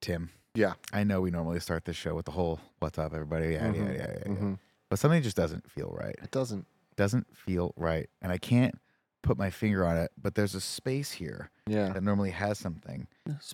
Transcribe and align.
Tim, 0.00 0.30
Yeah. 0.54 0.74
I 0.92 1.04
know 1.04 1.20
we 1.20 1.30
normally 1.30 1.60
start 1.60 1.84
the 1.84 1.92
show 1.92 2.14
with 2.14 2.24
the 2.26 2.32
whole 2.32 2.60
"What's 2.80 2.98
up, 2.98 3.12
everybody?" 3.14 3.52
Yeah, 3.52 3.66
yeah, 3.66 3.72
Mhm, 3.72 3.96
yeah, 3.98 4.06
yeah, 4.18 4.24
mhm. 4.32 4.58
But 4.88 4.98
something 4.98 5.22
just 5.22 5.36
doesn't 5.36 5.70
feel 5.70 5.94
right. 5.96 6.16
It 6.22 6.30
doesn't. 6.30 6.66
Doesn't 6.96 7.34
feel 7.36 7.72
right, 7.76 8.10
and 8.20 8.32
I 8.32 8.38
can't 8.38 8.78
put 9.22 9.38
my 9.38 9.50
finger 9.50 9.86
on 9.86 9.96
it. 9.96 10.10
But 10.20 10.34
there's 10.34 10.54
a 10.54 10.60
space 10.60 11.12
here 11.12 11.50
Yeah. 11.66 11.90
that 11.92 12.02
normally 12.02 12.30
has 12.30 12.58
something. 12.58 13.06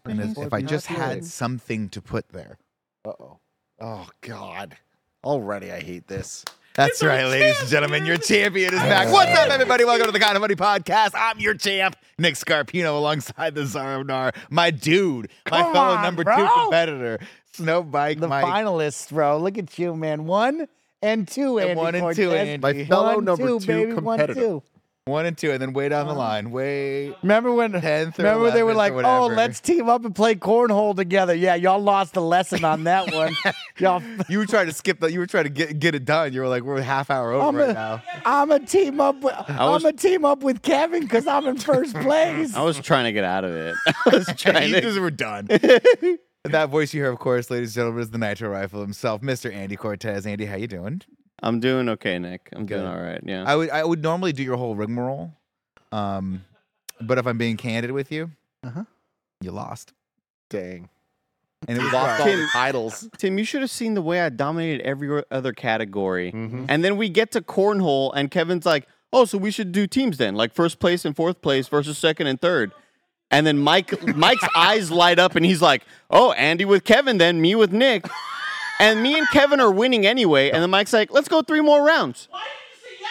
And 0.05 0.21
if, 0.21 0.39
if 0.39 0.53
I 0.53 0.63
just 0.63 0.87
had 0.87 1.17
good. 1.21 1.25
something 1.27 1.89
to 1.91 2.01
put 2.01 2.29
there, 2.31 2.59
Uh 3.05 3.13
oh. 3.21 3.39
Oh 3.81 4.09
God. 4.23 4.77
Already 5.23 5.71
I 5.73 5.81
hate 5.81 6.07
this. 6.09 6.45
That's 6.77 7.03
right, 7.03 7.25
ladies 7.25 7.59
and 7.61 7.69
gentlemen. 7.71 8.05
Your 8.05 8.19
champion 8.19 8.75
is 8.75 8.81
back. 8.81 9.11
What's 9.11 9.31
up, 9.39 9.49
everybody? 9.49 9.85
Welcome 9.85 10.07
to 10.07 10.13
the 10.13 10.19
Kinda 10.21 10.39
Funny 10.41 10.57
Podcast. 10.57 11.13
I'm 11.15 11.41
your 11.41 11.55
champ, 11.55 11.97
Nick 12.19 12.35
Scarpino, 12.35 12.99
alongside 12.99 13.55
the 13.55 13.65
Czar 13.65 14.01
of 14.01 14.07
Nar, 14.07 14.33
my 14.51 14.71
dude, 14.71 15.31
my 15.51 15.63
Come 15.63 15.73
fellow 15.73 15.95
on, 15.97 16.03
number 16.03 16.23
two 16.25 16.49
competitor, 16.55 17.19
Snow 17.55 17.83
Bike 17.83 18.21
the 18.21 18.29
Mike. 18.29 18.45
finalists, 18.45 19.11
bro. 19.11 19.39
Look 19.39 19.57
at 19.57 19.79
you, 19.79 19.97
man. 19.97 20.27
One 20.27 20.69
and 21.01 21.27
two, 21.27 21.59
And 21.59 21.71
Andy 21.71 21.79
one 21.81 21.95
and 21.95 22.03
Cortez. 22.03 22.17
two, 22.17 22.33
Andy. 22.33 22.59
My 22.59 22.85
fellow 22.85 23.15
One, 23.17 23.25
number 23.25 23.47
two 23.47 23.61
baby, 23.61 23.93
one, 23.95 24.19
competitor. 24.19 24.35
two. 24.35 24.63
One 25.07 25.25
and 25.25 25.39
two, 25.39 25.53
and 25.53 25.63
then 25.63 25.73
way 25.73 25.89
down 25.89 26.09
the 26.09 26.15
line, 26.15 26.51
way 26.51 27.15
Remember 27.23 27.53
when? 27.53 27.71
10th 27.71 28.19
or 28.19 28.23
remember 28.25 28.51
they 28.51 28.65
were 28.65 28.73
11th 28.73 28.75
or 28.75 28.75
like, 28.75 28.93
"Oh, 28.93 29.23
whatever." 29.23 29.35
let's 29.37 29.61
team 29.61 29.89
up 29.89 30.05
and 30.05 30.13
play 30.13 30.35
cornhole 30.35 30.97
together." 30.97 31.33
Yeah, 31.33 31.55
y'all 31.55 31.79
lost 31.79 32.15
the 32.15 32.21
lesson 32.21 32.65
on 32.65 32.83
that 32.85 33.15
one. 33.15 33.33
y'all, 33.79 34.03
you 34.29 34.39
were 34.39 34.47
trying 34.47 34.67
to 34.67 34.73
skip 34.73 34.99
the. 34.99 35.13
You 35.13 35.21
were 35.21 35.29
trying 35.29 35.45
to 35.45 35.51
get 35.51 35.79
get 35.79 35.95
it 35.95 36.05
done. 36.05 36.33
You 36.33 36.41
were 36.41 36.49
like, 36.49 36.65
we're 36.65 36.79
a 36.79 36.83
half 36.83 37.09
hour 37.09 37.31
over 37.31 37.47
I'm 37.47 37.55
right 37.55 37.71
a, 37.71 37.73
now. 37.73 38.03
I'm 38.25 38.51
a 38.51 38.59
team 38.59 39.01
up. 39.01 39.15
With, 39.23 39.33
was- 39.49 39.85
I'm 39.85 39.85
a 39.85 39.93
team 39.93 40.25
up 40.25 40.43
with 40.43 40.63
Kevin 40.63 41.03
because 41.03 41.29
I'm 41.29 41.47
in 41.47 41.57
first 41.59 41.95
place. 42.01 42.57
I 42.57 42.63
was 42.63 42.77
trying 42.81 43.05
to 43.05 43.13
get 43.13 43.23
out 43.23 43.45
of 43.45 43.55
it. 43.55 43.77
I 43.87 44.11
was 44.13 44.27
trying 44.37 44.71
you 44.71 44.75
to. 44.75 44.81
just 44.81 44.99
were 44.99 45.13
done. 45.13 45.47
that 45.47 46.69
voice 46.69 46.93
you 46.93 47.03
hear, 47.03 47.13
of 47.13 47.21
course, 47.21 47.49
ladies 47.49 47.69
and 47.69 47.75
gentlemen, 47.77 48.03
is 48.03 48.11
the 48.11 48.19
Nitro 48.19 48.49
Rifle 48.49 48.81
himself, 48.81 49.21
Mr. 49.21 49.55
Andy 49.55 49.77
Cortez. 49.77 50.27
Andy, 50.27 50.47
how 50.47 50.57
you 50.57 50.67
doing? 50.67 51.03
I'm 51.43 51.61
doing 51.61 51.89
okay, 51.91 52.19
Nick. 52.19 52.49
I'm 52.55 52.67
doing 52.67 52.87
all 52.87 52.97
right. 53.01 53.21
Yeah. 53.25 53.45
I 53.47 53.57
would 53.57 53.71
I 53.71 53.85
would 53.85 54.03
normally 54.03 54.33
do 54.33 54.43
your 54.43 54.57
whole 54.57 54.75
rigmarole, 54.75 55.33
um, 55.93 56.45
but 57.01 57.19
if 57.19 57.27
I'm 57.27 57.39
being 57.39 57.57
candid 57.57 57.91
with 57.93 58.11
you, 58.11 58.31
Uh-huh. 58.65 58.85
you 59.41 59.51
lost, 59.53 59.93
Dang. 60.49 60.89
and 61.69 61.79
it 61.79 61.83
was 61.83 61.93
Lost 61.93 62.21
all 62.21 62.27
the 62.27 62.49
titles. 62.53 63.09
Tim, 63.19 63.39
you 63.39 63.45
should 63.45 63.61
have 63.61 63.71
seen 63.71 63.95
the 63.95 64.03
way 64.03 64.21
I 64.23 64.29
dominated 64.31 64.85
every 64.87 65.23
other 65.31 65.53
category. 65.53 66.33
Mhm. 66.33 66.67
And 66.69 66.83
then 66.85 66.97
we 66.97 67.09
get 67.09 67.33
to 67.33 67.41
cornhole, 67.43 68.13
and 68.15 68.31
Kevin's 68.31 68.65
like, 68.67 68.87
"Oh, 69.13 69.25
so 69.27 69.37
we 69.39 69.51
should 69.51 69.73
do 69.73 69.87
teams 69.87 70.17
then, 70.19 70.35
like 70.37 70.55
first 70.55 70.79
place 70.79 71.05
and 71.05 71.15
fourth 71.15 71.43
place 71.43 71.69
versus 71.69 71.99
second 71.99 72.29
and 72.29 72.41
third. 72.41 72.73
And 73.31 73.47
then 73.47 73.59
Mike, 73.59 73.91
Mike's 74.17 74.47
eyes 74.57 74.91
light 74.91 75.19
up, 75.19 75.35
and 75.37 75.45
he's 75.45 75.61
like, 75.61 75.83
"Oh, 76.11 76.33
Andy 76.33 76.65
with 76.65 76.85
Kevin, 76.85 77.19
then 77.19 77.41
me 77.43 77.55
with 77.55 77.73
Nick." 77.73 78.07
And 78.79 79.03
me 79.03 79.19
and 79.19 79.27
Kevin 79.31 79.61
are 79.61 79.71
winning 79.71 80.07
anyway. 80.07 80.51
And 80.51 80.63
then 80.63 80.71
Mike's 80.71 80.93
like, 80.93 81.13
"Let's 81.13 81.29
go 81.29 81.43
three 81.43 81.61
more 81.61 81.85
rounds. 81.85 82.29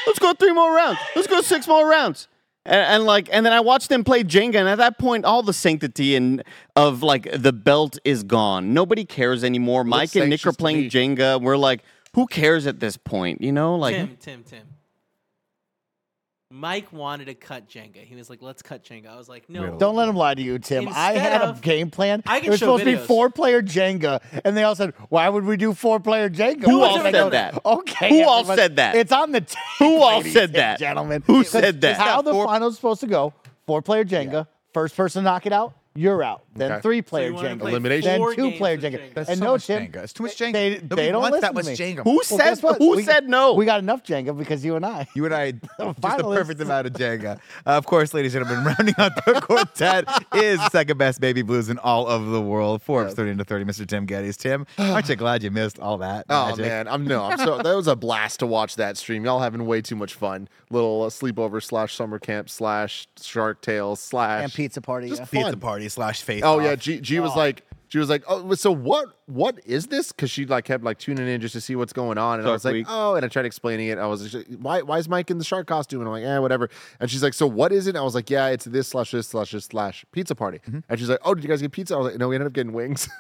Let's 0.07 0.19
go 0.19 0.33
three 0.33 0.53
more 0.53 0.73
rounds. 0.73 0.99
Let's 1.15 1.27
go 1.27 1.41
six 1.41 1.67
more 1.67 1.87
rounds." 1.87 2.27
And, 2.65 2.81
and 2.81 3.03
like, 3.05 3.29
and 3.31 3.45
then 3.45 3.53
I 3.53 3.59
watched 3.59 3.89
them 3.89 4.03
play 4.03 4.23
Jenga, 4.23 4.55
and 4.55 4.67
at 4.67 4.77
that 4.77 4.97
point, 4.97 5.25
all 5.25 5.43
the 5.43 5.53
sanctity 5.53 6.15
and 6.15 6.43
of 6.75 7.03
like 7.03 7.29
the 7.31 7.53
belt 7.53 7.97
is 8.03 8.23
gone. 8.23 8.73
Nobody 8.73 9.05
cares 9.05 9.43
anymore. 9.43 9.83
Mike 9.83 10.15
and 10.15 10.29
Nick 10.29 10.45
are 10.45 10.53
playing. 10.53 10.89
Jenga. 10.89 11.41
We're 11.41 11.57
like, 11.57 11.83
who 12.15 12.27
cares 12.27 12.65
at 12.67 12.79
this 12.79 12.97
point? 12.97 13.41
You 13.41 13.51
know, 13.51 13.75
like 13.75 13.95
Tim, 13.95 14.17
Tim, 14.19 14.43
Tim. 14.43 14.67
Mike 16.55 16.93
wanted 16.93 17.25
to 17.25 17.33
cut 17.33 17.67
Jenga. 17.67 17.97
He 17.97 18.15
was 18.15 18.29
like, 18.29 18.41
"Let's 18.41 18.61
cut 18.61 18.81
Jenga." 18.83 19.07
I 19.07 19.17
was 19.17 19.27
like, 19.27 19.49
"No." 19.49 19.63
Really? 19.65 19.77
Don't 19.77 19.95
let 19.97 20.07
him 20.07 20.15
lie 20.15 20.33
to 20.35 20.41
you, 20.41 20.57
Tim. 20.57 20.87
I 20.87 21.11
Instead 21.13 21.31
had 21.41 21.41
a 21.41 21.59
game 21.59 21.91
plan. 21.91 22.23
I 22.25 22.39
can 22.39 22.47
it 22.47 22.51
was 22.51 22.59
show 22.61 22.77
supposed 22.77 22.85
to 22.85 22.97
be 22.97 23.05
four 23.05 23.29
player 23.29 23.61
Jenga, 23.61 24.21
and 24.45 24.55
they 24.55 24.63
all 24.63 24.73
said, 24.75 24.93
"Why 25.09 25.27
would 25.27 25.43
we 25.43 25.57
do 25.57 25.73
four 25.73 25.99
player 25.99 26.29
Jenga?" 26.29 26.63
Who 26.63 26.79
Why 26.79 26.87
all 26.87 27.01
said 27.01 27.11
go- 27.13 27.29
that? 27.31 27.65
Okay, 27.65 28.09
Who 28.09 28.23
all 28.25 28.45
said 28.45 28.77
that? 28.77 28.95
It's 28.95 29.11
on 29.11 29.33
the 29.33 29.41
tape. 29.41 29.57
Who 29.79 29.97
all 30.01 30.23
said 30.23 30.53
that? 30.53 30.79
gentlemen? 30.79 31.23
Who 31.27 31.43
said 31.43 31.81
that? 31.81 31.97
How 31.97 32.21
the 32.21 32.31
Four- 32.31 32.45
finals 32.45 32.75
supposed 32.77 33.01
to 33.01 33.07
go? 33.07 33.33
Four 33.67 33.81
player 33.81 34.05
Jenga. 34.05 34.47
First 34.73 34.95
person 34.95 35.23
to 35.23 35.29
knock 35.29 35.45
it 35.45 35.51
out, 35.53 35.73
you're 35.95 36.21
out. 36.23 36.43
Then 36.55 36.71
Okay. 36.73 36.81
three 36.81 37.01
player 37.01 37.27
you 37.29 37.33
wanna 37.35 37.49
Jenga. 37.49 37.59
play 37.59 37.71
Elimination. 37.71 38.09
Then 38.21 38.35
two 38.35 38.41
games 38.49 38.57
player 38.57 38.75
of 38.75 38.81
Jenga. 38.81 38.91
Jenga. 38.99 39.13
That's 39.13 39.29
and 39.29 39.39
so 39.39 39.45
no, 39.45 39.51
much 39.53 39.67
Tim, 39.67 39.83
Jenga. 39.87 39.95
It's 40.03 40.13
too 40.13 40.23
much 40.23 40.37
Jenga. 40.37 40.53
They, 40.53 40.69
Nobody 40.81 40.95
they 40.95 41.11
don't 41.11 41.21
wants 41.21 41.41
that 41.41 41.55
listen 41.55 41.71
much 41.71 41.77
to 41.77 41.85
me. 41.85 41.95
Jenga. 41.95 42.03
who 42.03 42.11
Well, 42.15 42.23
said 42.23 42.37
guess 42.37 42.63
what? 42.63 42.77
who 42.77 42.95
We- 42.95 43.03
said 43.03 43.27
no? 43.29 43.53
We 43.53 43.65
got 43.65 43.79
enough 43.79 44.03
Jenga 44.03 44.37
because 44.37 44.63
you 44.63 44.75
and 44.75 44.85
I. 44.85 45.07
You 45.15 45.25
and 45.25 45.33
I, 45.33 45.51
just 45.51 45.61
the 45.79 45.93
Finalists. 46.01 46.35
perfect 46.35 46.61
amount 46.61 46.87
of 46.87 46.93
Jenga. 46.93 47.37
Uh, 47.65 47.69
of 47.71 47.85
course, 47.85 48.13
ladies 48.13 48.35
and 48.35 48.45
gentlemen, 48.45 48.73
rounding 48.77 48.95
out 48.97 49.13
the 49.25 49.41
quartet 49.41 50.05
is 50.35 50.61
second 50.71 50.97
best 50.97 51.19
baby 51.21 51.41
blues 51.41 51.69
in 51.69 51.77
all 51.79 52.07
of 52.07 52.25
the 52.27 52.41
world. 52.41 52.81
Forbes 52.81 53.13
30 53.13 53.31
into 53.31 53.43
30, 53.43 53.65
Mr. 53.65 53.87
Tim 53.87 54.05
Gettys. 54.07 54.37
Tim, 54.37 54.65
aren't 54.77 55.07
you 55.09 55.15
glad 55.15 55.43
you 55.43 55.51
missed 55.51 55.79
all 55.79 55.97
that? 55.99 56.25
Oh 56.35 56.49
magic? 56.49 56.65
man, 56.65 56.87
I'm 56.87 57.05
no, 57.05 57.23
I'm 57.23 57.37
so 57.37 57.57
that 57.61 57.75
was 57.75 57.87
a 57.87 57.95
blast 57.95 58.39
to 58.39 58.45
watch 58.47 58.75
that 58.75 58.97
stream. 58.97 59.23
Y'all 59.25 59.39
having 59.39 59.65
way 59.65 59.81
too 59.81 59.95
much 59.95 60.13
fun. 60.13 60.49
Little 60.69 61.03
uh, 61.03 61.09
sleepover 61.09 61.63
slash 61.63 61.95
summer 61.95 62.19
camp 62.19 62.49
slash 62.49 63.07
Shark 63.21 63.61
Tales 63.61 63.99
slash 64.01 64.43
And 64.43 64.53
pizza 64.53 64.81
party. 64.81 65.07
Just 65.09 65.21
yeah. 65.21 65.25
fun. 65.25 65.43
Pizza 65.43 65.57
party 65.57 65.84
slash 65.89 66.21
face. 66.21 66.41
Oh 66.43 66.59
yeah, 66.59 66.73
off. 66.73 66.79
G, 66.79 66.99
G 66.99 67.19
was 67.19 67.35
like, 67.35 67.63
she 67.87 67.97
was 67.99 68.09
like, 68.09 68.23
oh, 68.27 68.53
so 68.55 68.71
what? 68.71 69.07
What 69.27 69.59
is 69.65 69.87
this? 69.87 70.11
Because 70.11 70.29
she 70.31 70.45
like 70.45 70.65
kept 70.65 70.83
like 70.83 70.97
tuning 70.97 71.27
in 71.27 71.39
just 71.41 71.53
to 71.53 71.61
see 71.61 71.75
what's 71.75 71.93
going 71.93 72.17
on, 72.17 72.39
and 72.39 72.47
I 72.47 72.51
was 72.51 72.65
like, 72.65 72.73
Week. 72.73 72.85
oh, 72.89 73.15
and 73.15 73.23
I 73.23 73.27
tried 73.27 73.45
explaining 73.45 73.87
it. 73.87 73.97
I 73.97 74.07
was 74.07 74.33
like, 74.33 74.47
why? 74.59 74.81
Why 74.81 74.97
is 74.97 75.07
Mike 75.07 75.31
in 75.31 75.37
the 75.37 75.43
shark 75.45 75.67
costume? 75.67 76.01
And 76.01 76.07
I'm 76.07 76.13
like, 76.13 76.23
eh, 76.23 76.37
whatever. 76.39 76.69
And 76.99 77.09
she's 77.09 77.23
like, 77.23 77.33
so 77.33 77.47
what 77.47 77.71
is 77.71 77.87
it? 77.87 77.91
And 77.91 77.99
I 77.99 78.01
was 78.01 78.15
like, 78.15 78.29
yeah, 78.29 78.47
it's 78.47 78.65
this 78.65 78.87
slash 78.89 79.11
this 79.11 79.27
slash 79.27 79.51
this 79.51 79.65
slash 79.65 80.05
pizza 80.11 80.35
party. 80.35 80.59
And 80.89 80.99
she's 80.99 81.09
like, 81.09 81.19
oh, 81.23 81.33
did 81.35 81.43
you 81.43 81.49
guys 81.49 81.61
get 81.61 81.71
pizza? 81.71 81.93
I 81.95 81.97
was 81.97 82.11
like, 82.11 82.19
no, 82.19 82.27
we 82.27 82.35
ended 82.35 82.47
up 82.47 82.53
getting 82.53 82.73
wings. 82.73 83.07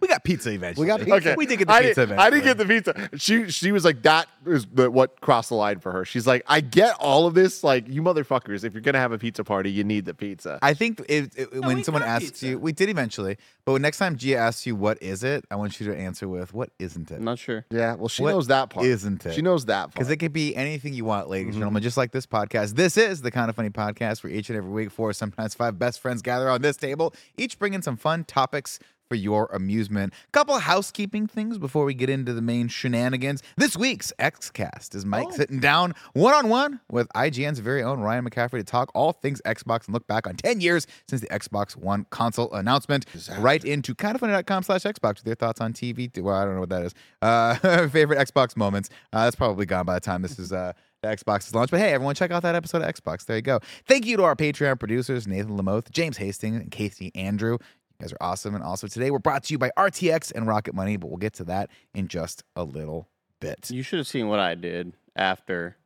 we 0.00 0.08
got 0.08 0.24
pizza 0.24 0.50
eventually. 0.50 0.86
got 0.86 1.00
pizza. 1.00 1.14
okay, 1.14 1.34
We 1.36 1.46
did 1.46 1.58
get 1.58 1.68
the 1.68 1.74
I 1.74 1.82
pizza 1.82 2.06
Didn't, 2.06 2.18
I 2.18 2.30
didn't 2.30 2.44
get 2.44 2.58
the 2.58 2.66
pizza. 2.66 3.10
She 3.18 3.50
she 3.50 3.72
was 3.72 3.84
like, 3.84 4.02
that 4.02 4.28
is 4.46 4.66
the, 4.66 4.90
what 4.90 5.20
crossed 5.20 5.50
the 5.50 5.54
line 5.54 5.80
for 5.80 5.92
her. 5.92 6.04
She's 6.04 6.26
like, 6.26 6.42
I 6.46 6.60
get 6.60 6.96
all 6.98 7.26
of 7.26 7.34
this. 7.34 7.62
Like, 7.62 7.88
you 7.88 8.02
motherfuckers, 8.02 8.64
if 8.64 8.74
you're 8.74 8.82
gonna 8.82 8.98
have 8.98 9.12
a 9.12 9.18
pizza 9.18 9.44
party, 9.44 9.70
you 9.70 9.84
need 9.84 10.04
the 10.04 10.14
pizza. 10.14 10.58
I 10.62 10.74
think 10.74 11.00
it, 11.08 11.32
it- 11.36 11.60
when 11.62 11.84
someone 11.84 12.02
asks 12.02 12.30
pizza. 12.30 12.46
you, 12.48 12.58
we 12.58 12.72
did 12.72 12.88
eventually, 12.88 13.36
but 13.64 13.72
when 13.72 13.82
next 13.82 13.98
time 13.98 14.16
Gia 14.16 14.36
asks 14.36 14.66
you 14.66 14.76
what 14.76 15.02
is 15.02 15.24
it, 15.24 15.44
I 15.50 15.56
want 15.56 15.80
you 15.80 15.86
to 15.86 15.96
answer 15.96 16.28
with 16.28 16.54
what 16.54 16.70
isn't 16.78 17.10
it? 17.10 17.16
I'm 17.16 17.24
not 17.24 17.38
sure. 17.38 17.64
yeah, 17.70 17.94
well, 17.94 18.08
she 18.08 18.22
What 18.22 18.30
knows 18.30 18.46
that 18.48 18.70
part, 18.70 18.86
isn't 18.86 19.24
it? 19.26 19.34
She 19.34 19.42
knows 19.42 19.66
that 19.66 19.82
part. 19.82 19.94
Because 19.94 20.10
it 20.10 20.16
could 20.16 20.32
be 20.32 20.54
anything 20.56 20.94
you 20.94 21.04
want, 21.04 21.28
ladies 21.28 21.46
and 21.46 21.54
mm-hmm. 21.54 21.60
gentlemen, 21.60 21.82
just 21.82 21.96
like 21.96 22.12
this 22.12 22.26
podcast. 22.26 22.74
This 22.74 22.96
is 22.96 23.22
the 23.22 23.30
kind 23.30 23.50
of 23.50 23.56
funny 23.56 23.70
podcast 23.70 24.22
where 24.24 24.32
each 24.32 24.48
and 24.50 24.56
every 24.56 24.70
week, 24.70 24.90
four, 24.90 25.12
sometimes 25.12 25.54
five 25.54 25.78
best 25.78 26.00
friends 26.00 26.22
gather 26.22 26.48
on 26.48 26.62
this 26.62 26.76
table, 26.76 27.14
each 27.36 27.58
bringing 27.58 27.82
some 27.82 27.96
fun 27.96 28.24
topics 28.24 28.78
for 29.08 29.14
your 29.14 29.46
amusement. 29.46 30.12
Couple 30.32 30.58
housekeeping 30.58 31.26
things 31.26 31.58
before 31.58 31.84
we 31.84 31.94
get 31.94 32.10
into 32.10 32.32
the 32.32 32.42
main 32.42 32.68
shenanigans. 32.68 33.42
This 33.56 33.76
week's 33.76 34.12
XCast 34.18 34.94
is 34.94 35.04
Mike 35.04 35.32
sitting 35.32 35.60
down 35.60 35.94
one 36.12 36.34
on 36.34 36.48
one 36.48 36.80
with 36.90 37.08
IGN's 37.14 37.58
very 37.60 37.82
own 37.82 38.00
Ryan 38.00 38.28
McCaffrey 38.28 38.58
to 38.58 38.64
talk 38.64 38.90
all 38.94 39.12
things 39.12 39.40
Xbox 39.44 39.86
and 39.86 39.94
look 39.94 40.06
back 40.06 40.26
on 40.26 40.36
10 40.36 40.60
years 40.60 40.86
since 41.08 41.20
the 41.20 41.28
Xbox 41.28 41.76
One 41.76 42.06
console 42.10 42.52
announcement. 42.52 43.06
Write 43.38 43.64
into 43.64 43.94
kindafunny.com 43.94 44.62
slash 44.62 44.82
Xbox 44.82 45.16
with 45.16 45.26
your 45.26 45.36
thoughts 45.36 45.60
on 45.60 45.72
TV. 45.72 46.16
Well, 46.20 46.34
I 46.34 46.44
don't 46.44 46.54
know 46.54 46.60
what 46.60 46.68
that 46.70 46.82
is. 46.82 46.94
Uh, 47.22 47.54
favorite 47.88 48.18
Xbox 48.18 48.56
moments. 48.56 48.90
Uh, 49.12 49.24
that's 49.24 49.36
probably 49.36 49.66
gone 49.66 49.86
by 49.86 49.94
the 49.94 50.00
time 50.00 50.22
this 50.22 50.38
is. 50.38 50.52
Uh, 50.52 50.72
the 51.02 51.08
Xbox 51.08 51.46
is 51.46 51.54
launched. 51.54 51.70
But 51.70 51.80
hey, 51.80 51.92
everyone, 51.92 52.14
check 52.14 52.30
out 52.30 52.42
that 52.42 52.54
episode 52.54 52.82
of 52.82 52.92
Xbox. 52.92 53.24
There 53.24 53.36
you 53.36 53.42
go. 53.42 53.60
Thank 53.86 54.06
you 54.06 54.16
to 54.16 54.24
our 54.24 54.34
Patreon 54.34 54.78
producers, 54.78 55.26
Nathan 55.26 55.56
Lamoth, 55.56 55.90
James 55.90 56.16
Hastings, 56.16 56.60
and 56.60 56.70
Casey 56.70 57.12
Andrew. 57.14 57.58
You 58.00 58.04
guys 58.04 58.12
are 58.12 58.16
awesome. 58.20 58.54
And 58.54 58.62
also 58.62 58.86
today 58.86 59.10
we're 59.10 59.18
brought 59.18 59.42
to 59.44 59.52
you 59.54 59.58
by 59.58 59.72
RTX 59.76 60.30
and 60.32 60.46
Rocket 60.46 60.72
Money, 60.72 60.96
but 60.96 61.08
we'll 61.08 61.16
get 61.16 61.32
to 61.34 61.44
that 61.44 61.68
in 61.94 62.06
just 62.06 62.44
a 62.54 62.62
little 62.62 63.08
bit. 63.40 63.70
You 63.70 63.82
should 63.82 63.98
have 63.98 64.06
seen 64.06 64.28
what 64.28 64.38
I 64.38 64.54
did 64.54 64.92
after 65.16 65.76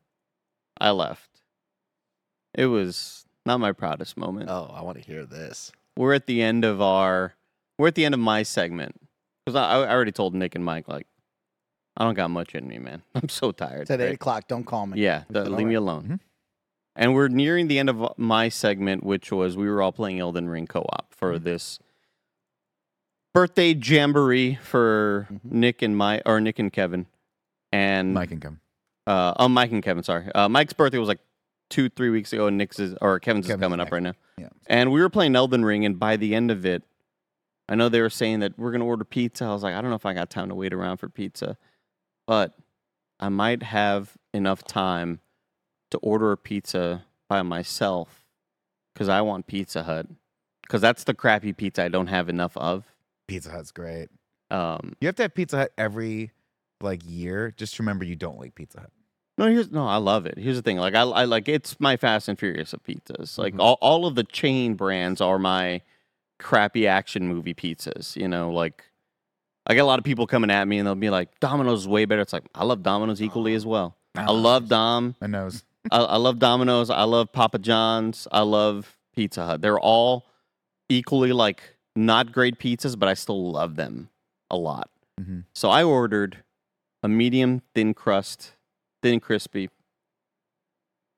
I 0.79 0.91
left. 0.91 1.31
It 2.55 2.67
was 2.67 3.25
not 3.47 3.61
my 3.61 3.73
proudest 3.73 4.19
moment. 4.19 4.51
oh, 4.51 4.71
I 4.75 4.83
want 4.83 4.99
to 4.99 5.05
hear 5.05 5.25
this. 5.25 5.73
We're 5.97 6.13
at 6.13 6.27
the 6.27 6.43
end 6.43 6.65
of 6.67 6.83
our 6.83 7.33
we're 7.79 7.89
at 7.89 7.95
the 7.95 8.05
end 8.05 8.13
of 8.15 8.21
my 8.21 8.43
segment. 8.43 8.95
Because 9.47 9.57
I, 9.57 9.81
I 9.81 9.91
already 9.91 10.13
told 10.13 10.35
Nick 10.35 10.55
and 10.55 10.65
Mike 10.65 10.89
like 10.89 11.07
I 11.97 12.05
don't 12.05 12.15
got 12.15 12.29
much 12.31 12.55
in 12.55 12.69
me, 12.69 12.79
man. 12.79 13.03
I'm 13.15 13.31
so 13.31 13.53
tired. 13.53 13.83
It's 13.83 13.91
at 13.91 14.03
eight 14.03 14.15
o'clock. 14.15 14.49
Don't 14.49 14.65
call 14.65 14.87
me. 14.87 15.01
Yeah, 15.01 15.23
the- 15.31 15.49
leave 15.49 15.67
me 15.67 15.77
"All 15.77 15.85
alone. 15.85 16.05
Mhm. 16.05 16.21
And 16.95 17.15
we're 17.15 17.29
nearing 17.29 17.69
the 17.69 17.79
end 17.79 17.89
of 17.89 18.19
my 18.19 18.51
segment, 18.51 19.03
which 19.03 19.33
was 19.33 19.57
we 19.57 19.67
were 19.67 19.81
all 19.81 19.93
playing 19.93 20.21
Elden 20.21 20.51
Ring 20.51 20.67
co-op 20.67 21.07
for 21.15 21.33
Mm-hmm. 21.33 21.45
this 21.45 21.79
birthday 23.35 23.75
jamboree 23.75 24.57
for 24.57 25.29
Mhm. 25.31 25.41
Nick 25.45 25.83
and 25.83 25.97
my 25.97 26.21
or 26.27 26.41
Nick 26.41 26.59
and 26.59 26.73
Kevin, 26.73 27.07
and 27.73 28.15
Mike 28.15 28.31
and 28.31 28.41
Kevin. 28.43 28.61
uh, 29.07 29.35
oh 29.39 29.49
Mike 29.49 29.73
and 29.73 29.83
Kevin. 29.83 30.03
Sorry, 30.03 30.31
uh, 30.33 30.49
Mike's 30.49 30.73
birthday 30.73 30.99
was 30.99 31.09
like 31.09 31.21
two 31.71 31.89
three 31.89 32.11
weeks 32.11 32.33
ago, 32.33 32.47
and 32.47 32.59
Nick's 32.59 32.79
is 32.79 32.95
or 33.01 33.19
Kevin's, 33.21 33.47
Kevin's 33.47 33.61
is 33.61 33.65
coming 33.65 33.81
up 33.81 33.91
right 33.93 34.03
now. 34.03 34.15
Yeah. 34.39 34.49
And 34.67 34.93
we 34.93 35.01
were 35.01 35.11
playing 35.11 35.35
Elden 35.37 35.65
Ring, 35.65 35.85
and 35.85 35.99
by 35.99 36.17
the 36.17 36.35
end 36.35 36.51
of 36.51 36.67
it, 36.67 36.83
I 37.69 37.75
know 37.75 37.89
they 37.89 38.01
were 38.01 38.11
saying 38.11 38.41
that 38.41 38.59
we're 38.59 38.73
gonna 38.73 38.85
order 38.87 39.05
pizza. 39.05 39.45
I 39.45 39.53
was 39.53 39.63
like, 39.63 39.75
I 39.75 39.81
don't 39.81 39.91
know 39.91 39.97
if 39.97 40.07
I 40.07 40.13
got 40.15 40.31
time 40.31 40.49
to 40.49 40.55
wait 40.55 40.73
around 40.75 40.99
for 40.99 41.09
pizza, 41.09 41.57
but 42.27 42.55
I 43.21 43.29
might 43.29 43.63
have 43.63 44.17
enough 44.35 44.65
time 44.65 45.21
to 45.91 45.99
order 45.99 46.33
a 46.33 46.37
pizza 46.37 47.05
by 47.29 47.43
myself 47.43 48.25
because 48.93 49.09
I 49.09 49.21
want 49.23 49.47
Pizza 49.47 49.85
Hut 49.85 50.07
because 50.63 50.81
that's 50.81 51.05
the 51.05 51.15
crappy 51.15 51.53
pizza 51.53 51.85
I 51.85 51.89
don't 51.89 52.09
have 52.09 52.29
enough 52.29 52.57
of. 52.57 52.92
Pizza 53.29 53.51
Hut's 53.51 53.71
great. 53.73 54.09
Um, 54.51 54.95
You 55.01 55.07
have 55.09 55.15
to 55.17 55.23
have 55.23 55.35
Pizza 55.35 55.57
Hut 55.59 55.73
every 55.79 56.33
like 56.81 57.01
year. 57.05 57.53
Just 57.57 57.79
remember 57.79 58.05
you 58.05 58.17
don't 58.17 58.39
like 58.39 58.55
Pizza 58.55 58.81
Hut. 58.81 58.91
no, 59.39 59.47
here's 59.47 59.71
no, 59.71 59.87
I 59.87 59.97
love 59.97 60.27
it. 60.27 60.37
Here's 60.39 60.57
the 60.57 60.63
thing, 60.63 60.77
like 60.79 60.95
I, 60.95 61.03
I 61.03 61.25
like 61.25 61.49
it's 61.49 61.79
my 61.81 61.97
Fast 61.97 62.29
and 62.29 62.39
Furious 62.39 62.73
of 62.73 62.83
pizzas. 62.83 63.39
Like 63.39 63.55
Mhm. 63.55 63.61
all, 63.61 63.79
all 63.81 64.07
of 64.07 64.15
the 64.15 64.25
chain 64.25 64.75
brands 64.75 65.21
are 65.21 65.39
my 65.39 65.81
crappy 66.39 66.87
action 66.87 67.27
movie 67.29 67.55
pizzas. 67.55 68.17
You 68.17 68.29
know, 68.29 68.51
like 68.51 68.85
I 69.67 69.75
get 69.75 69.81
a 69.81 69.85
lot 69.87 69.99
of 70.01 70.05
people 70.05 70.27
coming 70.27 70.51
at 70.51 70.67
me 70.67 70.79
and 70.79 70.87
they'll 70.87 70.95
be 70.97 71.09
like, 71.11 71.39
Domino's 71.41 71.83
is 71.83 71.89
way 71.89 72.05
better. 72.05 72.21
It's 72.23 72.33
like 72.33 72.45
I 72.55 72.65
love 72.65 72.83
Domino's 72.83 73.23
equally 73.23 73.55
as 73.55 73.65
well. 73.65 73.97
I 74.17 74.31
love 74.33 74.69
Dom. 74.69 75.15
I 75.23 75.27
nose. 75.29 75.65
I, 75.91 75.99
I 75.99 76.17
love 76.17 76.39
Domino's. 76.39 76.91
I 76.91 77.05
love 77.05 77.33
Papa 77.33 77.59
John's. 77.59 78.29
I 78.31 78.41
love 78.43 78.97
Pizza 79.15 79.47
Hut. 79.47 79.63
They're 79.63 79.81
all 79.81 80.27
equally 80.89 81.33
like 81.33 81.72
not 81.95 82.33
great 82.33 82.59
pizzas, 82.59 82.99
but 82.99 83.09
I 83.09 83.15
still 83.15 83.53
love 83.53 83.77
them 83.77 84.09
a 84.51 84.57
lot. 84.57 84.91
hmm 85.19 85.41
So 85.55 85.71
I 85.71 85.83
ordered 85.83 86.39
a 87.03 87.09
medium 87.09 87.63
thin 87.75 87.95
crust, 87.95 88.53
thin 89.03 89.21
crispy, 89.21 89.69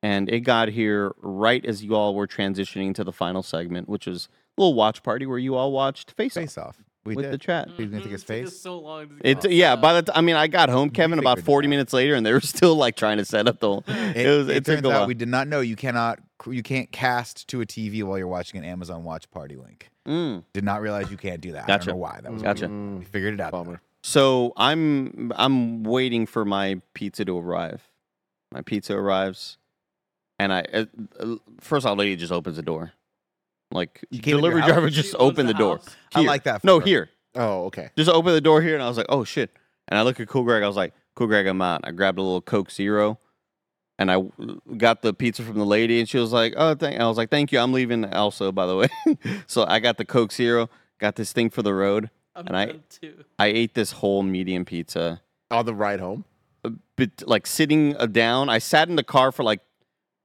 and 0.03 0.29
it 0.29 0.41
got 0.41 0.69
here 0.69 1.13
right 1.23 1.65
as 1.65 1.83
you 1.83 1.95
all 1.95 2.15
were 2.15 2.27
transitioning 2.27 2.95
to 2.95 3.05
the 3.05 3.13
final 3.13 3.43
segment, 3.43 3.89
which 3.89 4.07
was 4.07 4.29
a 4.57 4.61
little 4.61 4.75
watch 4.75 5.03
party 5.03 5.27
where 5.27 5.39
you 5.39 5.55
all 5.55 5.73
watched 5.73 6.13
Face, 6.13 6.35
Face 6.35 6.59
Off 6.59 6.69
off. 6.69 6.85
We 7.07 7.15
with 7.17 7.25
did. 7.27 7.33
the 7.35 7.39
chat. 7.39 7.69
He's 7.77 7.91
gonna 7.91 8.03
take 8.03 8.13
his 8.13 8.25
Mhm, 8.25 8.27
took 8.39 8.47
us 8.47 8.57
so 8.57 8.79
long 8.79 9.09
to 9.09 9.15
It's 9.23 9.43
get 9.45 9.53
yeah. 9.53 9.77
By 9.77 9.95
up. 9.95 10.07
the 10.07 10.13
t- 10.13 10.19
I 10.19 10.23
mean, 10.23 10.37
I 10.37 10.47
got 10.47 10.69
home, 10.71 10.89
Kevin, 10.91 11.19
about 11.19 11.41
forty 11.41 11.69
minutes 11.69 11.93
later, 11.93 12.15
and 12.15 12.25
they 12.25 12.33
were 12.33 12.41
still 12.55 12.75
like 12.77 12.97
trying 12.97 13.19
to 13.19 13.25
set 13.25 13.47
up 13.47 13.61
the. 13.61 13.69
Whole, 13.69 13.85
It, 13.87 14.17
it 14.27 14.39
was. 14.39 14.49
it 14.49 14.57
It, 14.57 14.65
took 14.65 14.77
turns 14.77 14.87
a 14.87 14.91
out 14.91 14.99
while. 15.01 15.07
we 15.07 15.15
did 15.15 15.29
not 15.29 15.47
know 15.49 15.61
you 15.61 15.77
cannot 15.77 16.19
you 16.47 16.63
can't 16.63 16.91
cast 16.93 17.47
to 17.49 17.61
a 17.61 17.67
TV 17.67 18.03
while 18.03 18.19
you're 18.19 18.27
watching 18.29 18.59
an 18.59 18.65
Amazon 18.65 19.05
Watch 19.05 19.31
Party 19.31 19.57
link. 19.57 19.91
Mm. 20.09 20.45
Did 20.53 20.65
not 20.65 20.81
realize 20.83 21.11
you 21.11 21.17
can't 21.17 21.41
do 21.41 21.53
that. 21.53 21.65
I 21.65 21.67
Gotcha. 21.67 21.87
don't 21.87 21.95
know 21.95 22.01
why. 22.01 22.21
That 22.23 22.33
was 22.33 22.43
Gotcha. 22.43 22.67
Mm, 22.69 22.99
we 22.99 23.05
figured 23.05 23.35
it 23.35 23.41
out. 23.41 23.53
bummer. 23.53 23.81
So 24.03 24.53
I'm 24.57 25.33
I'm 25.37 25.83
waiting 25.85 26.27
for 26.27 26.45
my 26.45 26.81
pizza 26.95 27.25
to 27.27 27.39
arrive. 27.39 27.89
My 28.53 28.61
pizza 28.63 28.95
arrives, 28.95 29.57
and 30.39 30.53
I 30.53 30.61
uh, 30.73 30.85
uh, 31.19 31.37
first 31.61 31.85
off, 31.87 31.97
lady 31.99 32.17
just 32.17 32.33
opens 32.33 32.57
the 32.57 32.63
door. 32.63 32.93
Like 33.75 34.05
You 34.11 34.21
came 34.21 34.35
in 34.37 34.41
delivery 34.41 34.61
house? 34.63 34.71
driver 34.71 34.89
just 34.91 35.15
owns 35.17 35.33
opened 35.33 35.49
the 35.49 35.53
the 35.53 35.59
door. 35.59 35.77
house? 35.79 35.97
I 36.15 36.21
Here. 36.21 36.29
like 36.29 36.45
that. 36.45 36.65
No, 36.65 36.81
her. 36.81 36.87
here. 36.87 37.11
Oh, 37.35 37.65
okay. 37.67 37.91
Just 37.97 38.09
opened 38.11 38.35
the 38.37 38.41
door 38.41 38.63
here, 38.63 38.75
and 38.75 38.83
I 38.83 38.89
was 38.89 38.97
like, 38.97 39.07
oh 39.09 39.25
shit. 39.25 39.51
And 39.89 39.99
I 39.99 40.03
look 40.03 40.19
at 40.21 40.29
Cool 40.29 40.45
Greg. 40.45 40.63
I 40.63 40.67
was 40.67 40.77
like, 40.77 40.95
Cool 41.17 41.27
Greg, 41.27 41.47
I'm 41.47 41.61
out. 41.61 41.81
I 41.85 41.91
grabbed 41.91 42.19
a 42.19 42.23
little 42.23 42.41
Coke 42.41 42.71
Zero, 42.71 43.19
and 43.99 44.11
I 44.11 44.15
w- 44.15 44.61
got 44.77 45.03
the 45.03 45.13
pizza 45.13 45.43
from 45.43 45.59
the 45.59 45.67
lady, 45.67 45.99
and 46.01 46.09
she 46.09 46.19
was 46.19 46.33
like, 46.33 46.55
oh, 46.57 46.75
thank. 46.75 46.99
I 47.01 47.07
was 47.07 47.17
like, 47.17 47.31
thank 47.31 47.53
you. 47.53 47.59
I'm 47.59 47.73
leaving 47.73 48.05
also, 48.15 48.51
by 48.53 48.67
the 48.67 48.77
way. 48.77 48.89
so 49.47 49.65
I 49.67 49.81
got 49.81 49.99
the 49.99 50.05
Coke 50.05 50.33
Zero, 50.33 50.71
got 51.01 51.17
this 51.17 51.33
thing 51.33 51.51
for 51.51 51.63
the 51.63 51.75
road. 51.75 52.11
I'm 52.37 52.47
and 52.47 52.57
I- 52.57 52.67
done 52.67 52.83
too. 52.89 53.25
I 53.39 53.47
ate 53.47 53.75
this 53.75 53.93
whole 53.93 54.23
medium 54.23 54.65
pizza. 54.65 55.21
On 55.51 55.67
the 55.67 55.75
ride 55.75 56.01
home. 56.01 56.25
a 56.65 56.71
bit 56.97 57.23
like 57.27 57.47
sitting 57.47 57.97
uh, 57.97 58.07
down. 58.07 58.49
I 58.49 58.59
sat 58.59 58.89
in 58.89 58.97
the 58.97 59.05
car 59.05 59.31
for 59.33 59.43
like 59.45 59.61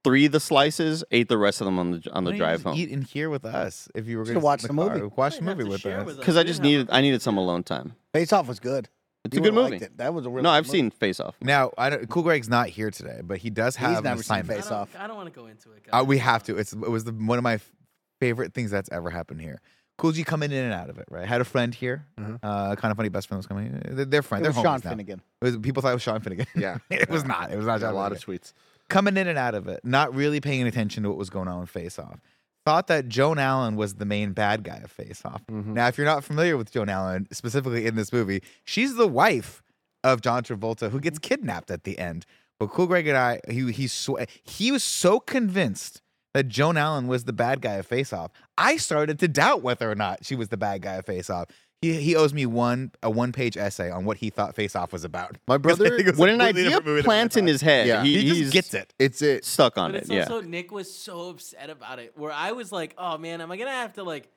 three 0.04 0.26
of 0.26 0.32
the 0.32 0.40
slices, 0.40 1.04
ate 1.10 1.28
the 1.28 1.38
rest 1.38 1.60
of 1.60 1.64
them 1.66 1.78
on 1.78 1.90
the 1.92 2.10
on 2.12 2.24
the 2.24 2.30
Why 2.30 2.32
don't 2.32 2.32
you 2.34 2.38
drive 2.38 2.52
just 2.58 2.64
home 2.66 2.76
Eat 2.78 2.88
in 2.90 3.02
here 3.02 3.30
with 3.30 3.44
us 3.44 3.88
if 3.94 4.06
you 4.06 4.18
were 4.18 4.24
going 4.24 4.34
to 4.34 4.40
watch 4.40 4.62
the 4.62 4.72
movie. 4.72 5.02
Watch 5.16 5.36
the 5.36 5.42
movie 5.42 5.64
with 5.64 5.80
share 5.80 6.00
us. 6.00 6.16
because 6.16 6.36
I 6.36 6.42
just 6.42 6.62
needed 6.62 6.88
I 6.90 7.00
needed 7.00 7.22
some 7.22 7.36
alone 7.36 7.62
time. 7.62 7.94
Face 8.12 8.32
Off 8.32 8.48
was 8.48 8.60
good. 8.60 8.88
It's 9.24 9.34
You 9.36 9.42
a 9.42 9.44
good 9.44 9.54
movie. 9.54 9.70
liked 9.72 9.82
it. 9.82 9.98
That 9.98 10.14
was 10.14 10.24
a 10.24 10.30
really 10.30 10.42
No, 10.42 10.48
good 10.50 10.54
I've 10.56 10.66
movie. 10.66 10.78
seen 10.78 10.90
Face 10.90 11.20
Off. 11.20 11.36
Now, 11.42 11.72
I 11.76 11.90
don't, 11.90 12.08
Cool 12.08 12.22
Greg's 12.22 12.48
not 12.48 12.68
here 12.70 12.90
today, 12.90 13.20
but 13.22 13.36
he 13.36 13.50
does 13.50 13.76
have 13.76 13.98
an 13.98 14.04
never 14.04 14.22
seen 14.22 14.36
assignment. 14.36 14.50
I 14.50 14.62
Face 14.62 14.70
don't, 14.70 14.78
Off. 14.78 14.88
I 14.98 15.06
don't 15.06 15.16
want 15.16 15.32
to 15.32 15.38
go 15.38 15.46
into 15.46 15.72
it. 15.72 15.82
Uh, 15.92 16.02
we 16.06 16.16
have 16.18 16.42
to. 16.44 16.56
It's 16.56 16.72
it 16.72 16.78
was 16.78 17.04
the, 17.04 17.12
one 17.12 17.36
of 17.36 17.44
my 17.44 17.54
f- 17.54 17.70
favorite 18.18 18.54
things 18.54 18.70
that's 18.70 18.88
ever 18.90 19.10
happened 19.10 19.42
here. 19.42 19.60
Cool 19.98 20.12
G 20.12 20.24
coming 20.24 20.50
in 20.50 20.64
and 20.64 20.72
out 20.72 20.88
of 20.88 20.96
it, 20.96 21.04
right? 21.10 21.28
Had 21.28 21.42
a 21.42 21.44
friend 21.44 21.74
here, 21.74 22.06
Mhm. 22.18 22.38
uh, 22.42 22.74
kind 22.76 22.90
of 22.90 22.96
funny 22.96 23.10
best 23.10 23.28
friend 23.28 23.38
was 23.38 23.46
coming. 23.46 23.78
They're, 23.84 24.06
they're 24.06 24.22
friends. 24.22 24.40
It 24.40 24.44
They're 24.54 24.62
was 24.62 24.64
Sean 24.64 24.80
now. 24.82 24.90
Finnegan. 24.90 25.20
It 25.42 25.44
was, 25.44 25.56
people 25.58 25.82
thought 25.82 25.90
it 25.90 25.94
was 25.94 26.02
Sean 26.02 26.20
Finnegan. 26.20 26.46
Yeah. 26.56 26.78
it 26.90 27.10
was 27.10 27.26
not. 27.26 27.52
It 27.52 27.56
was 27.58 27.66
not 27.66 27.80
Got 27.80 27.88
Sean 27.88 27.92
a 27.92 27.96
lot 27.96 28.12
of 28.12 28.18
Finnegan. 28.24 28.42
tweets. 28.42 28.54
Coming 28.90 29.16
in 29.16 29.26
and 29.26 29.38
out 29.38 29.54
of 29.54 29.66
it, 29.68 29.80
not 29.84 30.14
really 30.14 30.40
paying 30.40 30.66
attention 30.66 31.02
to 31.04 31.08
what 31.08 31.16
was 31.18 31.30
going 31.30 31.48
on 31.48 31.60
with 31.60 31.70
Face 31.70 31.98
Off. 31.98 32.20
Thought 32.66 32.88
that 32.88 33.08
Joan 33.08 33.38
Allen 33.38 33.76
was 33.76 33.94
the 33.94 34.04
main 34.04 34.32
bad 34.32 34.62
guy 34.64 34.76
of 34.84 34.90
Face 34.90 35.22
Off. 35.24 35.40
Mhm. 35.50 35.66
Now, 35.68 35.88
if 35.88 35.96
you're 35.96 36.06
not 36.06 36.22
familiar 36.24 36.56
with 36.58 36.70
Joan 36.70 36.90
Allen, 36.90 37.26
specifically 37.32 37.86
in 37.86 37.94
this 37.96 38.12
movie, 38.12 38.42
she's 38.64 38.96
the 38.96 39.08
wife 39.08 39.62
of 40.04 40.20
John 40.20 40.42
Travolta 40.42 40.90
who 40.90 41.00
gets 41.00 41.18
kidnapped 41.18 41.70
at 41.70 41.84
the 41.84 41.98
end. 41.98 42.26
But 42.58 42.68
Cool 42.68 42.86
Greg 42.86 43.06
and 43.06 43.16
I, 43.16 43.40
he 43.48 43.72
he 43.72 43.86
sw- 43.86 44.20
he 44.44 44.70
was 44.70 44.84
so 44.84 45.18
convinced 45.20 46.02
that 46.34 46.48
Joan 46.48 46.76
Allen 46.76 47.06
was 47.06 47.24
the 47.24 47.32
bad 47.32 47.60
guy 47.62 47.74
of 47.74 47.86
Face 47.86 48.12
Off. 48.12 48.30
I 48.58 48.76
started 48.76 49.18
to 49.20 49.28
doubt 49.28 49.62
whether 49.62 49.90
or 49.90 49.94
not 49.94 50.24
she 50.26 50.36
was 50.36 50.48
the 50.48 50.56
bad 50.58 50.82
guy 50.82 50.94
of 50.94 51.06
Face 51.06 51.30
Off. 51.30 51.46
He, 51.82 51.94
he 52.02 52.14
owes 52.16 52.34
me 52.34 52.44
one 52.44 52.92
a 53.02 53.08
one 53.10 53.32
page 53.32 53.56
essay 53.56 53.90
on 53.90 54.04
what 54.04 54.18
he 54.18 54.28
thought 54.28 54.54
Face 54.54 54.76
Off 54.76 54.92
was 54.92 55.02
about. 55.04 55.38
My 55.48 55.56
brother- 55.58 55.88
think 55.96 56.00
it 56.00 56.06
was 56.10 56.18
a 56.18 56.20
When 56.20 56.28
an 56.30 56.40
idea 56.42 56.64
different 56.64 56.86
movie 56.86 56.96
than 57.00 57.04
plants 57.04 57.36
in 57.38 57.46
his 57.46 57.62
head, 57.62 57.86
Yeah. 57.86 58.02
he, 58.02 58.20
he 58.20 58.40
just 58.40 58.52
gets 58.52 58.74
it. 58.74 58.92
It's 58.98 59.22
it. 59.22 59.44
stuck 59.46 59.78
on 59.78 59.92
But 59.92 59.96
it. 59.96 60.00
it's 60.02 60.10
Yeah. 60.10 60.20
also 60.24 60.42
Nick 60.42 60.70
was 60.72 60.92
so 60.94 61.30
upset 61.30 61.70
about 61.70 61.98
it. 61.98 62.12
Where 62.16 62.32
I 62.32 62.52
was 62.52 62.70
like, 62.70 62.94
"Oh 62.98 63.16
man, 63.16 63.40
am 63.40 63.50
I 63.50 63.56
gonna 63.56 63.70
have 63.70 63.94
to 63.94 64.02
like 64.02 64.28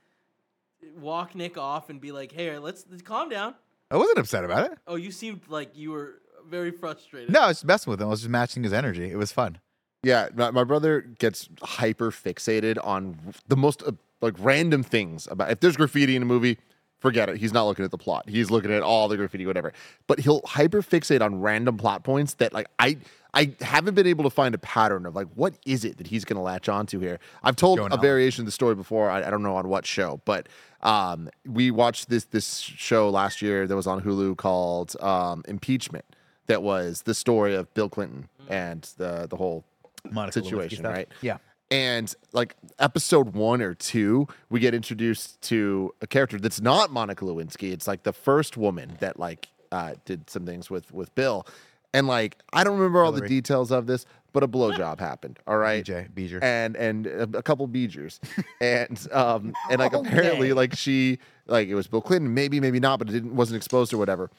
walk 1.00 1.36
Nick 1.36 1.58
off 1.58 1.90
and 1.90 2.00
be 2.00 2.12
like, 2.12 2.32
hey, 2.32 2.58
let's, 2.60 2.86
let's 2.90 3.04
calm 3.04 3.30
down." 3.30 3.56
I 3.92 3.98
wasn't 3.98 4.20
upset 4.20 4.44
about 4.46 4.72
it. 4.72 4.78
Oh, 4.88 4.96
you 4.96 5.12
seemed 5.12 5.42
like 5.50 5.72
you 5.76 5.92
were 5.92 6.22
very 6.50 6.72
frustrated. 6.72 7.30
No, 7.32 7.42
I 7.42 7.48
was 7.48 7.58
just 7.58 7.66
messing 7.66 7.92
with 7.92 8.02
him. 8.02 8.08
I 8.08 8.12
was 8.12 8.22
just 8.22 8.30
matching 8.30 8.64
his 8.64 8.74
energy. 8.74 9.12
It 9.12 9.18
was 9.18 9.32
fun. 9.32 9.60
Yeah, 10.02 10.30
my, 10.34 10.52
my 10.52 10.64
brother 10.64 11.02
gets 11.02 11.48
hyper 11.62 12.10
fixated 12.12 12.78
on 12.84 13.18
the 13.48 13.56
most 13.56 13.84
uh, 13.84 13.92
like 14.22 14.34
random 14.40 14.82
things 14.84 15.28
about. 15.30 15.52
If 15.52 15.60
there's 15.60 15.78
graffiti 15.78 16.16
in 16.16 16.22
a 16.22 16.26
movie, 16.26 16.58
forget 17.04 17.28
it. 17.28 17.36
He's 17.38 17.52
not 17.52 17.66
looking 17.66 17.84
at 17.84 17.92
the 17.92 17.98
plot. 17.98 18.28
He's 18.28 18.50
looking 18.50 18.72
at 18.72 18.82
all 18.82 19.10
the 19.10 19.18
graffiti, 19.18 19.46
whatever. 19.46 19.74
But 20.08 20.20
he'll 20.20 20.42
hyper 20.46 20.82
fixate 20.82 21.22
on 21.22 21.42
random 21.42 21.78
plot 21.78 22.04
points 22.04 22.36
that 22.36 22.54
like 22.54 22.68
I 22.80 22.98
I 23.34 23.52
haven't 23.62 23.96
been 23.96 24.08
able 24.08 24.24
to 24.24 24.30
find 24.30 24.56
a 24.56 24.58
pattern 24.58 25.06
of 25.06 25.14
like 25.14 25.28
what 25.36 25.54
is 25.66 25.84
it 25.84 25.98
that 25.98 26.08
he's 26.08 26.24
going 26.24 26.38
to 26.38 26.42
latch 26.42 26.70
onto 26.70 27.00
here. 27.00 27.20
I've 27.44 27.58
told 27.58 27.78
Joan 27.78 27.92
a 27.92 27.96
Allen. 27.96 28.02
variation 28.02 28.44
of 28.44 28.46
the 28.46 28.52
story 28.54 28.74
before. 28.74 29.10
I, 29.10 29.28
I 29.28 29.30
don't 29.30 29.44
know 29.44 29.56
on 29.58 29.68
what 29.68 29.86
show, 29.86 30.22
but 30.24 30.48
um, 30.82 31.30
we 31.46 31.70
watched 31.70 32.10
this 32.10 32.24
this 32.26 32.58
show 32.60 33.10
last 33.10 33.42
year 33.42 33.68
that 33.68 33.76
was 33.76 33.86
on 33.86 34.02
Hulu 34.02 34.38
called 34.38 34.96
um, 35.02 35.44
Impeachment. 35.48 36.06
That 36.48 36.64
was 36.64 37.02
the 37.04 37.14
story 37.14 37.54
of 37.54 37.74
Bill 37.74 37.90
Clinton 37.90 38.30
and 38.48 38.82
the 38.98 39.28
the 39.30 39.36
whole 39.36 39.66
Monica 40.10 40.40
Lewinsky 40.40 40.44
situation, 40.44 40.78
stuff. 40.80 40.94
right? 40.94 41.08
Yeah. 41.22 41.38
And 41.74 42.14
like 42.34 42.56
episode 42.78 43.34
one 43.34 43.62
or 43.62 43.74
two, 43.74 44.28
we 44.50 44.60
get 44.60 44.74
introduced 44.76 45.42
to 45.44 45.94
a 46.02 46.08
character 46.08 46.38
that's 46.40 46.62
not 46.62 46.92
Monica 46.92 47.26
Lewinsky. 47.26 47.72
It's 47.72 47.88
like 47.88 48.04
the 48.04 48.14
first 48.14 48.58
woman 48.58 48.98
that 49.00 49.18
like 49.20 49.48
uh, 49.72 49.96
did 50.06 50.30
some 50.30 50.46
things 50.46 50.70
with 50.70 50.92
with 50.94 51.14
Bill, 51.16 51.48
and 51.94 52.06
like 52.08 52.38
I 52.54 52.64
don't 52.64 52.78
remember 52.78 53.04
all 53.04 53.12
the 53.12 53.28
details 53.28 53.72
of 53.72 53.88
this, 53.88 54.06
but 54.34 54.44
a 54.44 54.48
blowjob 54.48 55.00
happened. 55.00 55.40
All 55.48 55.58
right, 55.58 55.84
BJ, 55.84 56.12
Beeger. 56.12 56.44
and 56.44 56.76
and 56.76 57.08
a, 57.08 57.24
a 57.40 57.42
couple 57.42 57.68
Beegers, 57.68 58.20
and 58.62 59.08
um 59.12 59.56
and 59.72 59.80
like 59.80 59.94
Okay. 59.96 60.08
apparently 60.08 60.54
like 60.54 60.76
she 60.76 61.18
like 61.48 61.68
it 61.70 61.76
was 61.76 61.88
Bill 61.88 62.02
Clinton, 62.02 62.36
maybe 62.36 62.60
maybe 62.60 62.80
not, 62.80 63.00
but 63.00 63.10
it 63.10 63.14
didn't 63.14 63.36
wasn't 63.36 63.58
exposed 63.58 63.94
or 63.94 63.98
whatever. 63.98 64.30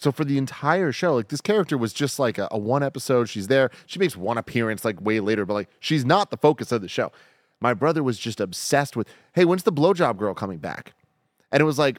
So 0.00 0.12
for 0.12 0.24
the 0.24 0.38
entire 0.38 0.92
show, 0.92 1.16
like 1.16 1.26
this 1.26 1.40
character 1.40 1.76
was 1.76 1.92
just 1.92 2.20
like 2.20 2.38
a, 2.38 2.46
a 2.52 2.58
one 2.58 2.84
episode. 2.84 3.28
She's 3.28 3.48
there. 3.48 3.68
She 3.84 3.98
makes 3.98 4.16
one 4.16 4.38
appearance 4.38 4.84
like 4.84 5.00
way 5.00 5.18
later, 5.18 5.44
but 5.44 5.54
like 5.54 5.68
she's 5.80 6.04
not 6.04 6.30
the 6.30 6.36
focus 6.36 6.70
of 6.70 6.82
the 6.82 6.88
show. 6.88 7.10
My 7.60 7.74
brother 7.74 8.04
was 8.04 8.16
just 8.16 8.38
obsessed 8.38 8.96
with, 8.96 9.08
hey, 9.32 9.44
when's 9.44 9.64
the 9.64 9.72
blowjob 9.72 10.16
girl 10.16 10.34
coming 10.34 10.58
back? 10.58 10.92
And 11.50 11.60
it 11.60 11.64
was 11.64 11.80
like, 11.80 11.98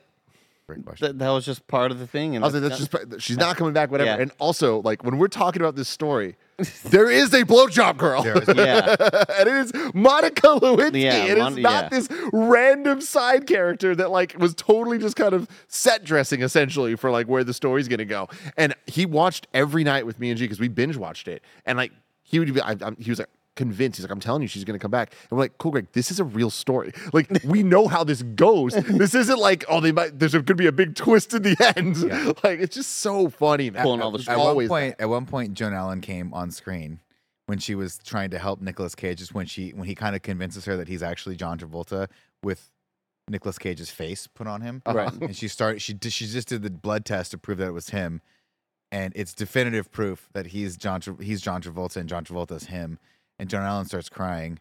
Great 0.65 0.85
question. 0.85 1.07
That, 1.07 1.19
that 1.19 1.29
was 1.31 1.45
just 1.45 1.67
part 1.67 1.91
of 1.91 1.99
the 1.99 2.07
thing. 2.07 2.37
And 2.37 2.45
I 2.45 2.47
was 2.47 2.53
like, 2.53 2.63
that's 2.63 2.87
just 2.87 3.21
she's 3.21 3.37
not 3.37 3.57
coming 3.57 3.73
back, 3.73 3.91
whatever. 3.91 4.11
Yeah. 4.11 4.21
And 4.21 4.31
also, 4.39 4.81
like 4.83 5.03
when 5.03 5.17
we're 5.17 5.27
talking 5.27 5.61
about 5.61 5.75
this 5.75 5.89
story, 5.89 6.37
there 6.85 7.09
is 7.09 7.33
a 7.33 7.43
blowjob 7.43 7.97
girl. 7.97 8.23
There 8.23 8.41
is- 8.41 8.47
Yeah. 8.55 8.95
and 9.37 9.47
it 9.49 9.55
is 9.55 9.71
Monica 9.93 10.47
Lewinsky. 10.47 11.01
Yeah, 11.03 11.25
it 11.25 11.37
is 11.37 11.43
Mon- 11.43 11.61
not 11.61 11.83
yeah. 11.85 11.89
this 11.89 12.09
random 12.33 13.01
side 13.01 13.47
character 13.47 13.95
that 13.95 14.11
like 14.11 14.35
was 14.37 14.53
totally 14.55 14.97
just 14.97 15.15
kind 15.15 15.33
of 15.33 15.47
set 15.67 16.03
dressing 16.03 16.41
essentially 16.41 16.95
for 16.95 17.11
like 17.11 17.27
where 17.27 17.43
the 17.43 17.53
story's 17.53 17.87
gonna 17.87 18.05
go. 18.05 18.27
And 18.57 18.75
he 18.87 19.05
watched 19.05 19.47
every 19.53 19.83
night 19.83 20.05
with 20.05 20.19
me 20.19 20.29
and 20.29 20.37
G 20.37 20.45
because 20.45 20.59
we 20.59 20.67
binge 20.67 20.97
watched 20.97 21.27
it. 21.27 21.43
And 21.65 21.77
like 21.77 21.91
he 22.23 22.39
would 22.39 22.53
be, 22.53 22.61
I, 22.61 22.71
I, 22.73 22.91
he 22.99 23.09
was 23.11 23.19
like 23.19 23.29
convinced. 23.55 23.97
He's 23.97 24.03
like, 24.05 24.11
I'm 24.11 24.19
telling 24.19 24.41
you, 24.41 24.47
she's 24.47 24.63
gonna 24.63 24.79
come 24.79 24.91
back. 24.91 25.13
And 25.29 25.37
we're 25.37 25.43
like, 25.43 25.57
cool, 25.57 25.71
Greg. 25.71 25.87
This 25.93 26.11
is 26.11 26.19
a 26.19 26.23
real 26.23 26.49
story. 26.49 26.91
Like 27.13 27.29
we 27.43 27.63
know 27.63 27.87
how 27.87 28.03
this 28.03 28.21
goes. 28.21 28.73
this 28.87 29.13
isn't 29.15 29.39
like 29.39 29.65
oh 29.69 29.79
they 29.81 29.91
might. 29.91 30.17
There's 30.19 30.33
gonna 30.33 30.55
be 30.55 30.67
a 30.67 30.71
big 30.71 30.95
twist 30.95 31.33
in 31.33 31.41
the 31.43 31.73
end. 31.77 31.97
Like 32.43 32.59
it's 32.59 32.75
just 32.75 32.97
so 32.97 33.29
funny. 33.29 33.69
man. 33.69 33.83
Pulling 33.83 34.01
all 34.01 34.11
the 34.11 34.19
It's 34.19 34.27
At 34.29 34.37
one 34.37 34.47
always 34.47 34.69
point, 34.69 34.95
at 34.99 35.09
one 35.09 35.25
point, 35.25 35.53
Joan 35.53 35.73
Allen 35.73 36.01
came 36.01 36.33
on 36.33 36.51
screen 36.51 36.99
when 37.47 37.57
she 37.59 37.75
was 37.75 37.97
trying 37.97 38.29
to 38.29 38.39
help 38.39 38.61
Nicolas 38.61 38.95
Cage. 38.95 39.19
Just 39.19 39.33
when 39.33 39.45
she 39.45 39.71
when 39.71 39.87
he 39.87 39.95
kind 39.95 40.15
of 40.15 40.21
convinces 40.21 40.65
her 40.65 40.77
that 40.77 40.87
he's 40.87 41.03
actually 41.03 41.35
John 41.35 41.57
Travolta 41.57 42.07
with 42.43 42.71
Nicolas 43.29 43.57
Cage's 43.59 43.89
face 43.91 44.25
put 44.27 44.47
on 44.47 44.61
him. 44.61 44.81
Uh-huh. 44.85 44.97
Right. 44.97 45.13
And 45.13 45.35
she 45.35 45.47
started. 45.47 45.81
She 45.81 45.95
she 46.09 46.25
just 46.27 46.47
did 46.47 46.61
the 46.63 46.69
blood 46.69 47.05
test 47.05 47.31
to 47.31 47.37
prove 47.37 47.57
that 47.59 47.67
it 47.67 47.71
was 47.73 47.89
him, 47.89 48.21
and 48.91 49.13
it's 49.15 49.33
definitive 49.33 49.91
proof 49.91 50.29
that 50.33 50.47
he's 50.47 50.77
John. 50.77 51.01
Tra- 51.01 51.21
He's 51.21 51.41
John 51.41 51.61
Travolta, 51.61 51.97
and 51.97 52.07
John 52.09 52.23
Travolta's 52.23 52.65
him. 52.67 52.97
And 53.39 53.49
Joan 53.49 53.63
Allen 53.63 53.85
starts 53.85 54.09
crying, 54.09 54.59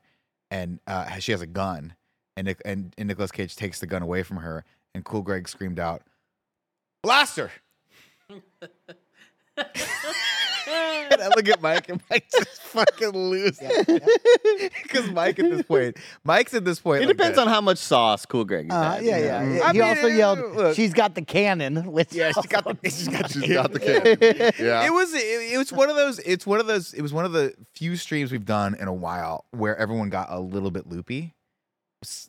and 0.51 0.79
uh, 0.87 1.19
she 1.19 1.33
has 1.33 1.43
a 1.43 1.47
gun, 1.47 1.95
and 2.37 2.55
and, 2.65 2.95
and 2.97 3.09
Nicolas 3.09 3.33
Cage 3.33 3.57
takes 3.57 3.81
the 3.81 3.87
gun 3.87 4.03
away 4.03 4.23
from 4.23 4.37
her, 4.39 4.65
and 4.95 5.05
Cool 5.05 5.23
Greg 5.23 5.49
screamed 5.49 5.81
out, 5.81 6.03
"Blaster!" 7.03 7.51
And 10.69 11.23
I 11.23 11.29
look 11.29 11.49
at 11.49 11.63
Mike, 11.63 11.89
and 11.89 12.01
Mike 12.11 12.27
just 12.33 12.63
fucking 12.63 13.11
loses. 13.11 13.61
Because 14.83 15.11
Mike 15.13 15.39
at 15.39 15.51
this 15.51 15.63
point, 15.63 15.97
Mike's 16.25 16.55
at 16.55 16.65
this 16.65 16.81
point. 16.81 17.03
It 17.03 17.07
like 17.07 17.17
depends 17.17 17.37
this. 17.37 17.43
on 17.43 17.49
how 17.49 17.61
much 17.61 17.79
sauce 17.79 18.27
Cool 18.27 18.45
Greg. 18.45 18.71
Uh, 18.71 18.93
has, 18.93 19.03
yeah, 19.05 19.17
you 19.19 19.25
yeah. 19.25 19.43
know? 19.45 19.55
yeah. 19.55 19.65
I 19.65 19.73
he 19.73 19.79
mean, 19.79 19.89
also 19.89 20.07
yelled, 20.07 20.39
look. 20.57 20.77
"She's 20.77 20.93
got 20.93 21.15
the 21.15 21.23
cannon." 21.23 21.93
Which 21.93 22.13
Yeah, 22.13 22.33
she 22.33 22.49
got 22.49 22.65
the. 22.65 22.77
She's 22.91 23.09
got, 23.09 23.31
She's 23.31 23.53
got 23.53 23.73
the 23.73 23.81
cannon. 23.81 24.53
Yeah. 24.59 24.87
It 24.87 24.93
was 24.93 25.15
it, 25.15 25.53
it 25.53 25.59
was 25.59 25.73
one 25.73 25.89
of 25.91 25.97
those 25.97 26.19
it's 26.21 26.47
one 26.47 26.61
of 26.61 26.67
those 26.67 26.93
it 26.95 27.03
was 27.03 27.13
one 27.13 27.25
of 27.25 27.33
the 27.33 27.55
few 27.75 27.97
streams 27.97 28.31
we've 28.33 28.45
done 28.47 28.75
in 28.75 28.89
a 28.89 28.95
while 28.95 29.45
where 29.51 29.77
everyone 29.77 30.11
got 30.11 30.29
a 30.31 30.41
little 30.41 30.71
bit 30.71 30.87
loopy. 30.87 31.35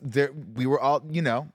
There 0.02 0.32
we 0.54 0.66
were 0.66 0.80
all, 0.80 1.02
you 1.08 1.22
know, 1.22 1.48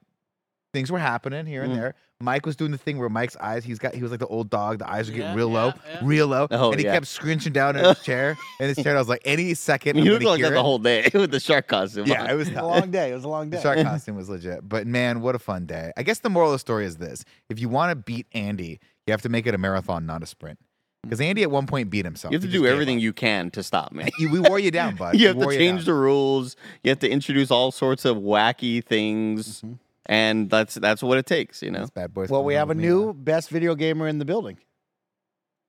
things 0.75 0.91
were 0.91 0.99
happening 0.99 1.45
here 1.45 1.63
and 1.63 1.71
Mm. 1.73 1.75
there. 1.77 1.95
Mike 2.21 2.45
was 2.45 2.55
doing 2.55 2.71
the 2.71 2.77
thing 2.77 2.97
where 2.97 3.09
Mike's 3.09 3.35
eyes, 3.37 3.63
he's 3.65 3.77
got 3.79 3.93
he 3.93 4.01
was 4.01 4.09
like 4.11 4.19
the 4.19 4.27
old 4.27 4.49
dog, 4.49 4.79
the 4.79 4.89
eyes 4.89 5.09
were 5.09 5.15
getting 5.15 5.31
Yeah, 5.31 5.35
real 5.35 5.49
low, 5.49 5.67
yeah, 5.67 5.73
yeah. 5.93 5.99
real 6.03 6.27
low. 6.27 6.47
Oh, 6.51 6.71
and 6.71 6.79
he 6.79 6.85
yeah. 6.85 6.93
kept 6.93 7.07
scrunching 7.07 7.51
down 7.53 7.75
in 7.75 7.83
his 7.83 7.99
chair. 8.03 8.37
In 8.59 8.67
his 8.67 8.77
chair, 8.77 8.91
and 8.91 8.97
I 8.97 9.01
was 9.01 9.09
like, 9.09 9.21
any 9.25 9.53
second. 9.53 9.97
You 9.97 10.01
I'm 10.03 10.07
look 10.09 10.19
gonna 10.21 10.29
like 10.31 10.37
hear 10.39 10.49
that 10.49 10.55
the 10.55 10.63
whole 10.63 10.79
day 10.79 11.09
with 11.13 11.31
the 11.31 11.39
shark 11.39 11.67
costume. 11.67 12.05
Yeah, 12.07 12.23
on. 12.23 12.29
it 12.29 12.35
was 12.35 12.49
a 12.49 12.61
long 12.61 12.91
day. 12.91 13.11
It 13.11 13.15
was 13.15 13.23
a 13.23 13.27
long 13.29 13.49
The 13.49 13.57
day. 13.57 13.63
shark 13.63 13.79
costume 13.83 14.15
was 14.15 14.29
legit. 14.29 14.67
But 14.67 14.85
man, 14.87 15.21
what 15.21 15.35
a 15.35 15.39
fun 15.39 15.65
day. 15.65 15.91
I 15.97 16.03
guess 16.03 16.19
the 16.19 16.29
moral 16.29 16.49
of 16.51 16.55
the 16.55 16.59
story 16.59 16.85
is 16.85 16.97
this. 16.97 17.23
If 17.49 17.59
you 17.59 17.67
want 17.69 17.91
to 17.91 17.95
beat 17.95 18.27
Andy, 18.33 18.79
you 19.07 19.11
have 19.11 19.21
to 19.23 19.29
make 19.29 19.45
it 19.47 19.53
a 19.53 19.57
marathon, 19.57 20.05
not 20.05 20.21
a 20.23 20.25
sprint. 20.25 20.59
Because 21.03 21.21
Andy 21.21 21.43
at 21.43 21.51
one 21.51 21.67
point 21.67 21.91
beat 21.91 22.03
himself. 22.05 22.31
You 22.31 22.37
have 22.39 22.45
to 22.45 22.51
do 22.51 22.65
everything 22.65 22.97
you 22.99 23.13
can 23.13 23.51
to 23.51 23.61
stop 23.61 23.91
me. 23.91 24.09
We 24.19 24.39
wore 24.39 24.57
you 24.57 24.71
down, 24.71 24.95
bud. 24.97 25.15
you 25.19 25.27
have 25.27 25.35
We 25.35 25.45
to 25.45 25.55
change 25.57 25.85
the 25.85 25.93
rules. 25.93 26.55
You 26.83 26.89
have 26.89 26.97
to 26.99 27.09
introduce 27.09 27.51
all 27.51 27.71
sorts 27.71 28.05
of 28.05 28.17
wacky 28.17 28.83
things, 28.83 29.63
and 30.05 30.49
that's 30.49 30.75
that's 30.75 31.01
what 31.03 31.17
it 31.17 31.25
takes. 31.25 31.61
You 31.61 31.71
know. 31.71 31.79
Those 31.79 31.89
bad 31.91 32.13
boys. 32.13 32.29
Well, 32.29 32.43
we 32.43 32.53
have 32.55 32.69
a 32.69 32.75
new 32.75 33.07
now. 33.07 33.13
best 33.13 33.49
video 33.49 33.75
gamer 33.75 34.07
in 34.07 34.19
the 34.19 34.25
building. 34.25 34.57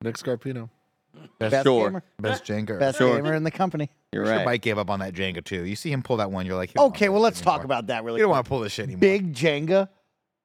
Nick 0.02 0.16
Scarpino. 0.16 0.70
Best 1.38 1.64
Sure. 1.64 1.88
gamer, 1.88 2.02
best 2.20 2.44
Jenga. 2.44 2.78
best 2.78 2.98
Sure. 2.98 3.16
gamer 3.16 3.34
in 3.34 3.42
the 3.42 3.50
company. 3.50 3.90
You're 4.12 4.26
Sure 4.26 4.36
right. 4.36 4.44
Mike 4.44 4.60
gave 4.60 4.76
up 4.76 4.90
on 4.90 5.00
that 5.00 5.14
Jenga 5.14 5.42
too. 5.42 5.64
You 5.64 5.74
see 5.74 5.90
him 5.90 6.02
pull 6.02 6.18
that 6.18 6.30
one, 6.30 6.44
you're 6.44 6.56
like, 6.56 6.70
"You 6.70 6.74
don't 6.74 6.88
Okay, 6.88 7.08
want 7.08 7.22
well, 7.22 7.30
this 7.30 7.36
let's 7.38 7.40
talk 7.44 7.54
anymore. 7.60 7.64
about 7.64 7.86
that 7.86 8.04
really 8.04 8.18
You 8.18 8.24
don't 8.24 8.28
quick. 8.30 8.36
want 8.36 8.44
to 8.44 8.48
pull 8.50 8.60
this 8.60 8.72
shit 8.72 8.84
anymore. 8.84 9.00
Big 9.00 9.32
Jenga. 9.34 9.88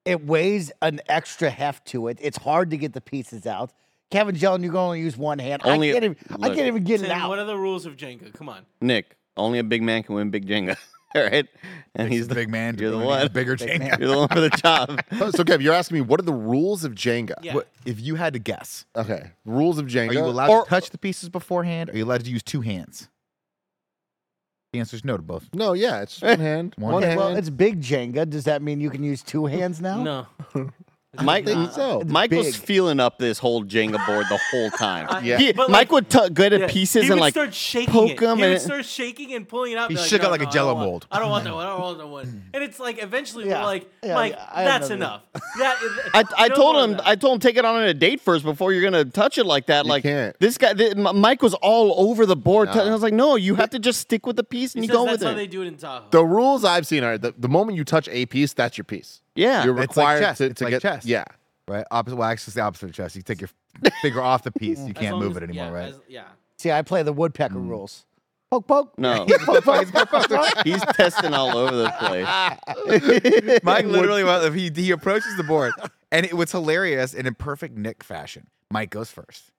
It 0.06 0.26
weighs 0.26 0.72
an 0.82 1.02
extra 1.08 1.50
heft 1.50 1.86
to 1.88 2.08
it. 2.08 2.18
It's 2.22 2.38
hard 2.38 2.70
to 2.72 2.78
get 2.78 2.94
the 2.94 3.02
pieces 3.02 3.46
out. 3.46 3.72
Kevin 4.10 4.36
Jellin, 4.36 4.64
you 4.64 4.70
can 4.70 4.78
only 4.78 5.00
use 5.02 5.16
one 5.18 5.40
hand. 5.40 5.62
Only- 5.66 5.90
I 5.92 5.94
can't 5.94 6.06
even. 6.06 6.18
I 6.32 6.48
look. 6.48 6.56
can't 6.56 6.68
even 6.68 6.84
get 6.86 7.02
it 7.02 7.08
Tim, 7.08 7.18
out. 7.20 7.30
what 7.30 7.38
are 7.40 7.46
the 7.46 7.58
rules 7.58 7.86
of 7.86 7.98
Jenga? 7.98 8.34
Come 8.34 8.50
on. 8.50 8.66
Nick, 8.82 9.18
only 9.38 9.60
a 9.60 9.64
big 9.64 9.84
man 9.84 10.04
can 10.04 10.16
win 10.16 10.30
big 10.32 10.48
Jenga. 10.48 10.78
All 11.16 11.24
right, 11.32 11.48
and 11.96 12.10
He's 12.10 12.20
he's 12.22 12.28
the 12.30 12.36
big 12.36 12.50
man. 12.50 12.78
You're 12.78 12.92
the 12.92 12.98
one. 12.98 13.28
Bigger 13.34 13.56
Jenga. 13.58 14.00
You're 14.00 14.08
the 14.10 14.18
one 14.18 14.28
for 14.30 14.40
the 14.40 14.50
job. 14.50 15.02
Oh, 15.14 15.30
so, 15.32 15.44
Kev, 15.44 15.62
you're 15.62 15.74
asking 15.74 15.96
me 15.96 16.02
what 16.02 16.20
are 16.20 16.24
the 16.24 16.32
rules 16.34 16.84
of 16.84 16.94
Jenga? 16.96 17.34
Yeah. 17.42 17.56
What, 17.56 17.68
if 17.86 18.00
you 18.00 18.16
had 18.16 18.34
to 18.34 18.40
guess, 18.40 18.86
Okay. 18.96 19.32
Rules 19.46 19.78
of 19.78 19.88
Jenga. 19.88 20.10
are 20.12 20.14
you 20.14 20.20
allowed 20.26 20.50
Or- 20.50 20.64
to 20.64 20.70
touch 20.70 20.90
the 20.90 20.98
pieces 20.98 21.30
beforehand? 21.30 21.90
Are 21.90 21.98
you 21.98 22.06
allowed 22.06 22.24
to 22.24 22.32
use 22.32 22.44
two 22.44 22.62
hands? 22.62 23.10
The 24.74 24.80
answer 24.80 24.96
is 24.96 25.04
no 25.04 25.18
to 25.18 25.22
both. 25.24 25.50
No, 25.54 25.74
yeah, 25.74 26.02
it's 26.02 26.22
one 26.22 26.40
hand. 26.40 26.76
One 26.78 26.94
One, 26.94 27.04
hand. 27.04 27.20
hand. 27.20 27.32
well, 27.32 27.36
it's 27.38 27.50
big 27.50 27.82
Jenga. 27.82 28.30
Does 28.30 28.46
that 28.46 28.62
mean 28.62 28.80
you 28.80 28.90
can 28.90 29.04
use 29.04 29.22
two 29.22 29.46
hands 29.48 29.82
now? 29.82 30.02
No. 30.02 30.28
Mike, 31.22 31.46
think 31.46 31.72
so. 31.74 32.04
Mike 32.08 32.32
was 32.32 32.56
feeling 32.56 33.02
up 33.02 33.18
this 33.18 33.38
whole 33.38 33.66
Jenga 33.66 34.04
board 34.08 34.28
the 34.30 34.40
whole 34.50 34.70
time. 34.80 35.26
Yeah. 35.26 35.38
He- 35.38 35.52
but, 35.52 35.70
Mike 35.70 35.92
like, 35.92 35.92
would 35.92 36.10
t- 36.10 36.30
go 36.30 36.48
to 36.48 36.60
Yeah, 36.60 36.68
pieces 36.70 37.10
and 37.10 37.20
like 37.20 37.34
start 37.34 37.54
shaking 37.54 37.92
poke 37.94 38.12
it. 38.12 38.22
'em 38.24 38.38
He 38.38 38.44
and 38.46 38.52
would 38.54 38.58
it- 38.58 38.60
start 38.62 38.86
shaking 38.86 39.34
and 39.34 39.46
pulling 39.46 39.74
it 39.74 39.78
out. 39.78 39.90
He 39.90 39.96
be 39.96 40.00
like, 40.00 40.10
shook 40.10 40.22
it 40.22 40.24
no, 40.24 40.30
like 40.30 40.40
a 40.40 40.46
no, 40.46 40.50
I 40.50 40.54
Jell-O 40.54 40.74
want- 40.76 40.86
mold. 40.88 41.08
I 41.12 41.20
don't 41.20 41.30
want 41.30 41.44
that 41.44 41.54
one. 41.54 41.68
I 41.68 41.70
don't 41.70 41.82
want 41.82 41.98
that 41.98 42.08
one. 42.08 42.44
And 42.54 42.64
it's 42.64 42.80
like 42.80 43.04
eventually 43.04 43.46
Yeah. 43.50 43.60
we're 43.60 43.66
like, 43.66 43.92
Yeah, 44.02 44.14
Mike, 44.16 44.32
yeah, 44.38 44.64
that's 44.64 44.90
enough. 44.90 45.24
That, 45.60 45.78
I, 46.14 46.24
I 46.46 46.48
told 46.48 46.78
him 46.78 46.92
that. 46.92 47.06
I 47.06 47.16
told 47.18 47.34
him 47.34 47.40
take 47.42 47.58
it 47.58 47.66
on 47.66 47.84
a 47.84 47.94
date 47.94 48.22
first 48.22 48.46
before 48.46 48.72
you're 48.72 48.82
gonna 48.90 49.04
touch 49.04 49.38
it 49.38 49.44
like 49.46 49.66
that. 49.66 49.84
You 49.84 49.90
like 49.90 50.04
can't. 50.04 50.34
this 50.40 50.58
guy, 50.58 50.74
th- 50.74 50.96
M- 50.96 51.20
Mike 51.20 51.42
was 51.42 51.54
all 51.56 52.10
over 52.10 52.26
the 52.26 52.38
board. 52.38 52.70
No. 52.74 52.80
And 52.80 52.90
I 52.90 52.94
was 52.94 53.02
like, 53.04 53.14
no, 53.14 53.36
you 53.36 53.56
have 53.56 53.70
to 53.72 53.80
just 53.80 54.00
stick 54.00 54.26
with 54.26 54.38
the 54.38 54.46
piece 54.46 54.76
and 54.76 54.84
He 54.86 54.88
you 54.88 54.94
says 54.94 54.98
go 54.98 55.06
that's 55.08 55.24
how 55.24 55.34
they 55.34 55.48
do 55.48 55.62
it 55.62 55.68
in 55.68 55.76
Tahoe. 55.76 56.06
the 56.12 56.24
rules 56.24 56.64
I've 56.64 56.88
seen 56.88 57.04
are 57.04 57.18
the, 57.18 57.34
the 57.38 57.50
moment 57.50 57.78
you 57.78 57.84
touch 57.84 58.08
a 58.10 58.26
piece, 58.28 58.54
that's 58.54 58.78
your 58.78 58.86
piece. 58.86 59.21
Yeah, 59.36 59.64
You're 59.66 59.78
It's 59.80 59.96
like 59.98 60.20
required 60.20 60.22
chess. 60.22 60.38
to, 60.40 60.46
It's 60.46 60.58
to 60.60 60.64
like 60.66 60.72
get 60.72 60.82
chess. 60.82 61.06
Yeah. 61.06 61.24
Right? 61.68 61.86
Opposite. 61.92 62.16
Well, 62.18 62.28
actually, 62.30 62.50
it's 62.50 62.56
the 62.56 62.62
opposite 62.62 62.86
of 62.90 62.94
chess. 62.96 63.16
You 63.16 63.22
take 63.22 63.42
your 63.42 63.50
finger 64.02 64.22
off 64.22 64.44
the 64.44 64.52
piece. 64.52 64.80
You 64.80 64.94
can't 64.94 65.18
move 65.20 65.32
as- 65.32 65.38
it 65.38 65.44
anymore, 65.44 65.66
yeah, 65.68 65.72
right? 65.72 65.90
as- 65.90 66.00
yeah. 66.08 66.24
See, 66.58 66.72
I 66.72 66.82
play 66.82 67.02
the 67.04 67.14
woodpecker 67.14 67.56
Mm. 67.56 67.70
rules. 67.70 68.06
Poke, 68.52 68.68
poke. 68.68 69.00
no, 69.00 69.26
Poke, 69.46 69.64
poke. 69.64 69.88
he's 70.66 70.82
testing 70.94 71.34
all 71.34 71.58
over 71.58 71.74
the 71.74 71.90
place. 72.00 72.28
Mike 73.64 73.86
literally, 73.86 74.26
well, 74.26 74.52
he 74.52 74.70
he 74.76 74.92
approaches 74.92 75.38
the 75.38 75.44
board, 75.44 75.72
and 76.12 76.26
it 76.26 76.34
was 76.34 76.52
hilarious 76.52 77.14
And 77.14 77.26
in 77.28 77.36
perfect 77.36 77.78
Nick 77.78 78.04
fashion. 78.04 78.48
Mike 78.70 78.90
goes 78.90 79.10
first, 79.10 79.52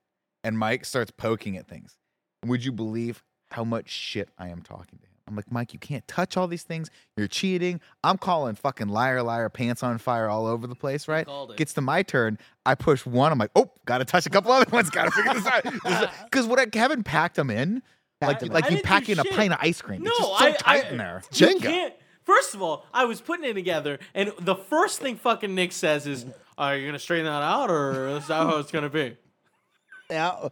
and 0.43 0.59
Mike 0.59 0.85
starts 0.85 1.09
poking 1.09 1.57
at 1.57 1.67
things. 1.67 1.97
Would 2.45 2.63
you 2.65 2.71
believe 2.71 3.23
how 3.49 3.63
much 3.63 3.89
shit 3.89 4.29
I 4.37 4.49
am 4.49 4.61
talking 4.61 4.99
to 4.99 5.05
him? 5.07 5.12
I'm 5.27 5.35
like, 5.35 5.49
Mike, 5.51 5.71
you 5.73 5.79
can't 5.79 6.05
touch 6.07 6.35
all 6.35 6.47
these 6.47 6.63
things. 6.63 6.89
You're 7.15 7.27
cheating. 7.29 7.79
I'm 8.03 8.17
calling 8.17 8.55
fucking 8.55 8.89
liar, 8.89 9.23
liar, 9.23 9.47
pants 9.49 9.81
on 9.81 9.97
fire 9.97 10.27
all 10.29 10.45
over 10.45 10.67
the 10.67 10.75
place, 10.75 11.07
right? 11.07 11.25
called. 11.25 11.55
Gets 11.55 11.73
to 11.73 11.81
my 11.81 12.03
turn. 12.03 12.37
I 12.65 12.75
push 12.75 13.05
one. 13.05 13.31
I'm 13.31 13.37
like, 13.37 13.51
oh, 13.55 13.71
got 13.85 13.99
to 13.99 14.05
touch 14.05 14.25
a 14.25 14.29
couple 14.29 14.51
other 14.51 14.69
ones. 14.69 14.89
Got 14.89 15.05
to 15.05 15.11
figure 15.11 15.33
this 15.33 15.45
out. 15.47 15.63
Because 16.25 16.45
what 16.45 16.59
I 16.59 16.65
Kevin 16.65 17.03
packed 17.03 17.35
them 17.37 17.49
in, 17.49 17.81
like, 18.21 18.39
them 18.39 18.49
like 18.49 18.65
I 18.65 18.67
you 18.69 18.75
didn't 18.77 18.85
pack 18.85 19.05
do 19.05 19.13
in 19.13 19.19
a 19.19 19.23
shit. 19.23 19.31
pint 19.33 19.53
of 19.53 19.59
ice 19.61 19.81
cream. 19.81 20.03
No, 20.03 20.09
it's 20.11 20.19
just 20.19 20.39
so 20.39 20.45
I- 20.45 20.51
tight 20.51 20.85
I- 20.85 20.89
in 20.89 20.97
there. 20.97 21.21
Jenga. 21.31 21.91
First 22.23 22.53
of 22.53 22.61
all, 22.61 22.85
I 22.93 23.03
was 23.05 23.19
putting 23.19 23.43
it 23.45 23.53
together, 23.53 23.99
and 24.13 24.31
the 24.39 24.55
first 24.55 25.01
thing 25.01 25.17
fucking 25.17 25.53
Nick 25.53 25.73
says 25.73 26.07
is, 26.07 26.25
"Are 26.57 26.73
you 26.75 26.85
gonna 26.85 26.97
straighten 26.97 27.25
that 27.25 27.43
out, 27.43 27.69
or 27.69 28.07
is 28.07 28.27
that 28.27 28.35
how 28.47 28.57
it's 28.59 28.71
gonna 28.71 28.89
be?" 28.89 29.17
Yeah. 30.13 30.49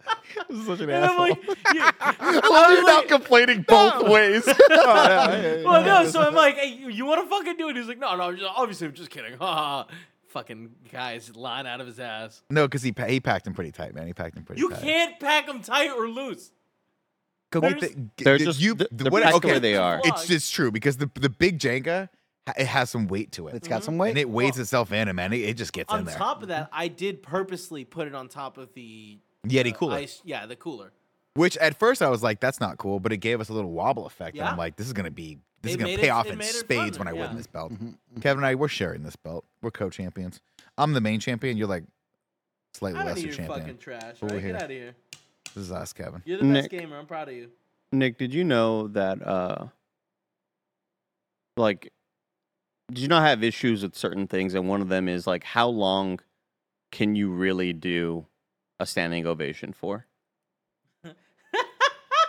Such 0.66 0.80
an 0.82 0.90
And 0.90 1.06
I'm 1.06 1.18
like, 1.18 1.40
yeah. 1.74 1.92
I 2.00 2.40
love 2.50 2.72
you're 2.72 2.84
not 2.84 3.08
complaining 3.08 3.62
both 3.68 3.94
oh, 3.98 4.12
ways. 4.12 4.44
well, 4.46 5.84
no. 5.86 6.10
So 6.10 6.22
I'm 6.22 6.34
like, 6.36 6.56
hey, 6.58 6.68
you, 6.74 6.90
you 6.90 7.06
want 7.06 7.24
to 7.24 7.30
fucking 7.30 7.58
do 7.58 7.70
it? 7.70 7.76
He's 7.76 7.88
like, 7.88 8.00
no, 8.00 8.16
no. 8.16 8.24
I'm 8.24 8.38
just- 8.38 8.52
Obviously, 8.56 8.88
I'm 8.88 8.94
just 8.94 9.10
kidding. 9.10 9.34
Ha 9.40 9.56
ha. 9.56 9.88
Fucking 10.30 10.72
guy's 10.92 11.36
lying 11.36 11.68
out 11.68 11.82
of 11.82 11.88
his 11.88 12.00
ass. 12.00 12.42
No, 12.50 12.66
because 12.66 12.82
he 12.82 12.94
pa- 12.94 13.06
he 13.06 13.20
packed 13.20 13.46
him 13.46 13.54
pretty 13.54 13.72
tight, 13.74 13.94
man. 13.94 14.08
He 14.08 14.14
packed 14.14 14.38
him 14.38 14.44
pretty 14.46 14.62
tight. 14.62 14.70
You 14.70 14.74
tight. 14.74 14.82
can't 14.82 15.20
pack 15.20 15.46
them 15.46 15.62
tight 15.62 15.90
or 15.92 16.08
loose. 16.08 16.52
Go 17.52 17.60
get 17.60 17.80
There's- 17.82 17.94
the, 17.96 18.00
g- 18.00 18.24
They're 18.24 18.38
the- 18.38 18.46
just- 18.46 18.62
you. 18.62 18.76
th- 18.76 18.90
the- 18.92 19.04
they're 19.04 19.12
what- 19.12 19.24
packed 19.24 19.36
okay, 19.36 19.50
where 19.50 19.60
they 19.60 19.76
are. 19.76 20.00
It's 20.06 20.30
it's 20.30 20.50
true 20.50 20.72
because 20.72 20.96
the 20.98 21.10
the 21.16 21.28
big 21.30 21.60
Jenga 21.60 22.08
ha- 22.48 22.54
it 22.58 22.66
has 22.68 22.90
some 22.90 23.08
weight 23.10 23.34
to 23.34 23.50
it. 23.50 23.56
It's 23.56 23.68
got 23.68 23.84
some 23.84 23.98
weight. 23.98 24.12
and 24.12 24.18
it 24.20 24.30
weighs 24.30 24.58
itself 24.58 24.94
in, 24.94 25.10
and 25.10 25.16
man, 25.18 25.34
it, 25.34 25.42
it 25.42 25.58
just 25.58 25.74
gets 25.74 25.92
in 25.92 25.98
there. 25.98 26.00
On 26.00 26.06
there. 26.06 26.18
top 26.18 26.42
of 26.44 26.48
that, 26.48 26.70
I 26.72 26.88
did 26.88 27.22
purposely 27.22 27.84
put 27.84 28.08
it 28.08 28.16
on 28.16 28.30
top 28.30 28.58
of 28.58 28.74
the 28.74 29.20
Yeti 29.48 29.74
uh, 29.74 29.78
cooler, 29.78 29.96
ice. 29.98 30.22
Yeah, 30.24 30.46
the 30.46 30.56
cooler. 30.56 30.92
which 31.34 31.58
at 31.58 31.78
first 31.78 32.02
I 32.02 32.10
was 32.10 32.22
like, 32.24 32.40
that's 32.40 32.60
not 32.60 32.78
cool, 32.78 33.00
but 33.00 33.12
it 33.12 33.18
gave 33.18 33.42
us 33.42 33.50
a 33.50 33.54
little 33.54 33.72
wobble 33.72 34.06
effect, 34.06 34.38
and 34.38 34.48
I'm 34.48 34.58
like, 34.58 34.76
this 34.76 34.88
is 34.88 34.94
gonna 34.94 35.12
be 35.12 35.40
this 35.62 35.72
is 35.72 35.78
gonna 35.78 35.98
pay 35.98 36.08
it- 36.08 36.12
off 36.12 36.28
in 36.28 36.42
spades 36.42 36.98
when 37.00 37.08
I 37.08 37.12
yeah. 37.14 37.28
win 37.28 37.38
this 37.38 37.48
belt. 37.48 37.74
Mm-hmm. 37.74 38.20
Kevin 38.22 38.40
and 38.40 38.46
I, 38.46 38.56
we're 38.56 38.68
sharing 38.68 39.04
this 39.04 39.16
belt. 39.16 39.46
We're 39.62 39.72
co-champions. 39.72 40.42
I'm 40.78 40.94
the 40.94 41.02
main 41.02 41.20
champion. 41.20 41.58
You're 41.58 41.68
like 41.68 41.84
slightly 42.74 43.04
lesser 43.04 43.22
here, 43.22 43.34
champion. 43.34 43.60
fucking 43.60 43.78
trash. 43.78 44.16
Over 44.22 44.36
Right? 44.36 44.44
here. 44.44 44.52
Get 44.54 44.62
out 44.62 44.72
of 44.72 44.78
here. 44.78 44.96
This 45.54 45.64
is 45.66 45.72
us, 45.72 45.92
Kevin. 45.94 46.22
You're 46.26 46.38
the 46.40 46.54
best 46.54 46.70
gamer. 46.70 46.98
I'm 46.98 47.06
proud 47.06 47.28
of 47.30 47.36
you. 47.36 47.50
Nick, 47.92 48.18
did 48.18 48.34
you 48.34 48.44
know 48.44 48.88
that 48.90 49.26
uh 49.26 49.66
like 51.58 51.92
did 52.90 53.00
you 53.00 53.08
not 53.08 53.24
have 53.24 53.44
issues 53.44 53.84
with 53.84 53.96
certain 53.96 54.28
things 54.28 54.54
and 54.54 54.68
one 54.70 54.82
of 54.82 54.88
them 54.90 55.08
is 55.10 55.28
like 55.28 55.44
how 55.44 55.68
long 55.68 56.20
can 56.92 57.16
you 57.16 57.30
really 57.32 57.74
do 57.74 58.26
a 58.82 58.86
standing 58.86 59.26
ovation 59.28 59.72
for? 59.74 60.06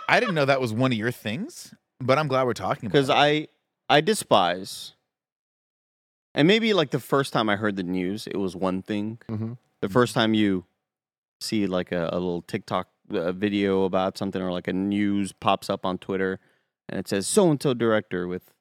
I 0.07 0.19
didn't 0.19 0.35
know 0.35 0.45
that 0.45 0.61
was 0.61 0.73
one 0.73 0.91
of 0.91 0.97
your 0.97 1.11
things, 1.11 1.73
but 1.99 2.19
I'm 2.19 2.27
glad 2.27 2.45
we're 2.45 2.53
talking 2.53 2.85
about 2.87 2.91
because. 2.93 3.09
I 3.09 3.47
I 3.89 4.01
despise, 4.01 4.93
and 6.35 6.47
maybe 6.47 6.73
like 6.73 6.91
the 6.91 6.99
first 6.99 7.33
time 7.33 7.49
I 7.49 7.55
heard 7.55 7.75
the 7.75 7.83
news, 7.83 8.27
it 8.27 8.37
was 8.37 8.55
one 8.55 8.81
thing. 8.81 9.19
Mhm. 9.27 9.57
The 9.81 9.89
first 9.89 10.13
time 10.13 10.33
you 10.33 10.65
see 11.41 11.67
like 11.67 11.91
a, 11.91 12.09
a 12.11 12.15
little 12.15 12.41
TikTok 12.43 12.87
uh, 13.11 13.31
video 13.31 13.83
about 13.83 14.17
something 14.17 14.41
or 14.41 14.51
like 14.51 14.67
a 14.67 14.73
news 14.73 15.31
pops 15.33 15.69
up 15.69 15.85
on 15.85 15.97
Twitter, 15.97 16.39
and 16.89 16.99
it 16.99 17.07
says 17.07 17.25
so 17.27 17.49
and 17.49 17.61
so 17.61 17.73
director 17.73 18.27
with 18.27 18.53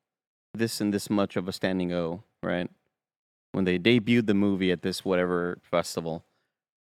this 0.54 0.80
and 0.80 0.92
this 0.94 1.10
much 1.10 1.36
of 1.36 1.48
a 1.48 1.52
standing 1.52 1.92
O, 1.92 2.22
right? 2.42 2.70
When 3.52 3.64
they 3.64 3.78
debuted 3.78 4.26
the 4.26 4.34
movie 4.34 4.70
at 4.72 4.82
this 4.82 5.04
whatever 5.04 5.58
festival. 5.62 6.24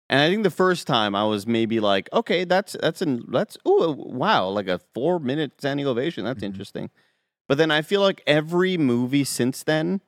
And 0.09 0.21
I 0.21 0.29
think 0.29 0.43
the 0.43 0.51
first 0.51 0.85
time 0.85 1.15
I 1.15 1.23
was 1.25 1.47
maybe 1.47 1.79
like, 1.79 2.09
okay, 2.13 2.43
that's 2.43 2.75
that's 2.81 3.01
an 3.01 3.23
that's 3.29 3.57
ooh 3.67 3.95
wow, 3.97 4.47
like 4.49 4.67
a 4.67 4.79
four 4.93 5.19
minute 5.19 5.53
standing 5.57 5.87
ovation. 5.87 6.23
That's 6.25 6.41
Mhm. 6.41 6.47
interesting. 6.47 6.89
But 7.47 7.57
then 7.57 7.71
I 7.71 7.81
feel 7.81 8.01
like 8.01 8.21
every 8.27 8.77
movie 8.77 9.23
since 9.23 9.63
then, 9.63 10.01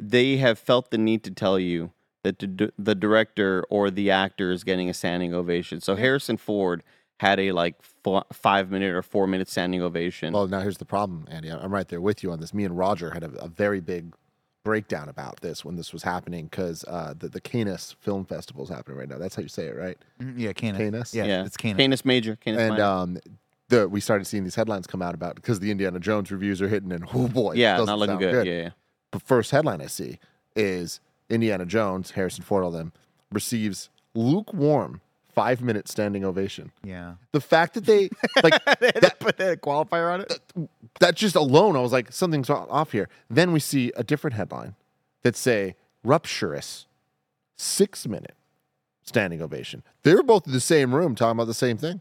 they 0.00 0.36
have 0.38 0.58
felt 0.58 0.90
the 0.90 0.98
need 0.98 1.22
to 1.24 1.30
tell 1.30 1.58
you 1.58 1.92
that 2.24 2.38
the, 2.38 2.72
the 2.78 2.94
director 2.94 3.64
or 3.70 3.90
the 3.90 4.10
actor 4.10 4.50
is 4.52 4.64
getting 4.64 4.88
a 4.88 4.94
standing 4.94 5.34
ovation. 5.34 5.80
So 5.80 5.96
Harrison 5.96 6.36
Ford 6.36 6.82
had 7.20 7.40
a 7.40 7.52
like 7.52 7.74
f- 8.06 8.24
five 8.32 8.70
minute 8.70 8.92
or 8.94 9.02
four 9.02 9.26
minute 9.26 9.48
standing 9.48 9.82
ovation. 9.82 10.32
Well, 10.32 10.46
now 10.46 10.60
here's 10.60 10.78
the 10.78 10.84
problem, 10.84 11.26
Andy. 11.30 11.48
I'm 11.50 11.72
right 11.72 11.88
there 11.88 12.00
with 12.00 12.22
you 12.22 12.30
on 12.32 12.40
this. 12.40 12.54
Me 12.54 12.64
and 12.64 12.76
Roger 12.76 13.10
had 13.10 13.24
a, 13.24 13.30
a 13.44 13.48
very 13.48 13.80
big 13.80 14.14
breakdown 14.68 15.08
about 15.08 15.40
this 15.40 15.64
when 15.64 15.76
this 15.76 15.94
was 15.94 16.02
happening 16.02 16.44
because 16.44 16.84
uh, 16.84 17.14
the 17.18 17.30
the 17.30 17.40
Canis 17.40 17.96
Film 18.00 18.26
Festival 18.26 18.64
is 18.64 18.68
happening 18.68 18.98
right 18.98 19.08
now. 19.08 19.16
That's 19.16 19.34
how 19.34 19.40
you 19.40 19.48
say 19.48 19.64
it, 19.64 19.74
right? 19.74 19.96
Mm, 20.20 20.34
yeah, 20.36 20.52
Canis. 20.52 20.78
Canis? 20.78 21.14
Yeah, 21.14 21.24
yeah, 21.24 21.46
it's 21.46 21.56
Canis. 21.56 21.78
Canis 21.78 22.04
Major, 22.04 22.36
Canis 22.36 22.60
and 22.60 22.70
Minor. 22.72 22.84
um, 22.84 23.18
the 23.68 23.88
we 23.88 23.98
started 23.98 24.26
seeing 24.26 24.44
these 24.44 24.54
headlines 24.54 24.86
come 24.86 25.00
out 25.00 25.14
about 25.14 25.36
because 25.36 25.60
the 25.60 25.70
Indiana 25.70 25.98
Jones 25.98 26.30
reviews 26.30 26.60
are 26.60 26.68
hitting, 26.68 26.92
and 26.92 27.06
oh 27.14 27.28
boy, 27.28 27.52
it 27.52 27.58
yeah, 27.58 27.78
doesn't 27.78 27.86
not 27.86 27.98
looking 27.98 28.20
sound 28.20 28.20
good. 28.20 28.46
Yeah, 28.46 28.62
yeah. 28.62 28.70
The 29.12 29.20
first 29.20 29.52
headline 29.52 29.80
I 29.80 29.86
see 29.86 30.18
is 30.54 31.00
Indiana 31.30 31.64
Jones, 31.64 32.10
Harrison 32.10 32.44
Ford, 32.44 32.62
all 32.62 32.70
them 32.70 32.92
receives 33.32 33.88
lukewarm 34.14 35.00
five 35.38 35.62
minute 35.62 35.86
standing 35.86 36.24
ovation. 36.24 36.72
Yeah. 36.82 37.14
The 37.30 37.40
fact 37.40 37.74
that 37.74 37.84
they 37.86 38.08
like 38.42 38.64
that, 38.64 39.16
put 39.20 39.36
that 39.36 39.60
qualifier 39.60 40.12
on 40.12 40.22
it. 40.22 40.40
that 40.98 41.14
just 41.14 41.36
alone, 41.36 41.76
I 41.76 41.80
was 41.80 41.92
like, 41.92 42.10
something's 42.10 42.50
off 42.50 42.90
here. 42.90 43.08
Then 43.30 43.52
we 43.52 43.60
see 43.60 43.92
a 43.96 44.02
different 44.02 44.34
headline 44.34 44.74
that 45.22 45.36
say 45.36 45.76
rupturous 46.04 46.86
six 47.56 48.08
minute 48.08 48.34
standing 49.04 49.40
ovation. 49.40 49.84
They 50.02 50.12
were 50.12 50.24
both 50.24 50.44
in 50.44 50.52
the 50.52 50.60
same 50.60 50.92
room 50.92 51.14
talking 51.14 51.38
about 51.38 51.46
the 51.46 51.54
same 51.54 51.76
thing. 51.76 52.00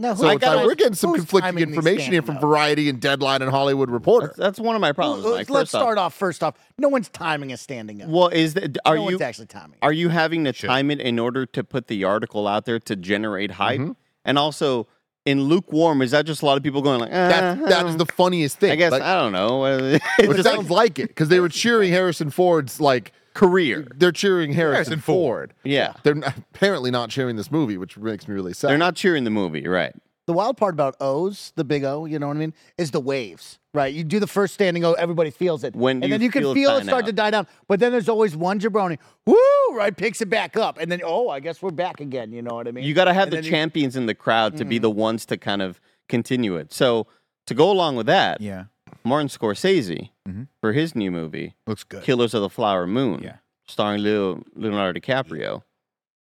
No, 0.00 0.14
So 0.14 0.26
I 0.26 0.36
gotta- 0.36 0.66
we're 0.66 0.74
getting 0.74 0.94
some 0.94 1.14
conflicting 1.14 1.58
information 1.58 2.12
here 2.12 2.22
from 2.22 2.36
up? 2.36 2.40
Variety 2.40 2.88
and 2.88 3.00
Deadline 3.00 3.42
and 3.42 3.50
Hollywood 3.50 3.90
Reporter. 3.90 4.28
That's, 4.28 4.38
that's 4.38 4.58
one 4.60 4.74
of 4.74 4.80
my 4.80 4.92
problems. 4.92 5.24
Well, 5.24 5.36
Mike. 5.36 5.50
Let's 5.50 5.70
First 5.70 5.74
off- 5.76 5.80
start 5.82 5.98
off 5.98 6.14
first 6.14 6.42
off. 6.42 6.54
No 6.78 6.88
one's 6.88 7.08
timing 7.10 7.52
a 7.52 7.56
standing 7.56 8.02
up. 8.02 8.08
Well, 8.08 8.28
is 8.28 8.54
that 8.54 8.78
are 8.84 8.94
no 8.96 9.02
you 9.02 9.06
one's 9.16 9.20
actually 9.20 9.46
timing. 9.46 9.76
are 9.82 9.92
you 9.92 10.08
having 10.08 10.44
to 10.44 10.52
Should. 10.52 10.68
time 10.68 10.90
it 10.90 11.00
in 11.00 11.18
order 11.18 11.44
to 11.46 11.62
put 11.64 11.86
the 11.88 12.04
article 12.04 12.48
out 12.48 12.64
there 12.64 12.78
to 12.80 12.96
generate 12.96 13.52
hype? 13.52 13.80
Mhm. 13.80 13.96
And 14.24 14.38
also, 14.38 14.86
in 15.26 15.44
lukewarm, 15.44 16.00
is 16.02 16.12
that 16.12 16.24
just 16.24 16.40
a 16.42 16.46
lot 16.46 16.56
of 16.56 16.62
people 16.62 16.80
going 16.82 17.00
like, 17.00 17.10
That, 17.10 17.58
that 17.68 17.86
is 17.86 17.96
the 17.98 18.06
funniest 18.06 18.58
thing. 18.58 18.70
I 18.70 18.76
guess 18.76 18.90
Like, 18.92 19.02
I 19.02 19.14
don't 19.20 19.32
know. 19.32 19.64
It's 19.66 20.04
it 20.18 20.30
just 20.30 20.42
sounds 20.44 20.70
like 20.70 20.98
it 20.98 21.08
because 21.08 21.28
they 21.28 21.40
were 21.40 21.48
cheering 21.50 21.90
Harrison 21.92 22.30
Ford's 22.30 22.80
like 22.80 23.12
career. 23.34 23.86
they're 23.96 24.12
cheering 24.12 24.52
Harrison, 24.52 24.74
Harrison 24.92 25.00
Ford. 25.00 25.54
Yeah, 25.64 25.94
They're 26.02 26.14
not, 26.14 26.36
apparently 26.54 26.90
not 26.90 27.10
cheering 27.10 27.36
this 27.36 27.50
movie, 27.50 27.76
which 27.76 27.96
makes 27.96 28.26
me 28.28 28.34
really 28.34 28.52
sad. 28.54 28.68
they're 28.70 28.78
not 28.78 28.96
cheering 28.96 29.24
the 29.24 29.30
movie, 29.30 29.66
right? 29.66 29.94
The 30.26 30.32
wild 30.34 30.56
part 30.56 30.74
about 30.74 30.94
O's, 31.00 31.52
the 31.56 31.64
big 31.64 31.82
O, 31.82 32.04
you 32.04 32.18
know 32.20 32.28
what 32.28 32.36
I 32.36 32.40
mean, 32.40 32.54
is 32.78 32.92
the 32.92 33.00
waves, 33.00 33.58
right? 33.74 33.92
You 33.92 34.04
do 34.04 34.20
the 34.20 34.28
first 34.28 34.54
standing 34.54 34.84
O, 34.84 34.92
everybody 34.92 35.30
feels 35.30 35.64
it. 35.64 35.74
When 35.74 36.04
and 36.04 36.12
then 36.12 36.20
you 36.22 36.30
can 36.30 36.42
feel 36.42 36.52
it 36.52 36.54
feel 36.54 36.70
it 36.70 36.72
dying 36.74 36.84
start 36.84 37.02
out. 37.02 37.06
to 37.06 37.12
die 37.12 37.30
down. 37.30 37.46
But 37.66 37.80
then 37.80 37.90
there's 37.90 38.08
always 38.08 38.36
one 38.36 38.60
jabroni, 38.60 38.98
woo, 39.26 39.36
right, 39.72 39.96
picks 39.96 40.20
it 40.20 40.30
back 40.30 40.56
up. 40.56 40.78
And 40.78 40.90
then, 40.92 41.00
oh, 41.04 41.28
I 41.30 41.40
guess 41.40 41.60
we're 41.60 41.70
back 41.72 42.00
again. 42.00 42.32
You 42.32 42.42
know 42.42 42.54
what 42.54 42.68
I 42.68 42.70
mean? 42.70 42.84
You 42.84 42.94
got 42.94 43.06
to 43.06 43.12
have 43.14 43.24
And 43.24 43.32
the 43.32 43.36
then 43.38 43.44
you- 43.44 43.50
champions 43.50 43.96
in 43.96 44.06
the 44.06 44.14
crowd 44.14 44.56
to 44.58 44.64
be 44.64 44.76
mm-hmm. 44.76 44.82
the 44.82 44.90
ones 44.90 45.26
to 45.26 45.36
kind 45.36 45.62
of 45.62 45.80
continue 46.08 46.54
it. 46.56 46.72
So 46.72 47.08
to 47.46 47.54
go 47.54 47.68
along 47.70 47.96
with 47.96 48.06
that, 48.06 48.40
Yeah. 48.40 48.64
Martin 49.02 49.28
Scorsese 49.28 50.10
Mhm. 50.30 50.48
for 50.60 50.72
his 50.72 50.94
new 50.94 51.10
movie, 51.10 51.54
Looks 51.66 51.84
good. 51.84 52.02
Killers 52.02 52.34
of 52.34 52.42
the 52.42 52.50
Flower 52.50 52.86
Moon, 52.86 53.22
Yeah. 53.22 53.36
starring 53.66 54.02
Leo, 54.02 54.42
Leonardo 54.54 54.98
DiCaprio, 55.00 55.62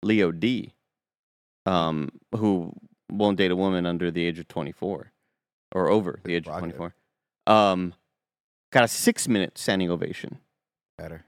Leo 0.03 0.31
D, 0.33 0.73
um, 1.65 2.11
who 2.35 2.73
won't 3.11 3.39
date 3.39 3.51
a 3.51 3.57
woman 3.57 3.87
under 3.87 4.11
the 4.11 4.25
age 4.25 4.39
of 4.39 4.49
24 4.49 5.13
or 5.75 5.89
over 5.89 6.21
the 6.25 6.35
age 6.35 6.47
of 6.47 6.59
24. 6.59 6.95
Um, 7.47 7.95
got 8.73 8.85
a 8.85 8.89
six 8.89 9.29
minute 9.29 9.59
standing 9.59 9.91
ovation. 9.91 10.39
Better. 10.99 11.25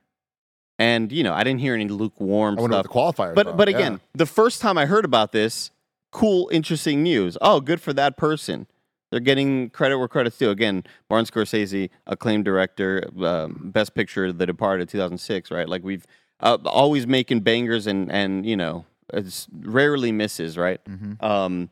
And, 0.78 1.10
you 1.10 1.24
know, 1.24 1.34
I 1.34 1.42
didn't 1.44 1.60
hear 1.60 1.74
any 1.74 1.88
lukewarm 1.88 2.58
I 2.58 2.64
stuff. 2.66 2.82
the 2.84 2.88
qualifiers. 2.88 3.34
But 3.34 3.56
but 3.56 3.68
Yeah. 3.68 3.76
again, 3.76 4.00
the 4.14 4.26
first 4.26 4.60
time 4.60 4.78
I 4.78 4.86
heard 4.86 5.04
about 5.04 5.32
this, 5.32 5.70
cool, 6.12 6.48
interesting 6.52 7.02
news. 7.02 7.36
Oh, 7.40 7.60
good 7.60 7.80
for 7.80 7.92
that 7.94 8.16
person. 8.16 8.66
They're 9.10 9.20
getting 9.20 9.70
credit 9.70 9.98
where 9.98 10.08
credit's 10.08 10.36
due. 10.36 10.50
Again, 10.50 10.84
Martin 11.08 11.26
Scorsese, 11.26 11.90
acclaimed 12.06 12.44
director, 12.44 13.08
um, 13.22 13.70
best 13.72 13.94
picture, 13.94 14.32
The 14.32 14.46
Departed, 14.46 14.88
2006. 14.88 15.50
Right, 15.50 15.68
like 15.68 15.82
we've 15.82 16.06
uh, 16.40 16.58
always 16.64 17.06
making 17.06 17.40
bangers 17.40 17.86
and 17.86 18.10
and 18.12 18.44
you 18.44 18.56
know 18.56 18.84
it's 19.12 19.48
rarely 19.60 20.12
misses. 20.12 20.58
Right. 20.58 20.84
Mm-hmm. 20.84 21.24
Um, 21.24 21.70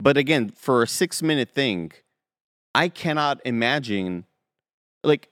but 0.00 0.16
again, 0.16 0.50
for 0.50 0.82
a 0.82 0.86
six 0.86 1.22
minute 1.22 1.50
thing, 1.50 1.92
I 2.74 2.88
cannot 2.88 3.40
imagine 3.44 4.24
like 5.04 5.28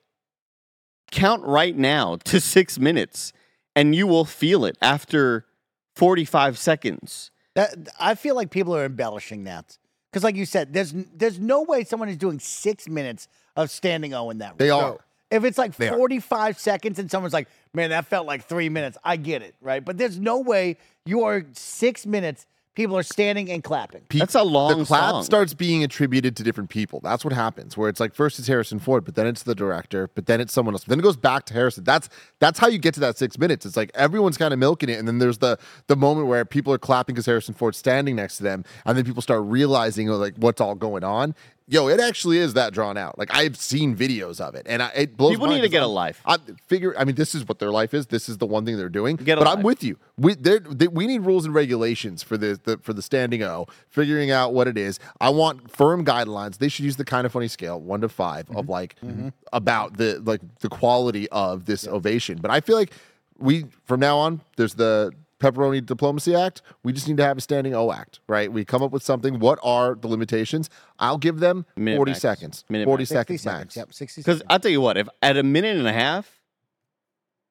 count 1.10 1.44
right 1.44 1.76
now 1.76 2.16
to 2.24 2.40
six 2.40 2.78
minutes 2.78 3.32
and 3.74 3.94
you 3.94 4.06
will 4.06 4.24
feel 4.24 4.64
it 4.64 4.76
after 4.80 5.46
45 5.94 6.58
seconds. 6.58 7.30
That, 7.54 7.88
I 8.00 8.14
feel 8.14 8.34
like 8.34 8.50
people 8.50 8.74
are 8.74 8.84
embellishing 8.84 9.44
that. 9.44 9.78
Because, 10.16 10.24
like 10.24 10.36
you 10.36 10.46
said, 10.46 10.72
there's 10.72 10.94
there's 11.14 11.38
no 11.38 11.60
way 11.60 11.84
someone 11.84 12.08
is 12.08 12.16
doing 12.16 12.38
six 12.38 12.88
minutes 12.88 13.28
of 13.54 13.70
standing 13.70 14.14
O 14.14 14.30
in 14.30 14.38
that 14.38 14.52
room. 14.52 14.56
They 14.56 14.70
are. 14.70 14.96
If 15.30 15.44
it's 15.44 15.58
like 15.58 15.76
They 15.76 15.90
are. 15.90 15.94
45 15.94 16.58
seconds 16.58 16.98
and 16.98 17.10
someone's 17.10 17.34
like, 17.34 17.48
man, 17.74 17.90
that 17.90 18.06
felt 18.06 18.26
like 18.26 18.46
three 18.46 18.70
minutes, 18.70 18.96
I 19.04 19.16
get 19.16 19.42
it, 19.42 19.54
right? 19.60 19.84
But 19.84 19.98
there's 19.98 20.18
no 20.18 20.40
way 20.40 20.78
you 21.04 21.24
are 21.24 21.44
six 21.52 22.06
minutes, 22.06 22.46
people 22.76 22.96
are 22.96 23.02
standing 23.02 23.50
and 23.50 23.64
clapping. 23.64 24.02
Pe- 24.08 24.20
That's 24.20 24.36
a 24.36 24.44
long 24.44 24.78
The 24.78 24.84
clap 24.84 25.10
song. 25.10 25.22
starts 25.24 25.54
being 25.54 25.82
attributed 25.82 26.36
to 26.36 26.44
different 26.44 26.70
people. 26.70 27.00
That's 27.02 27.24
what 27.24 27.32
happens. 27.32 27.76
Where 27.76 27.88
it's 27.88 27.98
like 27.98 28.14
first 28.14 28.38
it's 28.38 28.46
Harrison 28.46 28.78
Ford, 28.78 29.04
but 29.04 29.16
then 29.16 29.26
it's 29.26 29.42
the 29.42 29.54
director, 29.56 30.08
but 30.14 30.26
then 30.26 30.40
it's 30.40 30.52
someone 30.52 30.74
else. 30.74 30.84
Then 30.84 31.00
it 31.00 31.02
goes 31.02 31.16
back 31.16 31.46
to 31.46 31.54
Harrison. 31.54 31.82
That's 31.82 32.08
that's 32.38 32.58
how 32.60 32.68
you 32.68 32.78
get 32.78 32.94
to 32.94 33.00
that 33.00 33.18
six 33.18 33.38
minutes. 33.38 33.66
It's 33.66 33.76
like 33.76 33.90
everyone's 33.94 34.36
kind 34.36 34.52
of 34.52 34.60
milking 34.60 34.88
it, 34.90 34.98
and 34.98 35.08
then 35.08 35.18
there's 35.18 35.38
the 35.38 35.58
the 35.88 35.96
moment 35.96 36.28
where 36.28 36.44
people 36.44 36.72
are 36.72 36.78
clapping 36.78 37.14
because 37.14 37.26
Harrison 37.26 37.54
Ford's 37.54 37.78
standing 37.78 38.14
next 38.14 38.36
to 38.36 38.44
them, 38.44 38.64
and 38.84 38.96
then 38.96 39.04
people 39.04 39.22
start 39.22 39.42
realizing 39.44 40.06
like 40.08 40.34
what's 40.36 40.60
all 40.60 40.74
going 40.76 41.02
on. 41.02 41.34
Yo, 41.68 41.88
it 41.88 41.98
actually 41.98 42.38
is 42.38 42.54
that 42.54 42.72
drawn 42.72 42.96
out. 42.96 43.18
Like 43.18 43.28
I've 43.34 43.56
seen 43.56 43.96
videos 43.96 44.40
of 44.40 44.54
it, 44.54 44.64
and 44.68 44.80
I, 44.80 44.90
it 44.94 45.16
blows. 45.16 45.32
People 45.32 45.46
my 45.48 45.54
need 45.54 45.58
mind 45.60 45.64
to 45.64 45.68
get 45.70 45.80
'cause 45.80 45.86
a 45.86 45.92
life. 45.92 46.22
I 46.24 46.36
figure. 46.68 46.94
I 46.96 47.04
mean, 47.04 47.16
this 47.16 47.34
is 47.34 47.48
what 47.48 47.58
their 47.58 47.72
life 47.72 47.92
is. 47.92 48.06
This 48.06 48.28
is 48.28 48.38
the 48.38 48.46
one 48.46 48.64
thing 48.64 48.76
they're 48.76 48.88
doing. 48.88 49.16
Get 49.16 49.36
a 49.38 49.40
but 49.40 49.48
I'm 49.48 49.64
with 49.64 49.82
you. 49.82 49.96
We 50.16 50.34
there. 50.34 50.60
They, 50.60 50.86
we 50.86 51.08
need 51.08 51.22
rules 51.22 51.44
and 51.44 51.52
regulations 51.52 52.22
for 52.22 52.36
the, 52.36 52.60
the 52.62 52.78
for 52.78 52.92
the 52.92 53.02
standing 53.02 53.42
O. 53.42 53.66
Figuring 53.88 54.30
out 54.30 54.54
what 54.54 54.68
it 54.68 54.78
is. 54.78 55.00
I 55.20 55.30
want 55.30 55.68
firm 55.68 56.04
guidelines. 56.04 56.58
They 56.58 56.68
should 56.68 56.84
use 56.84 56.96
the 56.96 57.04
kind 57.04 57.26
of 57.26 57.32
funny 57.32 57.48
scale, 57.48 57.80
one 57.80 58.00
to 58.02 58.08
5 58.08 58.46
Mm-hmm. 58.46 58.56
of 58.58 58.68
like 58.68 58.94
about 59.52 59.96
the 59.96 60.22
like 60.24 60.42
the 60.60 60.68
quality 60.68 61.28
of 61.30 61.64
this 61.64 61.84
ovation. 61.88 62.38
But 62.40 62.52
I 62.52 62.60
feel 62.60 62.76
like 62.76 62.92
we 63.38 63.64
from 63.86 63.98
now 63.98 64.18
on 64.18 64.40
there's 64.56 64.74
the 64.74 65.10
pepperoni 65.38 65.84
diplomacy 65.84 66.34
act 66.34 66.62
we 66.82 66.92
just 66.92 67.06
need 67.08 67.16
to 67.18 67.22
have 67.22 67.36
a 67.36 67.40
standing 67.40 67.74
o 67.74 67.92
act 67.92 68.20
right 68.28 68.52
we 68.52 68.64
come 68.64 68.82
up 68.82 68.90
with 68.90 69.02
something 69.02 69.38
what 69.38 69.58
are 69.62 69.94
the 69.94 70.08
limitations 70.08 70.70
i'll 70.98 71.18
give 71.18 71.40
them 71.40 71.66
Minute 71.76 71.96
40 71.98 72.10
max. 72.12 72.20
seconds 72.22 72.64
Minute 72.70 72.84
40 72.86 73.02
max. 73.02 73.08
60 73.10 73.14
seconds, 73.36 73.42
seconds. 73.42 73.60
max 73.66 73.76
Yep, 73.76 73.92
60 73.94 74.20
Because 74.22 74.36
seconds. 74.38 74.46
I'll 74.50 74.58
tell 74.60 74.70
you 74.70 74.80
what, 74.80 74.96
if 74.96 75.08
at 75.22 75.36
a 75.36 75.42
minute 75.42 75.76
and 75.76 75.86
a 75.86 75.92
half, 75.92 76.40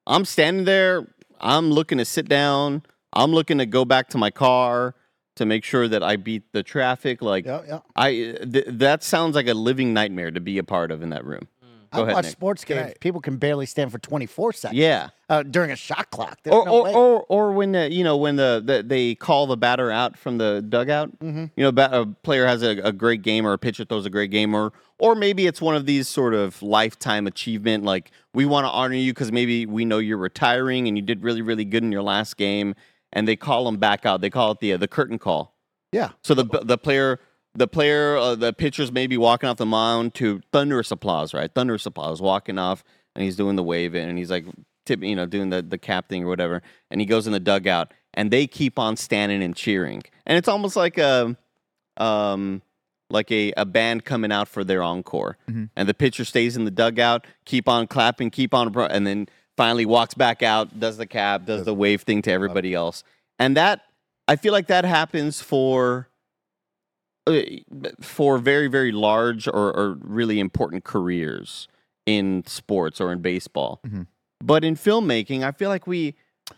I'm 0.06 0.24
standing 0.24 0.64
there, 0.64 1.06
I'm 1.40 1.70
looking 1.70 1.98
to 1.98 2.04
sit 2.04 2.28
down, 2.28 2.82
I'm 3.12 3.32
looking 3.32 3.58
to 3.58 3.66
go 3.66 3.84
back 3.84 4.08
to 4.10 4.18
my 4.18 4.30
car 4.30 4.94
to 5.36 5.44
make 5.46 5.64
sure 5.64 5.86
that 5.88 6.02
I 6.02 6.16
beat 6.16 6.52
the 6.52 6.62
traffic. 6.62 7.20
Like, 7.22 7.44
Yeah, 7.44 7.60
yeah. 7.68 7.78
I 7.94 8.10
th- 8.10 8.66
that 8.68 9.02
sounds 9.04 9.34
like 9.34 9.46
a 9.48 9.54
living 9.54 9.92
nightmare 9.92 10.30
to 10.30 10.40
be 10.40 10.58
a 10.58 10.64
part 10.64 10.90
of 10.90 11.02
in 11.02 11.10
that 11.10 11.24
room. 11.24 11.48
Go 11.92 12.00
I 12.00 12.02
ahead, 12.02 12.14
watch 12.14 12.24
Nick. 12.24 12.32
sports 12.32 12.64
games. 12.64 12.94
People 13.00 13.20
can 13.20 13.36
barely 13.36 13.66
stand 13.66 13.92
for 13.92 13.98
24 13.98 14.52
seconds. 14.52 14.78
Yeah. 14.78 15.08
Uh, 15.28 15.42
during 15.42 15.70
a 15.70 15.76
shot 15.76 16.10
clock. 16.10 16.38
There's 16.42 16.54
Or, 16.54 16.64
no 16.64 16.72
or, 16.72 16.82
way. 16.84 16.92
or 16.94 17.22
or 17.28 17.52
when 17.52 17.72
the, 17.72 17.92
you 17.92 18.04
know 18.04 18.16
when 18.16 18.36
the, 18.36 18.62
the 18.64 18.82
they 18.82 19.14
call 19.16 19.46
the 19.46 19.56
batter 19.56 19.90
out 19.90 20.16
from 20.16 20.38
the 20.38 20.64
dugout, 20.68 21.10
Mm-hmm. 21.18 21.46
you 21.56 21.64
know, 21.64 21.72
bat, 21.72 21.92
a 21.92 22.06
player 22.06 22.46
has 22.46 22.62
a, 22.62 22.78
a 22.78 22.92
great 22.92 23.22
game 23.22 23.46
or 23.46 23.52
a 23.52 23.58
pitcher 23.58 23.84
throws 23.84 24.06
a 24.06 24.10
great 24.10 24.30
game, 24.30 24.54
or 24.54 24.72
or 24.98 25.14
maybe 25.14 25.46
it's 25.46 25.60
one 25.60 25.74
of 25.74 25.84
these 25.86 26.06
sort 26.08 26.32
of 26.34 26.62
lifetime 26.62 27.26
achievement, 27.26 27.84
like 27.84 28.10
we 28.34 28.46
want 28.46 28.64
to 28.66 28.70
honor 28.70 28.94
you 28.94 29.12
because 29.12 29.32
maybe 29.32 29.66
we 29.66 29.84
know 29.84 29.98
you're 29.98 30.16
retiring 30.16 30.86
and 30.86 30.96
you 30.96 31.02
did 31.02 31.22
really 31.24 31.42
really 31.42 31.64
good 31.64 31.82
in 31.82 31.90
your 31.90 32.02
last 32.02 32.36
game, 32.36 32.74
and 33.12 33.26
they 33.26 33.36
call 33.36 33.64
them 33.64 33.78
back 33.78 34.06
out. 34.06 34.20
They 34.20 34.30
call 34.30 34.52
it 34.52 34.60
the 34.60 34.74
uh, 34.74 34.76
the 34.76 34.88
curtain 34.88 35.18
call. 35.18 35.54
yeah. 35.92 36.10
So 36.22 36.34
the 36.34 36.44
the 36.62 36.78
player 36.78 37.18
the 37.56 37.66
player, 37.68 38.16
uh, 38.16 38.34
the 38.34 38.52
pitcher's 38.52 38.92
maybe 38.92 39.16
walking 39.16 39.48
off 39.48 39.56
the 39.56 39.66
mound 39.66 40.14
to 40.14 40.40
thunderous 40.52 40.90
applause, 40.90 41.32
right? 41.34 41.50
Thunderous 41.52 41.86
applause, 41.86 42.20
walking 42.20 42.58
off, 42.58 42.84
and 43.14 43.24
he's 43.24 43.36
doing 43.36 43.56
the 43.56 43.62
wave 43.62 43.94
in, 43.94 44.08
and 44.08 44.18
he's 44.18 44.30
like, 44.30 44.44
tip, 44.84 45.02
you 45.02 45.16
know, 45.16 45.26
doing 45.26 45.50
the 45.50 45.62
the 45.62 45.78
cap 45.78 46.08
thing 46.08 46.24
or 46.24 46.28
whatever, 46.28 46.62
and 46.90 47.00
he 47.00 47.06
goes 47.06 47.26
in 47.26 47.32
the 47.32 47.40
dugout, 47.40 47.92
and 48.14 48.30
they 48.30 48.46
keep 48.46 48.78
on 48.78 48.96
standing 48.96 49.42
and 49.42 49.56
cheering, 49.56 50.02
and 50.26 50.36
it's 50.38 50.48
almost 50.48 50.76
like 50.76 50.98
a, 50.98 51.36
um, 51.96 52.62
like 53.10 53.30
a, 53.30 53.52
a 53.56 53.64
band 53.64 54.04
coming 54.04 54.32
out 54.32 54.48
for 54.48 54.64
their 54.64 54.82
encore, 54.82 55.38
Mhm. 55.48 55.70
and 55.76 55.88
the 55.88 55.94
pitcher 55.94 56.24
stays 56.24 56.56
in 56.56 56.64
the 56.64 56.70
dugout, 56.70 57.26
keep 57.44 57.68
on 57.68 57.86
clapping, 57.86 58.30
keep 58.30 58.52
on, 58.54 58.76
and 58.76 59.06
then 59.06 59.28
finally 59.56 59.86
walks 59.86 60.14
back 60.14 60.42
out, 60.42 60.78
does 60.78 60.96
the 60.98 61.06
cap, 61.06 61.46
does 61.46 61.64
the 61.64 61.74
wave 61.74 62.02
thing 62.02 62.20
to 62.22 62.30
everybody 62.32 62.74
else, 62.74 63.02
and 63.38 63.56
that 63.56 63.80
I 64.28 64.36
feel 64.36 64.52
like 64.52 64.66
that 64.66 64.84
happens 64.84 65.40
for 65.40 66.08
uh, 66.08 66.15
for 68.00 68.38
very 68.38 68.68
very 68.68 68.92
large 68.92 69.48
or, 69.48 69.76
or 69.76 69.96
really 70.00 70.38
important 70.40 70.84
careers 70.84 71.68
in 72.06 72.44
sports 72.46 73.00
or 73.00 73.12
in 73.12 73.20
baseball. 73.20 73.80
Mhm. 73.86 74.06
But 74.42 74.64
in 74.64 74.76
filmmaking, 74.76 75.42
I 75.42 75.50
feel 75.52 75.70
like 75.70 75.86
we, 75.86 76.14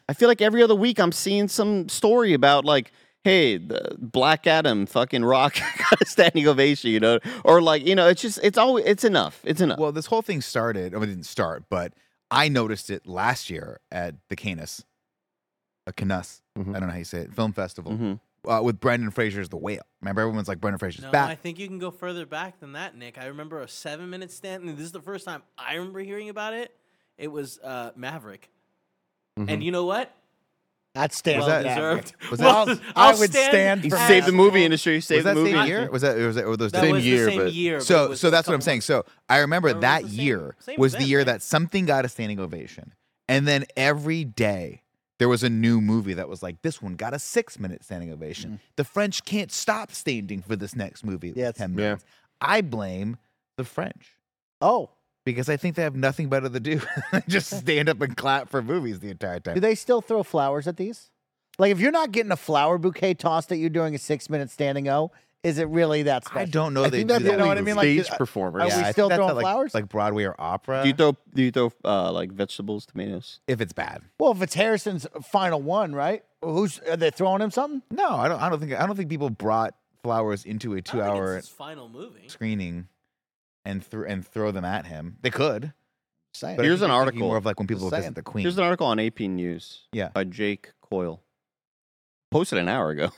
I 0.09 0.13
feel 0.13 0.29
like 0.29 0.43
every 0.43 0.63
other 0.63 0.75
week 0.75 0.99
I'm 0.99 1.13
seeing 1.13 1.49
some 1.49 1.89
story 1.89 2.35
about 2.35 2.65
like, 2.65 2.91
hey, 3.25 3.57
the 3.57 3.97
Black 3.99 4.47
Adam 4.47 4.85
fucking 4.85 5.25
rock 5.25 5.55
got 5.91 6.03
a 6.03 6.07
standing 6.07 6.47
ovation, 6.49 6.91
you 6.91 7.01
know, 7.01 7.19
or 7.45 7.63
like 7.63 7.87
you 7.87 7.95
know, 7.95 8.09
it's 8.09 8.21
just 8.21 8.39
it's 8.43 8.59
always 8.59 8.85
it's 8.85 9.05
enough, 9.05 9.41
it's 9.45 9.61
enough. 9.61 9.79
Well, 9.79 9.93
this 9.93 10.07
whole 10.07 10.23
thing 10.23 10.41
started. 10.43 10.95
I 10.95 10.99
mean, 10.99 11.05
it 11.05 11.15
didn't 11.15 11.27
start, 11.27 11.65
but 11.71 11.95
I 12.31 12.49
noticed 12.49 12.91
it 12.91 13.07
last 13.07 13.49
year 13.49 13.81
at 13.91 14.17
the 14.29 14.37
Canis, 14.37 14.85
a 15.87 15.93
Canuss. 15.93 16.43
Mhm. 16.59 16.77
I 16.77 16.81
don't 16.81 16.89
know 16.89 16.93
how 16.93 16.99
you 16.99 17.05
say 17.05 17.21
it. 17.21 17.33
Film 17.33 17.53
festival 17.53 17.93
Mhm. 17.93 18.21
Uh, 18.47 18.61
with 18.63 18.81
Brendan 18.81 19.11
Fraser's 19.11 19.49
The 19.49 19.57
Whale. 19.57 19.83
Remember, 20.01 20.21
everyone's 20.23 20.49
like 20.49 20.61
Brendan 20.61 20.79
Fraser's 20.79 21.05
back. 21.07 21.31
I 21.31 21.35
think 21.35 21.59
you 21.59 21.67
can 21.67 21.79
go 21.79 21.91
further 21.91 22.27
back 22.27 22.61
than 22.61 22.73
that, 22.73 22.97
Nick. 22.97 23.19
I 23.19 23.27
remember 23.27 23.61
a 23.61 23.69
seven 23.69 24.11
minute 24.11 24.31
stand, 24.31 24.63
and 24.65 24.77
this 24.77 24.87
is 24.87 24.93
the 24.93 25.01
first 25.03 25.25
time 25.25 25.43
I 25.57 25.75
remember 25.75 26.01
hearing 26.01 26.29
about 26.29 26.55
it. 26.55 26.75
It 27.17 27.29
was 27.29 27.59
uh, 27.65 27.91
Maverick. 27.97 28.49
And 29.37 29.63
you 29.63 29.71
know 29.73 29.85
what? 29.85 30.13
That's 30.95 31.17
stands 31.17 31.47
Well 31.47 31.55
Mm-hmm. 31.57 31.63
that- 31.65 31.75
deserved. 31.75 32.13
was 32.31 32.41
Well, 32.41 32.67
that- 32.67 32.81
I 32.97 33.11
I'll 33.13 33.19
would 33.19 33.31
stand 33.33 33.83
He 33.85 33.91
for 33.91 33.97
saved 33.97 34.27
the 34.27 34.33
movie 34.33 34.65
industry. 34.65 34.95
He 34.95 35.01
saved 35.01 35.19
Was 35.19 35.25
that 35.27 35.35
the 35.35 35.41
movie. 35.41 35.53
same 35.53 35.67
year? 35.69 35.91
Was 35.91 36.03
that 36.03 36.17
or 36.19 36.27
was 36.27 36.37
that 36.37 36.45
or 36.45 36.57
those 36.57 36.73
That 36.73 36.81
same 36.83 36.93
was 36.93 37.05
year, 37.07 37.25
the 37.27 37.31
same 37.31 37.39
but- 37.41 37.53
year. 37.53 37.79
but 37.79 37.87
So, 37.87 38.15
so 38.15 38.31
that's 38.31 38.49
what 38.49 38.55
I'm 38.55 38.61
saying. 38.61 38.81
So 38.81 39.05
I 39.29 39.39
remember 39.39 39.73
that 39.75 40.01
it 40.01 40.05
the 40.05 40.11
same- 40.11 40.21
year 40.21 40.57
same 40.61 40.77
was 40.81 40.95
the 40.95 41.05
year 41.05 41.19
right? 41.19 41.27
that 41.27 41.43
something 41.43 41.87
got 41.87 42.05
a 42.05 42.09
standing 42.09 42.41
ovation, 42.41 42.95
and 43.29 43.47
then 43.47 43.65
every 43.77 44.25
day 44.25 44.83
there 45.19 45.29
was 45.29 45.43
a 45.43 45.49
new 45.51 45.81
movie 45.81 46.15
that 46.15 46.29
was 46.29 46.43
like 46.43 46.63
this 46.63 46.81
one 46.83 46.95
got 46.95 47.15
a 47.15 47.19
six 47.19 47.59
minute 47.59 47.85
standing 47.85 48.13
ovation. 48.13 48.51
Mm-hmm. 48.53 48.63
The 48.77 48.85
French 48.85 49.25
can't 49.25 49.51
stop 49.53 49.93
standing 49.93 50.43
for 50.43 50.57
this 50.57 50.75
next 50.77 51.05
movie. 51.05 51.33
Yes. 51.35 51.57
ten 51.57 51.71
Yeah. 51.73 51.77
minutes. 51.77 52.05
I 52.41 52.61
blame 52.61 53.17
the 53.57 53.65
French 53.65 54.15
Oh, 54.61 54.91
because 55.25 55.49
I 55.49 55.57
think 55.57 55.75
they 55.77 55.83
have 55.83 55.97
nothing 55.97 56.29
better 56.29 56.49
to 56.49 56.61
do 56.61 56.81
than 57.13 57.23
just 57.29 57.51
stand 57.59 57.89
up 57.89 58.01
and 58.01 58.17
clap 58.17 58.49
for 58.49 58.63
movies 58.63 59.01
the 59.01 59.11
entire 59.11 59.41
time. 59.41 59.55
do 59.55 59.61
they 59.61 59.75
still 59.75 60.01
throw 60.01 60.23
flowers 60.23 60.67
at 60.69 60.77
these? 60.77 61.11
Like, 61.59 61.73
if 61.73 61.81
you're 61.81 61.91
not 61.91 62.13
getting 62.13 62.31
a 62.31 62.37
flower 62.37 62.79
bouquet 62.79 63.15
tossed 63.15 63.51
at 63.51 63.59
you 63.59 63.69
during 63.69 63.95
a 63.95 63.99
six 63.99 64.31
minute 64.31 64.51
standing 64.51 64.89
O, 64.89 65.11
is 65.45 65.59
it 65.59 65.69
really 65.69 66.03
that 66.05 66.25
special? 66.25 66.41
I 66.41 66.45
don't 66.47 66.75
know. 66.75 66.85
I 66.85 66.91
they 66.91 66.99
think 66.99 67.09
do 67.09 67.15
that's 67.15 67.25
that. 67.25 67.31
You 67.33 67.37
know 67.39 67.47
what 67.47 67.59
I 67.59 67.61
mean? 67.61 67.77
Like, 67.77 67.85
stage 67.85 68.11
uh, 68.11 68.17
performers. 68.17 68.63
are 68.63 68.67
we 68.67 68.73
I 68.73 68.77
think 68.83 68.93
still 68.93 69.09
that's 69.09 69.19
throwing 69.19 69.31
at, 69.31 69.37
like, 69.37 69.43
flowers? 69.45 69.75
like 69.75 69.89
Broadway 69.89 70.25
or 70.25 70.35
opera? 70.39 70.83
Do 70.83 70.89
you 70.89 70.95
throw 70.95 71.17
do 71.35 71.43
you 71.43 71.51
throw 71.51 71.73
uh, 71.85 72.13
like 72.13 72.33
vegetables, 72.33 72.87
tomatoes? 72.87 73.41
if 73.47 73.61
it's 73.61 73.73
bad. 73.73 74.03
Well, 74.19 74.33
if 74.33 74.43
it's 74.43 74.55
Harrison's 74.55 75.07
final 75.23 75.63
one, 75.63 75.95
right? 75.95 76.25
Who's 76.45 76.79
are 76.81 76.97
they 76.97 77.11
throwing 77.11 77.41
him 77.41 77.51
something? 77.51 77.83
No, 77.91 78.09
I 78.11 78.29
don't. 78.29 78.41
I 78.41 78.49
don't 78.49 78.59
think. 78.61 78.73
I 78.75 78.87
don't 78.87 78.97
think 78.97 79.09
people 79.11 79.31
brought 79.31 79.75
flowers 80.03 80.45
into 80.45 80.73
a 80.73 80.77
I 80.77 80.81
don't 80.81 80.85
think 80.93 81.03
two-hour 81.05 81.37
his 81.37 81.49
final 81.49 81.89
movie. 81.89 82.29
screening 82.29 82.89
and 83.65 83.85
throw 83.85 84.05
and 84.05 84.27
throw 84.27 84.51
them 84.51 84.65
at 84.65 84.87
him. 84.87 85.19
They 85.23 85.31
could. 85.31 85.73
Saying. 86.35 86.57
But 86.57 86.65
I 86.65 86.67
Here's 86.69 86.81
think 86.81 86.91
an 86.91 86.95
you're 86.95 87.05
thinking 87.07 87.23
article. 87.23 87.29
More 87.29 87.37
of 87.37 87.47
like 87.47 87.59
when 87.59 87.67
people 87.67 87.91
Just 87.91 88.01
visit 88.03 88.15
the 88.15 88.23
Queen. 88.23 88.43
Here's 88.43 88.59
an 88.59 88.65
article 88.65 88.87
on 88.87 88.99
AP 89.01 89.21
News. 89.21 89.83
Yeah. 89.93 90.09
By 90.09 90.25
Jake 90.25 90.73
Coyle. 90.83 91.23
Posted 92.31 92.59
an 92.59 92.69
hour 92.69 92.91
ago. 92.91 93.11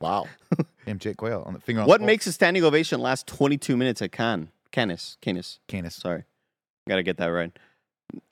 wow. 0.00 0.26
Damn 0.86 0.98
Jake 1.00 1.16
Quayle 1.16 1.42
on 1.44 1.52
the 1.52 1.60
finger. 1.60 1.82
On 1.82 1.88
What 1.88 2.00
the 2.00 2.06
makes 2.06 2.26
a 2.26 2.32
standing 2.32 2.64
ovation 2.64 3.00
last 3.00 3.26
22 3.26 3.76
minutes 3.76 4.00
at 4.00 4.12
Cannes? 4.12 4.48
Canis. 4.70 5.18
Canis. 5.20 5.58
Canis? 5.66 5.96
Sorry. 5.96 6.24
Got 6.88 6.96
to 6.96 7.02
get 7.02 7.16
that 7.16 7.26
right. 7.26 7.50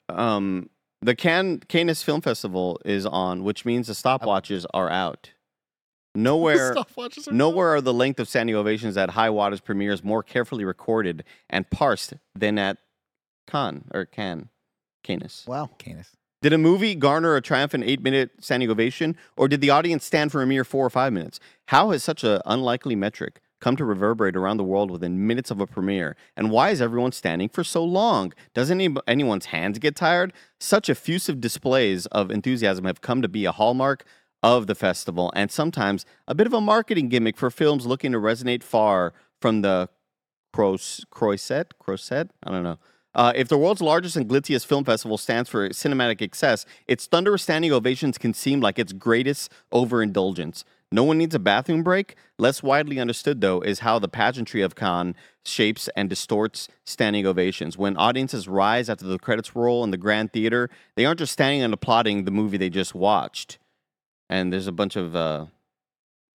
Um, 0.07 0.69
the 1.01 1.15
Cannes 1.15 1.63
Canis 1.67 2.01
Film 2.01 2.21
Festival 2.21 2.79
is 2.85 3.05
on, 3.05 3.43
which 3.43 3.65
means 3.65 3.87
the 3.87 3.93
stopwatches 3.93 4.65
are 4.73 4.89
out. 4.89 5.31
Nowhere, 6.15 6.73
are 6.77 7.09
nowhere 7.29 7.75
are 7.75 7.81
the 7.81 7.93
length 7.93 8.21
of 8.21 8.29
standing 8.29 8.55
ovations 8.55 8.95
at 8.95 9.09
High 9.09 9.29
Waters 9.29 9.59
premieres 9.59 10.01
more 10.01 10.23
carefully 10.23 10.63
recorded 10.63 11.25
and 11.49 11.69
parsed 11.69 12.13
than 12.33 12.57
at 12.57 12.77
Cannes 13.47 13.83
or 13.93 14.05
Cannes. 14.05 14.47
Canis. 15.03 15.43
Wow. 15.45 15.71
Canis. 15.77 16.15
Did 16.45 16.53
a 16.53 16.59
movie 16.59 16.93
garner 16.93 17.35
a 17.35 17.41
triumphant 17.41 17.85
eight 17.87 18.03
minute 18.03 18.29
standing 18.39 18.69
ovation, 18.69 19.17
or 19.35 19.47
did 19.47 19.61
the 19.61 19.71
audience 19.71 20.05
stand 20.05 20.31
for 20.31 20.43
a 20.43 20.45
mere 20.45 20.63
four 20.63 20.85
or 20.85 20.91
five 20.91 21.11
minutes? 21.11 21.39
How 21.69 21.89
has 21.89 22.03
such 22.03 22.23
an 22.23 22.39
unlikely 22.45 22.95
metric 22.95 23.41
come 23.59 23.75
to 23.77 23.83
reverberate 23.83 24.35
around 24.35 24.57
the 24.57 24.63
world 24.63 24.91
within 24.91 25.25
minutes 25.25 25.49
of 25.49 25.59
a 25.59 25.65
premiere? 25.65 26.15
And 26.37 26.51
why 26.51 26.69
is 26.69 26.83
everyone 26.83 27.13
standing 27.13 27.49
for 27.49 27.63
so 27.63 27.83
long? 27.83 28.31
Does 28.53 28.69
any, 28.69 28.93
anyone's 29.07 29.47
hands 29.47 29.79
get 29.79 29.95
tired? 29.95 30.33
Such 30.59 30.87
effusive 30.87 31.41
displays 31.41 32.05
of 32.11 32.29
enthusiasm 32.29 32.85
have 32.85 33.01
come 33.01 33.23
to 33.23 33.27
be 33.27 33.45
a 33.45 33.51
hallmark 33.51 34.05
of 34.43 34.67
the 34.67 34.75
festival, 34.75 35.33
and 35.35 35.49
sometimes 35.49 36.05
a 36.27 36.35
bit 36.35 36.45
of 36.45 36.53
a 36.53 36.61
marketing 36.61 37.09
gimmick 37.09 37.37
for 37.37 37.49
films 37.49 37.87
looking 37.87 38.11
to 38.11 38.19
resonate 38.19 38.61
far 38.61 39.15
from 39.41 39.63
the 39.63 39.89
Crois- 40.53 41.05
Croisette? 41.09 41.79
Croisette? 41.79 42.29
I 42.43 42.51
don't 42.51 42.61
know. 42.61 42.77
Uh, 43.15 43.31
if 43.35 43.47
the 43.47 43.57
world's 43.57 43.81
largest 43.81 44.15
and 44.17 44.27
glitziest 44.27 44.65
film 44.65 44.83
festival 44.83 45.17
stands 45.17 45.49
for 45.49 45.69
cinematic 45.69 46.21
excess, 46.21 46.65
its 46.87 47.07
thunderous 47.07 47.43
standing 47.43 47.71
ovations 47.71 48.17
can 48.17 48.33
seem 48.33 48.59
like 48.59 48.77
its 48.77 48.91
greatest 48.93 49.49
overindulgence. 49.71 50.65
No 50.91 51.03
one 51.03 51.17
needs 51.17 51.33
a 51.33 51.39
bathroom 51.39 51.81
break. 51.81 52.15
Less 52.37 52.61
widely 52.61 52.99
understood, 52.99 53.41
though, 53.41 53.61
is 53.61 53.79
how 53.79 53.97
the 53.99 54.07
pageantry 54.07 54.61
of 54.61 54.75
Cannes 54.75 55.15
shapes 55.43 55.89
and 55.95 56.09
distorts 56.09 56.67
standing 56.85 57.25
ovations. 57.25 57.77
When 57.77 57.97
audiences 57.97 58.47
rise 58.47 58.89
after 58.89 59.05
the 59.05 59.17
credits 59.17 59.55
roll 59.55 59.83
in 59.83 59.91
the 59.91 59.97
Grand 59.97 60.31
Theater, 60.31 60.69
they 60.95 61.05
aren't 61.05 61.19
just 61.19 61.33
standing 61.33 61.61
and 61.63 61.73
applauding 61.73 62.25
the 62.25 62.31
movie 62.31 62.57
they 62.57 62.69
just 62.69 62.93
watched. 62.93 63.57
And 64.29 64.53
there's 64.53 64.67
a 64.67 64.71
bunch 64.71 64.95
of, 64.95 65.15
uh, 65.15 65.47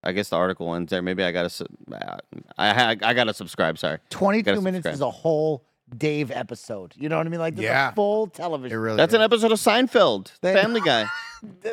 I 0.02 0.12
guess 0.12 0.30
the 0.30 0.36
article 0.36 0.74
ends 0.74 0.90
there. 0.90 1.02
Maybe 1.02 1.22
I 1.22 1.32
gotta, 1.32 1.66
I, 1.92 2.18
I, 2.56 2.90
I 3.02 3.14
gotta 3.14 3.34
subscribe. 3.34 3.78
Sorry. 3.78 3.98
22 4.10 4.44
Gotta 4.44 4.60
minutes 4.60 4.84
subscribe. 4.84 4.94
is 4.94 5.00
a 5.00 5.10
whole 5.10 5.64
Dave 5.96 6.30
episode. 6.30 6.94
You 6.96 7.08
know 7.08 7.16
what 7.18 7.26
I 7.26 7.30
mean? 7.30 7.40
Like, 7.40 7.54
this 7.56 7.64
is 7.64 7.68
Yeah. 7.70 7.90
a 7.90 7.94
full 7.94 8.24
It 8.26 8.34
television. 8.34 8.78
really. 8.78 8.96
That's 8.96 9.14
an 9.14 9.20
episode 9.22 9.52
of 9.52 9.58
Seinfeld, 9.58 10.32
They- 10.40 10.54
Family 10.54 10.80
Guy. 10.84 11.06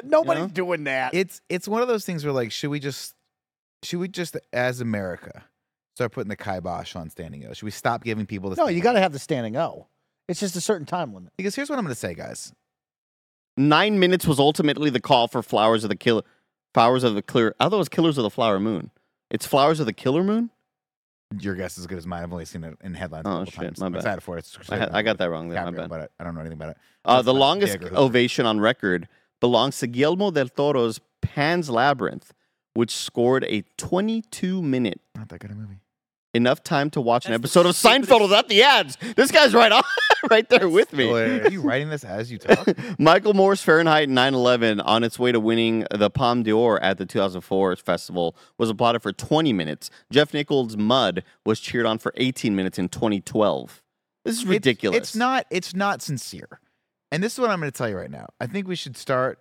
Nobody's 0.04 0.44
know? 0.44 0.48
doing 0.50 0.84
that. 0.86 1.14
It's 1.14 1.42
it's 1.50 1.68
one 1.68 1.82
of 1.82 1.88
those 1.88 2.06
things 2.06 2.24
where 2.24 2.32
like, 2.34 2.52
should 2.52 2.70
we 2.70 2.80
just, 2.80 3.16
should 3.84 4.00
we 4.00 4.08
just 4.08 4.38
as 4.54 4.80
America 4.80 5.44
start 5.96 6.12
putting 6.12 6.30
the 6.30 6.36
kibosh 6.38 6.96
on 6.96 7.10
standing 7.10 7.46
O? 7.46 7.54
Should 7.54 7.66
we 7.66 7.72
stop 7.72 8.04
giving 8.04 8.26
people 8.26 8.50
the? 8.52 8.56
no, 8.58 8.68
you 8.68 8.82
got 8.82 8.94
to 8.94 9.00
have 9.00 9.12
the 9.14 9.20
standing 9.20 9.58
O. 9.58 9.88
It's 10.28 10.40
just 10.40 10.56
a 10.56 10.62
certain 10.62 10.86
time 10.86 11.14
limit. 11.14 11.34
Because 11.38 11.56
here's 11.56 11.70
what 11.70 11.78
I'm 11.80 11.86
going 11.86 11.94
to 11.94 12.00
say, 12.00 12.14
guys. 12.14 12.54
Nine 13.58 14.00
minutes 14.00 14.26
was 14.28 14.40
ultimately 14.40 14.90
the 14.90 15.00
call 15.00 15.28
for 15.28 15.42
Flowers 15.42 15.84
of 15.84 15.90
the 15.90 15.96
Killer. 15.96 16.24
Flowers 16.74 17.04
of 17.04 17.16
the 17.16 17.22
Clear. 17.22 17.56
I 17.60 17.66
thought 17.66 17.76
it 17.76 17.78
was 17.78 17.90
Killers 17.90 18.18
of 18.18 18.24
the 18.24 18.30
Flower 18.30 18.60
Moon. 18.60 18.92
It's 19.32 19.46
Flowers 19.46 19.80
of 19.80 19.86
the 19.86 19.94
Killer 19.94 20.24
Moon. 20.24 20.50
Your 21.40 21.56
guess 21.56 21.74
is 21.74 21.80
as 21.80 21.88
good 21.88 21.98
as 21.98 22.06
mine. 22.08 22.24
I've 22.24 22.32
only 22.32 22.46
seen 22.46 22.64
it 22.64 22.78
in 22.82 22.94
headlines. 22.94 23.26
Oh, 23.28 23.46
shit, 23.46 23.54
times. 23.56 23.80
my 23.80 23.88
I'm 23.88 23.92
bad. 23.94 24.00
excited 24.00 24.22
for 24.22 24.38
it. 24.38 24.50
I, 24.70 24.78
had, 24.78 24.90
I 24.92 25.02
got 25.02 25.18
that 25.18 25.30
wrong 25.30 25.50
there. 25.50 25.64
My 25.64 25.72
bad. 25.72 25.90
but 25.90 26.02
I, 26.02 26.08
I 26.20 26.24
don't 26.24 26.36
know 26.36 26.42
anything 26.42 26.58
about 26.58 26.70
it. 26.70 26.78
Uh, 27.04 27.22
the 27.22 27.34
longest 27.34 27.78
ovation 27.94 28.46
on 28.46 28.60
record 28.60 29.08
belongs 29.40 29.80
to 29.80 29.88
Guillermo 29.88 30.32
del 30.32 30.48
Toro's 30.50 31.00
Pan's 31.22 31.70
Labyrinth, 31.70 32.34
which 32.74 32.92
scored 32.92 33.44
a 33.46 33.64
22 33.78 34.62
minute 34.62 35.02
Not 35.16 35.30
that 35.30 35.40
good 35.40 35.52
a 35.52 35.56
movie. 35.56 35.80
Enough 36.36 36.64
time 36.64 36.90
to 36.92 37.02
watch 37.02 37.26
an 37.26 37.32
That's 37.32 37.54
the 37.54 37.60
episode 37.60 37.66
of 37.68 37.76
Seinfeld 37.76 38.22
without 38.22 38.50
the 38.50 38.62
ads. 38.62 38.98
This 39.16 39.32
guy's 39.32 39.54
right 39.54 39.72
on, 39.72 39.84
right 40.30 40.48
there 40.50 40.68
with 40.70 40.92
me. 40.94 41.10
Are 41.12 41.50
you 41.50 41.62
writing 41.62 41.90
this 41.90 42.04
as 42.04 42.32
you 42.32 42.38
talk? 42.38 42.68
Michael 43.00 43.34
Moore's 43.34 43.62
Fahrenheit 43.62 44.10
9/11, 44.10 44.82
on 44.86 45.04
its 45.04 45.18
way 45.18 45.32
to 45.32 45.40
winning 45.40 45.86
the 45.92 46.10
Palme 46.10 46.44
d'Or 46.44 46.82
at 46.84 46.98
the 46.98 47.06
2004 47.06 47.76
festival, 47.78 48.36
was 48.58 48.70
applauded 48.70 49.02
for 49.02 49.12
20 49.14 49.54
minutes. 49.54 49.90
Jeff 50.12 50.34
Nichols' 50.34 50.78
Mud 50.78 51.24
was 51.46 51.60
cheered 51.60 51.86
on 51.86 51.98
for 51.98 52.14
18 52.18 52.56
minutes 52.56 52.78
in 52.78 52.90
2012. 52.90 53.82
This 54.24 54.36
is 54.36 54.42
It's- 54.42 54.52
ridiculous. 54.52 54.98
It's, 54.98 55.16
not. 55.16 55.46
It's 55.50 55.74
not 55.74 56.02
sincere. 56.02 56.60
And 57.12 57.24
this 57.24 57.34
is 57.34 57.40
what 57.40 57.50
I'm 57.50 57.60
going 57.60 57.72
to 57.72 57.78
tell 57.78 57.88
you 57.88 57.96
right 57.96 58.12
now. 58.12 58.28
I 58.42 58.48
think 58.48 58.68
we 58.68 58.76
should 58.76 58.98
start. 58.98 59.40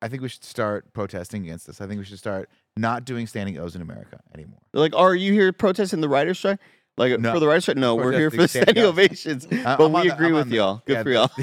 I 0.00 0.08
think 0.08 0.22
we 0.22 0.28
should 0.28 0.44
start 0.44 0.92
protesting 0.92 1.42
against 1.44 1.66
this. 1.66 1.80
I 1.80 1.86
think 1.86 1.98
we 1.98 2.04
should 2.04 2.18
start 2.18 2.48
not 2.76 3.04
doing 3.04 3.26
standing 3.26 3.58
O's 3.58 3.76
in 3.76 3.82
America 3.82 4.20
anymore. 4.34 4.60
like, 4.72 4.94
are 4.94 5.14
you 5.14 5.32
here 5.32 5.52
protesting 5.52 6.00
the 6.00 6.08
writer's 6.08 6.38
strike? 6.38 6.58
Like 6.96 7.18
No. 7.18 7.32
for 7.32 7.40
the 7.40 7.46
writer's 7.48 7.64
strike? 7.64 7.76
No, 7.76 7.94
we're 7.96 8.12
here 8.12 8.30
for 8.30 8.36
the 8.38 8.48
standing 8.48 8.84
ovations. 8.84 9.46
Uh, 9.46 9.62
I- 9.66 9.76
but 9.76 9.86
I'm 9.86 9.92
we 9.92 10.10
agree 10.10 10.32
with 10.32 10.48
the- 10.48 10.56
y'all. 10.56 10.82
Good 10.86 10.92
yeah, 10.94 11.02
for 11.02 11.10
y'all. 11.10 11.30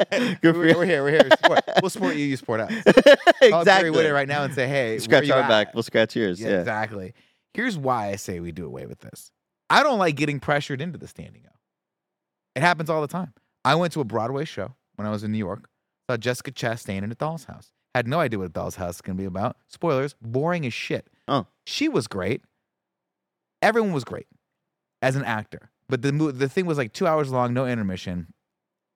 Good 0.10 0.38
for 0.40 0.58
we're, 0.58 0.66
y'all. 0.68 0.78
we're 0.78 0.84
here. 0.86 1.02
We're 1.02 1.10
here. 1.10 1.28
Support. 1.42 1.60
We'll 1.82 1.90
support 1.90 2.16
you. 2.16 2.24
You 2.26 2.36
support 2.36 2.60
us. 2.60 2.70
Call 2.84 2.92
Gary 3.02 3.52
exactly. 3.60 3.90
Whitta 3.90 4.12
right 4.12 4.28
now 4.28 4.42
and 4.44 4.52
say, 4.54 4.66
"Hey, 4.68 4.98
Scratch 4.98 5.28
our 5.30 5.42
back. 5.48 5.68
at? 5.68 5.74
We'll 5.74 5.82
scratch 5.82 6.16
yours. 6.16 6.40
Yeah, 6.40 6.48
Yeah. 6.50 6.58
exactly. 6.60 7.14
Here's 7.54 7.76
why 7.78 8.08
I 8.08 8.16
say 8.16 8.40
we 8.40 8.52
do 8.52 8.64
away 8.66 8.86
with 8.86 9.00
this. 9.00 9.30
I 9.70 9.82
don't 9.82 9.98
like 9.98 10.16
getting 10.16 10.40
pressured 10.40 10.80
into 10.80 10.98
the 10.98 11.06
standing 11.08 11.42
O. 11.46 11.52
It 12.56 12.60
happens 12.62 12.90
all 12.90 13.00
the 13.00 13.06
time. 13.08 13.32
I 13.64 13.74
went 13.76 13.92
to 13.94 14.00
a 14.00 14.04
Broadway 14.04 14.44
show 14.44 14.74
when 14.96 15.06
I 15.06 15.10
was 15.10 15.22
in 15.24 15.32
New 15.32 15.38
York. 15.38 15.68
Saw 16.10 16.16
Jessica 16.16 16.50
Chastain 16.52 17.02
in 17.02 17.12
a 17.12 17.14
doll's 17.14 17.44
house. 17.44 17.70
Had 17.94 18.06
no 18.06 18.20
idea 18.20 18.38
what 18.38 18.52
doll's 18.52 18.76
house 18.76 18.96
is 18.96 19.00
going 19.00 19.16
to 19.16 19.20
be 19.20 19.26
about. 19.26 19.56
Spoilers, 19.68 20.14
boring 20.22 20.64
as 20.64 20.72
shit. 20.72 21.08
Oh. 21.26 21.46
She 21.66 21.88
was 21.88 22.06
great. 22.06 22.42
Everyone 23.62 23.92
was 23.92 24.04
great 24.04 24.26
as 25.02 25.16
an 25.16 25.24
actor. 25.24 25.70
But 25.88 26.02
the 26.02 26.12
the 26.12 26.48
thing 26.48 26.66
was 26.66 26.78
like 26.78 26.92
two 26.92 27.06
hours 27.06 27.30
long, 27.30 27.52
no 27.52 27.66
intermission. 27.66 28.32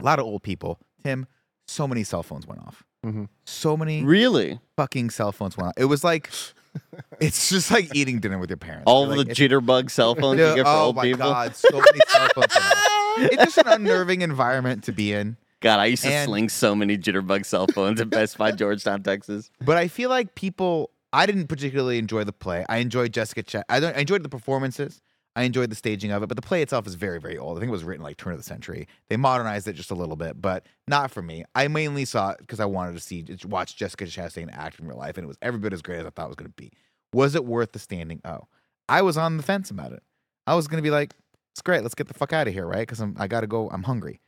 A 0.00 0.04
lot 0.04 0.18
of 0.18 0.24
old 0.26 0.42
people. 0.42 0.78
Tim, 1.02 1.26
so 1.66 1.88
many 1.88 2.04
cell 2.04 2.22
phones 2.22 2.46
went 2.46 2.61
off. 2.61 2.85
Mhm. 3.04 3.28
So 3.44 3.76
many 3.76 4.04
Really? 4.04 4.61
fucking 4.76 5.11
cell 5.11 5.33
phones 5.33 5.57
went 5.57 5.68
off. 5.68 5.74
It 5.76 5.85
was 5.87 6.04
like, 6.04 6.30
it's 7.20 7.48
just 7.50 7.70
like 7.70 7.94
eating 7.94 8.20
dinner 8.20 8.38
with 8.38 8.48
your 8.48 8.57
parents. 8.57 8.85
All 8.87 9.07
Like, 9.09 9.26
the 9.26 9.35
jitterbug 9.35 9.90
cell 9.90 10.14
phones 10.20 10.38
you 10.38 10.54
get 10.54 10.64
for 10.64 10.68
oh 10.70 10.85
old 10.87 10.96
my 10.96 11.11
god, 11.12 11.54
so 11.57 11.68
many 11.72 11.98
cell 12.09 12.28
phones. 12.35 12.54
went 12.54 12.64
off. 12.64 12.85
It's 13.18 13.44
just 13.54 13.59
an 13.59 13.66
unnerving 13.72 14.22
environment 14.22 14.85
to 14.85 14.92
be 14.92 15.12
in. 15.12 15.37
God, 15.64 15.81
I 15.81 15.87
used 15.87 16.03
to 16.05 16.11
And- 16.12 16.29
sling 16.29 16.48
so 16.50 16.74
many 16.74 16.96
jitterbug 16.96 17.44
cell 17.46 17.66
phones 17.66 18.00
at 18.00 18.11
Best 18.11 18.38
Buy, 18.38 18.53
Georgetown, 18.62 19.03
Texas. 19.03 19.50
But 19.64 19.77
I 19.77 19.88
feel 19.88 20.11
like 20.11 20.35
people. 20.37 20.90
I 21.12 21.27
didn't 21.27 21.46
particularly 21.46 21.98
enjoy 21.98 22.24
the 22.24 22.33
play. 22.33 22.66
I 22.68 22.79
enjoyed 22.79 23.12
Jessica. 23.12 23.42
Ch- 23.44 23.64
I, 23.68 23.79
don't, 23.81 23.96
I 23.96 24.00
enjoyed 24.00 24.24
the 24.24 24.29
performances. 24.29 25.00
I 25.37 25.44
enjoyed 25.44 25.70
the 25.70 25.77
staging 25.77 26.11
of 26.11 26.22
it, 26.22 26.27
but 26.27 26.35
the 26.37 26.42
play 26.42 26.61
itself 26.61 26.87
is 26.88 26.96
very, 26.96 27.20
very 27.20 27.38
old. 27.38 27.57
I 27.57 27.61
think 27.61 27.68
it 27.68 27.72
was 27.72 27.85
written 27.85 28.03
like 28.05 28.16
turn 28.16 28.33
of 28.33 28.38
the 28.38 28.44
century. 28.44 28.88
They 29.09 29.16
modernized 29.16 29.66
it 29.68 29.72
just 29.74 29.90
a 29.90 29.94
little 29.94 30.16
bit, 30.16 30.40
but 30.42 30.66
not 30.88 31.11
for 31.12 31.22
me. 31.22 31.44
I 31.55 31.68
mainly 31.68 32.05
saw 32.05 32.31
it 32.31 32.38
because 32.40 32.59
I 32.61 32.64
wanted 32.66 32.94
to 32.94 33.00
see, 33.00 33.24
watch 33.46 33.77
Jessica 33.77 34.05
Chastain 34.07 34.48
act 34.53 34.79
in 34.81 34.87
real 34.88 34.98
life, 34.98 35.16
and 35.16 35.24
it 35.24 35.29
was 35.29 35.38
every 35.40 35.59
bit 35.61 35.72
as 35.72 35.83
great 35.83 36.00
as 36.00 36.07
I 36.07 36.11
thought 36.11 36.27
it 36.27 36.29
was 36.29 36.37
going 36.37 36.50
to 36.50 36.55
be. 36.57 36.72
Was 37.12 37.35
it 37.37 37.44
worth 37.44 37.72
the 37.72 37.79
standing 37.79 38.20
O? 38.24 38.48
I 38.88 39.03
was 39.03 39.16
on 39.16 39.37
the 39.37 39.42
fence 39.44 39.70
about 39.70 39.92
it. 39.92 40.03
I 40.48 40.55
was 40.57 40.66
going 40.68 40.79
to 40.79 40.87
be 40.87 40.90
like, 40.90 41.14
it's 41.53 41.62
great. 41.62 41.83
Let's 41.83 41.94
get 41.94 42.09
the 42.09 42.14
fuck 42.14 42.33
out 42.33 42.46
of 42.48 42.53
here, 42.55 42.66
right? 42.66 42.81
Because 42.81 43.00
I'm, 43.00 43.16
I 43.18 43.27
got 43.29 43.40
to 43.42 43.46
go. 43.46 43.68
I'm 43.70 43.85
hungry. 43.85 44.20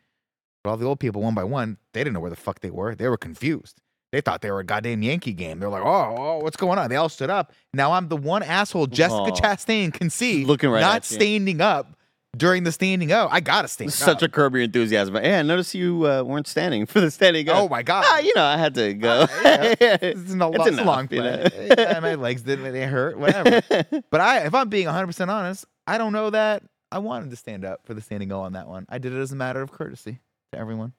But 0.66 0.72
all 0.72 0.76
the 0.78 0.84
old 0.86 0.98
people, 0.98 1.22
one 1.22 1.32
by 1.36 1.44
one, 1.44 1.76
they 1.92 2.00
didn't 2.00 2.14
know 2.14 2.18
where 2.18 2.28
the 2.28 2.34
fuck 2.34 2.58
they 2.58 2.70
were. 2.72 2.96
They 2.96 3.06
were 3.08 3.16
confused. 3.16 3.80
They 4.10 4.20
thought 4.20 4.40
they 4.42 4.50
were 4.50 4.58
a 4.58 4.64
goddamn 4.64 5.00
Yankee 5.00 5.32
game. 5.32 5.60
They're 5.60 5.68
like, 5.68 5.84
oh, 5.84 6.14
oh, 6.18 6.38
what's 6.38 6.56
going 6.56 6.76
on? 6.76 6.90
They 6.90 6.96
all 6.96 7.08
stood 7.08 7.30
up. 7.30 7.52
Now 7.72 7.92
I'm 7.92 8.08
the 8.08 8.16
one 8.16 8.42
asshole 8.42 8.88
Jessica 8.88 9.14
Aw. 9.20 9.30
Chastain 9.30 9.92
can 9.92 10.10
see 10.10 10.44
Looking 10.44 10.70
right 10.70 10.80
not 10.80 10.96
at 10.96 11.10
you. 11.12 11.14
standing 11.18 11.60
up 11.60 11.96
during 12.36 12.64
the 12.64 12.72
standing 12.72 13.12
O. 13.12 13.28
I 13.30 13.38
gotta 13.38 13.68
stand 13.68 13.92
Such 13.92 14.22
a 14.22 14.24
up. 14.24 14.32
curb 14.32 14.54
your 14.54 14.64
enthusiasm. 14.64 15.14
Hey, 15.14 15.38
I 15.38 15.42
noticed 15.42 15.72
you 15.72 16.04
uh, 16.04 16.24
weren't 16.24 16.48
standing 16.48 16.84
for 16.84 17.00
the 17.00 17.12
standing 17.12 17.48
up. 17.48 17.58
Oh 17.62 17.68
my 17.68 17.84
god. 17.84 18.04
Ah, 18.08 18.18
you 18.18 18.32
know, 18.34 18.42
I 18.44 18.56
had 18.56 18.74
to 18.74 18.92
go. 18.92 19.26
yeah. 19.44 19.74
It's, 19.80 19.80
a, 20.02 20.10
It's 20.10 20.32
enough, 20.32 20.84
long 20.84 21.02
you 21.02 21.20
play. 21.20 21.20
know? 21.20 21.74
Yeah, 21.78 22.00
my 22.00 22.16
legs 22.16 22.42
didn't 22.42 22.72
they 22.72 22.86
hurt, 22.86 23.16
whatever. 23.20 23.62
but 24.10 24.20
I 24.20 24.46
if 24.46 24.54
I'm 24.54 24.68
being 24.68 24.88
100% 24.88 25.28
honest, 25.28 25.64
I 25.86 25.96
don't 25.96 26.12
know 26.12 26.30
that 26.30 26.64
I 26.90 26.98
wanted 26.98 27.30
to 27.30 27.36
stand 27.36 27.64
up 27.64 27.86
for 27.86 27.94
the 27.94 28.00
standing 28.00 28.32
O 28.32 28.40
on 28.40 28.54
that 28.54 28.66
one. 28.66 28.86
I 28.88 28.98
did 28.98 29.12
it 29.12 29.18
as 29.20 29.30
a 29.30 29.36
matter 29.36 29.62
of 29.62 29.70
courtesy 29.70 30.18
to 30.52 30.58
everyone. 30.58 30.92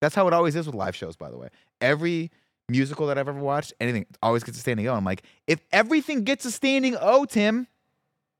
That's 0.00 0.14
how 0.14 0.26
it 0.26 0.34
always 0.34 0.56
is 0.56 0.66
with 0.66 0.74
live 0.74 0.94
shows, 0.94 1.16
by 1.16 1.30
the 1.30 1.38
way. 1.38 1.48
Every 1.80 2.30
musical 2.68 3.06
that 3.06 3.18
I've 3.18 3.28
ever 3.28 3.38
watched, 3.38 3.72
anything 3.80 4.06
always 4.22 4.44
gets 4.44 4.58
a 4.58 4.60
standing 4.60 4.86
O. 4.88 4.94
I'm 4.94 5.04
like, 5.04 5.22
if 5.46 5.60
everything 5.72 6.24
gets 6.24 6.44
a 6.44 6.50
standing 6.50 6.96
O, 7.00 7.24
Tim, 7.24 7.66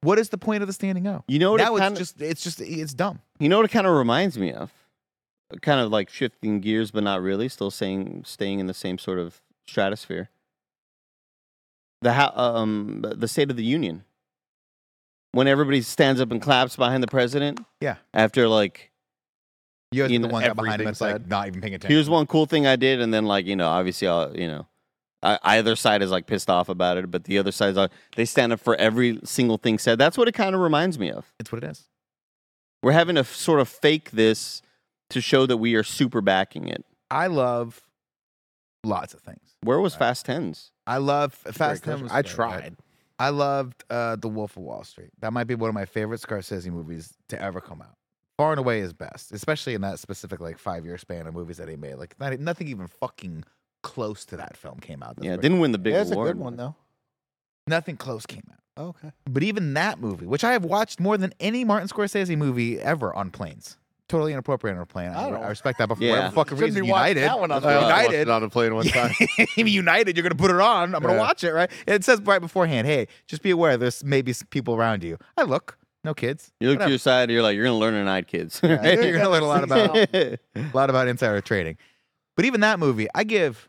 what 0.03 0.18
is 0.18 0.29
the 0.29 0.38
point 0.38 0.62
of 0.62 0.66
the 0.66 0.72
standing 0.72 1.07
O? 1.07 1.24
You 1.27 1.38
know 1.38 1.53
what? 1.53 1.59
now 1.61 1.74
it 1.74 1.79
it's 1.79 1.85
kinda, 1.85 1.98
just 1.98 2.20
it's 2.20 2.42
just 2.42 2.61
it's 2.61 2.94
dumb. 2.94 3.20
You 3.38 3.48
know 3.48 3.57
what 3.57 3.66
it 3.66 3.72
kind 3.72 3.87
of 3.87 3.94
reminds 3.94 4.38
me 4.38 4.53
of? 4.53 4.72
Kind 5.62 5.81
of 5.81 5.90
like 5.90 6.11
shifting 6.11 6.61
gears, 6.61 6.90
but 6.90 7.05
not 7.05 7.22
really. 7.22 7.48
Still 7.48 7.70
saying, 7.70 8.24
staying 8.27 8.59
in 8.59 8.66
the 8.66 8.74
same 8.74 8.98
sort 8.98 9.18
of 9.18 9.40
stratosphere. 9.66 10.31
The 12.03 12.12
how, 12.12 12.33
um, 12.35 13.05
the 13.16 13.29
State 13.29 13.50
of 13.50 13.57
the 13.57 13.64
Union. 13.64 14.05
When 15.33 15.48
everybody 15.48 15.83
stands 15.83 16.20
up 16.20 16.31
and 16.31 16.40
claps 16.40 16.77
behind 16.77 17.03
the 17.03 17.09
president. 17.09 17.64
Yeah. 17.81 17.96
After 18.12 18.48
like, 18.48 18.90
You 19.92 20.03
guys 20.03 20.11
You 20.11 20.18
are 20.18 20.23
the 20.23 20.29
know, 20.29 20.33
one 20.33 20.42
guy 20.42 20.53
behind 20.53 20.59
him 20.59 20.68
everything 20.68 20.87
that's 20.87 21.01
like 21.01 21.12
said. 21.12 21.29
not 21.31 21.47
even 21.47 21.61
paying 21.61 21.75
attention. 21.75 21.94
here's 21.94 22.09
one 22.11 22.27
cool 22.27 22.47
thing 22.47 22.66
I 22.66 22.77
did, 22.77 23.01
and 23.01 23.12
then 23.14 23.25
like 23.27 23.47
you 23.47 23.57
know, 23.57 23.68
obviously, 23.68 24.09
I'll, 24.09 24.37
you 24.37 24.49
know, 24.49 24.66
I, 25.23 25.38
either 25.44 25.77
side 25.77 26.03
is 26.03 26.11
like 26.11 26.27
pissed 26.27 26.51
off 26.51 26.68
about 26.68 26.97
it, 26.99 27.11
but 27.11 27.25
the 27.25 27.38
other 27.38 27.53
side's 27.53 27.77
like 27.77 27.90
they 28.16 28.25
stand 28.25 28.53
up 28.53 28.61
for 28.61 28.75
every 28.77 29.20
single 29.25 29.57
thing 29.59 29.79
said. 29.79 29.99
That's 29.99 30.18
what 30.18 30.27
it 30.29 30.33
kind 30.33 30.55
of 30.55 30.61
reminds 30.61 30.99
me 30.99 31.11
of. 31.11 31.33
It's 31.38 31.53
what 31.53 31.62
it 31.62 31.70
is. 31.70 31.88
We're 32.83 32.92
having 32.92 33.14
to 33.14 33.20
f- 33.20 33.35
sort 33.35 33.61
of 33.61 33.68
fake 33.68 34.11
this 34.11 34.61
to 35.11 35.20
show 35.20 35.47
that 35.47 35.57
we 35.59 35.75
are 35.75 35.83
super 35.83 36.20
backing 36.20 36.68
it. 36.68 36.85
I 37.11 37.29
love 37.29 37.81
lots 38.85 39.14
of 39.14 39.20
things. 39.20 39.57
Where 39.62 39.81
was 39.81 39.94
Right. 39.94 40.01
Fast 40.01 40.27
Tens? 40.27 40.70
I 40.87 40.99
love 40.99 41.33
Fast 41.33 41.57
Great 41.59 41.83
Ten. 41.83 42.01
question. 42.01 42.03
was 42.03 42.12
I 42.12 42.23
great, 42.23 42.38
right? 42.38 42.61
tried. 42.61 42.77
I 43.18 43.29
loved 43.31 43.85
uh, 43.88 44.16
The 44.16 44.29
Wolf 44.29 44.57
of 44.57 44.64
Wall 44.64 44.83
Street. 44.85 45.11
That 45.20 45.33
might 45.33 45.44
be 45.44 45.55
one 45.55 45.68
of 45.68 45.75
my 45.75 45.85
favorite 45.87 46.20
Scorsese 46.20 46.66
movies 46.70 47.14
to 47.29 47.40
ever 47.40 47.61
come 47.61 47.81
out. 47.81 47.94
Far 48.37 48.51
and 48.53 48.59
away 48.59 48.81
his 48.81 48.92
best, 48.92 49.31
especially 49.33 49.75
in 49.75 49.81
that 49.83 49.99
specific 50.01 50.40
like 50.40 50.59
five 50.59 50.85
year 50.85 50.99
span 50.99 51.27
of 51.29 51.35
movies 51.35 51.57
that 51.59 51.68
he 51.68 51.77
made. 51.77 51.94
Like 51.94 52.18
not, 52.18 52.37
nothing 52.40 52.66
even 52.68 52.88
fucking 52.88 53.44
close 53.83 54.25
to 54.27 54.37
that 54.38 54.57
film 54.57 54.81
came 54.81 55.03
out. 55.03 55.14
Yeah, 55.20 55.31
great. 55.37 55.42
didn't 55.42 55.61
win 55.61 55.70
the 55.73 55.79
big 55.79 55.92
There's 55.92 56.11
a 56.11 56.14
award. 56.14 56.29
good 56.31 56.38
one 56.42 56.57
though. 56.57 56.75
nothing 57.66 57.97
close 57.97 58.27
came 58.27 58.42
out. 58.51 58.59
Oh, 58.77 58.87
okay. 58.88 59.12
But 59.31 59.44
even 59.44 59.75
that 59.75 60.01
movie, 60.01 60.27
which 60.27 60.42
I 60.42 60.53
have 60.53 60.64
watched 60.64 60.99
more 60.99 61.16
than 61.16 61.33
any 61.38 61.64
Martin 61.64 61.88
Scorsese 61.88 62.37
movie 62.37 62.81
ever 62.81 63.14
on 63.14 63.31
planes, 63.31 63.77
totally 64.09 64.33
inappropriate 64.33 64.77
on 64.77 64.83
a 64.83 64.87
plane. 64.87 65.11
I, 65.11 65.27
I 65.27 65.31
don't- 65.31 65.42
I 65.44 65.49
respect 65.49 65.79
that, 65.79 65.88
but 65.88 65.97
for 65.99 66.03
Yeah. 66.03 66.11
whatever 66.11 66.35
fucking 66.35 66.57
Shouldn't 66.59 66.75
reason, 66.75 66.85
United, 66.87 67.20
that 67.23 67.38
one 67.38 67.53
on 67.53 67.64
I 67.64 67.81
United, 67.83 68.29
on 68.29 68.42
a 68.42 68.51
plane 68.51 68.75
one 68.75 68.85
time. 68.88 69.12
United, 69.57 70.16
you're 70.16 70.25
gonna 70.25 70.35
put 70.35 70.51
it 70.51 70.59
on. 70.61 70.92
I'm 70.94 71.01
gonna 71.03 71.14
Yeah. 71.14 71.20
watch 71.20 71.44
it, 71.44 71.53
right? 71.53 71.70
It 71.87 72.03
says 72.03 72.20
right 72.23 72.40
beforehand, 72.40 72.88
"Hey, 72.88 73.07
just 73.29 73.42
be 73.42 73.51
aware. 73.51 73.77
There's 73.77 74.03
maybe 74.03 74.31
s- 74.33 74.42
people 74.51 74.75
around 74.75 75.05
you." 75.05 75.18
I 75.37 75.44
look, 75.44 75.79
no 76.05 76.14
kids. 76.14 76.53
You 76.61 76.71
look 76.71 76.81
to 76.81 76.88
your 76.88 76.99
side, 76.99 77.31
you're 77.31 77.43
like, 77.43 77.57
you're 77.57 77.64
gonna 77.64 77.79
learn 77.79 77.95
tonight, 77.95 78.27
kids. 78.29 78.61
Yeah, 78.62 78.83
you're 78.93 79.19
gonna 79.19 79.31
learn 79.31 79.43
a 79.43 79.47
lot 79.47 79.64
about 79.69 79.97
a 80.14 80.38
lot 80.73 80.90
about 80.90 81.09
insider 81.09 81.40
trading. 81.40 81.77
But 82.37 82.45
even 82.45 82.61
that 82.61 82.79
movie, 82.79 83.09
I 83.14 83.25
give. 83.25 83.69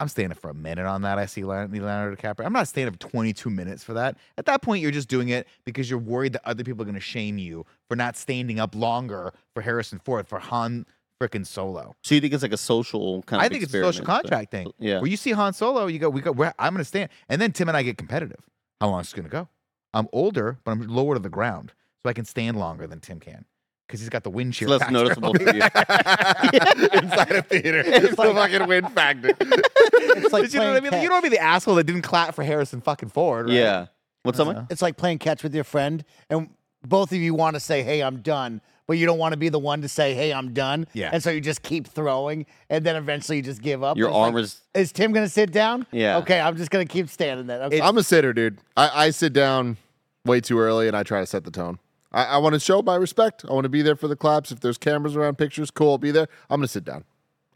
I'm 0.00 0.08
standing 0.08 0.32
up 0.32 0.38
for 0.38 0.50
a 0.50 0.54
minute 0.54 0.84
on 0.84 1.02
that. 1.02 1.18
I 1.20 1.26
see 1.26 1.44
Leonardo 1.44 2.16
DiCaprio. 2.16 2.44
I'm 2.44 2.52
not 2.52 2.66
standing 2.66 2.92
up 2.92 2.98
22 2.98 3.48
minutes 3.50 3.84
for 3.84 3.92
that. 3.92 4.16
At 4.36 4.46
that 4.46 4.60
point, 4.60 4.82
you're 4.82 4.90
just 4.90 5.08
doing 5.08 5.28
it 5.28 5.46
because 5.64 5.88
you're 5.88 5.98
worried 6.00 6.32
that 6.32 6.42
other 6.44 6.64
people 6.64 6.82
are 6.82 6.86
going 6.86 6.96
to 6.96 7.00
shame 7.00 7.38
you 7.38 7.64
for 7.88 7.94
not 7.94 8.16
standing 8.16 8.58
up 8.58 8.74
longer 8.74 9.32
for 9.54 9.60
Harrison 9.60 10.00
Ford 10.04 10.26
for 10.26 10.40
Han 10.40 10.86
frickin' 11.20 11.46
Solo. 11.46 11.94
so 12.02 12.16
you 12.16 12.20
think 12.20 12.34
it's 12.34 12.42
like 12.42 12.52
a 12.52 12.56
social 12.56 13.22
kind 13.22 13.40
of 13.40 13.46
I 13.46 13.48
think 13.48 13.62
it's 13.62 13.72
a 13.72 13.80
social 13.80 14.04
so- 14.04 14.06
contract 14.06 14.50
thing. 14.50 14.72
Yeah. 14.80 14.98
Where 14.98 15.08
you 15.08 15.16
see 15.16 15.30
Han 15.30 15.52
Solo, 15.52 15.86
you 15.86 16.00
go, 16.00 16.10
we 16.10 16.20
go. 16.20 16.32
I'm 16.58 16.72
going 16.74 16.78
to 16.78 16.84
stand, 16.84 17.10
and 17.28 17.40
then 17.40 17.52
Tim 17.52 17.68
and 17.68 17.76
I 17.76 17.84
get 17.84 17.96
competitive. 17.96 18.44
How 18.80 18.88
long 18.88 19.02
is 19.02 19.12
it 19.12 19.14
going 19.14 19.26
to 19.26 19.30
go? 19.30 19.48
I'm 19.94 20.08
older, 20.12 20.58
but 20.64 20.72
I'm 20.72 20.86
lower 20.88 21.14
to 21.14 21.20
the 21.20 21.28
ground, 21.28 21.72
so 22.02 22.08
I 22.08 22.12
can 22.12 22.24
stand 22.24 22.58
longer 22.58 22.86
than 22.86 23.00
Tim 23.00 23.20
can 23.20 23.44
because 23.86 24.00
he's 24.00 24.08
got 24.08 24.22
the 24.24 24.30
wind 24.30 24.54
shear. 24.54 24.66
It's 24.66 24.70
less 24.70 24.80
factor. 24.80 24.92
noticeable 24.92 25.34
for 25.34 25.42
you. 25.42 25.62
Inside 27.02 27.32
a 27.32 27.42
theater. 27.42 27.82
It's 27.86 28.16
the 28.16 28.32
fucking 28.34 28.66
wind 28.66 28.90
factor. 28.92 29.34
It's 29.38 30.32
like 30.32 30.52
you 30.52 30.58
know 30.60 30.68
what 30.68 30.76
I 30.76 30.80
mean? 30.80 30.90
catch. 30.92 31.02
You 31.02 31.08
don't 31.08 31.16
want 31.16 31.24
to 31.24 31.30
be 31.30 31.36
the 31.36 31.42
asshole 31.42 31.74
that 31.76 31.84
didn't 31.84 32.02
clap 32.02 32.34
for 32.34 32.42
Harrison 32.42 32.80
fucking 32.80 33.10
Ford. 33.10 33.46
Right? 33.46 33.54
Yeah. 33.54 33.86
What's 34.22 34.38
So- 34.38 34.44
something? 34.44 34.66
It's 34.70 34.82
like 34.82 34.96
playing 34.96 35.18
catch 35.18 35.42
with 35.42 35.54
your 35.54 35.64
friend, 35.64 36.04
and 36.30 36.50
both 36.86 37.12
of 37.12 37.18
you 37.18 37.34
want 37.34 37.54
to 37.54 37.60
say, 37.60 37.82
"Hey, 37.82 38.02
I'm 38.02 38.20
done," 38.22 38.60
but 38.86 38.94
you 38.98 39.04
don't 39.06 39.18
want 39.18 39.32
to 39.32 39.36
be 39.36 39.48
the 39.48 39.58
one 39.58 39.82
to 39.82 39.88
say, 39.88 40.14
"Hey, 40.14 40.32
I'm 40.32 40.52
done." 40.54 40.86
Yeah. 40.94 41.10
And 41.12 41.22
so 41.22 41.30
you 41.30 41.40
just 41.40 41.62
keep 41.62 41.86
throwing, 41.86 42.46
and 42.70 42.84
then 42.84 42.96
eventually 42.96 43.36
you 43.38 43.42
just 43.42 43.60
give 43.62 43.82
up. 43.82 43.96
Your 43.96 44.08
It's 44.08 44.14
like, 44.14 44.22
arm 44.26 44.36
is. 44.38 44.60
Is 44.74 44.92
Tim 44.92 45.12
gonna 45.12 45.28
sit 45.28 45.52
down? 45.52 45.86
Yeah. 45.92 46.18
Okay, 46.18 46.40
I'm 46.40 46.56
just 46.56 46.70
gonna 46.70 46.86
keep 46.86 47.08
standing 47.10 47.46
there. 47.46 47.62
Okay. 47.64 47.80
I'm 47.80 47.98
a 47.98 48.02
sitter, 48.02 48.32
dude. 48.32 48.58
I, 48.76 49.06
I 49.06 49.10
sit 49.10 49.32
down 49.32 49.76
way 50.24 50.40
too 50.40 50.58
early 50.58 50.88
and 50.88 50.96
I 50.96 51.02
try 51.02 51.20
to 51.20 51.26
set 51.26 51.44
the 51.44 51.50
tone. 51.50 51.78
I, 52.12 52.24
I 52.24 52.38
want 52.38 52.54
to 52.54 52.60
show 52.60 52.82
my 52.82 52.96
respect. 52.96 53.44
I 53.48 53.52
want 53.52 53.64
to 53.64 53.68
be 53.70 53.82
there 53.82 53.96
for 53.96 54.08
the 54.08 54.16
claps. 54.16 54.52
If 54.52 54.60
there's 54.60 54.78
cameras 54.78 55.16
around, 55.16 55.38
pictures, 55.38 55.70
cool. 55.70 55.92
I'll 55.92 55.98
be 55.98 56.10
there. 56.10 56.28
I'm 56.50 56.60
gonna 56.60 56.68
sit 56.68 56.84
down. 56.84 57.04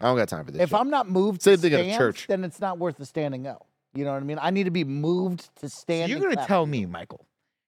I 0.01 0.05
don't 0.05 0.17
got 0.17 0.29
time 0.29 0.45
for 0.45 0.51
this. 0.51 0.61
if 0.61 0.69
shit. 0.69 0.79
I'm 0.79 0.89
not 0.89 1.09
moved 1.09 1.41
Same 1.41 1.55
to 1.55 1.61
thing 1.61 1.73
at 1.73 1.79
a 1.95 1.97
church. 1.97 2.27
then 2.27 2.43
it's 2.43 2.59
not 2.59 2.77
worth 2.77 2.97
the 2.97 3.05
standing 3.05 3.47
up. 3.47 3.65
You 3.95 4.03
know 4.05 4.11
what 4.13 4.21
I 4.21 4.25
mean? 4.25 4.37
I 4.41 4.51
need 4.51 4.65
to 4.65 4.71
be 4.71 4.83
moved 4.83 5.49
to 5.61 5.69
So 5.69 5.75
stand. 5.79 6.11
you're 6.11 6.19
going 6.19 6.31
to 6.31 6.35
clap. 6.37 6.47
tell 6.47 6.65
me, 6.67 6.85
Michael, 6.85 7.25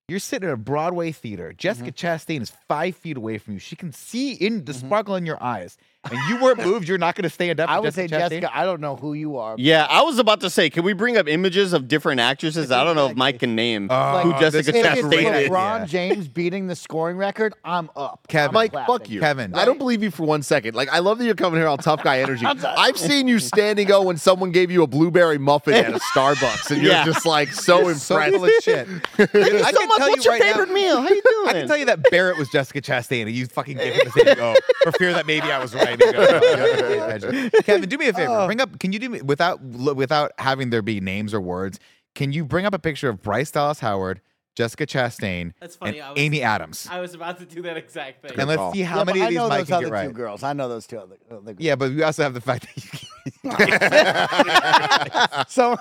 you're 0.10 0.20
sitting 0.20 0.48
at 0.50 0.54
a 0.54 0.58
Broadway 0.58 1.12
theater. 1.12 1.54
Jessica 1.54 1.92
mm-hmm. 1.92 2.08
Chastain 2.34 2.42
is 2.42 2.52
five 2.68 2.96
feet 2.96 3.18
away 3.18 3.38
from 3.38 3.54
you. 3.54 3.60
She 3.60 3.76
can 3.76 3.92
see 3.92 4.34
in 4.34 4.66
the 4.66 4.72
mm-hmm. 4.72 4.88
sparkle 4.88 5.16
in 5.16 5.26
your 5.26 5.42
eyes, 5.42 5.78
and 6.10 6.18
you 6.30 6.42
weren't 6.42 6.60
moved. 6.66 6.88
You're 6.88 6.98
not 6.98 7.16
going 7.16 7.24
to 7.24 7.30
stand 7.30 7.60
up. 7.60 7.70
I 7.70 7.76
for 7.78 7.82
would 7.84 7.94
say, 7.94 8.08
Jessica 8.08 8.26
Chastain? 8.36 8.42
Jessica, 8.42 8.58
I 8.58 8.66
don't 8.66 8.82
know 8.82 8.96
who 8.96 9.14
you 9.14 9.38
are. 9.38 9.56
Yeah, 9.58 9.86
I 9.90 10.02
was 10.04 10.20
about 10.20 10.42
to 10.42 10.50
say, 10.50 10.70
can 10.70 10.84
we 10.84 10.94
bring 10.94 11.18
up 11.18 11.28
images 11.28 11.74
of 11.74 11.88
different 11.88 12.20
actresses? 12.22 12.72
I 12.72 12.84
don't 12.84 12.96
know 12.96 13.08
if 13.08 13.18
Mike 13.18 13.40
can 13.40 13.56
name 13.56 13.88
Oh, 13.92 14.20
who 14.22 14.32
Jessica 14.40 14.60
is 14.60 14.68
If 14.68 14.76
a 14.76 14.78
it's 14.78 15.02
great 15.02 15.26
Chastain 15.26 15.30
is. 15.30 15.36
idea. 15.36 15.50
LeBron 15.50 15.88
James 15.88 16.28
beating 16.28 16.68
the 16.68 16.76
scoring 16.76 17.18
record, 17.18 17.54
I'm 17.64 17.90
up. 17.96 18.28
Kevin. 18.28 18.50
I'm 18.50 18.54
Mike, 18.54 18.72
clapping. 18.72 18.94
fuck 18.98 19.10
you. 19.10 19.20
Kevin. 19.20 19.56
I 19.56 19.66
don't 19.66 19.78
believe 19.78 20.04
you 20.04 20.12
for 20.12 20.24
one 20.24 20.42
second. 20.44 20.76
Like, 20.76 20.90
I 20.90 21.00
love 21.00 21.18
that 21.20 21.26
you're 21.26 21.36
coming 21.36 21.60
here 21.60 21.68
all 21.68 21.78
tough 21.78 22.04
guy 22.04 22.20
energy. 22.22 22.46
I've 22.46 22.98
seen 22.98 23.28
you 23.28 23.40
standing 23.40 23.92
O 23.92 24.04
when 24.04 24.18
someone 24.18 24.52
gave 24.52 24.72
you 24.72 24.84
a 24.84 24.88
blueberry 24.88 25.38
muffin 25.38 25.74
at 25.74 25.94
a 25.94 26.00
Starbucks, 26.14 26.72
and 26.72 26.82
you're 26.82 26.92
Yeah. 26.92 27.06
just 27.06 27.26
like 27.26 27.50
so 27.54 27.70
so 27.94 28.16
impressed. 28.18 28.36
full 28.36 28.46
of 28.46 28.52
shit. 28.62 28.88
I 29.18 29.72
so 29.72 29.80
can 29.80 29.88
much. 29.90 29.99
Tell 30.00 30.10
What's 30.10 30.26
you 30.26 30.32
your 30.32 30.40
right 30.40 30.46
now- 30.48 30.54
favorite 30.58 30.74
meal? 30.74 31.02
How 31.02 31.10
you 31.10 31.22
doing? 31.22 31.48
I 31.48 31.54
can 31.54 31.68
tell 31.68 31.78
you 31.78 31.86
that 31.86 32.04
Barrett 32.10 32.38
was 32.38 32.50
Jessica 32.50 32.82
Chastain, 32.82 33.24
and 33.24 33.32
you 33.32 33.46
fucking 33.46 33.78
gave 33.78 33.94
him 33.94 34.02
the 34.06 34.12
same 34.12 34.36
go 34.36 34.56
for 34.84 34.92
fear 34.94 35.14
that 35.14 35.26
maybe 35.26 35.52
I 35.52 35.60
was 35.60 35.74
right. 35.76 36.00
You 36.00 36.12
go, 36.14 36.20
"Oh, 36.20 36.42
yeah, 36.42 36.82
pay 36.82 37.00
attention." 37.16 37.52
Kevin, 37.64 37.90
do 37.90 37.98
me 37.98 38.08
a 38.08 38.14
favor. 38.14 38.32
Oh. 38.32 38.46
Bring 38.46 38.62
up. 38.62 38.80
Can 38.80 38.92
you 38.94 39.00
do 39.00 39.10
me 39.10 39.22
without 39.22 39.62
without 39.62 40.32
having 40.40 40.70
there 40.70 40.82
be 40.82 41.00
names 41.00 41.34
or 41.34 41.42
words? 41.42 41.80
Can 42.16 42.32
you 42.34 42.44
bring 42.44 42.66
up 42.66 42.74
a 42.74 42.80
picture 42.80 43.08
of 43.10 43.22
Bryce 43.22 43.52
Dallas 43.52 43.80
Howard, 43.80 44.20
Jessica 44.60 44.86
Chastain, 44.86 45.54
That's 45.62 45.78
funny, 45.78 46.00
and 46.00 46.08
I 46.08 46.12
was- 46.12 46.20
Amy 46.20 46.42
Adams. 46.44 46.86
I 46.92 47.00
was 47.00 47.14
about 47.14 47.40
to 47.40 47.46
do 47.46 47.62
that 47.62 47.78
exact 47.78 48.24
thing. 48.24 48.38
and 48.38 48.46
let's 48.50 48.58
call. 48.58 48.74
see 48.74 48.82
how 48.82 48.98
Yeah, 48.98 49.04
but 49.06 49.16
many 49.16 49.22
I 49.22 49.24
of 49.24 49.30
these 49.30 49.38
know 49.38 49.48
Mike 49.48 49.58
those 49.60 49.68
can 49.68 49.74
other 49.76 49.86
get 49.86 49.94
right. 49.94 50.08
two 50.08 50.14
girls. 50.14 50.44
I 50.44 50.52
know 50.52 50.68
those 50.68 50.86
two 50.86 50.98
other, 51.00 51.16
other 51.32 51.42
girls. 51.54 51.58
Yeah, 51.60 51.76
but 51.78 51.92
we 51.92 52.04
also 52.04 52.24
have 52.24 52.34
the 52.34 52.42
fact 52.42 52.68
that 52.68 52.76
you 52.76 52.84
So 55.48 55.72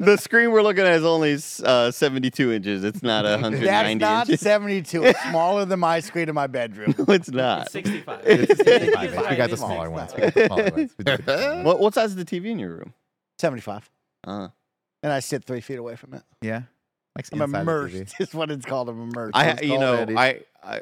the 0.00 0.16
screen 0.20 0.50
we're 0.52 0.60
looking 0.62 0.84
at 0.84 0.92
is 0.96 1.04
only 1.04 1.38
uh, 1.64 1.90
72 1.90 2.52
inches. 2.52 2.84
It's 2.84 3.02
not 3.02 3.24
190 3.24 3.64
that's 3.66 3.98
not 4.00 4.28
inches. 4.28 4.40
72. 4.42 5.04
It's 5.04 5.22
smaller 5.24 5.64
than 5.64 5.80
my 5.80 6.00
screen 6.00 6.28
in 6.28 6.34
my 6.34 6.46
bedroom. 6.46 6.94
No, 6.98 7.06
it's 7.14 7.30
not. 7.30 7.70
65. 7.70 8.20
It's 8.24 8.48
He's 8.48 8.58
65. 8.66 9.10
We 9.30 9.36
got 9.36 9.46
the 9.48 9.52
it's 9.54 9.62
smaller 9.62 9.88
65. 9.88 9.92
ones. 9.92 10.12
We 10.14 10.20
got 10.20 10.34
the 10.34 10.44
smaller 10.46 10.70
ones. 10.76 10.94
We 10.98 11.04
did 11.04 11.20
it. 11.26 11.64
What, 11.64 11.80
what 11.80 11.94
size 11.94 12.10
is 12.10 12.16
the 12.16 12.24
TV 12.26 12.46
in 12.50 12.58
your 12.58 12.72
room? 12.76 12.92
75. 13.38 13.88
Uh, 14.26 14.48
And 15.02 15.10
I 15.12 15.20
sit 15.20 15.44
three 15.44 15.60
feet 15.62 15.78
away 15.78 15.96
from 15.96 16.12
it. 16.14 16.22
Yeah. 16.42 16.62
Mike's 17.16 17.30
I'm 17.32 17.40
immersed. 17.42 17.94
TV. 17.94 18.20
Is 18.20 18.34
what 18.34 18.50
it's 18.50 18.66
called. 18.66 18.88
I'm 18.90 19.00
immersed. 19.10 19.36
I, 19.36 19.58
you 19.62 19.70
cold, 19.70 19.80
know, 19.80 19.94
Andy. 19.94 20.16
I, 20.16 20.40
I, 20.62 20.80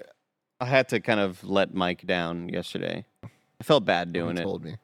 I 0.61 0.64
had 0.66 0.88
to 0.88 1.01
kind 1.01 1.20
of 1.20 1.42
let 1.44 1.73
Mike 1.75 2.05
down 2.07 2.49
yesterday. 2.49 3.05
I 3.25 3.64
felt 3.64 3.85
bad 3.85 4.12
doing 4.12 4.37
You 4.37 4.42
it. 4.42 4.44
Told 4.44 4.64
me. 4.64 4.77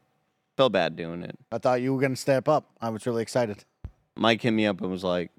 Felt 0.57 0.73
bad 0.73 0.95
doing 0.95 1.23
it. 1.23 1.37
I 1.51 1.59
thought 1.59 1.81
you 1.81 1.93
were 1.93 2.01
going 2.01 2.15
to 2.15 2.21
step 2.21 2.49
up. 2.49 2.71
I 2.81 2.91
was 2.91 3.05
really 3.05 3.23
excited. 3.23 3.65
Mike 4.17 4.43
hit 4.43 4.53
me 4.53 4.67
up 4.67 4.81
and 4.81 4.91
was 4.91 5.03
like, 5.03 5.31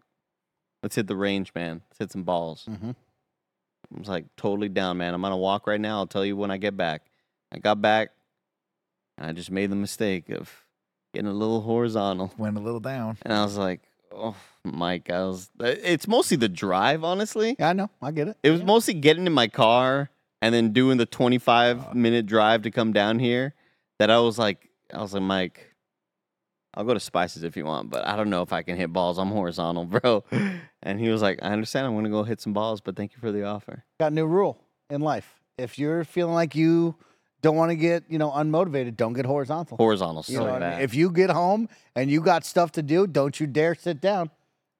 "Let's 0.83 0.95
hit 0.95 1.07
the 1.07 1.15
range, 1.15 1.53
man. 1.55 1.81
Let's 1.89 1.99
hit 1.99 2.11
some 2.11 2.23
balls." 2.23 2.65
Mm-hmm. 2.69 2.89
I 3.95 3.99
was 3.99 4.07
like, 4.09 4.25
"Totally 4.35 4.69
down, 4.69 4.97
man. 4.97 5.13
I'm 5.13 5.23
on 5.23 5.31
a 5.31 5.37
walk 5.37 5.67
right 5.67 5.79
now. 5.79 5.97
I'll 5.99 6.07
tell 6.07 6.25
you 6.25 6.35
when 6.35 6.51
I 6.51 6.57
get 6.57 6.75
back." 6.75 7.03
I 7.53 7.59
got 7.59 7.81
back, 7.81 8.09
and 9.17 9.27
I 9.27 9.33
just 9.33 9.51
made 9.51 9.69
the 9.69 9.75
mistake 9.75 10.29
of 10.29 10.49
getting 11.13 11.29
a 11.29 11.33
little 11.33 11.61
horizontal, 11.61 12.33
Went 12.37 12.57
a 12.57 12.61
little 12.61 12.79
down. 12.79 13.17
and 13.23 13.33
I 13.33 13.43
was 13.43 13.57
like, 13.57 13.81
"Oh, 14.11 14.35
Mike, 14.63 15.09
I 15.09 15.23
was." 15.23 15.49
It's 15.59 16.07
mostly 16.07 16.37
the 16.37 16.49
drive, 16.49 17.03
honestly. 17.03 17.55
Yeah, 17.59 17.69
I 17.69 17.73
know. 17.73 17.89
I 18.01 18.11
get 18.11 18.27
it. 18.27 18.37
It 18.43 18.51
was 18.51 18.63
mostly 18.63 18.93
getting 18.93 19.25
in 19.25 19.33
my 19.33 19.47
car 19.47 20.09
and 20.41 20.53
then 20.53 20.73
doing 20.73 20.97
the 20.97 21.05
25 21.05 21.79
uh. 21.79 21.93
minute 21.93 22.25
drive 22.25 22.63
to 22.63 22.71
come 22.71 22.93
down 22.93 23.19
here 23.19 23.53
that 23.99 24.09
I 24.09 24.19
was 24.19 24.39
like, 24.39 24.69
I 24.93 25.01
was 25.01 25.13
like, 25.13 25.23
Mike, 25.23 25.75
I'll 26.73 26.85
go 26.85 26.93
to 26.93 26.99
Spices 26.99 27.43
if 27.43 27.57
you 27.57 27.65
want, 27.65 27.89
but 27.89 28.07
I 28.07 28.15
don't 28.15 28.29
know 28.29 28.41
if 28.41 28.53
I 28.53 28.63
can 28.63 28.77
hit 28.77 28.91
balls. 28.93 29.17
I'm 29.17 29.29
horizontal, 29.29 29.85
bro. 29.99 30.23
And 30.81 30.99
he 30.99 31.09
was 31.09 31.21
like, 31.21 31.39
I 31.41 31.49
understand. 31.49 31.85
I'm 31.85 31.93
going 31.93 32.05
to 32.05 32.09
go 32.09 32.23
hit 32.23 32.41
some 32.41 32.53
balls, 32.53 32.81
but 32.81 32.95
thank 32.95 33.13
you 33.13 33.19
for 33.19 33.31
the 33.31 33.43
offer. 33.43 33.83
Got 33.99 34.11
a 34.11 34.15
new 34.15 34.25
rule 34.25 34.57
in 34.89 35.01
life. 35.01 35.41
If 35.57 35.77
you're 35.77 36.03
feeling 36.03 36.33
like 36.33 36.55
you 36.55 36.95
don't 37.41 37.55
want 37.55 37.71
to 37.71 37.75
get, 37.75 38.05
you 38.07 38.17
know, 38.17 38.31
unmotivated, 38.31 38.95
don't 38.95 39.13
get 39.13 39.25
horizontal. 39.25 39.77
Horizontal, 39.77 40.23
You 40.27 40.39
know 40.39 40.49
I 40.49 40.59
mean? 40.59 40.79
If 40.79 40.95
you 40.95 41.11
get 41.11 41.29
home 41.29 41.69
and 41.95 42.09
you 42.09 42.21
got 42.21 42.45
stuff 42.45 42.71
to 42.73 42.81
do, 42.81 43.05
don't 43.05 43.39
you 43.39 43.47
dare 43.47 43.75
sit 43.75 43.99
down. 43.99 44.31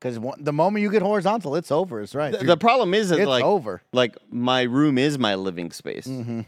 Because 0.01 0.19
the 0.39 0.51
moment 0.51 0.81
you 0.81 0.89
get 0.89 1.03
horizontal, 1.03 1.55
it's 1.55 1.71
over. 1.71 2.01
It's 2.01 2.15
right. 2.15 2.31
the, 2.31 2.43
the 2.43 2.57
problem 2.57 2.95
is 2.95 3.09
that 3.09 3.19
it's 3.19 3.27
like, 3.27 3.43
over. 3.43 3.83
like 3.93 4.17
my 4.31 4.63
room 4.63 4.97
is 4.97 5.19
my 5.19 5.35
living 5.35 5.71
space. 5.71 6.05
hmm 6.05 6.41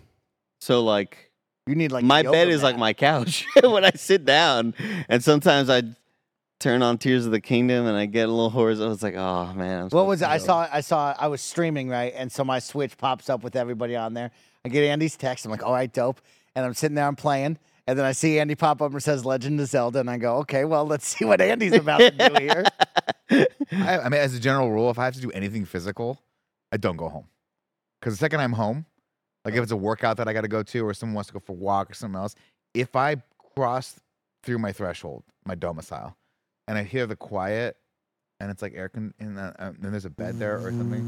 So 0.59 0.83
like 0.83 1.31
You 1.67 1.75
need 1.75 1.91
like 1.91 2.03
my 2.03 2.23
bed 2.23 2.49
is 2.49 2.63
like 2.63 2.79
my 2.79 2.93
couch 2.93 3.45
when 3.63 3.85
I 3.85 3.91
sit 3.91 4.25
down, 4.25 4.73
and 5.07 5.23
sometimes 5.23 5.69
I 5.69 5.83
turn 6.59 6.81
on 6.81 6.97
Tears 6.97 7.27
of 7.27 7.31
the 7.31 7.41
Kingdom 7.41 7.85
and 7.85 7.95
I 7.95 8.07
get 8.07 8.27
a 8.27 8.31
little 8.31 8.49
horizontal. 8.49 8.93
It's 8.93 9.03
like, 9.03 9.15
oh 9.15 9.53
man. 9.53 9.83
I'm 9.83 9.89
What 9.89 10.07
was 10.07 10.23
it? 10.23 10.27
I 10.27 10.39
saw 10.39 10.67
I 10.71 10.81
saw 10.81 11.13
I 11.19 11.27
was 11.27 11.41
streaming 11.41 11.89
right, 11.89 12.11
and 12.15 12.31
so 12.31 12.43
my 12.43 12.57
Switch 12.57 12.97
pops 12.97 13.29
up 13.29 13.43
with 13.43 13.55
everybody 13.55 13.95
on 13.95 14.15
there. 14.15 14.31
I 14.65 14.69
get 14.69 14.83
Andy's 14.83 15.15
text. 15.15 15.45
I'm 15.45 15.51
like, 15.51 15.63
all 15.63 15.73
right, 15.73 15.91
dope. 15.93 16.21
And 16.55 16.65
I'm 16.65 16.73
sitting 16.73 16.95
there, 16.95 17.05
I'm 17.05 17.15
playing, 17.15 17.59
and 17.87 17.97
then 17.97 18.05
I 18.05 18.13
see 18.13 18.39
Andy 18.39 18.55
pop 18.55 18.81
up 18.81 18.91
and 18.91 19.03
says 19.03 19.25
Legend 19.25 19.59
of 19.59 19.67
Zelda, 19.67 19.99
and 19.99 20.09
I 20.09 20.17
go, 20.17 20.37
okay, 20.37 20.65
well, 20.65 20.85
let's 20.85 21.05
see 21.07 21.25
what 21.25 21.41
Andy's 21.41 21.73
about 21.73 21.99
to 21.99 22.11
do 22.11 22.35
here. 22.39 22.63
I, 23.71 23.99
I 23.99 24.09
mean, 24.09 24.19
as 24.19 24.33
a 24.33 24.39
general 24.39 24.71
rule, 24.71 24.89
if 24.89 24.99
I 24.99 25.05
have 25.05 25.15
to 25.15 25.21
do 25.21 25.31
anything 25.31 25.65
physical, 25.65 26.21
I 26.71 26.77
don't 26.77 26.97
go 26.97 27.09
home. 27.09 27.27
Because 27.99 28.13
the 28.13 28.17
second 28.17 28.41
I'm 28.41 28.53
home, 28.53 28.85
like 29.45 29.55
if 29.55 29.63
it's 29.63 29.71
a 29.71 29.77
workout 29.77 30.17
that 30.17 30.27
I 30.27 30.33
got 30.33 30.41
to 30.41 30.47
go 30.47 30.63
to, 30.63 30.85
or 30.85 30.93
someone 30.93 31.15
wants 31.15 31.27
to 31.27 31.33
go 31.33 31.39
for 31.39 31.51
a 31.51 31.55
walk 31.55 31.91
or 31.91 31.93
something 31.93 32.19
else, 32.19 32.35
if 32.73 32.95
I 32.95 33.17
cross 33.55 33.99
through 34.43 34.59
my 34.59 34.71
threshold, 34.71 35.23
my 35.45 35.55
domicile, 35.55 36.15
and 36.67 36.77
I 36.77 36.83
hear 36.83 37.05
the 37.05 37.15
quiet, 37.15 37.77
and 38.43 38.51
it's 38.51 38.61
like 38.61 38.73
air 38.75 38.89
con, 38.89 39.13
and 39.19 39.39
uh, 39.39 39.53
uh, 39.57 39.71
then 39.79 39.91
there's 39.91 40.05
a 40.05 40.09
bed 40.09 40.37
there 40.39 40.57
or 40.57 40.69
something, 40.71 40.99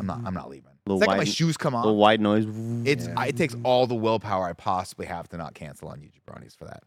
I'm 0.00 0.06
not, 0.06 0.20
I'm 0.24 0.34
not 0.34 0.48
leaving. 0.48 0.70
The 0.86 0.92
Little 0.92 1.00
second 1.00 1.16
my 1.18 1.24
shoes 1.24 1.56
come 1.56 1.74
little 1.74 1.90
off, 1.92 1.96
white 1.98 2.20
noise. 2.20 2.46
it's 2.86 3.08
I, 3.16 3.26
it 3.26 3.36
takes 3.36 3.56
all 3.64 3.86
the 3.86 3.94
willpower 3.96 4.46
I 4.48 4.52
possibly 4.52 5.06
have 5.06 5.28
to 5.30 5.36
not 5.36 5.54
cancel 5.54 5.88
on 5.88 6.00
you 6.00 6.08
jabronis 6.08 6.56
for 6.56 6.64
that. 6.66 6.84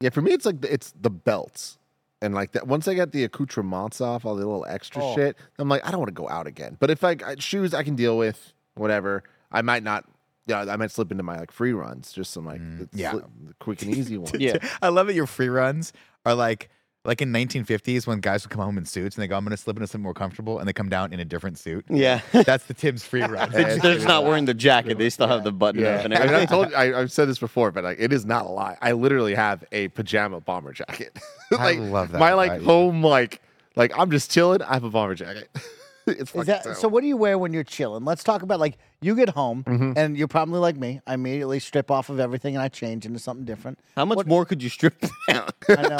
Yeah, 0.00 0.10
for 0.10 0.22
me, 0.22 0.32
it's 0.32 0.46
like 0.46 0.60
the, 0.60 0.72
it's 0.72 0.92
the 1.00 1.10
belts. 1.10 1.78
And 2.20 2.34
like 2.34 2.52
that, 2.52 2.68
once 2.68 2.86
I 2.86 2.94
get 2.94 3.10
the 3.10 3.24
accoutrements 3.24 4.00
off, 4.00 4.24
all 4.24 4.36
the 4.36 4.46
little 4.46 4.64
extra 4.68 5.02
Oh. 5.04 5.14
shit, 5.16 5.36
I'm 5.58 5.68
like, 5.68 5.84
I 5.84 5.90
don't 5.90 5.98
want 5.98 6.08
to 6.08 6.14
go 6.14 6.28
out 6.28 6.46
again. 6.46 6.76
But 6.78 6.90
if 6.90 7.02
I, 7.02 7.16
I 7.26 7.34
shoes, 7.38 7.74
I 7.74 7.82
can 7.82 7.96
deal 7.96 8.16
with 8.16 8.52
whatever. 8.76 9.24
I 9.50 9.60
might 9.62 9.82
not, 9.82 10.04
yeah, 10.46 10.60
I 10.68 10.76
might 10.76 10.92
slip 10.92 11.10
into 11.10 11.24
my 11.24 11.36
like 11.40 11.50
free 11.50 11.72
runs, 11.72 12.12
just 12.12 12.30
some 12.32 12.46
like 12.46 12.60
the 12.60 12.88
yeah. 12.92 13.12
sli- 13.12 13.24
the 13.48 13.54
quick 13.58 13.82
and 13.82 13.92
easy 13.94 14.18
ones. 14.18 14.34
Yeah. 14.38 14.58
I 14.80 14.88
love 14.88 15.08
that 15.08 15.14
your 15.14 15.26
free 15.26 15.48
runs 15.48 15.92
are 16.24 16.34
like 16.36 16.70
like 17.04 17.20
in 17.20 17.32
1950s 17.32 18.06
when 18.06 18.20
guys 18.20 18.44
would 18.44 18.50
come 18.50 18.62
home 18.62 18.78
in 18.78 18.84
suits 18.84 19.16
and 19.16 19.22
they 19.22 19.26
go, 19.26 19.36
I'm 19.36 19.44
gonna 19.44 19.56
slip 19.56 19.76
into 19.76 19.86
something 19.86 20.02
more 20.02 20.14
comfortable, 20.14 20.58
and 20.60 20.68
they 20.68 20.72
come 20.72 20.88
down 20.88 21.12
in 21.12 21.18
a 21.20 21.24
different 21.24 21.58
suit. 21.58 21.84
Yeah. 21.88 22.20
That's 22.32 22.64
the 22.66 22.74
Tim's 22.74 23.04
free 23.04 23.22
run. 23.22 23.50
They're 23.50 23.62
just- 23.64 23.82
they're 23.82 23.94
just 23.94 24.06
not 24.06 24.24
wearing 24.24 24.44
the 24.44 24.54
jacket. 24.54 24.98
They 24.98 25.10
still 25.10 25.26
have 25.26 25.42
the 25.44 25.52
button 25.52 25.80
Yeah, 25.80 25.96
up 25.96 26.04
and 26.04 26.14
I 26.14 26.26
mean, 26.26 26.34
I've 26.34 26.48
told 26.48 26.72
I, 26.74 26.98
I've 27.00 27.10
said 27.10 27.28
this 27.28 27.38
before, 27.38 27.72
but 27.72 27.82
like, 27.84 27.98
it 28.00 28.12
is 28.12 28.24
not 28.24 28.46
a 28.46 28.48
lie. 28.48 28.76
I 28.80 28.92
literally 28.92 29.34
have 29.34 29.64
a 29.72 29.88
pajama 29.88 30.40
bomber 30.40 30.72
jacket. 30.72 31.18
I 31.58 31.72
love 31.72 32.12
that 32.12 32.18
My 32.18 32.34
like 32.34 32.62
home, 32.62 33.02
like 33.02 33.42
like 33.74 33.92
I'm 33.98 34.10
just 34.10 34.30
chilling. 34.30 34.62
I 34.62 34.74
have 34.74 34.84
a 34.84 34.90
bomber 34.90 35.14
jacket. 35.14 35.48
it's 36.06 36.20
Is 36.22 36.30
fucking 36.30 36.44
that 36.46 36.76
so? 36.76 36.88
What 36.88 37.00
do 37.02 37.06
you 37.06 37.16
wear 37.16 37.38
when 37.38 37.52
you're 37.52 37.64
chilling? 37.64 38.04
Let's 38.04 38.22
talk 38.24 38.42
about 38.42 38.60
like 38.60 38.78
you 39.00 39.14
get 39.14 39.30
home 39.30 39.64
Mm-hmm. 39.64 39.92
and 39.96 40.16
you're 40.16 40.28
probably 40.28 40.58
like 40.60 40.76
me. 40.76 41.00
I 41.06 41.14
immediately 41.14 41.58
strip 41.60 41.90
off 41.90 42.08
of 42.08 42.18
everything 42.20 42.54
and 42.54 42.62
I 42.62 42.68
change 42.68 43.06
into 43.06 43.18
something 43.18 43.44
different. 43.44 43.78
How 43.96 44.04
much 44.04 44.26
more 44.26 44.44
could 44.44 44.62
you 44.62 44.68
strip 44.68 44.94
down? 45.28 45.48
I 45.68 45.82
know. 45.88 45.98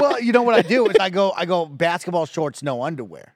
well, 0.00 0.20
you 0.20 0.32
know 0.32 0.42
what 0.42 0.54
I 0.54 0.62
do 0.62 0.86
is 0.88 0.96
I 1.00 1.10
go 1.10 1.32
I 1.36 1.44
go 1.46 1.66
basketball 1.66 2.26
shorts, 2.26 2.62
no 2.62 2.82
underwear. 2.82 3.34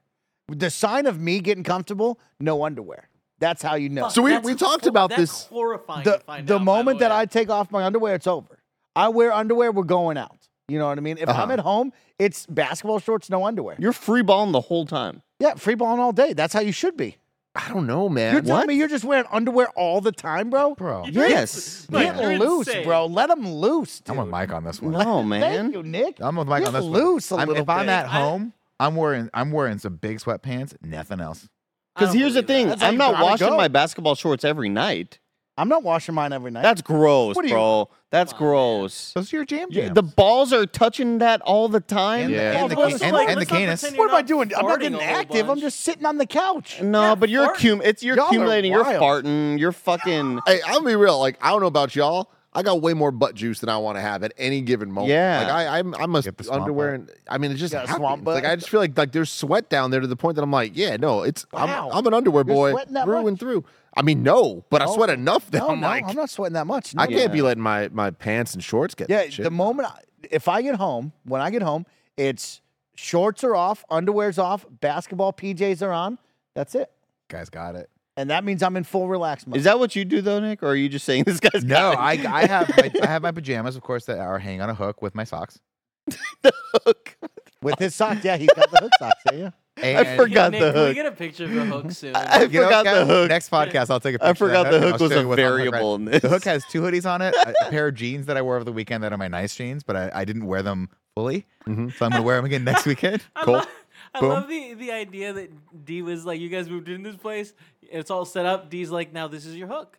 The 0.48 0.70
sign 0.70 1.06
of 1.06 1.20
me 1.20 1.40
getting 1.40 1.64
comfortable, 1.64 2.18
no 2.40 2.64
underwear. 2.64 3.08
That's 3.38 3.60
how 3.62 3.74
you 3.74 3.88
know. 3.90 4.08
So 4.08 4.22
we- 4.22 4.30
That's 4.30 4.46
we 4.46 4.54
talked 4.54 4.84
hor- 4.84 4.90
about 4.90 5.10
that's 5.10 5.20
this- 5.20 5.44
Horrifying. 5.46 6.04
the 6.04 6.12
to 6.12 6.18
find 6.20 6.46
the 6.46 6.54
out, 6.54 6.58
by 6.60 6.64
moment 6.64 7.00
that. 7.00 7.12
I 7.12 7.26
take 7.26 7.50
off 7.50 7.70
my 7.70 7.84
underwear, 7.84 8.14
it's 8.14 8.26
over. 8.26 8.58
I 8.94 9.08
wear 9.08 9.30
underwear, 9.32 9.72
we're 9.72 9.82
going 9.82 10.16
out. 10.16 10.38
You 10.68 10.78
know 10.78 10.86
what 10.88 10.96
I 10.98 11.00
mean? 11.02 11.18
If 11.18 11.28
I'm 11.28 11.34
Uh-huh. 11.36 11.52
at 11.52 11.58
home, 11.60 11.92
it's 12.18 12.46
basketball 12.46 12.98
shorts, 12.98 13.28
no 13.28 13.44
underwear. 13.46 13.76
You're 13.78 13.92
free 13.92 14.22
balling 14.22 14.52
the 14.52 14.62
whole 14.62 14.86
time. 14.86 15.20
Yeah, 15.38 15.54
free 15.54 15.74
balling 15.74 16.00
all 16.00 16.12
day. 16.12 16.32
That's 16.32 16.52
how 16.54 16.60
you 16.60 16.72
should 16.72 16.96
be. 16.96 17.18
I 17.54 17.68
don't 17.70 17.86
know, 17.86 18.08
man. 18.10 18.34
You're 18.34 18.42
telling 18.42 18.66
me 18.66 18.74
you're 18.74 18.86
just 18.88 19.04
wearing 19.04 19.24
underwear 19.30 19.68
all 19.76 20.02
the 20.02 20.12
time, 20.12 20.50
bro? 20.50 20.74
Bro, 20.74 21.06
Yes. 21.06 21.86
Mike, 21.90 22.14
Get 22.14 22.22
you're 22.22 22.38
loose, 22.38 22.66
insane. 22.68 22.84
bro. 22.84 23.06
Let 23.06 23.28
them 23.30 23.48
loose. 23.48 24.02
I'm 24.06 24.16
with 24.18 24.26
dude. 24.26 24.30
Mike 24.32 24.52
on 24.52 24.64
this 24.64 24.82
one. 24.82 24.92
No, 24.92 25.22
man. 25.22 25.40
Thank 25.40 25.74
you, 25.74 25.82
Nick. 25.82 26.18
I'm 26.20 26.36
with 26.36 26.48
Mike 26.48 26.60
Get 26.64 26.68
on 26.68 26.74
this 26.74 26.82
one. 26.84 26.92
loose 26.92 27.30
a 27.32 27.36
I'm- 27.36 27.48
little 27.48 27.62
if 27.62 27.68
I'm 27.68 27.88
at 27.88 28.06
home, 28.08 28.52
I'm 28.78 28.94
wearing 28.94 29.30
I'm 29.32 29.52
wearing 29.52 29.78
some 29.78 29.96
big 29.96 30.18
sweatpants, 30.18 30.74
nothing 30.82 31.18
else. 31.20 31.48
Because 31.94 32.12
here's 32.12 32.34
the 32.34 32.42
thing 32.42 32.66
that. 32.66 32.72
That's 32.78 32.82
how 32.82 32.88
I'm 32.88 32.98
not 32.98 33.22
washing 33.22 33.48
go. 33.48 33.56
my 33.56 33.68
basketball 33.68 34.16
shorts 34.16 34.44
every 34.44 34.68
night. 34.68 35.18
I'm 35.58 35.68
not 35.68 35.82
washing 35.82 36.14
mine 36.14 36.32
every 36.32 36.50
night. 36.50 36.62
That's 36.62 36.82
gross, 36.82 37.34
What 37.34 37.44
are 37.44 37.48
you- 37.48 37.54
bro. 37.54 37.88
That's 38.10 38.32
Come 38.32 38.42
on, 38.42 38.52
man. 38.52 38.52
gross. 38.80 39.12
Those 39.14 39.32
are 39.32 39.36
your 39.36 39.44
jam 39.44 39.68
Yeah, 39.70 39.82
jams. 39.86 39.94
the 39.94 40.02
balls 40.02 40.52
are 40.52 40.64
touching 40.66 41.18
that 41.18 41.40
all 41.42 41.68
the 41.68 41.80
time. 41.80 42.26
And 42.26 42.32
the- 42.32 42.36
Yeah. 42.36 42.52
and 42.62 42.70
the, 42.70 42.76
Well, 42.76 42.86
ca- 42.86 42.92
let's 42.92 43.02
and, 43.02 43.12
like- 43.16 43.28
and 43.28 43.36
the 43.36 43.40
let's 43.40 43.50
not 43.50 43.58
canis. 43.58 43.80
pretend 43.80 43.98
what 43.98 44.04
you're 44.04 44.08
am 44.10 44.14
I 44.14 44.18
not 44.20 44.26
doing? 44.26 44.52
I'm 44.56 44.66
not 44.66 44.76
farting 44.76 44.80
getting 44.80 44.98
whole 44.98 45.16
active. 45.16 45.40
I'm 45.40 45.46
bunch. 45.48 45.60
just 45.60 45.80
sitting 45.80 46.06
on 46.06 46.18
the 46.18 46.26
couch. 46.26 46.80
No, 46.82 47.00
Yeah, 47.02 47.14
but 47.16 47.28
you're 47.30 47.46
fart. 47.46 47.58
cum- 47.58 47.82
it's 47.82 48.02
you're 48.02 48.16
Y'all 48.16 48.26
are 48.26 48.28
accumulating. 48.28 48.72
You're 48.72 48.84
wild. 48.84 49.02
farting. 49.24 49.58
You're 49.58 49.72
fucking. 49.72 50.40
Hey, 50.46 50.60
I'll 50.66 50.82
be 50.82 50.94
real. 50.94 51.18
Like, 51.18 51.36
I 51.42 51.50
don't 51.50 51.60
know 51.60 51.66
about 51.66 51.96
y'all. 51.96 52.30
I 52.54 52.62
got 52.62 52.80
way 52.80 52.94
more 52.94 53.10
butt 53.10 53.34
juice 53.34 53.58
than 53.60 53.68
I 53.68 53.76
want 53.76 53.98
to 53.98 54.00
have 54.00 54.22
at 54.22 54.32
any 54.38 54.62
given 54.62 54.90
moment. 54.90 55.10
Yeah. 55.10 55.40
Like 55.42 55.52
I, 55.52 55.78
I'm, 55.78 55.94
I'm 55.96 56.14
a 56.14 56.22
Get 56.22 56.38
the 56.38 56.44
swamp 56.44 56.62
underwear, 56.62 56.92
butt. 56.98 57.10
and 57.10 57.18
I 57.28 57.36
mean, 57.36 57.50
it 57.50 57.56
just 57.56 57.72
Got 57.72 57.84
a 57.84 57.88
happens. 57.88 57.98
swamp 57.98 58.24
butt? 58.24 58.34
Like 58.36 58.46
I 58.46 58.56
just 58.56 58.70
feel 58.70 58.80
like 58.80 58.96
like 58.96 59.12
there's 59.12 59.28
sweat 59.30 59.68
down 59.68 59.90
there 59.90 60.00
to 60.00 60.06
the 60.06 60.16
point 60.16 60.36
that 60.36 60.42
I'm 60.42 60.50
like, 60.50 60.72
yeah, 60.74 60.96
no, 60.96 61.22
it's 61.22 61.44
Wow. 61.52 61.90
I'm, 61.92 61.98
I'm 61.98 62.06
an 62.06 62.14
underwear 62.14 62.44
You're 62.46 62.54
boy 62.54 62.70
sweating 62.70 62.94
that 62.94 63.04
through 63.04 63.22
much? 63.22 63.28
and 63.28 63.38
through. 63.40 63.64
I 63.96 64.02
mean, 64.02 64.22
no, 64.22 64.64
but 64.70 64.82
I 64.82 64.86
Oh, 64.86 64.94
sweat 64.94 65.10
enough 65.10 65.50
that 65.50 65.58
No, 65.58 65.70
I'm 65.70 65.80
no, 65.80 65.86
like, 65.88 66.04
I'm 66.06 66.14
not 66.16 66.28
sweating 66.30 66.54
that 66.54 66.66
much. 66.66 66.94
I 66.98 67.06
can't 67.06 67.32
be 67.32 67.40
letting 67.42 67.62
my 67.62 67.88
my 67.88 68.10
pants 68.10 68.54
and 68.54 68.62
shorts 68.62 68.94
get 68.94 69.08
Yeah, 69.08 69.28
shit. 69.28 69.44
the 69.44 69.50
moment 69.50 69.88
I, 69.88 70.00
if 70.30 70.48
I 70.48 70.62
get 70.62 70.74
home, 70.76 71.12
when 71.24 71.40
I 71.40 71.50
get 71.50 71.62
home, 71.62 71.86
it's 72.16 72.60
shorts 72.94 73.42
are 73.44 73.54
off, 73.56 73.84
underwear's 73.90 74.38
off, 74.38 74.66
basketball 74.80 75.32
PJs 75.32 75.80
are 75.82 75.92
on. 75.92 76.18
That's 76.54 76.74
it, 76.74 76.90
Guys 77.28 77.48
got 77.50 77.74
it. 77.74 77.88
and 78.16 78.30
that 78.30 78.44
means 78.44 78.62
I'm 78.62 78.76
in 78.76 78.84
full 78.84 79.08
relax 79.08 79.46
mode. 79.46 79.56
Is 79.56 79.64
that 79.64 79.78
what 79.78 79.96
you 79.96 80.04
do 80.04 80.20
though, 80.20 80.40
Nick? 80.40 80.62
Or 80.62 80.68
are 80.68 80.74
you 80.76 80.88
just 80.88 81.04
saying 81.04 81.24
this 81.26 81.40
guy's 81.40 81.64
No, 81.64 81.92
got 81.92 81.98
I, 81.98 82.12
I 82.42 82.46
have 82.46 82.68
my, 82.76 82.90
I 83.02 83.06
have 83.06 83.22
my 83.22 83.32
pajamas, 83.32 83.76
of 83.76 83.82
course, 83.82 84.04
that 84.06 84.18
are 84.18 84.38
hanging 84.38 84.60
on 84.62 84.68
a 84.70 84.74
hook 84.74 85.00
with 85.02 85.14
my 85.14 85.24
socks. 85.24 85.58
the 86.42 86.52
hook? 86.84 87.16
With 87.62 87.78
his 87.78 87.94
socks? 87.94 88.24
Yeah, 88.24 88.36
he's 88.36 88.50
got 88.54 88.70
the 88.70 88.78
hook 88.78 88.92
socks. 88.98 89.22
Yeah, 89.32 89.38
yeah. 89.38 89.50
And, 89.82 90.16
forgot 90.18 90.52
Nick, 90.52 90.60
the 90.62 90.72
Can 90.72 90.80
we 90.80 90.86
hook. 90.88 90.94
get 90.94 91.06
a 91.06 91.12
picture 91.12 91.44
of 91.44 91.50
the 91.52 91.64
hook 91.66 91.90
soon? 91.92 92.16
I 92.16 92.42
You 92.44 92.48
know, 92.60 92.64
forgot 92.64 92.84
the 92.84 92.90
Kev, 92.90 93.06
hook. 93.06 93.28
Next 93.28 93.50
podcast, 93.50 93.90
I'll 93.90 94.00
take 94.00 94.14
a 94.14 94.18
picture. 94.18 94.24
I 94.26 94.30
of 94.30 94.38
forgot 94.38 94.62
that 94.64 94.70
the 94.70 94.76
and 94.76 94.84
hook 94.86 94.94
I'll 94.94 94.98
was 95.00 95.12
show 95.12 95.18
a 95.18 95.22
you 95.22 95.28
what's 95.28 95.40
on 95.42 95.44
the 95.44 95.50
hook 95.50 95.58
variable 95.58 95.94
in 95.96 96.04
this. 96.06 96.22
The 96.22 96.28
hook 96.30 96.44
has 96.44 96.64
two 96.66 96.80
hoodies 96.80 97.04
on 97.10 97.20
it, 97.22 97.34
a, 97.34 97.50
a 97.66 97.70
pair 97.70 97.88
of 97.88 97.94
jeans 97.94 98.26
that 98.26 98.36
I 98.38 98.42
wore 98.42 98.56
over 98.56 98.64
the 98.64 98.72
weekend 98.72 99.04
that 99.04 99.12
are 99.12 99.18
my 99.18 99.28
nice 99.28 99.54
jeans, 99.54 99.82
but 99.82 99.96
I, 99.96 100.10
I 100.14 100.24
didn't 100.24 100.46
wear 100.46 100.62
them 100.62 100.88
fully. 101.14 101.46
Mhm. 101.66 101.92
So 101.96 102.06
I'm 102.06 102.10
going 102.12 102.22
to 102.22 102.26
wear 102.26 102.36
them 102.36 102.46
again 102.46 102.64
next 102.64 102.86
weekend. 102.86 103.22
I 103.36 103.44
Cool. 103.44 103.54
love, 103.54 103.68
I 104.14 104.20
Boom. 104.20 104.28
love 104.30 104.48
the 104.48 104.74
the 104.74 104.92
idea 104.92 105.32
that 105.34 105.84
D 105.84 106.00
was 106.00 106.24
like, 106.24 106.40
you 106.40 106.48
guys 106.48 106.70
moved 106.70 106.88
in 106.88 107.02
this 107.02 107.16
place. 107.16 107.52
It's 107.82 108.10
all 108.10 108.24
set 108.24 108.46
up. 108.46 108.70
D's 108.70 108.90
like, 108.90 109.12
now 109.12 109.28
this 109.28 109.44
is 109.44 109.56
your 109.56 109.68
hook. 109.68 109.98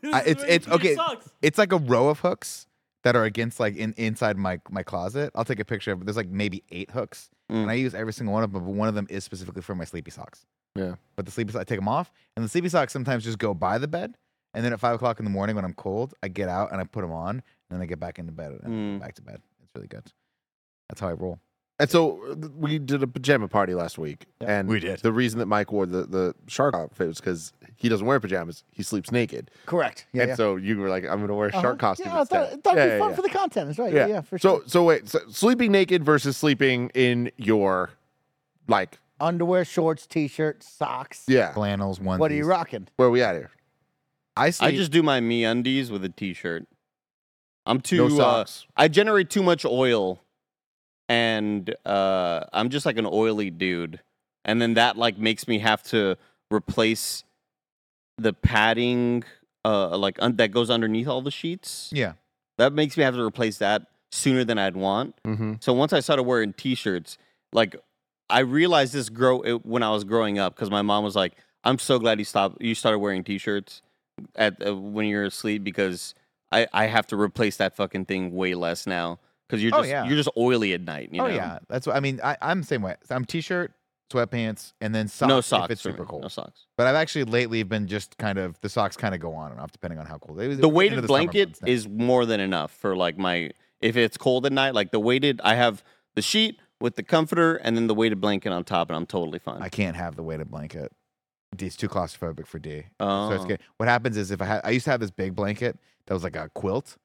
This 0.00 0.14
I, 0.14 0.20
is 0.22 0.26
it's 0.26 0.40
where 0.40 0.48
you 0.48 0.54
it's 0.56 0.66
put 0.66 0.82
your 0.84 0.92
okay. 0.92 0.94
socks." 0.94 1.28
It's 1.42 1.58
like 1.58 1.72
a 1.72 1.76
row 1.76 2.08
of 2.08 2.20
hooks 2.20 2.66
that 3.02 3.14
are 3.16 3.24
against 3.24 3.58
like 3.60 3.76
in 3.76 3.92
inside 3.98 4.38
my 4.38 4.60
my 4.70 4.82
closet. 4.82 5.32
I'll 5.34 5.44
take 5.44 5.60
a 5.60 5.64
picture 5.64 5.92
of 5.92 6.00
it. 6.00 6.04
There's 6.06 6.16
like 6.16 6.28
maybe 6.28 6.62
eight 6.70 6.90
hooks, 6.92 7.28
and 7.52 7.70
I 7.70 7.74
use 7.74 7.94
every 7.94 8.12
single 8.12 8.32
one 8.32 8.42
of 8.42 8.52
them. 8.52 8.64
But 8.64 8.72
one 8.72 8.88
of 8.88 8.94
them 8.94 9.06
is 9.10 9.24
specifically 9.24 9.62
for 9.62 9.74
my 9.74 9.84
sleepy 9.84 10.10
socks. 10.10 10.46
Yeah. 10.74 10.94
But 11.16 11.26
the 11.26 11.32
sleepy 11.32 11.52
socks, 11.52 11.60
I 11.60 11.64
take 11.64 11.78
them 11.78 11.88
off, 11.88 12.10
and 12.36 12.44
the 12.44 12.48
sleepy 12.48 12.68
socks 12.68 12.92
sometimes 12.92 13.24
just 13.24 13.38
go 13.38 13.52
by 13.54 13.78
the 13.78 13.88
bed. 13.88 14.16
And 14.54 14.64
then 14.64 14.72
at 14.72 14.80
five 14.80 14.94
o'clock 14.94 15.18
in 15.18 15.24
the 15.24 15.30
morning 15.30 15.56
when 15.56 15.64
I'm 15.64 15.72
cold, 15.74 16.12
I 16.22 16.28
get 16.28 16.48
out 16.48 16.72
and 16.72 16.80
I 16.80 16.84
put 16.84 17.00
them 17.02 17.12
on, 17.12 17.30
and 17.36 17.42
then 17.70 17.80
I 17.80 17.86
get 17.86 17.98
back 18.00 18.18
into 18.18 18.32
bed 18.32 18.52
and 18.62 18.72
Mm. 18.72 18.98
go 18.98 19.04
back 19.04 19.14
to 19.14 19.22
bed. 19.22 19.40
It's 19.62 19.70
really 19.74 19.88
good. 19.88 20.12
That's 20.88 21.00
how 21.00 21.08
I 21.08 21.12
roll. 21.12 21.38
And 21.82 21.90
so 21.90 22.22
uh, 22.30 22.48
we 22.56 22.78
did 22.78 23.02
a 23.02 23.08
pajama 23.08 23.48
party 23.48 23.74
last 23.74 23.98
week, 23.98 24.26
and 24.40 24.68
We 24.68 24.78
did. 24.78 25.00
The 25.00 25.12
reason 25.12 25.40
that 25.40 25.46
Mike 25.46 25.72
wore 25.72 25.84
the, 25.84 26.04
the 26.06 26.32
shark 26.46 26.76
outfit 26.76 27.08
was 27.08 27.18
because 27.18 27.52
he 27.74 27.88
doesn't 27.88 28.06
wear 28.06 28.20
pajamas; 28.20 28.62
he 28.70 28.84
sleeps 28.84 29.10
naked. 29.10 29.50
Correct. 29.66 30.06
Yeah. 30.12 30.22
and 30.22 30.28
yeah. 30.28 30.34
so 30.36 30.54
you 30.54 30.78
were 30.78 30.88
like, 30.88 31.02
"I'm 31.02 31.16
going 31.18 31.26
to 31.28 31.34
wear 31.34 31.48
a 31.48 31.50
Uh-huh. 31.50 31.60
shark 31.60 31.78
costume 31.80 32.06
Yeah, 32.06 32.16
I 32.18 32.20
instead." 32.20 32.50
thought, 32.50 32.62
thought 32.62 32.76
it'd 32.78 32.88
Yeah, 32.90 32.94
be 32.96 33.00
fun 33.00 33.10
yeah, 33.10 33.16
for 33.16 33.22
the 33.22 33.28
content. 33.30 33.66
That's 33.66 33.78
right. 33.80 33.92
yeah. 33.92 34.06
Yeah, 34.06 34.14
yeah, 34.14 34.20
for 34.20 34.38
so 34.38 34.58
sure. 34.60 34.68
so 34.68 34.84
wait, 34.84 35.08
so 35.08 35.18
sleeping 35.28 35.72
naked 35.72 36.04
versus 36.04 36.36
sleeping 36.36 36.90
in 36.94 37.32
your 37.36 37.90
like 38.68 38.98
Underwear, 39.18 39.64
shorts, 39.64 40.06
t-shirt, 40.06 40.62
socks. 40.62 41.24
yeah. 41.26 41.52
Flannels, 41.52 41.98
one. 42.00 42.20
What 42.20 42.30
are 42.30 42.34
you 42.34 42.44
rocking? 42.44 42.86
Where 42.96 43.08
are 43.08 43.10
we 43.10 43.22
at 43.22 43.34
here? 43.34 43.50
I 44.36 44.52
I 44.60 44.70
just 44.70 44.92
do 44.92 45.02
my 45.02 45.20
MeUndies 45.20 45.90
with 45.90 46.04
a 46.04 46.08
t-shirt. 46.10 46.66
I'm 47.66 47.80
too. 47.80 47.96
No 48.08 48.14
uh, 48.14 48.16
socks. 48.16 48.66
I 48.76 48.86
generate 48.86 49.30
too 49.30 49.42
much 49.42 49.64
oil, 49.64 50.20
and 51.08 51.74
uh, 51.84 52.44
I'm 52.52 52.70
just 52.70 52.86
like 52.86 52.96
an 52.98 53.06
oily 53.06 53.50
dude, 53.50 54.00
and 54.44 54.60
then 54.60 54.74
that 54.74 54.96
like 54.96 55.18
makes 55.18 55.46
me 55.48 55.58
have 55.58 55.82
to 55.84 56.16
replace 56.52 57.24
the 58.18 58.32
padding, 58.32 59.24
uh, 59.64 59.96
like 59.96 60.18
un- 60.20 60.36
that 60.36 60.50
goes 60.50 60.70
underneath 60.70 61.08
all 61.08 61.22
the 61.22 61.30
sheets. 61.30 61.90
yeah. 61.92 62.14
That 62.58 62.74
makes 62.74 62.96
me 62.96 63.02
have 63.02 63.14
to 63.14 63.22
replace 63.22 63.58
that 63.58 63.86
sooner 64.12 64.44
than 64.44 64.58
I'd 64.58 64.76
want. 64.76 65.16
Mm-hmm. 65.24 65.54
So 65.60 65.72
once 65.72 65.92
I 65.94 66.00
started 66.00 66.24
wearing 66.24 66.52
t-shirts, 66.52 67.16
like 67.52 67.74
I 68.28 68.40
realized 68.40 68.92
this 68.92 69.08
grow 69.08 69.40
it, 69.40 69.64
when 69.64 69.82
I 69.82 69.90
was 69.90 70.04
growing 70.04 70.38
up 70.38 70.54
because 70.54 70.70
my 70.70 70.82
mom 70.82 71.02
was 71.02 71.16
like, 71.16 71.32
"I'm 71.64 71.78
so 71.78 71.98
glad 71.98 72.18
you 72.18 72.24
stopped. 72.24 72.60
You 72.60 72.74
started 72.74 72.98
wearing 72.98 73.24
t-shirts 73.24 73.82
at 74.36 74.64
uh, 74.64 74.76
when 74.76 75.06
you're 75.06 75.24
asleep 75.24 75.64
because 75.64 76.14
I 76.52 76.66
I 76.72 76.86
have 76.86 77.06
to 77.08 77.16
replace 77.16 77.56
that 77.56 77.74
fucking 77.74 78.04
thing 78.04 78.32
way 78.34 78.54
less 78.54 78.86
now 78.86 79.18
because 79.52 79.62
you're 79.62 79.74
Oh, 79.74 79.78
just 79.80 79.90
yeah. 79.90 80.04
you're 80.06 80.16
just 80.16 80.30
oily 80.36 80.72
at 80.72 80.80
night. 80.80 81.10
You 81.12 81.20
oh 81.22 81.28
know? 81.28 81.34
yeah. 81.34 81.58
That's 81.68 81.86
what 81.86 81.94
I 81.94 82.00
mean. 82.00 82.20
I, 82.24 82.36
I'm 82.40 82.62
the 82.62 82.66
same 82.66 82.80
way. 82.82 82.96
I'm 83.10 83.24
t-shirt, 83.26 83.72
sweatpants, 84.10 84.72
and 84.80 84.94
then 84.94 85.08
socks. 85.08 85.28
no 85.28 85.40
socks. 85.40 85.64
if 85.66 85.70
it's 85.72 85.80
super 85.82 86.02
me. 86.02 86.08
cold. 86.08 86.22
No 86.22 86.28
socks. 86.28 86.66
But 86.76 86.86
I've 86.86 86.94
actually 86.94 87.24
lately 87.24 87.62
been 87.62 87.86
just 87.86 88.16
kind 88.18 88.38
of 88.38 88.58
the 88.62 88.68
socks 88.68 88.96
kind 88.96 89.14
of 89.14 89.20
go 89.20 89.34
on 89.34 89.52
and 89.52 89.60
off 89.60 89.72
depending 89.72 89.98
on 89.98 90.06
how 90.06 90.18
cold. 90.18 90.40
It 90.40 90.48
was- 90.48 90.58
The 90.58 90.68
weighted 90.68 90.98
summer 90.98 91.06
blanket 91.08 91.58
is 91.66 91.88
more 91.88 92.24
than 92.26 92.40
enough 92.40 92.72
for 92.72 92.96
like 92.96 93.18
my 93.18 93.50
if 93.80 93.96
it's 93.96 94.16
cold 94.16 94.46
at 94.46 94.52
night. 94.52 94.74
Like 94.74 94.90
the 94.90 95.00
weighted, 95.00 95.40
I 95.44 95.54
have 95.54 95.84
the 96.14 96.22
sheet 96.22 96.58
with 96.80 96.96
the 96.96 97.02
comforter 97.02 97.56
and 97.56 97.76
then 97.76 97.86
the 97.86 97.94
weighted 97.94 98.20
blanket 98.20 98.52
on 98.52 98.64
top, 98.64 98.88
and 98.90 98.96
I'm 98.96 99.06
totally 99.06 99.38
fine. 99.38 99.62
I 99.62 99.68
can't 99.68 99.96
have 99.96 100.16
the 100.16 100.22
weighted 100.22 100.50
blanket. 100.50 100.92
D- 101.54 101.66
It's 101.66 101.76
too 101.76 101.88
claustrophobic 101.88 102.46
for 102.46 102.58
D. 102.58 102.84
Oh. 102.98 103.28
So 103.28 103.32
Oh. 103.32 103.36
it's 103.36 103.44
good. 103.44 103.60
What 103.76 103.88
happens 103.88 104.16
is 104.16 104.30
if 104.30 104.40
I 104.40 104.46
had, 104.46 104.60
I 104.64 104.70
used 104.70 104.84
to 104.86 104.90
have 104.90 105.00
this 105.00 105.10
big 105.10 105.34
blanket 105.34 105.78
that 106.06 106.14
was 106.14 106.22
like 106.24 106.34
a 106.36 106.48
quilt 106.54 106.96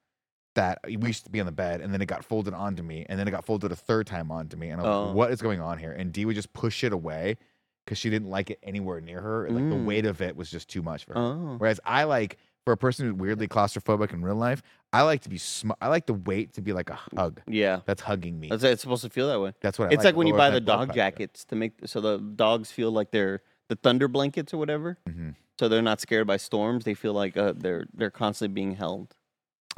that 0.58 0.80
we 0.84 0.96
used 1.06 1.24
to 1.24 1.30
be 1.30 1.38
on 1.40 1.46
the 1.46 1.52
bed, 1.52 1.80
and 1.80 1.94
then 1.94 2.02
it 2.02 2.06
got 2.06 2.24
folded 2.24 2.52
onto 2.52 2.82
me, 2.82 3.06
and 3.08 3.18
then 3.18 3.26
it 3.28 3.30
got 3.30 3.44
folded 3.44 3.70
a 3.72 3.76
third 3.76 4.06
time 4.06 4.30
onto 4.32 4.56
me, 4.56 4.70
and 4.70 4.80
I 4.80 4.84
was 4.84 4.90
Oh. 4.90 5.06
like, 5.06 5.14
"What 5.14 5.30
is 5.30 5.40
going 5.40 5.60
on 5.60 5.78
here?" 5.78 5.92
And 5.92 6.12
D 6.12 6.24
would 6.24 6.34
just 6.34 6.52
push 6.52 6.82
it 6.84 6.92
away 6.92 7.36
because 7.84 7.96
she 7.98 8.10
didn't 8.10 8.28
like 8.28 8.50
it 8.50 8.58
anywhere 8.62 9.00
near 9.00 9.20
her. 9.20 9.46
and, 9.46 9.54
Like 9.54 9.68
the 9.70 9.76
Mm. 9.76 9.86
weight 9.86 10.04
of 10.04 10.20
it 10.20 10.36
was 10.36 10.50
just 10.50 10.68
too 10.68 10.82
much 10.82 11.04
for 11.04 11.14
her. 11.14 11.20
Oh. 11.20 11.54
Whereas 11.58 11.80
I 11.84 12.04
like 12.04 12.38
for 12.64 12.72
a 12.72 12.76
person 12.76 13.06
who's 13.06 13.14
weirdly 13.14 13.48
claustrophobic 13.48 14.12
in 14.12 14.20
real 14.22 14.34
life, 14.36 14.62
I 14.92 15.02
like 15.02 15.22
to 15.22 15.28
be 15.30 15.38
sm- 15.38 15.70
I 15.80 15.88
like 15.88 16.04
the 16.06 16.12
weight 16.14 16.52
to 16.54 16.60
be 16.60 16.72
like 16.74 16.90
a 16.90 16.98
hug 17.16 17.40
Yeah. 17.46 17.80
that's 17.86 18.02
hugging 18.02 18.38
me. 18.38 18.48
That's 18.48 18.62
it's 18.64 18.82
supposed 18.82 19.04
to 19.04 19.10
feel 19.10 19.28
that 19.28 19.40
way. 19.40 19.52
That's 19.62 19.78
what 19.78 19.90
I 19.90 19.94
It's 19.94 20.04
like 20.04 20.16
when 20.16 20.26
you 20.26 20.34
buy 20.36 20.50
the 20.50 20.60
dog 20.60 20.92
jackets 20.94 21.44
to 21.46 21.56
make 21.56 21.74
so 21.86 22.00
the 22.00 22.18
dogs 22.18 22.70
feel 22.70 22.90
like 22.90 23.10
they're 23.10 23.40
the 23.68 23.76
thunder 23.76 24.08
blankets 24.08 24.52
or 24.52 24.58
whatever. 24.58 24.98
Mhm. 25.08 25.36
So 25.58 25.68
they're 25.68 25.82
not 25.82 26.00
scared 26.00 26.26
by 26.26 26.36
storms. 26.36 26.84
They 26.84 26.94
feel 26.94 27.12
like 27.14 27.36
uh, 27.38 27.54
they're 27.56 27.86
they're 27.94 28.10
constantly 28.10 28.52
being 28.54 28.74
held. 28.76 29.14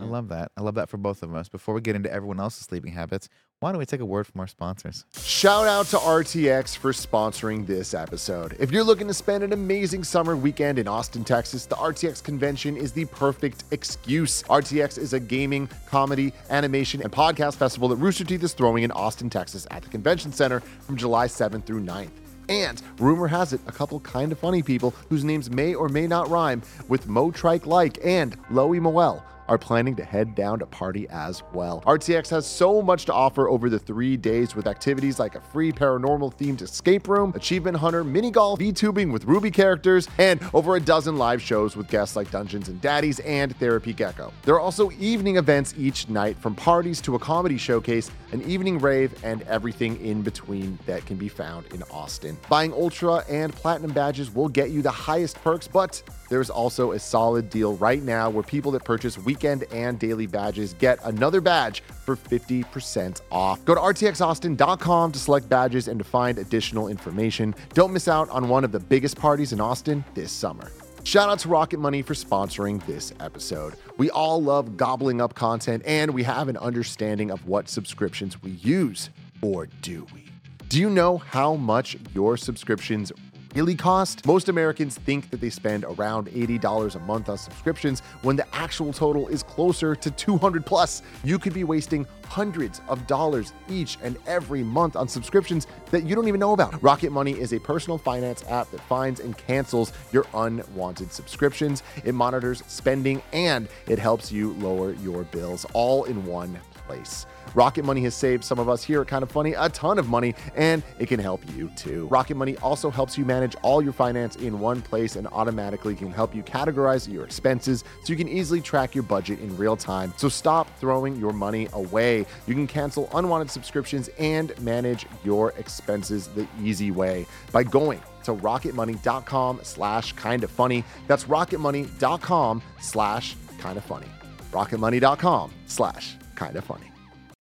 I 0.00 0.04
love 0.04 0.28
that. 0.28 0.52
I 0.56 0.62
love 0.62 0.74
that 0.76 0.88
for 0.88 0.96
both 0.96 1.22
of 1.22 1.34
us. 1.34 1.48
Before 1.48 1.74
we 1.74 1.80
get 1.80 1.94
into 1.96 2.10
everyone 2.12 2.40
else's 2.40 2.64
sleeping 2.64 2.92
habits, 2.92 3.28
why 3.60 3.70
don't 3.72 3.78
we 3.78 3.84
take 3.84 4.00
a 4.00 4.06
word 4.06 4.26
from 4.26 4.40
our 4.40 4.46
sponsors? 4.46 5.04
Shout 5.18 5.66
out 5.66 5.86
to 5.86 5.98
RTX 5.98 6.78
for 6.78 6.92
sponsoring 6.92 7.66
this 7.66 7.92
episode. 7.92 8.56
If 8.58 8.72
you're 8.72 8.84
looking 8.84 9.06
to 9.08 9.14
spend 9.14 9.44
an 9.44 9.52
amazing 9.52 10.04
summer 10.04 10.34
weekend 10.34 10.78
in 10.78 10.88
Austin, 10.88 11.24
Texas, 11.24 11.66
the 11.66 11.76
RTX 11.76 12.24
convention 12.24 12.76
is 12.76 12.92
the 12.92 13.04
perfect 13.04 13.64
excuse. 13.70 14.42
RTX 14.44 14.96
is 14.96 15.12
a 15.12 15.20
gaming, 15.20 15.68
comedy, 15.86 16.32
animation, 16.48 17.02
and 17.02 17.12
podcast 17.12 17.56
festival 17.56 17.88
that 17.88 17.96
Rooster 17.96 18.24
Teeth 18.24 18.42
is 18.42 18.54
throwing 18.54 18.82
in 18.82 18.90
Austin, 18.92 19.28
Texas 19.28 19.66
at 19.70 19.82
the 19.82 19.90
convention 19.90 20.32
center 20.32 20.60
from 20.60 20.96
July 20.96 21.26
7th 21.26 21.64
through 21.64 21.82
9th. 21.82 22.10
And 22.48 22.82
rumor 22.98 23.28
has 23.28 23.52
it, 23.52 23.60
a 23.66 23.72
couple 23.72 24.00
kind 24.00 24.32
of 24.32 24.38
funny 24.38 24.62
people 24.62 24.92
whose 25.08 25.22
names 25.22 25.50
may 25.50 25.74
or 25.74 25.88
may 25.88 26.06
not 26.06 26.28
rhyme 26.28 26.62
with 26.88 27.06
Mo 27.08 27.30
Trike 27.30 27.66
Like 27.66 27.98
and 28.02 28.36
Loey 28.48 28.80
Moel 28.80 29.22
are 29.50 29.58
planning 29.58 29.96
to 29.96 30.04
head 30.04 30.36
down 30.36 30.60
to 30.60 30.66
party 30.66 31.08
as 31.10 31.42
well. 31.52 31.82
RTX 31.84 32.30
has 32.30 32.46
so 32.46 32.80
much 32.80 33.04
to 33.06 33.12
offer 33.12 33.48
over 33.48 33.68
the 33.68 33.80
three 33.80 34.16
days 34.16 34.54
with 34.54 34.68
activities 34.68 35.18
like 35.18 35.34
a 35.34 35.40
free 35.40 35.72
paranormal 35.72 36.32
themed 36.36 36.62
escape 36.62 37.08
room, 37.08 37.32
achievement 37.34 37.76
hunter, 37.76 38.04
mini 38.04 38.30
golf, 38.30 38.60
VTubing 38.60 39.12
with 39.12 39.26
RWBY 39.26 39.52
characters, 39.52 40.08
and 40.18 40.40
over 40.54 40.76
a 40.76 40.80
dozen 40.80 41.16
live 41.16 41.42
shows 41.42 41.76
with 41.76 41.88
guests 41.88 42.14
like 42.14 42.30
Dungeons 42.30 42.68
and 42.68 42.80
Daddies 42.80 43.18
and 43.20 43.56
Therapy 43.56 43.92
Gecko. 43.92 44.32
There 44.44 44.54
are 44.54 44.60
also 44.60 44.92
evening 44.92 45.36
events 45.36 45.74
each 45.76 46.08
night 46.08 46.36
from 46.36 46.54
parties 46.54 47.00
to 47.02 47.16
a 47.16 47.18
comedy 47.18 47.58
showcase, 47.58 48.08
an 48.30 48.42
evening 48.42 48.78
rave, 48.78 49.12
and 49.24 49.42
everything 49.42 50.00
in 50.00 50.22
between 50.22 50.78
that 50.86 51.04
can 51.06 51.16
be 51.16 51.28
found 51.28 51.66
in 51.74 51.82
Austin. 51.90 52.38
Buying 52.48 52.72
Ultra 52.72 53.24
and 53.28 53.52
Platinum 53.52 53.90
badges 53.90 54.32
will 54.32 54.48
get 54.48 54.70
you 54.70 54.80
the 54.80 54.90
highest 54.92 55.42
perks, 55.42 55.66
but 55.66 56.00
there's 56.30 56.48
also 56.48 56.92
a 56.92 56.98
solid 56.98 57.50
deal 57.50 57.76
right 57.76 58.02
now 58.02 58.30
where 58.30 58.42
people 58.42 58.70
that 58.70 58.84
purchase 58.84 59.18
weekend 59.18 59.64
and 59.72 59.98
daily 59.98 60.26
badges 60.26 60.74
get 60.74 60.98
another 61.04 61.40
badge 61.40 61.82
for 61.82 62.16
50% 62.16 63.20
off. 63.30 63.62
Go 63.64 63.74
to 63.74 63.80
rtxaustin.com 63.80 65.12
to 65.12 65.18
select 65.18 65.48
badges 65.48 65.88
and 65.88 65.98
to 65.98 66.04
find 66.04 66.38
additional 66.38 66.88
information. 66.88 67.54
Don't 67.74 67.92
miss 67.92 68.08
out 68.08 68.30
on 68.30 68.48
one 68.48 68.64
of 68.64 68.72
the 68.72 68.80
biggest 68.80 69.18
parties 69.18 69.52
in 69.52 69.60
Austin 69.60 70.04
this 70.14 70.32
summer. 70.32 70.70
Shout 71.02 71.28
out 71.28 71.40
to 71.40 71.48
Rocket 71.48 71.80
Money 71.80 72.02
for 72.02 72.14
sponsoring 72.14 72.84
this 72.86 73.12
episode. 73.20 73.74
We 73.96 74.10
all 74.10 74.40
love 74.40 74.76
gobbling 74.76 75.20
up 75.20 75.34
content 75.34 75.82
and 75.84 76.12
we 76.12 76.22
have 76.22 76.48
an 76.48 76.56
understanding 76.58 77.30
of 77.30 77.46
what 77.48 77.68
subscriptions 77.68 78.40
we 78.42 78.52
use, 78.52 79.10
or 79.42 79.66
do 79.82 80.06
we? 80.14 80.26
Do 80.68 80.78
you 80.78 80.90
know 80.90 81.18
how 81.18 81.56
much 81.56 81.96
your 82.14 82.36
subscriptions 82.36 83.10
really 83.54 83.74
cost? 83.74 84.26
Most 84.26 84.48
Americans 84.48 84.96
think 84.96 85.30
that 85.30 85.40
they 85.40 85.50
spend 85.50 85.84
around 85.84 86.28
$80 86.28 86.94
a 86.94 86.98
month 87.00 87.28
on 87.28 87.38
subscriptions 87.38 88.00
when 88.22 88.36
the 88.36 88.46
actual 88.54 88.92
total 88.92 89.28
is 89.28 89.42
closer 89.42 89.94
to 89.94 90.10
200 90.10 90.64
plus. 90.64 91.02
You 91.24 91.38
could 91.38 91.54
be 91.54 91.64
wasting 91.64 92.06
hundreds 92.24 92.80
of 92.88 93.06
dollars 93.06 93.52
each 93.68 93.98
and 94.02 94.16
every 94.26 94.62
month 94.62 94.94
on 94.94 95.08
subscriptions 95.08 95.66
that 95.90 96.04
you 96.04 96.14
don't 96.14 96.28
even 96.28 96.38
know 96.38 96.52
about. 96.52 96.80
Rocket 96.82 97.10
Money 97.10 97.32
is 97.32 97.52
a 97.52 97.58
personal 97.58 97.98
finance 97.98 98.44
app 98.48 98.70
that 98.70 98.80
finds 98.82 99.20
and 99.20 99.36
cancels 99.36 99.92
your 100.12 100.26
unwanted 100.34 101.12
subscriptions. 101.12 101.82
It 102.04 102.14
monitors 102.14 102.62
spending 102.68 103.20
and 103.32 103.68
it 103.88 103.98
helps 103.98 104.30
you 104.30 104.52
lower 104.54 104.92
your 104.94 105.24
bills 105.24 105.66
all 105.72 106.04
in 106.04 106.24
one 106.24 106.58
place. 106.90 107.26
Rocket 107.54 107.84
Money 107.84 108.02
has 108.02 108.14
saved 108.14 108.44
some 108.44 108.58
of 108.58 108.68
us 108.68 108.82
here 108.82 109.00
at 109.00 109.08
Kinda 109.08 109.26
Funny 109.26 109.54
a 109.54 109.68
ton 109.68 109.98
of 109.98 110.08
money, 110.08 110.34
and 110.56 110.82
it 110.98 111.06
can 111.06 111.20
help 111.20 111.40
you 111.56 111.68
too. 111.76 112.06
Rocket 112.08 112.36
Money 112.36 112.56
also 112.58 112.90
helps 112.90 113.16
you 113.16 113.24
manage 113.24 113.54
all 113.62 113.80
your 113.82 113.92
finance 113.92 114.36
in 114.36 114.58
one 114.58 114.80
place 114.80 115.16
and 115.16 115.26
automatically 115.28 115.94
can 115.94 116.10
help 116.10 116.34
you 116.34 116.42
categorize 116.42 117.12
your 117.12 117.24
expenses 117.24 117.84
so 118.02 118.12
you 118.12 118.16
can 118.16 118.28
easily 118.28 118.60
track 118.60 118.94
your 118.94 119.04
budget 119.04 119.38
in 119.40 119.56
real 119.56 119.76
time. 119.76 120.12
So 120.16 120.28
stop 120.28 120.66
throwing 120.78 121.16
your 121.16 121.32
money 121.32 121.68
away. 121.72 122.26
You 122.46 122.54
can 122.54 122.66
cancel 122.66 123.08
unwanted 123.14 123.50
subscriptions 123.50 124.08
and 124.18 124.58
manage 124.60 125.06
your 125.24 125.52
expenses 125.58 126.28
the 126.28 126.46
easy 126.62 126.90
way 126.90 127.26
by 127.52 127.62
going 127.62 128.00
to 128.24 128.34
rocketmoney.com 128.34 129.60
slash 129.62 130.12
kind 130.12 130.44
of 130.44 130.50
funny. 130.50 130.84
That's 131.06 131.24
rocketmoney.com 131.24 132.62
slash 132.80 133.36
kind 133.58 133.78
of 133.78 133.84
funny. 133.84 134.08
rocketmoney.com 134.52 135.52
slash 135.66 136.16
kind 136.40 136.56
of 136.56 136.64
funny. 136.64 136.90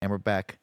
And 0.02 0.10
we're 0.10 0.18
back. 0.18 0.58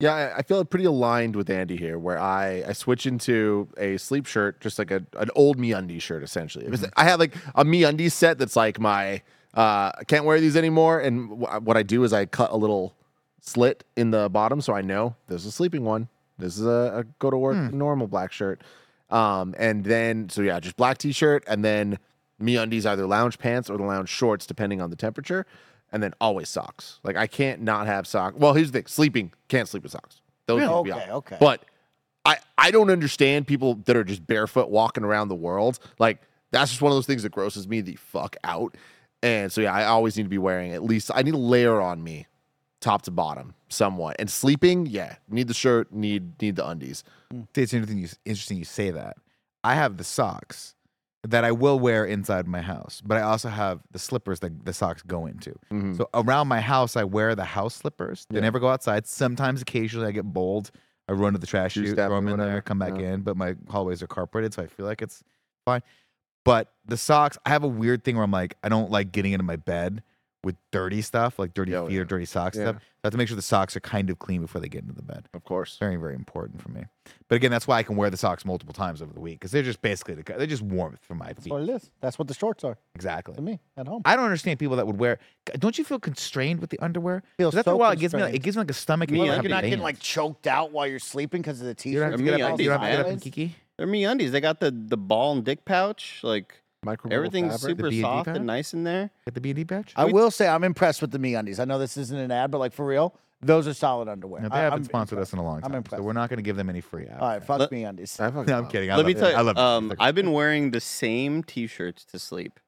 Yeah, 0.00 0.14
I- 0.14 0.38
I 0.38 0.42
feel 0.42 0.64
pretty 0.64 0.86
aligned 0.86 1.36
with 1.36 1.48
Andy 1.50 1.76
here, 1.76 1.98
where 1.98 2.18
I, 2.18 2.64
I 2.66 2.72
switch 2.72 3.06
into 3.06 3.68
a 3.76 3.98
sleep 3.98 4.24
shirt, 4.26 4.60
just 4.60 4.78
like 4.78 4.90
a, 4.90 5.04
an 5.18 5.28
old 5.36 5.58
me 5.58 5.70
MeUndies 5.70 6.00
shirt, 6.00 6.22
essentially. 6.22 6.66
Was- 6.68 6.86
I 6.96 7.04
have 7.04 7.20
like 7.20 7.34
a 7.54 7.64
me 7.64 7.82
MeUndies 7.82 8.12
set 8.12 8.38
that's 8.38 8.56
like 8.56 8.80
my, 8.80 9.20
uh, 9.54 9.92
I 9.98 10.04
can't 10.08 10.24
wear 10.24 10.40
these 10.40 10.56
anymore. 10.56 11.00
And 11.00 11.28
wh- 11.44 11.62
what 11.62 11.76
I 11.76 11.82
do 11.82 12.02
is 12.02 12.12
I 12.14 12.24
cut 12.24 12.50
a 12.50 12.56
little 12.56 12.94
slit 13.42 13.84
in 13.96 14.10
the 14.10 14.28
bottom 14.30 14.60
so 14.62 14.72
I 14.72 14.80
know 14.80 15.14
there's 15.28 15.44
a 15.44 15.52
sleeping 15.52 15.84
one, 15.84 16.08
This 16.38 16.58
is 16.58 16.64
a, 16.66 17.00
a 17.00 17.04
go 17.18 17.30
to 17.30 17.36
work 17.36 17.56
Hmm. 17.56 17.76
normal 17.76 18.06
black 18.06 18.32
shirt. 18.32 18.62
Um, 19.10 19.54
and 19.58 19.84
then 19.84 20.30
so 20.30 20.40
yeah, 20.40 20.58
just 20.60 20.76
black 20.76 20.96
t-shirt, 20.96 21.44
and 21.46 21.62
then 21.62 21.98
MeUndies 22.40 22.86
either 22.86 23.06
lounge 23.06 23.38
pants 23.38 23.68
or 23.68 23.76
the 23.76 23.84
lounge 23.84 24.08
shorts, 24.08 24.46
depending 24.46 24.80
on 24.80 24.88
the 24.88 24.96
temperature, 24.96 25.44
and 25.92 26.02
then 26.02 26.12
always 26.20 26.48
socks. 26.48 26.98
Like 27.04 27.16
I 27.16 27.26
can't 27.26 27.62
not 27.62 27.86
have 27.86 28.06
socks. 28.06 28.36
Well, 28.36 28.54
here's 28.54 28.70
the 28.72 28.78
thing: 28.78 28.86
sleeping 28.86 29.32
can't 29.48 29.68
sleep 29.68 29.82
with 29.82 29.92
socks. 29.92 30.20
Those 30.46 30.60
need 30.62 30.66
to 30.68 30.82
be 30.82 30.92
Okay, 30.92 31.04
on. 31.04 31.10
okay. 31.10 31.36
But 31.38 31.64
I 32.24 32.38
I 32.58 32.70
don't 32.70 32.90
understand 32.90 33.46
people 33.46 33.76
that 33.86 33.96
are 33.96 34.04
just 34.04 34.26
barefoot 34.26 34.68
walking 34.70 35.04
around 35.04 35.28
the 35.28 35.34
world. 35.34 35.78
Like 35.98 36.20
that's 36.50 36.70
just 36.70 36.82
one 36.82 36.92
of 36.92 36.96
those 36.96 37.06
things 37.06 37.22
that 37.22 37.32
grosses 37.32 37.68
me 37.68 37.80
the 37.80 37.96
fuck 37.96 38.36
out. 38.44 38.76
And 39.22 39.52
so 39.52 39.60
yeah, 39.60 39.72
I 39.72 39.84
always 39.84 40.16
need 40.16 40.24
to 40.24 40.28
be 40.28 40.38
wearing 40.38 40.72
at 40.72 40.82
least 40.82 41.10
I 41.14 41.22
need 41.22 41.34
a 41.34 41.38
layer 41.38 41.80
on 41.80 42.02
me, 42.02 42.26
top 42.80 43.02
to 43.02 43.10
bottom, 43.10 43.54
somewhat. 43.68 44.16
And 44.18 44.28
sleeping, 44.28 44.86
yeah, 44.86 45.16
need 45.28 45.46
the 45.48 45.54
shirt, 45.54 45.92
need 45.92 46.40
need 46.42 46.56
the 46.56 46.66
undies. 46.66 47.04
Hmm. 47.30 47.42
It's 47.54 47.72
interesting 47.72 47.98
you, 47.98 48.08
interesting 48.24 48.58
you 48.58 48.64
say 48.64 48.90
that. 48.90 49.16
I 49.64 49.74
have 49.74 49.96
the 49.96 50.04
socks 50.04 50.74
that 51.24 51.44
I 51.44 51.52
will 51.52 51.78
wear 51.78 52.04
inside 52.04 52.48
my 52.48 52.60
house, 52.60 53.00
but 53.04 53.16
I 53.16 53.22
also 53.22 53.48
have 53.48 53.80
the 53.92 53.98
slippers 53.98 54.40
that 54.40 54.64
the 54.64 54.72
socks 54.72 55.02
go 55.02 55.26
into. 55.26 55.54
Mhm. 55.70 55.96
So 55.96 56.08
around 56.14 56.48
my 56.48 56.60
house, 56.60 56.96
I 56.96 57.04
wear 57.04 57.34
the 57.36 57.44
house 57.44 57.76
slippers. 57.76 58.26
They 58.28 58.36
Yeah. 58.36 58.42
never 58.42 58.58
go 58.58 58.68
outside. 58.68 59.06
Sometimes, 59.06 59.62
occasionally, 59.62 60.08
I 60.08 60.10
get 60.10 60.24
bold. 60.32 60.72
I 61.08 61.12
run 61.12 61.32
to 61.34 61.38
the 61.38 61.46
trash 61.46 61.74
chute, 61.74 61.94
throw 61.96 62.08
them 62.08 62.28
in 62.28 62.38
there, 62.38 62.60
come 62.60 62.78
back 62.78 62.98
Yeah. 62.98 63.12
in. 63.12 63.20
But 63.22 63.36
my 63.36 63.54
hallways 63.68 64.02
are 64.02 64.06
carpeted, 64.08 64.54
so 64.54 64.62
I 64.62 64.66
feel 64.66 64.86
like 64.86 65.00
it's 65.02 65.22
fine. 65.64 65.82
But 66.44 66.72
the 66.84 66.96
socks, 66.96 67.38
I 67.46 67.50
have 67.50 67.62
a 67.62 67.68
weird 67.68 68.02
thing 68.02 68.16
where 68.16 68.24
I'm 68.24 68.30
like, 68.32 68.56
I 68.64 68.68
don't 68.68 68.90
like 68.90 69.12
getting 69.12 69.32
into 69.32 69.44
my 69.44 69.56
bed 69.56 70.02
with 70.44 70.56
dirty 70.72 71.00
stuff, 71.02 71.38
like 71.38 71.54
dirty 71.54 71.72
Oh, 71.74 71.86
feet 71.86 71.98
or 71.98 72.04
dirty 72.04 72.24
socks 72.24 72.56
Yeah. 72.56 72.64
stuff. 72.64 72.76
So 72.82 72.88
I 73.04 73.06
have 73.06 73.12
to 73.12 73.18
make 73.18 73.28
sure 73.28 73.36
the 73.36 73.42
socks 73.42 73.76
are 73.76 73.80
kind 73.80 74.10
of 74.10 74.18
clean 74.18 74.40
before 74.42 74.60
they 74.60 74.68
get 74.68 74.82
into 74.82 74.94
the 74.94 75.02
bed. 75.02 75.28
Of 75.34 75.44
course. 75.44 75.76
Very, 75.78 75.96
very 75.96 76.14
important 76.16 76.60
for 76.60 76.68
me. 76.70 76.84
But 77.28 77.36
again, 77.36 77.50
that's 77.52 77.66
why 77.68 77.78
I 77.78 77.82
can 77.84 77.94
wear 77.96 78.10
the 78.10 78.16
socks 78.16 78.44
multiple 78.44 78.72
times 78.74 79.00
over 79.02 79.12
the 79.12 79.20
week 79.20 79.38
because 79.38 79.52
they're 79.52 79.62
just 79.62 79.82
basically 79.82 80.14
the, 80.14 80.22
they're 80.24 80.46
just 80.46 80.62
warmth 80.62 80.98
for 81.04 81.14
my 81.14 81.26
feet. 81.28 81.34
That's 81.36 81.44
feet. 81.44 81.52
what 81.52 81.62
it 81.62 81.68
is. 81.70 81.90
That's 82.00 82.18
what 82.18 82.26
the 82.28 82.34
shorts 82.34 82.64
are 82.64 82.76
Exactly. 82.96 83.34
to 83.34 83.40
me 83.42 83.60
at 83.76 83.86
home. 83.86 84.02
I 84.04 84.16
don't 84.16 84.24
understand 84.24 84.58
people 84.58 84.76
that 84.76 84.86
would 84.86 84.98
wear. 84.98 85.18
Don't 85.58 85.78
you 85.78 85.84
feel 85.84 85.98
constrained 86.00 86.60
with 86.60 86.70
the 86.70 86.78
underwear? 86.80 87.22
Feels 87.38 87.52
'Cause 87.54 87.58
after 87.60 87.70
so 87.70 87.74
a 87.74 87.78
while, 87.78 87.92
it 87.92 87.98
gives 88.00 88.14
me 88.14 88.22
like, 88.22 88.34
it 88.34 88.42
gives 88.42 88.56
me 88.56 88.60
like 88.62 88.70
a 88.70 88.74
stomach. 88.74 89.10
Me, 89.10 89.18
ache 89.20 89.22
I 89.22 89.36
You're 89.36 89.44
a 89.46 89.48
not 89.48 89.62
getting 89.62 89.78
like 89.80 90.00
choked 90.00 90.46
out 90.48 90.72
while 90.72 90.86
you're 90.86 90.98
sleeping 90.98 91.40
because 91.42 91.60
of 91.60 91.66
the 91.76 91.88
You 91.88 91.98
don't 92.00 92.10
have 92.12 92.18
t-shirt. 92.20 92.26
to 92.26 92.32
Me 92.32 92.38
get 92.38 92.40
up, 92.44 92.50
undies, 92.52 92.64
you 92.64 92.70
don't 92.70 92.80
have 92.80 92.88
to 92.88 92.92
get 92.96 93.00
up 93.00 93.06
man. 93.06 93.12
and 93.14 93.22
kiki. 93.22 93.56
They're 93.78 93.86
MeUndies. 93.86 94.30
They 94.30 94.40
got 94.40 94.60
the 94.60 94.70
the 94.70 94.96
ball 94.98 95.32
and 95.32 95.44
dick 95.44 95.64
pouch. 95.64 96.20
Like 96.22 96.61
Microbial 96.84 97.12
everything's 97.12 97.52
fabric. 97.60 97.76
super 97.78 97.90
B&D 97.90 98.02
soft 98.02 98.26
pouch? 98.26 98.36
and 98.36 98.46
nice 98.46 98.74
in 98.74 98.82
there. 98.84 99.10
Get 99.24 99.34
the 99.34 99.40
B 99.40 99.50
and 99.50 99.56
D 99.56 99.64
patch. 99.64 99.92
I 99.96 100.04
will 100.06 100.30
say 100.30 100.48
I'm 100.48 100.64
impressed 100.64 101.00
with 101.00 101.12
the 101.12 101.18
MeUndies. 101.18 101.60
I 101.60 101.64
know 101.64 101.78
this 101.78 101.96
isn't 101.96 102.18
an 102.18 102.30
ad, 102.32 102.50
but 102.50 102.58
like 102.58 102.72
for 102.72 102.84
real, 102.84 103.14
those 103.40 103.68
are 103.68 103.74
solid 103.74 104.08
underwear. 104.08 104.42
No, 104.42 104.48
they 104.48 104.56
I- 104.56 104.60
haven't 104.62 104.78
I'm 104.80 104.84
sponsored 104.84 105.18
impressed. 105.18 105.30
us 105.30 105.32
in 105.34 105.38
a 105.38 105.44
long 105.44 105.60
I'm 105.64 105.70
time, 105.72 105.84
so 105.88 106.02
we're 106.02 106.12
not 106.12 106.28
going 106.28 106.38
to 106.38 106.42
give 106.42 106.56
them 106.56 106.68
any 106.68 106.80
free 106.80 107.06
ads. 107.06 107.20
All 107.22 107.28
right, 107.28 107.44
fuck 107.44 107.60
Let- 107.60 107.72
me 107.72 107.84
undies. 107.84 108.18
I 108.18 108.30
no, 108.30 108.40
I'm 108.40 108.66
kidding. 108.68 108.90
I 108.90 108.96
Let 108.96 108.98
love 108.98 109.06
me 109.06 109.14
tell 109.14 109.30
you, 109.30 109.36
I 109.36 109.40
love 109.42 109.56
um, 109.58 109.92
I've 110.00 110.14
been 110.16 110.32
wearing 110.32 110.72
the 110.72 110.80
same 110.80 111.44
T-shirts 111.44 112.04
to 112.06 112.18
sleep 112.18 112.58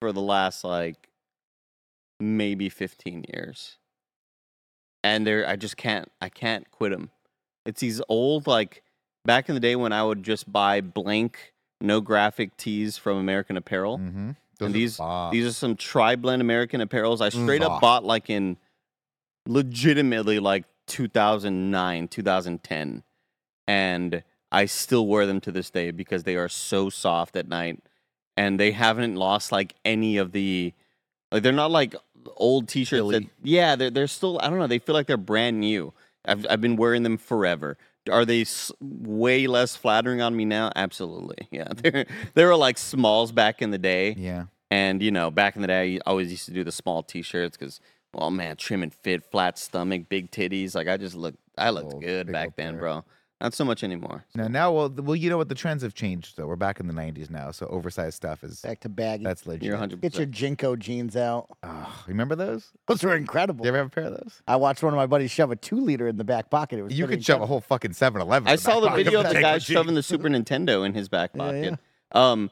for 0.00 0.12
the 0.12 0.20
last 0.22 0.62
like 0.62 1.08
maybe 2.20 2.68
15 2.68 3.24
years, 3.34 3.78
and 5.02 5.26
they're 5.26 5.44
I 5.48 5.56
just 5.56 5.76
can't 5.76 6.08
I 6.20 6.28
can't 6.28 6.70
quit 6.70 6.92
them. 6.92 7.10
It's 7.66 7.80
these 7.80 8.00
old 8.08 8.46
like 8.46 8.82
back 9.24 9.48
in 9.48 9.56
the 9.56 9.60
day 9.60 9.74
when 9.74 9.92
I 9.92 10.04
would 10.04 10.22
just 10.22 10.52
buy 10.52 10.80
blank 10.80 11.52
no 11.80 12.00
graphic 12.00 12.56
tees 12.56 12.96
from 12.96 13.18
American 13.18 13.56
Apparel. 13.56 13.98
Mhm. 13.98 14.36
And 14.60 14.74
these 14.74 14.96
bomb. 14.98 15.32
these 15.32 15.46
are 15.46 15.52
some 15.52 15.76
tri 15.76 16.16
blend 16.16 16.40
American 16.40 16.80
apparels. 16.80 17.20
I 17.20 17.28
straight 17.28 17.62
up 17.62 17.80
bought 17.80 18.04
like 18.04 18.30
in 18.30 18.56
legitimately 19.46 20.38
like 20.38 20.64
2009, 20.86 22.08
2010. 22.08 23.02
And 23.66 24.22
I 24.52 24.66
still 24.66 25.06
wear 25.06 25.26
them 25.26 25.40
to 25.42 25.52
this 25.52 25.70
day 25.70 25.90
because 25.90 26.22
they 26.24 26.36
are 26.36 26.48
so 26.48 26.88
soft 26.90 27.36
at 27.36 27.48
night 27.48 27.80
and 28.36 28.60
they 28.60 28.72
haven't 28.72 29.16
lost 29.16 29.50
like 29.52 29.74
any 29.84 30.16
of 30.16 30.32
the 30.32 30.72
like 31.32 31.42
they're 31.42 31.52
not 31.52 31.70
like 31.70 31.94
old 32.36 32.68
t-shirts 32.68 33.10
that, 33.10 33.24
yeah, 33.42 33.74
they're 33.76 33.90
they're 33.90 34.06
still 34.06 34.38
I 34.40 34.48
don't 34.48 34.58
know, 34.58 34.66
they 34.66 34.78
feel 34.78 34.94
like 34.94 35.06
they're 35.06 35.16
brand 35.16 35.60
new. 35.60 35.92
I've 36.24 36.46
I've 36.48 36.60
been 36.60 36.76
wearing 36.76 37.02
them 37.02 37.16
forever. 37.18 37.76
Are 38.10 38.24
they 38.24 38.42
s- 38.42 38.70
way 38.80 39.46
less 39.46 39.76
flattering 39.76 40.20
on 40.20 40.36
me 40.36 40.44
now? 40.44 40.70
Absolutely. 40.76 41.48
Yeah. 41.50 41.68
They're 41.76 42.06
they 42.34 42.44
were 42.44 42.56
like 42.56 42.78
smalls 42.78 43.32
back 43.32 43.62
in 43.62 43.70
the 43.70 43.78
day. 43.78 44.14
yeah. 44.18 44.44
And 44.70 45.02
you 45.02 45.10
know, 45.10 45.30
back 45.30 45.56
in 45.56 45.62
the 45.62 45.68
day, 45.68 45.96
I 45.96 46.00
always 46.10 46.30
used 46.30 46.46
to 46.46 46.52
do 46.52 46.64
the 46.64 46.72
small 46.72 47.02
T-shirts 47.02 47.56
because, 47.56 47.80
well, 48.12 48.26
oh, 48.26 48.30
man, 48.30 48.56
trim 48.56 48.82
and 48.82 48.92
fit, 48.92 49.24
flat 49.30 49.56
stomach, 49.58 50.08
big 50.08 50.30
titties. 50.32 50.74
Like 50.74 50.88
I 50.88 50.96
just 50.96 51.14
looked, 51.14 51.38
I 51.56 51.70
looked 51.70 51.94
Old, 51.94 52.02
good 52.02 52.32
back 52.32 52.56
then, 52.56 52.70
player. 52.72 52.80
bro. 52.80 53.04
Not 53.40 53.52
so 53.52 53.64
much 53.64 53.84
anymore. 53.84 54.24
Now, 54.34 54.48
now, 54.48 54.72
well, 54.72 54.88
th- 54.88 55.00
well, 55.02 55.16
you 55.16 55.28
know 55.28 55.36
what? 55.36 55.48
The 55.48 55.54
trends 55.54 55.82
have 55.82 55.92
changed. 55.92 56.36
though. 56.36 56.46
we're 56.46 56.56
back 56.56 56.80
in 56.80 56.86
the 56.86 56.94
'90s 56.94 57.28
now, 57.30 57.50
so 57.50 57.66
oversized 57.66 58.14
stuff 58.14 58.42
is 58.44 58.60
Back 58.60 58.80
to 58.80 58.88
baggy. 58.88 59.24
that's 59.24 59.44
legit. 59.46 59.64
You're 59.64 59.74
100. 59.74 60.00
Get 60.00 60.16
your 60.16 60.26
JNCO 60.26 60.78
jeans 60.78 61.16
out. 61.16 61.48
Oh, 61.62 62.04
remember 62.06 62.36
those? 62.36 62.70
Those 62.86 63.02
were 63.02 63.10
Did 63.10 63.18
incredible. 63.22 63.64
you 63.66 63.68
ever 63.68 63.78
have 63.78 63.88
a 63.88 63.90
pair 63.90 64.04
of 64.04 64.12
those? 64.12 64.40
I 64.46 64.56
watched 64.56 64.82
one 64.82 64.94
of 64.94 64.96
my 64.96 65.06
buddies 65.06 65.30
shove 65.30 65.50
a 65.50 65.56
two 65.56 65.78
liter 65.80 66.08
in 66.08 66.16
the 66.16 66.24
back 66.24 66.48
pocket. 66.48 66.78
It 66.78 66.82
was 66.84 66.96
You 66.98 67.04
pretty 67.06 67.18
could 67.20 67.24
shove 67.26 67.40
a 67.40 67.42
incredible. 67.42 67.46
whole 67.48 67.60
fucking 67.60 67.90
7-Eleven. 67.90 68.48
I 68.48 68.52
in 68.52 68.58
saw 68.58 68.80
the 68.80 68.88
pocket 68.88 69.04
video 69.04 69.20
of 69.20 69.28
the 69.28 69.40
guy 69.40 69.58
shoving 69.58 69.94
the 69.94 70.02
Super 70.02 70.28
Nintendo 70.28 70.86
in 70.86 70.94
his 70.94 71.08
back 71.08 71.30
Yeah, 71.34 71.44
pocket. 71.44 71.78
Um, 72.12 72.50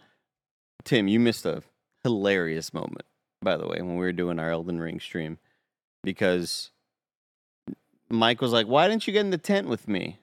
Tim, 0.84 1.06
you 1.08 1.20
missed 1.20 1.46
a 1.46 1.62
hilarious 2.02 2.74
moment, 2.74 3.06
by 3.40 3.56
the 3.56 3.66
way, 3.68 3.76
when 3.80 3.92
we 3.96 4.04
were 4.04 4.12
doing 4.12 4.38
our 4.40 4.50
Elden 4.50 4.80
Ring 4.80 4.98
stream, 5.00 5.38
because 6.02 6.70
Mike 8.10 8.40
was 8.42 8.52
like, 8.52 8.66
"Why 8.66 8.88
didn't 8.88 9.06
you 9.06 9.12
get 9.12 9.20
in 9.20 9.30
the 9.30 9.38
tent 9.38 9.68
with 9.68 9.86
me, 9.88 10.18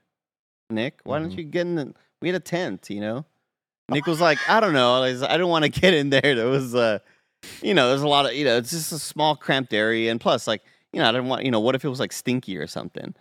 Nick? 0.69 0.99
Why 1.03 1.19
didn't 1.19 1.33
Mhm. 1.33 1.37
you 1.37 1.43
get 1.45 1.61
in 1.61 1.75
the? 1.75 1.93
We 2.21 2.27
had 2.29 2.35
a 2.35 2.39
tent, 2.39 2.87
you 2.89 3.01
know." 3.01 3.25
Nick 3.89 4.05
was 4.05 4.21
like, 4.21 4.37
"I 4.49 4.59
don't 4.59 4.73
know. 4.73 5.01
I, 5.03 5.11
was- 5.11 5.23
I 5.23 5.37
don't 5.37 5.49
want 5.49 5.63
to 5.65 5.69
get 5.69 5.93
in 5.93 6.09
there. 6.11 6.21
There 6.35 6.47
was, 6.47 6.75
uh, 6.75 6.99
you 7.61 7.73
know, 7.73 7.89
there's 7.89 8.01
a 8.03 8.07
lot 8.07 8.25
of, 8.27 8.33
you 8.35 8.45
know, 8.45 8.57
it's 8.57 8.69
just 8.71 8.91
a 8.91 8.99
small 8.99 9.35
cramped 9.35 9.73
area, 9.73 10.11
and 10.11 10.21
plus, 10.21 10.47
like, 10.47 10.61
you 10.93 10.99
know, 10.99 11.07
I 11.09 11.11
didn't 11.11 11.27
want, 11.27 11.43
you 11.45 11.51
know, 11.51 11.59
what 11.59 11.75
if 11.75 11.83
it 11.83 11.89
was 11.89 11.99
like 11.99 12.11
stinky 12.13 12.57
or 12.57 12.67
something?" 12.67 13.15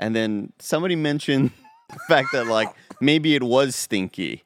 And 0.00 0.16
then 0.16 0.52
somebody 0.58 0.96
mentioned 0.96 1.52
the 1.90 1.98
fact 2.08 2.28
that 2.32 2.46
like 2.48 2.68
maybe 3.00 3.34
it 3.36 3.42
was 3.44 3.76
stinky. 3.76 4.42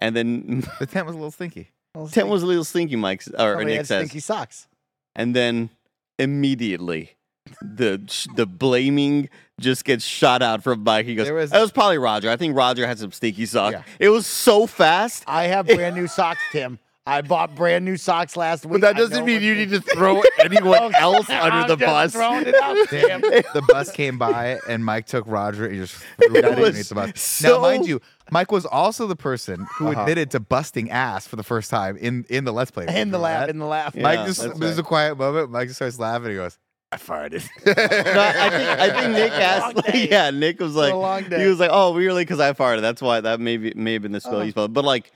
And 0.00 0.14
then 0.16 0.60
The 0.78 0.86
tent 0.86 1.06
was 1.06 1.14
a 1.14 1.18
little 1.18 1.30
stinky. 1.30 1.70
tent 2.10 2.28
was 2.28 2.42
a 2.42 2.46
little 2.46 2.64
stinky, 2.64 2.96
Mike 2.96 3.22
or 3.28 3.52
Probably 3.54 3.64
Nick 3.66 3.76
had 3.78 3.86
says. 3.86 4.00
stinky 4.08 4.20
socks. 4.20 4.68
And 5.14 5.34
then 5.36 5.70
immediately 6.18 7.14
the 7.60 8.00
the 8.36 8.46
blaming 8.46 9.28
just 9.60 9.84
gets 9.84 10.04
shot 10.04 10.42
out 10.42 10.62
from 10.62 10.82
Mike. 10.84 11.06
He 11.06 11.14
goes, 11.14 11.30
was- 11.30 11.50
"That 11.50 11.60
was 11.60 11.72
probably 11.72 11.98
Roger. 11.98 12.30
I 12.30 12.36
think 12.36 12.56
Roger 12.56 12.86
had 12.86 12.98
some 12.98 13.12
stinky 13.12 13.46
socks. 13.46 13.74
Yeah. 13.74 13.82
It 13.98 14.08
was 14.08 14.26
so 14.26 14.66
fast. 14.66 15.24
I 15.26 15.44
have 15.44 15.66
brand 15.74 15.94
new 15.96 16.06
socks, 16.06 16.40
Tim. 16.52 16.78
I 17.04 17.20
bought 17.20 17.56
brand 17.56 17.84
new 17.84 17.96
socks 17.96 18.36
last 18.36 18.64
week. 18.64 18.80
But 18.80 18.94
that 18.94 18.96
doesn't 18.96 19.24
mean 19.24 19.42
you 19.42 19.54
they- 19.56 19.66
need 19.66 19.70
to 19.70 19.80
throw 19.80 20.22
anyone 20.38 20.94
else 20.94 21.28
under 21.28 21.56
I'm 21.56 21.68
the 21.68 21.76
just 21.76 21.90
bus. 21.90 22.12
throwing 22.12 22.46
it 22.46 22.54
out, 22.62 22.76
Damn, 22.90 23.20
the 23.54 23.64
bus 23.66 23.90
came 23.90 24.18
by 24.18 24.60
and 24.68 24.84
Mike 24.84 25.06
took 25.06 25.24
Roger 25.26 25.66
and 25.66 25.74
just 25.80 25.94
threw 25.96 26.36
it 26.36 26.44
It 26.44 26.44
underneath 26.44 26.88
the 26.90 26.94
bus. 26.94 27.20
so- 27.20 27.56
now, 27.56 27.60
mind 27.60 27.88
you, 27.88 28.00
Mike 28.30 28.52
was 28.52 28.64
also 28.64 29.08
the 29.08 29.16
person 29.16 29.66
who 29.78 29.88
Uh-huh. 29.88 30.00
admitted 30.00 30.30
to 30.30 30.38
busting 30.40 30.92
ass 30.92 31.26
for 31.26 31.34
the 31.34 31.42
first 31.42 31.70
time 31.70 31.96
in 31.96 32.24
in 32.30 32.44
the 32.44 32.52
Let's 32.52 32.70
Play. 32.70 32.84
In 32.84 33.10
the 33.10 33.18
Remember 33.18 33.18
laugh, 33.18 33.48
in 33.48 33.58
the 33.58 33.66
laugh. 33.66 33.94
Yeah. 33.96 34.02
Mike 34.04 34.26
just 34.26 34.40
that's 34.42 34.58
there's 34.60 34.78
a 34.78 34.84
quiet 34.84 35.18
moment. 35.18 35.50
Mike 35.50 35.66
just 35.66 35.78
starts 35.78 35.98
laughing. 35.98 36.30
He 36.30 36.36
goes, 36.36 36.56
"I 36.92 36.96
farted." 36.96 37.48
No, 37.66 37.72
I 37.72 38.50
think 38.50 38.68
I 38.80 38.90
think 39.00 39.12
Nick 39.12 39.32
asked. 39.32 39.76
Like, 39.86 40.10
yeah, 40.10 40.30
Nick 40.30 40.60
was 40.60 40.74
like, 40.74 40.92
he 41.32 41.46
was 41.46 41.58
like, 41.58 41.70
"Oh, 41.72 41.94
really?" 41.94 42.22
Because 42.22 42.40
I 42.40 42.52
farted. 42.52 42.82
That's 42.82 43.00
why 43.02 43.20
that 43.20 43.40
maybe 43.40 43.72
may 43.74 43.94
have 43.94 44.02
been 44.02 44.12
the 44.12 44.20
spill 44.20 44.36
Oh. 44.36 44.42
you 44.42 44.50
spelled. 44.50 44.72
But 44.72 44.84
like 44.84 45.10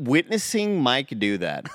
witnessing 0.00 0.80
Mike 0.80 1.08
do 1.18 1.38
that, 1.38 1.66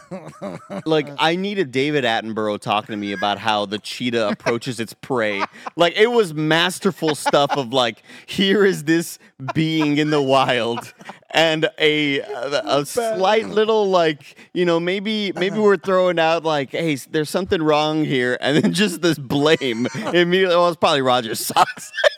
like 0.85 1.09
I 1.17 1.35
needed 1.35 1.71
David 1.71 2.03
Attenborough 2.03 2.59
talking 2.59 2.93
to 2.93 2.97
me 2.97 3.13
about 3.13 3.37
how 3.37 3.65
the 3.65 3.79
cheetah 3.79 4.27
approaches 4.31 4.79
its 4.79 4.93
prey. 4.93 5.43
Like 5.75 5.95
it 5.95 6.07
was 6.07 6.33
masterful 6.33 7.15
stuff 7.15 7.51
of 7.51 7.73
like, 7.73 8.03
here 8.25 8.65
is 8.65 8.83
this 8.85 9.19
being 9.53 9.97
in 9.97 10.09
the 10.09 10.21
wild, 10.21 10.93
and 11.31 11.69
a 11.77 12.19
a, 12.19 12.61
a 12.65 12.85
slight 12.85 13.47
little 13.47 13.89
like, 13.89 14.37
you 14.53 14.65
know, 14.65 14.79
maybe 14.79 15.31
maybe 15.33 15.59
we're 15.59 15.77
throwing 15.77 16.19
out 16.19 16.43
like, 16.43 16.71
hey, 16.71 16.95
there's 16.95 17.29
something 17.29 17.61
wrong 17.61 18.05
here, 18.05 18.37
and 18.41 18.63
then 18.63 18.73
just 18.73 19.01
this 19.01 19.17
blame 19.17 19.87
immediately. 20.13 20.55
Well, 20.55 20.69
it's 20.69 20.77
probably 20.77 21.01
Roger's 21.01 21.45
socks. 21.45 21.91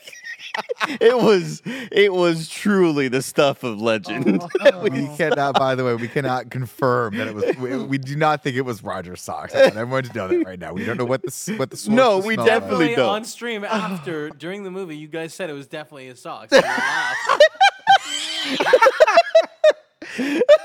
it 0.87 1.17
was 1.17 1.61
it 1.65 2.13
was 2.13 2.47
truly 2.49 3.07
the 3.07 3.21
stuff 3.21 3.63
of 3.63 3.81
legend. 3.81 4.41
Oh, 4.41 4.49
oh, 4.73 4.81
we 4.81 5.07
oh. 5.07 5.15
cannot, 5.17 5.55
by 5.55 5.75
the 5.75 5.83
way, 5.83 5.95
we 5.95 6.07
cannot 6.07 6.49
confirm 6.49 7.17
that 7.17 7.27
it 7.27 7.33
was. 7.35 7.55
We, 7.57 7.77
we 7.77 7.97
do 7.97 8.15
not 8.15 8.43
think 8.43 8.55
it 8.55 8.61
was 8.61 8.83
Roger 8.83 9.15
socks. 9.15 9.53
I 9.55 9.63
want 9.63 9.75
everyone 9.77 10.03
to 10.03 10.13
know 10.13 10.27
that 10.27 10.45
right 10.45 10.59
now. 10.59 10.73
We 10.73 10.85
don't 10.85 10.97
know 10.97 11.05
what 11.05 11.21
the 11.21 11.27
s- 11.29 11.49
what 11.57 11.69
the 11.71 11.77
source 11.77 11.95
No, 11.95 12.19
we 12.19 12.35
definitely 12.35 12.57
Definitely 12.67 12.95
don't. 12.95 13.09
on 13.09 13.23
stream 13.25 13.63
after 13.69 14.29
during 14.29 14.63
the 14.63 14.71
movie, 14.71 14.97
you 14.97 15.07
guys 15.07 15.33
said 15.33 15.49
it 15.49 15.53
was 15.53 15.67
definitely 15.67 16.07
his 16.07 16.19
socks. 16.21 16.51
and 16.51 16.63
you 16.63 16.69
laughed. 16.69 17.41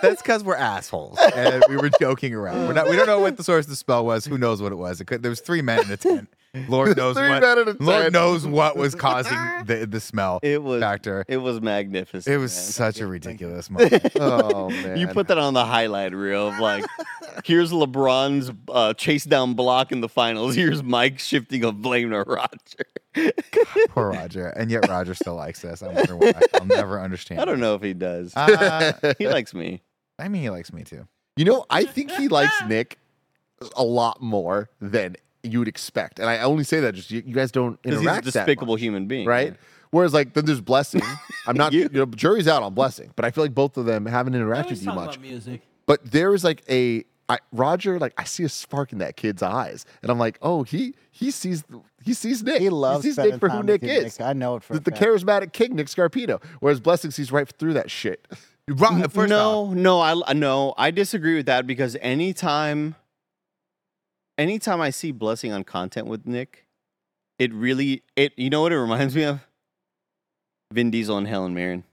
That's 0.02 0.22
because 0.22 0.42
we're 0.42 0.56
assholes 0.56 1.18
and 1.36 1.62
we 1.68 1.76
were 1.76 1.90
joking 2.00 2.34
around. 2.34 2.66
We're 2.66 2.72
not. 2.72 2.88
We 2.88 2.96
don't 2.96 3.06
know 3.06 3.20
what 3.20 3.36
the 3.36 3.44
source 3.44 3.66
of 3.66 3.70
the 3.70 3.76
spell 3.76 4.04
was. 4.04 4.24
Who 4.24 4.38
knows 4.38 4.62
what 4.62 4.72
it 4.72 4.76
was? 4.76 5.00
It 5.00 5.06
could, 5.06 5.22
there 5.22 5.30
was 5.30 5.40
three 5.40 5.62
men 5.62 5.80
in 5.84 5.90
a 5.90 5.96
tent. 5.96 6.28
Lord 6.68 6.96
knows 6.96 7.16
Three 7.16 7.28
what. 7.28 7.40
men 7.42 7.58
in 7.58 7.68
a 7.68 7.76
Lord 7.80 8.02
tent. 8.02 8.12
knows 8.12 8.46
what 8.46 8.76
was 8.76 8.94
causing 8.94 9.38
the 9.64 9.86
the 9.88 10.00
smell 10.00 10.38
It 10.42 10.62
was 10.62 10.80
factor. 10.82 11.24
It 11.28 11.38
was 11.38 11.60
magnificent. 11.60 12.32
It 12.32 12.38
was 12.38 12.54
man. 12.54 12.62
such 12.64 13.00
a 13.00 13.06
ridiculous 13.06 13.70
moment. 13.70 14.12
Oh 14.20 14.68
man. 14.70 14.98
You 14.98 15.08
put 15.08 15.28
that 15.28 15.38
on 15.38 15.54
the 15.54 15.64
highlight 15.64 16.14
reel 16.14 16.48
of 16.48 16.58
like, 16.58 16.84
here's 17.44 17.72
LeBron's 17.72 18.50
uh, 18.68 18.92
chase 18.94 19.24
down 19.24 19.54
block 19.54 19.92
in 19.92 20.00
the 20.00 20.08
finals. 20.08 20.54
Here's 20.54 20.82
Mike 20.82 21.18
shifting 21.18 21.64
of 21.64 21.80
blame 21.80 22.10
to 22.10 22.22
Roger. 22.22 22.84
Poor 23.88 24.10
Roger, 24.10 24.48
and 24.48 24.70
yet 24.70 24.88
Roger 24.88 25.14
still 25.14 25.34
likes 25.34 25.64
us. 25.64 25.82
I 25.82 25.88
wonder 25.88 26.16
why. 26.16 26.32
I'll 26.54 26.66
never 26.66 27.00
understand. 27.00 27.40
I 27.40 27.44
don't 27.44 27.60
know 27.60 27.74
if 27.74 27.82
he 27.82 27.94
does. 27.94 28.34
Uh, 28.36 29.14
he 29.18 29.28
likes 29.28 29.54
me. 29.54 29.82
I 30.18 30.28
mean, 30.28 30.42
he 30.42 30.50
likes 30.50 30.72
me 30.72 30.82
too. 30.84 31.06
You 31.36 31.44
know, 31.46 31.64
I 31.70 31.84
think 31.84 32.10
he 32.12 32.28
likes 32.28 32.54
Nick 32.66 32.98
a 33.76 33.84
lot 33.84 34.20
more 34.22 34.68
than 34.80 35.16
you 35.42 35.58
would 35.58 35.68
expect, 35.68 36.18
and 36.18 36.28
I 36.28 36.38
only 36.40 36.64
say 36.64 36.80
that 36.80 36.94
just 36.94 37.10
you, 37.10 37.22
you 37.26 37.34
guys 37.34 37.50
don't 37.50 37.78
interact 37.84 38.24
he's 38.24 38.34
a 38.34 38.38
that 38.38 38.46
despicable 38.46 38.74
much, 38.74 38.80
human 38.80 39.06
being. 39.06 39.26
right? 39.26 39.54
Whereas 39.90 40.14
like 40.14 40.32
then 40.34 40.44
there's 40.46 40.60
blessing. 40.60 41.02
I'm 41.46 41.56
not 41.56 41.72
You- 41.72 41.82
you 41.92 41.98
know 42.00 42.06
jury's 42.06 42.48
out 42.48 42.62
on 42.62 42.74
blessing, 42.74 43.12
but 43.16 43.24
I 43.24 43.30
feel 43.30 43.44
like 43.44 43.54
both 43.54 43.76
of 43.76 43.84
them 43.86 44.06
haven't 44.06 44.32
interacted 44.34 44.62
always 44.64 44.78
with 44.80 44.86
you 44.86 44.92
much. 44.94 45.18
music. 45.18 45.62
But 45.86 46.10
there 46.10 46.32
is 46.34 46.44
like 46.44 46.62
a 46.70 47.04
I, 47.28 47.38
Roger, 47.52 47.98
like 47.98 48.12
I 48.18 48.24
see 48.24 48.42
a 48.44 48.48
spark 48.48 48.92
in 48.92 48.98
that 48.98 49.16
kid's 49.16 49.42
eyes, 49.42 49.86
and 50.02 50.10
I'm 50.10 50.18
like, 50.18 50.38
oh, 50.42 50.62
he 50.64 50.94
he 51.10 51.30
sees 51.30 51.64
he 52.02 52.14
sees 52.14 52.42
Nick. 52.42 52.60
He 52.60 52.68
loves 52.68 53.04
sees 53.04 53.16
Nick 53.18 53.38
for 53.38 53.48
who 53.48 53.62
Nick 53.62 53.82
is. 53.82 54.18
Nick. 54.18 54.26
I 54.26 54.32
know 54.32 54.56
it 54.56 54.62
for 54.62 54.74
the, 54.74 54.78
a 54.80 54.82
the 54.82 54.92
charismatic 54.92 55.52
king, 55.52 55.76
Nick 55.76 55.86
Scarpino. 55.88 56.42
Whereas 56.60 56.80
blessing 56.80 57.10
sees 57.10 57.30
right 57.32 57.48
through 57.58 57.74
that 57.74 57.90
shit. 57.90 58.26
Ro- 58.68 59.02
First 59.08 59.16
off, 59.16 59.28
no, 59.28 59.72
no, 59.74 60.00
I 60.00 60.32
no, 60.34 60.74
I 60.76 60.90
disagree 60.90 61.36
with 61.36 61.46
that 61.46 61.66
because 61.66 61.96
anytime, 62.00 62.94
anytime 64.38 64.80
I 64.80 64.90
see 64.90 65.12
blessing 65.12 65.52
on 65.52 65.64
content 65.64 66.06
with 66.06 66.26
Nick, 66.26 66.66
it 67.38 67.52
really 67.52 68.02
it. 68.16 68.32
You 68.36 68.50
know 68.50 68.62
what 68.62 68.72
it 68.72 68.78
reminds 68.78 69.14
me 69.14 69.24
of? 69.24 69.40
Vin 70.72 70.90
Diesel 70.90 71.18
and 71.18 71.26
Helen 71.28 71.54
Mirren. 71.54 71.84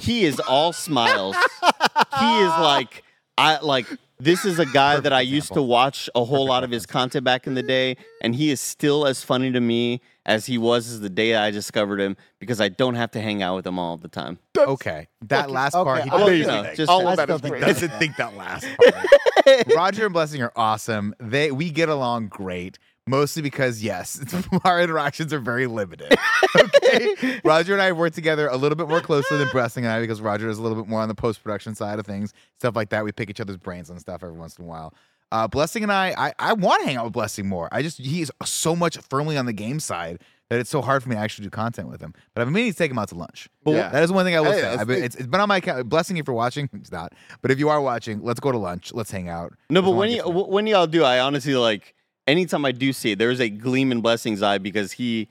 He 0.00 0.24
is 0.24 0.40
all 0.40 0.72
smiles. 0.72 1.36
he 1.36 2.40
is 2.40 2.48
like 2.58 3.02
I 3.38 3.58
like. 3.60 3.86
This 4.20 4.44
is 4.44 4.60
a 4.60 4.64
guy 4.64 4.92
Perfect 4.92 5.02
that 5.04 5.12
I 5.12 5.20
used 5.22 5.52
to 5.54 5.62
watch 5.62 6.08
a 6.14 6.24
whole 6.24 6.36
Perfect 6.44 6.48
lot 6.48 6.64
of 6.64 6.70
his 6.70 6.86
content 6.86 7.24
back 7.24 7.48
in 7.48 7.54
the 7.54 7.64
day, 7.64 7.96
and 8.22 8.32
he 8.34 8.50
is 8.50 8.60
still 8.60 9.06
as 9.06 9.24
funny 9.24 9.50
to 9.50 9.60
me 9.60 10.00
as 10.24 10.46
he 10.46 10.56
was 10.56 10.88
as 10.88 11.00
the 11.00 11.10
day 11.10 11.34
I 11.34 11.50
discovered 11.50 12.00
him 12.00 12.16
because 12.38 12.60
I 12.60 12.68
don't 12.68 12.94
have 12.94 13.10
to 13.12 13.20
hang 13.20 13.42
out 13.42 13.56
with 13.56 13.66
him 13.66 13.76
all 13.78 13.96
the 13.96 14.08
time. 14.08 14.38
okay, 14.56 15.08
that 15.22 15.50
last 15.50 15.72
part. 15.74 16.00
okay, 16.00 16.04
He 16.04 16.10
I'll- 16.10 16.32
you 16.32 16.46
know, 16.46 16.72
just- 16.74 16.88
All 16.88 17.06
I 17.08 17.10
of 17.12 17.16
that 17.16 17.22
still 17.24 17.36
is 17.36 17.40
think 17.42 17.50
great. 17.52 17.60
that's- 17.60 17.80
doesn't 17.80 17.98
think 17.98 18.16
that 18.16 18.36
last 18.36 18.66
part. 18.78 19.06
Roger 19.76 20.04
and 20.06 20.12
Blessing 20.12 20.42
are 20.42 20.52
awesome. 20.56 21.14
They 21.18 21.50
we 21.50 21.70
get 21.70 21.88
along 21.88 22.28
great. 22.28 22.78
Mostly 23.06 23.42
because 23.42 23.82
yes, 23.82 24.18
our 24.64 24.80
interactions 24.80 25.32
are 25.32 25.40
very 25.40 25.66
limited. 25.66 26.14
Okay, 26.56 27.40
Roger 27.42 27.72
and 27.72 27.82
I 27.82 27.90
work 27.90 28.12
together 28.12 28.46
a 28.46 28.56
little 28.56 28.76
bit 28.76 28.88
more 28.88 29.00
closely 29.00 29.38
than 29.38 29.48
Blessing 29.50 29.84
and 29.84 29.92
I 29.92 30.00
because 30.00 30.20
Roger 30.20 30.48
is 30.48 30.58
a 30.58 30.62
little 30.62 30.80
bit 30.80 30.88
more 30.88 31.00
on 31.00 31.08
the 31.08 31.14
post 31.14 31.42
production 31.42 31.74
side 31.74 31.98
of 31.98 32.06
things, 32.06 32.32
stuff 32.60 32.76
like 32.76 32.90
that. 32.90 33.04
We 33.04 33.10
pick 33.10 33.28
each 33.28 33.40
other's 33.40 33.56
brains 33.56 33.90
and 33.90 33.98
stuff 33.98 34.22
every 34.22 34.38
once 34.38 34.56
in 34.56 34.64
a 34.64 34.68
while. 34.68 34.94
Uh, 35.32 35.48
Blessing 35.48 35.82
and 35.82 35.90
I, 35.90 36.14
I, 36.16 36.32
I 36.38 36.52
want 36.52 36.82
to 36.82 36.86
hang 36.86 36.96
out 36.96 37.04
with 37.04 37.12
Blessing 37.12 37.48
more. 37.48 37.68
I 37.72 37.82
just 37.82 37.98
he's 37.98 38.30
so 38.44 38.76
much 38.76 38.98
firmly 38.98 39.36
on 39.36 39.46
the 39.46 39.52
game 39.52 39.80
side 39.80 40.20
that 40.50 40.58
it's 40.60 40.70
so 40.70 40.82
hard 40.82 41.02
for 41.02 41.08
me 41.08 41.14
to 41.16 41.20
actually 41.20 41.44
do 41.44 41.50
content 41.50 41.88
with 41.88 42.00
him. 42.00 42.12
But 42.34 42.42
I've 42.42 42.46
been 42.48 42.54
meaning 42.54 42.72
to 42.72 42.76
take 42.78 42.90
him 42.90 42.98
out 42.98 43.08
to 43.08 43.14
lunch. 43.14 43.48
Yeah. 43.66 43.88
That 43.88 44.02
is 44.02 44.12
one 44.12 44.24
thing 44.24 44.36
I 44.36 44.40
will 44.40 44.52
Hey, 44.52 44.56
say. 44.58 44.62
that's 44.62 44.80
I've 44.82 44.86
been, 44.86 45.00
the- 45.00 45.04
it's, 45.06 45.16
it's 45.16 45.26
been 45.26 45.40
on 45.40 45.48
my 45.48 45.56
account. 45.56 45.88
Blessing 45.88 46.16
you 46.16 46.22
for 46.24 46.32
watching. 46.34 46.68
It's 46.74 46.92
not. 46.92 47.12
But 47.42 47.50
if 47.50 47.58
you 47.58 47.68
are 47.70 47.80
watching, 47.80 48.22
let's 48.22 48.40
go 48.40 48.52
to 48.52 48.58
lunch. 48.58 48.92
Let's 48.92 49.10
hang 49.10 49.28
out. 49.28 49.54
No, 49.70 49.80
but 49.82 49.92
when 49.92 50.10
get 50.10 50.26
you 50.26 50.32
wh- 50.32 50.48
when 50.50 50.66
y'all 50.66 50.86
do, 50.86 51.02
I 51.04 51.18
honestly 51.20 51.54
like 51.56 51.94
anytime 52.26 52.64
I 52.64 52.72
do 52.72 52.92
see 52.92 53.12
it, 53.12 53.18
there's 53.18 53.40
a 53.40 53.48
gleam 53.48 53.90
in 53.92 54.00
Blessing's 54.02 54.42
eye 54.42 54.58
because 54.58 54.92
he 54.92 55.28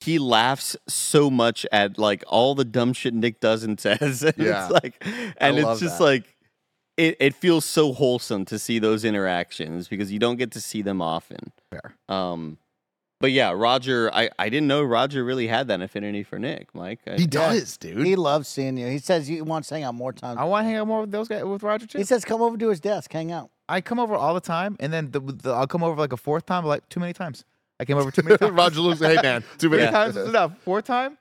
he 0.00 0.18
laughs 0.18 0.76
so 0.88 1.30
much 1.30 1.66
at 1.72 1.98
like 1.98 2.22
all 2.26 2.54
the 2.54 2.64
dumb 2.64 2.92
shit 2.92 3.12
Nick 3.14 3.40
does 3.40 3.64
and 3.64 3.78
says. 3.86 4.22
And 4.22 4.34
Yeah. 4.36 4.64
it's 4.64 4.72
like 4.72 5.02
and 5.38 5.56
love 5.56 5.72
it's 5.72 5.80
just 5.80 5.98
that. 5.98 6.04
like 6.04 6.36
it, 6.96 7.16
it 7.18 7.34
feels 7.34 7.64
so 7.64 7.94
wholesome 7.94 8.44
to 8.46 8.58
see 8.58 8.78
those 8.78 9.04
interactions 9.06 9.88
because 9.88 10.12
you 10.12 10.18
don't 10.18 10.36
get 10.36 10.50
to 10.52 10.60
see 10.60 10.82
them 10.82 11.00
often. 11.00 11.52
Fair. 11.70 11.94
Um 12.10 12.58
but 13.20 13.32
yeah, 13.32 13.52
Roger, 13.54 14.12
I, 14.12 14.30
I 14.38 14.48
didn't 14.48 14.66
know 14.66 14.82
Roger 14.82 15.22
really 15.24 15.46
had 15.46 15.68
that 15.68 15.80
affinity 15.80 16.22
for 16.22 16.38
Nick, 16.38 16.74
Mike. 16.74 17.00
I, 17.06 17.16
He 17.16 17.26
does, 17.26 17.76
dude. 17.76 18.04
He 18.06 18.16
loves 18.16 18.48
seeing 18.48 18.76
you. 18.76 18.86
He 18.88 18.98
says 18.98 19.28
he 19.28 19.40
wants 19.42 19.68
to 19.68 19.74
hang 19.74 19.84
out 19.84 19.94
more 19.94 20.12
times. 20.12 20.38
I 20.38 20.44
want 20.44 20.64
to 20.64 20.68
hang 20.68 20.76
out 20.76 20.86
more 20.86 21.02
with 21.02 21.12
those 21.12 21.28
guys 21.28 21.44
with 21.44 21.62
Roger 21.62 21.86
too. 21.86 21.98
He 21.98 22.04
says 22.04 22.24
come 22.24 22.42
over 22.42 22.56
to 22.56 22.68
his 22.68 22.80
desk, 22.80 23.12
hang 23.12 23.30
out. 23.30 23.50
I 23.68 23.80
come 23.80 24.00
over 24.00 24.14
all 24.14 24.34
the 24.34 24.40
time, 24.40 24.76
and 24.80 24.92
then 24.92 25.10
the, 25.12 25.20
the, 25.20 25.52
I'll 25.52 25.66
come 25.66 25.84
over 25.84 26.00
like 26.00 26.12
a 26.12 26.16
fourth 26.16 26.46
time, 26.46 26.64
like 26.64 26.88
too 26.88 26.98
many 26.98 27.12
times. 27.12 27.44
I 27.78 27.84
came 27.84 27.96
over 27.96 28.10
too 28.10 28.22
many 28.22 28.36
times. 28.38 28.52
Roger 28.52 28.80
looks, 28.80 29.00
hey 29.00 29.16
man, 29.22 29.44
too 29.58 29.70
many 29.70 29.82
Three 29.84 29.92
times 29.92 30.16
is 30.16 30.28
enough. 30.28 30.58
Fourth 30.62 30.84
time 30.84 31.16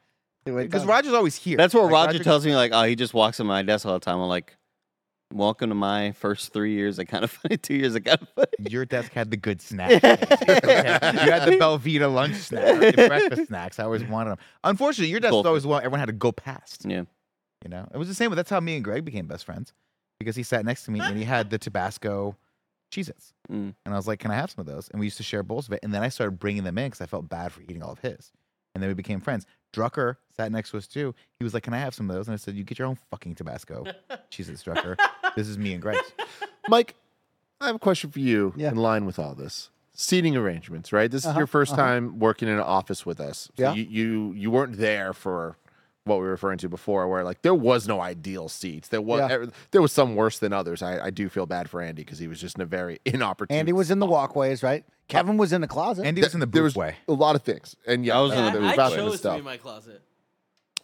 because 0.45 0.85
Roger's 0.85 1.13
always 1.13 1.35
here. 1.35 1.57
That's 1.57 1.73
what 1.73 1.83
Like, 1.91 2.07
Roger, 2.07 2.23
tells 2.23 2.45
me, 2.45 2.55
like, 2.55 2.71
oh, 2.73 2.83
he 2.83 2.95
just 2.95 3.13
walks 3.13 3.39
on 3.39 3.47
my 3.47 3.61
desk 3.61 3.85
all 3.85 3.93
the 3.93 3.99
time. 3.99 4.19
I'm 4.19 4.27
like, 4.27 4.55
welcome 5.33 5.69
to 5.69 5.75
my 5.75 6.11
first 6.13 6.53
three 6.53 6.73
years 6.73 6.99
of 6.99 7.07
kind 7.07 7.23
of 7.23 7.31
funny, 7.31 7.57
two 7.57 7.75
years 7.75 7.95
of 7.95 8.03
kind 8.03 8.21
of 8.21 8.29
funny. 8.29 8.69
Your 8.69 8.85
desk 8.85 9.11
had 9.13 9.31
the 9.31 9.37
good 9.37 9.61
snacks. 9.61 9.95
Okay. 9.95 10.17
You 10.43 11.31
had 11.31 11.45
the 11.45 11.57
Belvita 11.59 12.11
lunch 12.13 12.35
snacks, 12.35 12.95
the 12.95 13.07
breakfast 13.07 13.47
snacks. 13.47 13.79
I 13.79 13.83
always 13.83 14.03
wanted 14.03 14.31
them. 14.31 14.39
Unfortunately, 14.63 15.09
your 15.09 15.19
desk 15.19 15.33
was 15.33 15.45
always 15.45 15.65
one 15.65 15.83
everyone 15.83 15.99
had 15.99 16.07
to 16.07 16.13
go 16.13 16.31
past. 16.31 16.85
Yeah. 16.85 17.03
You 17.63 17.69
know, 17.69 17.87
it 17.93 17.97
was 17.97 18.07
the 18.07 18.15
same. 18.15 18.29
But 18.29 18.35
that's 18.35 18.49
how 18.49 18.59
me 18.59 18.75
and 18.75 18.83
Greg 18.83 19.03
became 19.05 19.27
best 19.27 19.45
friends 19.45 19.73
because 20.19 20.35
he 20.35 20.43
sat 20.43 20.65
next 20.65 20.85
to 20.85 20.91
me 20.91 20.99
and 20.99 21.17
he 21.17 21.23
had 21.23 21.49
the 21.49 21.57
Tabasco 21.57 22.35
Cheez-Its. 22.91 23.33
Mm. 23.51 23.75
And 23.85 23.93
I 23.93 23.97
was 23.97 24.07
like, 24.07 24.19
can 24.19 24.31
I 24.31 24.35
have 24.35 24.51
some 24.51 24.61
of 24.61 24.65
those? 24.65 24.89
And 24.89 24.99
we 24.99 25.05
used 25.05 25.17
to 25.17 25.23
share 25.23 25.43
bowls 25.43 25.67
of 25.67 25.73
it. 25.73 25.79
And 25.83 25.93
then 25.93 26.01
I 26.01 26.09
started 26.09 26.39
bringing 26.39 26.63
them 26.63 26.77
in 26.77 26.87
because 26.87 27.01
I 27.01 27.05
felt 27.05 27.29
bad 27.29 27.51
for 27.51 27.61
eating 27.61 27.83
all 27.83 27.91
of 27.91 27.99
his. 27.99 28.31
And 28.73 28.81
then 28.81 28.89
we 28.89 28.93
became 28.93 29.19
friends. 29.19 29.45
Drucker 29.73 30.15
sat 30.35 30.51
next 30.51 30.71
to 30.71 30.77
us 30.77 30.87
too. 30.87 31.13
He 31.37 31.43
was 31.43 31.53
like, 31.53 31.63
can 31.63 31.73
I 31.73 31.79
have 31.79 31.93
some 31.93 32.09
of 32.09 32.15
those? 32.15 32.27
And 32.27 32.33
I 32.33 32.37
said, 32.37 32.55
you 32.55 32.63
get 32.63 32.79
your 32.79 32.87
own 32.87 32.97
fucking 33.11 33.35
Tabasco 33.35 33.85
Cheez-Its, 34.31 34.63
Drucker. 34.63 34.95
this 35.35 35.47
is 35.47 35.57
me 35.57 35.73
and 35.73 35.81
Grace. 35.81 35.99
Mike, 36.67 36.95
I 37.61 37.67
have 37.67 37.75
a 37.75 37.79
question 37.79 38.09
for 38.11 38.19
you 38.19 38.53
Yeah. 38.55 38.69
in 38.69 38.75
line 38.77 39.05
with 39.05 39.19
all 39.19 39.35
this. 39.35 39.69
Seating 39.93 40.37
arrangements, 40.37 40.93
right? 40.93 41.11
This 41.11 41.23
is 41.23 41.27
Uh-huh, 41.27 41.39
your 41.39 41.47
1st 41.47 41.73
uh-huh. 41.73 41.75
time 41.81 42.19
working 42.19 42.47
in 42.47 42.53
an 42.55 42.61
office 42.61 43.05
with 43.05 43.19
us. 43.19 43.49
So 43.57 43.63
Yeah. 43.63 43.73
you, 43.73 43.83
you 43.83 44.31
you 44.33 44.51
weren't 44.51 44.77
there 44.77 45.11
for 45.13 45.57
what 46.05 46.15
we 46.17 46.23
were 46.23 46.31
referring 46.31 46.57
to 46.59 46.69
before, 46.69 47.07
where 47.07 47.23
like 47.23 47.41
there 47.41 47.53
was 47.53 47.87
no 47.87 48.01
ideal 48.01 48.49
seats. 48.49 48.87
There 48.87 49.01
was 49.01 49.19
Yeah. 49.29 49.35
er- 49.35 49.51
there 49.71 49.81
was 49.81 49.91
some 49.91 50.15
worse 50.15 50.39
than 50.39 50.53
others. 50.53 50.81
I, 50.81 51.05
I 51.05 51.09
do 51.09 51.29
feel 51.29 51.45
bad 51.45 51.69
for 51.69 51.81
Andy 51.81 52.03
because 52.03 52.19
he 52.19 52.27
was 52.27 52.39
just 52.41 52.55
in 52.55 52.61
a 52.61 52.65
very 52.65 52.99
inopportune. 53.05 53.55
Andy 53.55 53.73
was 53.73 53.91
in 53.91 53.99
the 53.99 54.05
walkways, 54.07 54.63
right? 54.63 54.83
Kevin 55.07 55.37
was 55.37 55.51
in 55.53 55.61
the 55.61 55.67
closet. 55.67 56.05
Andy 56.05 56.21
was 56.21 56.33
in 56.33 56.39
the 56.39 56.45
there 56.45 56.63
was 56.63 56.75
way. 56.75 56.95
a 57.07 57.13
lot 57.13 57.35
of 57.35 57.41
things, 57.43 57.75
and 57.87 58.05
yeah, 58.05 58.17
I 58.17 58.21
was 58.21 58.31
in 58.33 58.45
the 58.45 58.51
there 58.51 58.61
booth 58.61 58.79
I, 58.79 58.83
was 58.89 58.93
I 58.93 58.95
chose 58.97 59.21
to 59.21 59.31
be 59.31 59.37
in 59.39 59.43
my 59.43 59.57
closet. 59.57 60.01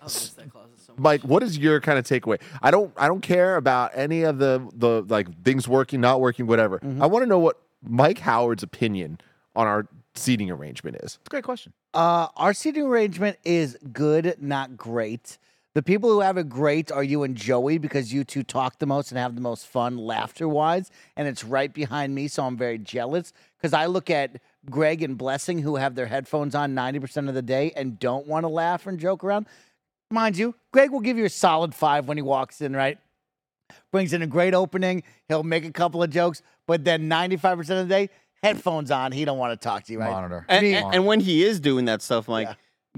I 0.01 0.05
miss 0.05 0.29
that 0.31 0.51
closet 0.51 0.79
so 0.79 0.93
much. 0.93 0.99
Mike, 0.99 1.21
what 1.21 1.41
is 1.43 1.57
your 1.57 1.79
kind 1.79 1.97
of 1.97 2.05
takeaway? 2.05 2.39
I 2.61 2.69
don't 2.71 2.91
I 2.97 3.07
don't 3.07 3.21
care 3.21 3.55
about 3.55 3.91
any 3.95 4.23
of 4.23 4.37
the 4.39 4.67
the 4.73 5.01
like 5.07 5.43
things 5.43 5.67
working, 5.67 6.01
not 6.01 6.21
working, 6.21 6.47
whatever. 6.47 6.79
Mm-hmm. 6.79 7.01
I 7.01 7.05
want 7.05 7.23
to 7.23 7.27
know 7.27 7.39
what 7.39 7.59
Mike 7.81 8.19
Howard's 8.19 8.63
opinion 8.63 9.19
on 9.55 9.67
our 9.67 9.87
seating 10.15 10.49
arrangement 10.49 10.97
is. 10.97 11.15
It's 11.15 11.27
a 11.27 11.29
great 11.29 11.43
question. 11.43 11.73
Uh, 11.93 12.27
our 12.35 12.53
seating 12.53 12.83
arrangement 12.83 13.37
is 13.43 13.77
good, 13.91 14.35
not 14.39 14.77
great. 14.77 15.37
The 15.75 15.83
people 15.83 16.09
who 16.09 16.21
have 16.21 16.37
it 16.37 16.47
great 16.47 16.89
are 16.89 17.03
you 17.03 17.23
and 17.23 17.35
Joey 17.35 17.77
because 17.77 18.13
you 18.13 18.23
two 18.23 18.43
talk 18.43 18.79
the 18.79 18.85
most 18.85 19.11
and 19.11 19.19
have 19.19 19.35
the 19.35 19.41
most 19.41 19.67
fun 19.67 19.97
laughter 19.97 20.47
wise. 20.47 20.89
And 21.17 21.27
it's 21.27 21.43
right 21.43 21.73
behind 21.73 22.15
me, 22.15 22.29
so 22.29 22.45
I'm 22.45 22.55
very 22.55 22.77
jealous 22.77 23.33
because 23.57 23.73
I 23.73 23.87
look 23.87 24.09
at 24.09 24.39
Greg 24.69 25.03
and 25.03 25.17
Blessing 25.17 25.59
who 25.59 25.75
have 25.75 25.95
their 25.95 26.05
headphones 26.05 26.55
on 26.55 26.73
90% 26.73 27.27
of 27.27 27.35
the 27.35 27.41
day 27.41 27.73
and 27.75 27.99
don't 27.99 28.25
want 28.25 28.45
to 28.45 28.47
laugh 28.47 28.87
and 28.87 28.97
joke 28.97 29.21
around. 29.21 29.47
Mind 30.09 30.37
you, 30.37 30.55
Greg 30.71 30.91
will 30.91 31.01
give 31.01 31.17
you 31.17 31.25
a 31.25 31.29
solid 31.29 31.75
five 31.75 32.07
when 32.07 32.15
he 32.17 32.23
walks 32.23 32.61
in, 32.61 32.73
right? 32.73 32.97
Brings 33.91 34.13
in 34.13 34.21
a 34.21 34.27
great 34.27 34.53
opening. 34.53 35.03
He'll 35.27 35.43
make 35.43 35.65
a 35.65 35.71
couple 35.71 36.01
of 36.01 36.09
jokes, 36.09 36.41
but 36.67 36.85
then 36.85 37.09
95% 37.09 37.59
of 37.59 37.67
the 37.67 37.85
day, 37.85 38.09
headphones 38.45 38.91
on. 38.91 39.11
He 39.11 39.25
don't 39.25 39.37
want 39.37 39.59
to 39.59 39.63
talk 39.63 39.83
to 39.85 39.91
you, 39.93 39.99
right? 39.99 40.11
Monitor. 40.11 40.45
And, 40.47 40.63
Me- 40.63 40.75
and, 40.75 40.93
and 40.95 41.05
when 41.05 41.19
he 41.19 41.43
is 41.43 41.59
doing 41.59 41.85
that 41.85 42.01
stuff, 42.01 42.27
Mike, 42.27 42.49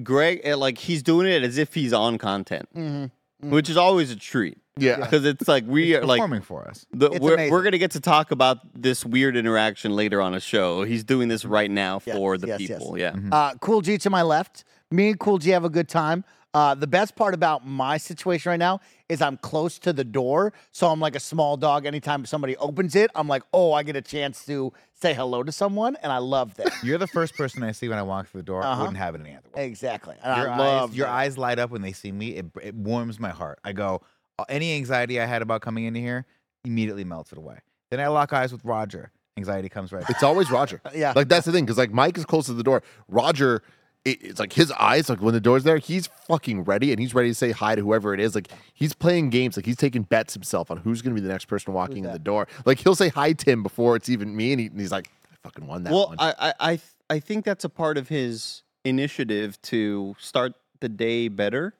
Greg, 0.03 0.41
eh, 0.43 0.55
like, 0.55 0.77
he's 0.77 1.01
doing 1.03 1.27
it 1.27 1.43
as 1.43 1.57
if 1.57 1.73
he's 1.73 1.93
on 1.93 2.17
content, 2.17 2.67
Mm-hmm. 2.75 3.49
which 3.49 3.69
is 3.69 3.77
always 3.77 4.11
a 4.11 4.15
treat. 4.15 4.57
Yeah. 4.79 4.97
Because 4.97 5.25
it's 5.25 5.47
like 5.47 5.63
we 5.65 5.95
are 5.95 6.05
like 6.05 6.19
Performing 6.19 6.41
for 6.43 6.67
us. 6.67 6.85
the, 6.91 7.09
we're, 7.19 7.33
amazing. 7.33 7.51
we're 7.51 7.63
gonna 7.63 7.79
get 7.79 7.91
to 7.91 7.99
talk 7.99 8.29
about 8.29 8.59
this 8.79 9.03
weird 9.03 9.35
interaction 9.35 9.95
later 9.95 10.21
on 10.21 10.35
a 10.35 10.39
show. 10.39 10.83
He's 10.83 11.03
doing 11.03 11.29
this 11.29 11.45
right 11.45 11.71
now 11.71 11.99
Yes, 12.05 12.15
for 12.15 12.37
the 12.37 12.45
yes, 12.47 12.59
yes. 12.59 12.69
people. 12.79 12.95
Yeah. 12.97 13.15
Uh, 13.31 13.53
cool 13.59 13.81
G 13.81 13.97
to 13.97 14.09
my 14.11 14.21
left. 14.21 14.63
Me 14.91 15.09
and 15.09 15.19
Cool 15.19 15.39
G 15.39 15.49
have 15.49 15.65
a 15.65 15.69
good 15.69 15.89
time. 15.89 16.23
Uh, 16.53 16.73
the 16.73 16.87
best 16.87 17.15
part 17.15 17.33
about 17.33 17.67
my 17.67 17.97
situation 17.97 18.49
right 18.49 18.57
now 18.59 18.79
is 19.09 19.21
I'm 19.21 19.37
close 19.37 19.77
to 19.79 19.93
the 19.93 20.03
door, 20.03 20.53
so 20.71 20.87
I'm 20.87 20.99
like 20.99 21.15
a 21.15 21.19
small 21.19 21.55
dog. 21.57 21.85
Anytime 21.85 22.25
somebody 22.25 22.57
opens 22.57 22.95
it, 22.95 23.11
I'm 23.13 23.27
like, 23.27 23.43
oh, 23.53 23.73
I 23.73 23.83
get 23.83 23.95
a 23.95 24.01
chance 24.01 24.43
to 24.45 24.73
say 24.93 25.13
hello 25.13 25.43
to 25.43 25.51
someone, 25.51 25.97
and 26.01 26.11
I 26.11 26.17
love 26.17 26.55
that. 26.55 26.71
You're 26.83 26.97
the 26.97 27.05
first 27.07 27.35
person 27.35 27.61
I 27.63 27.73
see 27.73 27.87
when 27.89 27.99
I 27.99 28.01
walk 28.01 28.29
through 28.29 28.41
the 28.41 28.45
door. 28.45 28.63
I 28.63 28.71
Uh-huh. 28.71 28.81
wouldn't 28.81 28.97
have 28.97 29.13
it 29.13 29.21
any 29.21 29.35
other 29.35 29.47
way. 29.55 29.67
exactly. 29.67 30.15
And 30.23 30.37
Your, 30.41 30.49
I 30.49 30.53
eyes, 30.53 30.59
love 30.59 30.95
your 30.95 31.07
that. 31.07 31.13
eyes 31.13 31.37
light 31.37 31.59
up 31.59 31.69
when 31.69 31.81
they 31.83 31.91
see 31.91 32.11
me. 32.11 32.29
It, 32.29 32.45
it 32.63 32.73
warms 32.75 33.19
my 33.19 33.29
heart. 33.29 33.59
I 33.63 33.73
go, 33.73 34.01
uh, 34.39 34.45
any 34.49 34.73
anxiety 34.75 35.19
I 35.21 35.25
had 35.25 35.41
about 35.43 35.61
coming 35.61 35.83
into 35.83 35.99
here 35.99 36.25
immediately 36.65 37.03
melted 37.03 37.37
away. 37.37 37.59
Then 37.91 37.99
I 37.99 38.07
lock 38.07 38.33
eyes 38.33 38.51
with 38.51 38.65
Roger. 38.65 39.11
Anxiety 39.37 39.69
comes 39.69 39.91
right. 39.91 40.03
It's 40.09 40.23
always 40.23 40.49
Roger. 40.49 40.81
Yeah. 40.95 41.13
Like 41.15 41.27
that's 41.27 41.45
the 41.45 41.51
thing, 41.51 41.65
because 41.65 41.77
like 41.77 41.91
Mike 41.91 42.17
is 42.17 42.25
close 42.25 42.47
to 42.47 42.53
the 42.53 42.63
door. 42.63 42.81
Roger, 43.07 43.61
it, 44.07 44.17
it's 44.21 44.39
like 44.39 44.53
his 44.53 44.71
eyes, 44.71 45.09
like 45.09 45.21
when 45.21 45.33
the 45.33 45.39
door's 45.41 45.63
there, 45.63 45.77
he's 45.77 46.07
fucking 46.27 46.63
ready 46.63 46.91
and 46.91 46.99
he's 46.99 47.13
ready 47.13 47.29
to 47.29 47.35
say 47.35 47.51
hi 47.51 47.75
to 47.75 47.81
whoever 47.81 48.13
it 48.13 48.19
is. 48.19 48.35
Like 48.35 48.49
he's 48.73 48.93
playing 48.93 49.29
games, 49.29 49.57
like 49.57 49.65
he's 49.65 49.75
taking 49.77 50.03
bets 50.03 50.33
himself 50.33 50.71
on 50.71 50.77
who's 50.77 51.01
gonna 51.01 51.15
be 51.15 51.21
the 51.21 51.27
next 51.29 51.45
person 51.45 51.73
walking 51.73 52.05
in 52.05 52.11
the 52.11 52.19
door. 52.19 52.47
Like 52.65 52.79
he'll 52.79 52.95
say 52.95 53.09
hi 53.09 53.33
Tim 53.33 53.63
before 53.63 53.95
it's 53.95 54.09
even 54.09 54.35
me, 54.35 54.51
and, 54.53 54.59
he, 54.61 54.67
and 54.67 54.79
he's 54.79 54.91
like, 54.91 55.09
I 55.31 55.35
fucking 55.43 55.67
won 55.67 55.83
that 55.83 55.93
well, 55.93 56.07
one. 56.09 56.17
I, 56.19 56.33
I, 56.39 56.53
I, 56.59 56.69
th- 56.77 56.81
I 57.09 57.19
think 57.19 57.45
that's 57.45 57.63
a 57.63 57.69
part 57.69 57.97
of 57.97 58.07
his 58.09 58.63
initiative 58.85 59.61
to 59.63 60.15
start 60.19 60.53
the 60.79 60.89
day 60.89 61.27
better. 61.27 61.73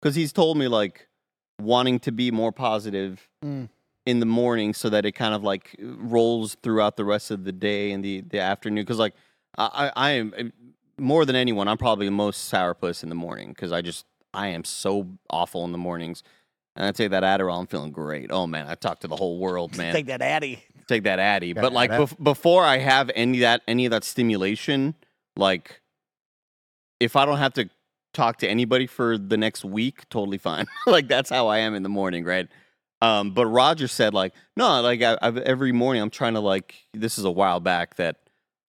Because 0.00 0.14
he's 0.14 0.32
told 0.32 0.58
me 0.58 0.68
like 0.68 1.08
wanting 1.60 1.98
to 2.00 2.12
be 2.12 2.30
more 2.30 2.52
positive 2.52 3.28
Mm. 3.44 3.68
in 4.06 4.20
the 4.20 4.26
morning, 4.26 4.74
so 4.74 4.90
that 4.90 5.06
it 5.06 5.12
kind 5.12 5.34
of 5.34 5.42
like 5.42 5.74
rolls 5.80 6.56
throughout 6.62 6.96
the 6.96 7.04
rest 7.04 7.30
of 7.30 7.44
the 7.44 7.52
day 7.52 7.90
and 7.92 8.04
the 8.04 8.20
the 8.22 8.38
afternoon. 8.38 8.84
Because 8.84 8.98
like 8.98 9.14
I, 9.56 9.90
I 9.96 10.08
I 10.08 10.10
am 10.12 10.52
more 10.98 11.24
than 11.24 11.36
anyone, 11.36 11.68
I'm 11.68 11.78
probably 11.78 12.06
the 12.06 12.12
most 12.12 12.52
sourpuss 12.52 13.02
in 13.02 13.08
the 13.08 13.14
morning 13.14 13.48
because 13.48 13.72
I 13.72 13.82
just 13.82 14.04
I 14.32 14.48
am 14.48 14.64
so 14.64 15.08
awful 15.30 15.64
in 15.64 15.72
the 15.72 15.78
mornings. 15.78 16.22
And 16.76 16.84
I 16.86 16.92
take 16.92 17.10
that 17.10 17.22
Adderall, 17.22 17.60
I'm 17.60 17.66
feeling 17.66 17.92
great. 17.92 18.30
Oh 18.30 18.46
man, 18.46 18.66
I 18.66 18.74
talk 18.74 19.00
to 19.00 19.08
the 19.08 19.16
whole 19.16 19.38
world, 19.38 19.76
man 19.76 19.92
Take 19.92 20.06
that 20.06 20.22
Addy. 20.22 20.62
take 20.88 21.04
that 21.04 21.18
Addy. 21.18 21.52
Gotta 21.54 21.66
But 21.66 21.72
like 21.72 21.90
bef- 21.90 22.22
before 22.22 22.64
I 22.64 22.78
have 22.78 23.10
any 23.14 23.40
that 23.40 23.62
any 23.68 23.86
of 23.86 23.90
that 23.90 24.04
stimulation, 24.04 24.94
like 25.36 25.80
if 27.00 27.16
I 27.16 27.24
don't 27.26 27.38
have 27.38 27.54
to 27.54 27.68
talk 28.12 28.38
to 28.38 28.48
anybody 28.48 28.86
for 28.86 29.18
the 29.18 29.36
next 29.36 29.64
week, 29.64 30.08
totally 30.08 30.38
fine. 30.38 30.66
like 30.86 31.08
that's 31.08 31.30
how 31.30 31.48
I 31.48 31.58
am 31.58 31.74
in 31.74 31.82
the 31.82 31.88
morning, 31.88 32.24
right? 32.24 32.48
Um, 33.02 33.32
but 33.32 33.46
Roger 33.46 33.86
said 33.88 34.14
like, 34.14 34.32
no, 34.56 34.80
like 34.80 35.02
I, 35.02 35.18
I've, 35.20 35.36
every 35.38 35.72
morning 35.72 36.02
I'm 36.02 36.10
trying 36.10 36.34
to 36.34 36.40
like. 36.40 36.74
This 36.92 37.18
is 37.18 37.24
a 37.24 37.30
while 37.30 37.60
back 37.60 37.96
that. 37.96 38.16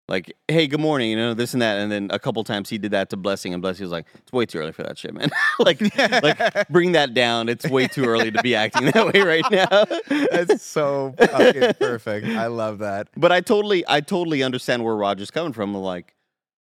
Like, 0.07 0.35
hey, 0.47 0.67
good 0.67 0.79
morning, 0.79 1.09
you 1.09 1.15
know, 1.15 1.33
this 1.33 1.53
and 1.53 1.61
that. 1.63 1.79
And 1.79 1.91
then 1.91 2.09
a 2.11 2.19
couple 2.19 2.43
times 2.43 2.69
he 2.69 2.77
did 2.77 2.91
that 2.91 3.09
to 3.09 3.17
Blessing, 3.17 3.53
and 3.53 3.61
Blessing 3.61 3.85
was 3.85 3.91
like, 3.91 4.05
it's 4.13 4.31
way 4.31 4.45
too 4.45 4.59
early 4.59 4.71
for 4.71 4.83
that 4.83 4.99
shit, 4.99 5.15
man. 5.15 5.31
like, 5.59 5.81
like, 6.21 6.67
bring 6.69 6.91
that 6.91 7.15
down. 7.15 7.49
It's 7.49 7.67
way 7.67 7.87
too 7.87 8.05
early 8.05 8.29
to 8.29 8.41
be 8.43 8.53
acting 8.53 8.91
that 8.91 9.13
way 9.13 9.21
right 9.21 9.43
now. 9.49 9.85
That's 10.29 10.61
so 10.61 11.15
fucking 11.17 11.73
perfect. 11.79 12.27
I 12.27 12.47
love 12.47 12.77
that. 12.79 13.07
But 13.17 13.31
I 13.31 13.41
totally, 13.41 13.83
I 13.87 13.99
totally 14.01 14.43
understand 14.43 14.83
where 14.83 14.95
Roger's 14.95 15.31
coming 15.31 15.53
from. 15.53 15.73
Like 15.73 16.13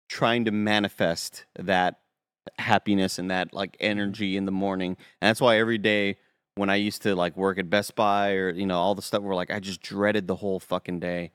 trying 0.08 0.44
to 0.44 0.52
manifest 0.52 1.46
that 1.58 1.98
happiness 2.58 3.18
and 3.18 3.28
that 3.32 3.52
like 3.52 3.72
mm-hmm. 3.72 3.90
energy 3.90 4.36
in 4.36 4.46
the 4.46 4.52
morning, 4.52 4.96
and 5.20 5.28
that's 5.28 5.40
why 5.40 5.58
every 5.58 5.78
day 5.78 6.16
when 6.54 6.70
I 6.70 6.76
used 6.76 7.02
to 7.02 7.16
like 7.16 7.36
work 7.36 7.58
at 7.58 7.68
Best 7.68 7.96
Buy 7.96 8.34
or 8.34 8.50
you 8.50 8.66
know 8.66 8.78
all 8.78 8.94
the 8.94 9.02
stuff 9.02 9.22
where 9.22 9.34
like 9.34 9.50
I 9.50 9.58
just 9.58 9.82
dreaded 9.82 10.28
the 10.28 10.36
whole 10.36 10.60
fucking 10.60 11.00
day. 11.00 11.32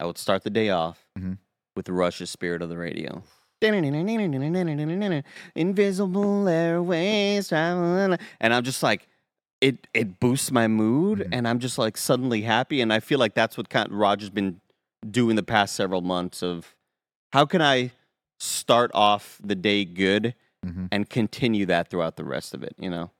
I 0.00 0.06
would 0.06 0.18
start 0.18 0.42
the 0.42 0.50
day 0.50 0.70
off 0.70 1.06
Mhm. 1.18 1.36
with 1.76 1.88
Rush's 1.88 2.30
"Spirit 2.30 2.62
of 2.62 2.68
the 2.70 2.78
Radio." 2.78 3.22
Invisible 5.54 6.48
airways 6.48 7.48
traveling, 7.48 8.18
and 8.40 8.54
I'm 8.54 8.64
just 8.64 8.82
like, 8.82 9.06
it 9.60 9.86
it 9.92 10.18
boosts 10.18 10.50
my 10.50 10.66
mood, 10.66 11.18
Mhm. 11.18 11.28
and 11.32 11.46
I'm 11.46 11.58
just 11.58 11.76
like 11.76 11.98
suddenly 11.98 12.42
happy, 12.42 12.80
and 12.80 12.90
I 12.92 13.00
feel 13.00 13.18
like 13.18 13.34
that's 13.34 13.58
what 13.58 13.68
kind 13.68 13.92
Roger's 13.92 14.30
been 14.30 14.60
doing 15.08 15.36
the 15.36 15.42
past 15.42 15.74
several 15.76 16.00
months 16.00 16.42
of 16.42 16.74
how 17.32 17.44
can 17.44 17.60
I 17.60 17.92
start 18.38 18.90
off 18.94 19.38
the 19.44 19.54
day 19.54 19.84
good 19.84 20.34
Mhm. 20.64 20.88
and 20.90 21.10
continue 21.10 21.66
that 21.66 21.88
throughout 21.90 22.16
the 22.16 22.24
rest 22.24 22.54
of 22.54 22.62
it, 22.62 22.74
you 22.78 22.88
know? 22.88 23.10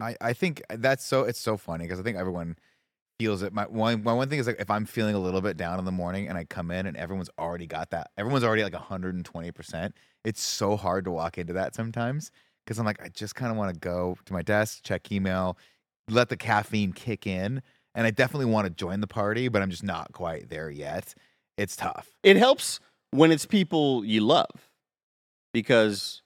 I, 0.00 0.16
I 0.20 0.32
think 0.32 0.62
that's 0.68 1.04
so 1.04 1.22
it's 1.22 1.38
so 1.38 1.56
funny 1.56 1.84
because 1.84 2.00
I 2.00 2.02
think 2.02 2.16
everyone 2.16 2.56
feels 3.18 3.42
it. 3.42 3.52
My 3.52 3.64
one 3.64 4.02
my 4.02 4.12
one 4.12 4.28
thing 4.28 4.38
is 4.38 4.46
like 4.46 4.60
if 4.60 4.70
I'm 4.70 4.86
feeling 4.86 5.14
a 5.14 5.18
little 5.18 5.40
bit 5.40 5.56
down 5.56 5.78
in 5.78 5.84
the 5.84 5.92
morning 5.92 6.28
and 6.28 6.36
I 6.36 6.44
come 6.44 6.70
in 6.70 6.86
and 6.86 6.96
everyone's 6.96 7.30
already 7.38 7.66
got 7.66 7.90
that. 7.90 8.10
Everyone's 8.16 8.44
already 8.44 8.62
like 8.62 8.72
120 8.72 9.50
percent. 9.52 9.94
It's 10.24 10.42
so 10.42 10.76
hard 10.76 11.04
to 11.04 11.10
walk 11.10 11.38
into 11.38 11.52
that 11.54 11.74
sometimes 11.74 12.30
because 12.64 12.78
I'm 12.78 12.86
like 12.86 13.02
I 13.02 13.08
just 13.08 13.34
kind 13.34 13.50
of 13.50 13.56
want 13.56 13.74
to 13.74 13.80
go 13.80 14.16
to 14.24 14.32
my 14.32 14.42
desk, 14.42 14.80
check 14.82 15.10
email, 15.12 15.56
let 16.10 16.28
the 16.28 16.36
caffeine 16.36 16.92
kick 16.92 17.26
in, 17.26 17.62
and 17.94 18.06
I 18.06 18.10
definitely 18.10 18.46
want 18.46 18.66
to 18.66 18.70
join 18.70 19.00
the 19.00 19.06
party, 19.06 19.48
but 19.48 19.62
I'm 19.62 19.70
just 19.70 19.84
not 19.84 20.12
quite 20.12 20.48
there 20.48 20.70
yet. 20.70 21.14
It's 21.56 21.76
tough. 21.76 22.10
It 22.22 22.36
helps 22.36 22.80
when 23.10 23.30
it's 23.30 23.46
people 23.46 24.04
you 24.04 24.20
love 24.20 24.70
because 25.52 26.22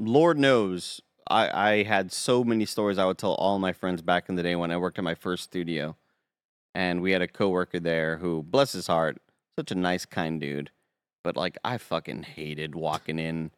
Lord 0.00 0.38
knows 0.38 1.00
I, 1.28 1.70
I 1.70 1.82
had 1.82 2.12
so 2.12 2.44
many 2.44 2.66
stories 2.66 2.98
I 2.98 3.06
would 3.06 3.18
tell 3.18 3.34
all 3.34 3.58
my 3.58 3.72
friends 3.72 4.02
back 4.02 4.28
in 4.28 4.36
the 4.36 4.42
day 4.42 4.54
when 4.56 4.70
I 4.70 4.76
worked 4.76 4.98
at 4.98 5.04
my 5.04 5.14
first 5.14 5.44
studio. 5.44 5.96
And 6.74 7.00
we 7.00 7.12
had 7.12 7.22
a 7.22 7.28
coworker 7.28 7.78
there 7.78 8.16
who, 8.16 8.42
bless 8.42 8.72
his 8.72 8.88
heart, 8.88 9.22
such 9.56 9.70
a 9.70 9.76
nice, 9.76 10.04
kind 10.04 10.40
dude. 10.40 10.70
But 11.22 11.36
like, 11.36 11.56
I 11.64 11.78
fucking 11.78 12.24
hated 12.24 12.74
walking 12.74 13.18
in. 13.18 13.52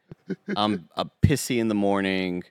I'm 0.54 0.88
a 0.96 1.06
pissy 1.24 1.58
in 1.58 1.68
the 1.68 1.74
morning, 1.74 2.44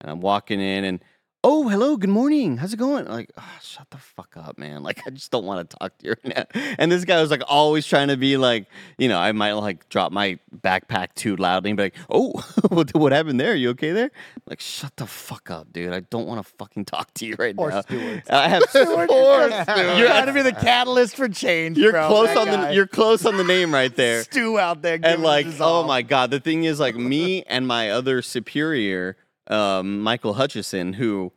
and 0.00 0.10
I'm 0.10 0.20
walking 0.20 0.60
in, 0.60 0.84
and 0.84 1.04
oh, 1.42 1.68
hello, 1.68 1.96
good 1.96 2.10
morning, 2.10 2.58
how's 2.58 2.74
it 2.74 2.76
going? 2.76 3.06
Like, 3.06 3.30
oh, 3.38 3.58
shut 3.62 3.88
the 3.90 3.96
fuck 3.96 4.36
up, 4.36 4.58
man. 4.58 4.82
Like, 4.90 5.06
I 5.06 5.10
just 5.10 5.30
don't 5.30 5.44
want 5.44 5.70
to 5.70 5.76
talk 5.76 5.96
to 5.98 6.06
you 6.06 6.14
right 6.24 6.36
now. 6.54 6.62
And 6.78 6.90
this 6.90 7.04
guy 7.04 7.20
was 7.20 7.30
like 7.30 7.42
always 7.46 7.86
trying 7.86 8.08
to 8.08 8.16
be 8.16 8.36
like, 8.36 8.66
you 8.98 9.08
know, 9.08 9.20
I 9.20 9.30
might 9.30 9.52
like 9.52 9.88
drop 9.88 10.10
my 10.10 10.38
backpack 10.56 11.14
too 11.14 11.36
loudly 11.36 11.70
and 11.70 11.76
be 11.76 11.84
like, 11.84 11.94
oh, 12.08 12.32
what, 12.68 12.92
what 12.94 13.12
happened 13.12 13.38
there? 13.38 13.54
You 13.54 13.70
okay 13.70 13.92
there? 13.92 14.10
Like, 14.46 14.58
shut 14.58 14.96
the 14.96 15.06
fuck 15.06 15.48
up, 15.50 15.72
dude. 15.72 15.92
I 15.92 16.00
don't 16.00 16.26
want 16.26 16.44
to 16.44 16.52
fucking 16.58 16.86
talk 16.86 17.14
to 17.14 17.26
you 17.26 17.36
right 17.38 17.54
Poor 17.54 17.70
now. 17.70 17.82
Stewart. 17.82 18.22
I 18.30 18.48
have 18.48 18.64
Stewart, 18.64 19.10
Stewart. 19.10 19.50
You're 19.96 20.08
trying 20.08 20.26
to 20.26 20.32
be 20.32 20.42
the 20.42 20.52
catalyst 20.52 21.14
for 21.14 21.28
change. 21.28 21.78
You're 21.78 21.92
bro. 21.92 22.08
close 22.08 22.36
on 22.36 22.46
guy. 22.46 22.68
the 22.68 22.74
you're 22.74 22.88
close 22.88 23.24
on 23.24 23.36
the 23.36 23.44
name 23.44 23.72
right 23.72 23.94
there. 23.94 24.24
Stew 24.24 24.58
out 24.58 24.82
there. 24.82 24.98
and 25.00 25.22
like, 25.22 25.46
oh 25.60 25.64
all. 25.64 25.84
my 25.84 26.02
god, 26.02 26.32
the 26.32 26.40
thing 26.40 26.64
is, 26.64 26.80
like, 26.80 26.96
me 26.96 27.44
and 27.44 27.66
my 27.66 27.90
other 27.90 28.22
superior, 28.22 29.16
um, 29.48 30.00
Michael 30.00 30.34
Hutchison, 30.34 30.94
who 30.94 31.32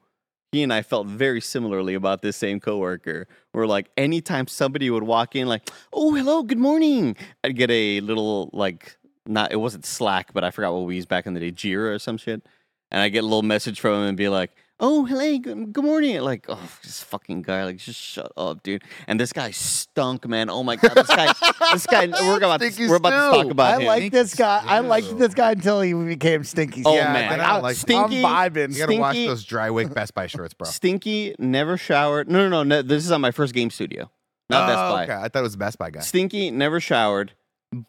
he 0.52 0.64
and 0.64 0.72
I 0.72 0.82
felt 0.82 1.08
very 1.08 1.42
similarly 1.42 1.94
about 1.94 2.22
this 2.22 2.38
same 2.38 2.60
coworker. 2.60 3.28
Where 3.52 3.68
like, 3.68 3.90
anytime 3.98 4.48
somebody 4.48 4.90
would 4.90 5.04
walk 5.04 5.36
in, 5.36 5.48
like, 5.48 5.70
oh, 5.92 6.14
hello, 6.14 6.44
good 6.44 6.60
morning, 6.60 7.16
I'd 7.44 7.56
get 7.56 7.72
a 7.72 8.02
little 8.02 8.50
like, 8.54 8.98
not 9.26 9.52
it 9.52 9.58
wasn't 9.58 9.86
Slack, 9.86 10.34
but 10.34 10.44
I 10.44 10.52
forgot 10.52 10.74
what 10.74 10.86
we 10.86 10.96
used 10.96 11.08
back 11.08 11.26
in 11.26 11.34
the 11.34 11.40
day, 11.40 11.52
Jira 11.52 11.96
or 11.96 12.00
some 12.00 12.18
shit, 12.18 12.46
and 12.92 13.02
I 13.02 13.10
get 13.10 13.20
a 13.20 13.28
little 13.28 13.44
message 13.44 13.80
from 13.80 14.02
him 14.02 14.10
and 14.10 14.18
be 14.18 14.30
like. 14.30 14.52
Oh, 14.86 15.06
hello, 15.06 15.38
good, 15.38 15.72
good 15.72 15.84
morning. 15.86 16.20
Like, 16.20 16.46
oh, 16.50 16.60
this 16.84 17.02
fucking 17.04 17.44
guy, 17.44 17.64
like, 17.64 17.78
just 17.78 17.98
shut 17.98 18.30
up, 18.36 18.64
dude. 18.64 18.84
And 19.08 19.18
this 19.18 19.32
guy 19.32 19.52
stunk, 19.52 20.28
man. 20.28 20.50
Oh 20.50 20.62
my 20.62 20.76
god, 20.76 20.92
this 20.96 21.08
guy, 21.08 21.34
this 21.72 21.88
guy. 21.88 22.08
We're 22.22 22.36
about, 22.36 22.60
to, 22.60 22.70
Stinky 22.70 22.90
we're 22.90 22.98
about 22.98 23.10
to 23.12 23.32
stew. 23.34 23.44
talk 23.44 23.52
about 23.52 23.74
I 23.76 23.80
him. 23.80 23.88
like 23.88 24.12
this 24.12 24.36
guy. 24.36 24.62
I 24.66 24.80
liked 24.80 25.18
this 25.18 25.34
guy 25.34 25.52
until 25.52 25.80
he 25.80 25.94
became 25.94 26.44
stinky. 26.44 26.84
Oh, 26.86 26.94
Yeah, 26.96 27.14
man. 27.14 27.30
then 27.30 27.40
I 27.40 27.54
don't 27.54 27.64
like- 27.64 27.78
Stinky- 27.78 28.26
I'm 28.26 28.52
vibing. 28.54 28.74
You 28.74 28.86
gotta 28.86 29.00
wash 29.00 29.14
Stinky- 29.16 29.28
those 29.30 29.44
dry 29.46 29.70
wick 29.70 29.94
Best 29.94 30.14
Buy 30.16 30.28
shirts, 30.28 30.54
bro. 30.54 30.70
Stinky 30.70 31.34
never 31.40 31.78
showered. 31.78 32.30
No, 32.30 32.40
no, 32.40 32.50
no, 32.50 32.64
no. 32.64 32.82
This 32.82 33.06
is 33.06 33.12
on 33.12 33.22
my 33.22 33.32
first 33.32 33.54
game 33.54 33.70
studio, 33.70 34.12
not 34.50 34.68
Best 34.68 34.80
Oh, 34.80 34.92
Buy. 34.92 35.04
Okay. 35.06 35.14
I 35.16 35.30
thought 35.30 35.40
it 35.40 35.44
was 35.44 35.56
Best 35.56 35.78
Buy 35.78 35.92
guy. 35.92 36.02
Stinky 36.02 36.52
never 36.52 36.82
showered, 36.82 37.32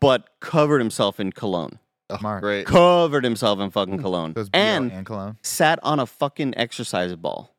but 0.01 0.29
covered 0.41 0.79
himself 0.79 1.19
in 1.19 1.33
cologne. 1.33 1.81
Smart. 2.19 2.43
Great. 2.43 2.67
Covered 2.67 3.25
himself 3.25 3.59
in 3.61 3.71
fucking 3.71 3.99
cologne, 3.99 4.33
Those 4.35 4.49
BO 4.51 4.59
and 4.59 4.93
and 4.93 5.07
cologne. 5.07 5.39
sat 5.43 5.79
on 5.83 5.99
a 6.01 6.07
fucking 6.07 6.55
exercise 6.57 7.15
ball. 7.17 7.55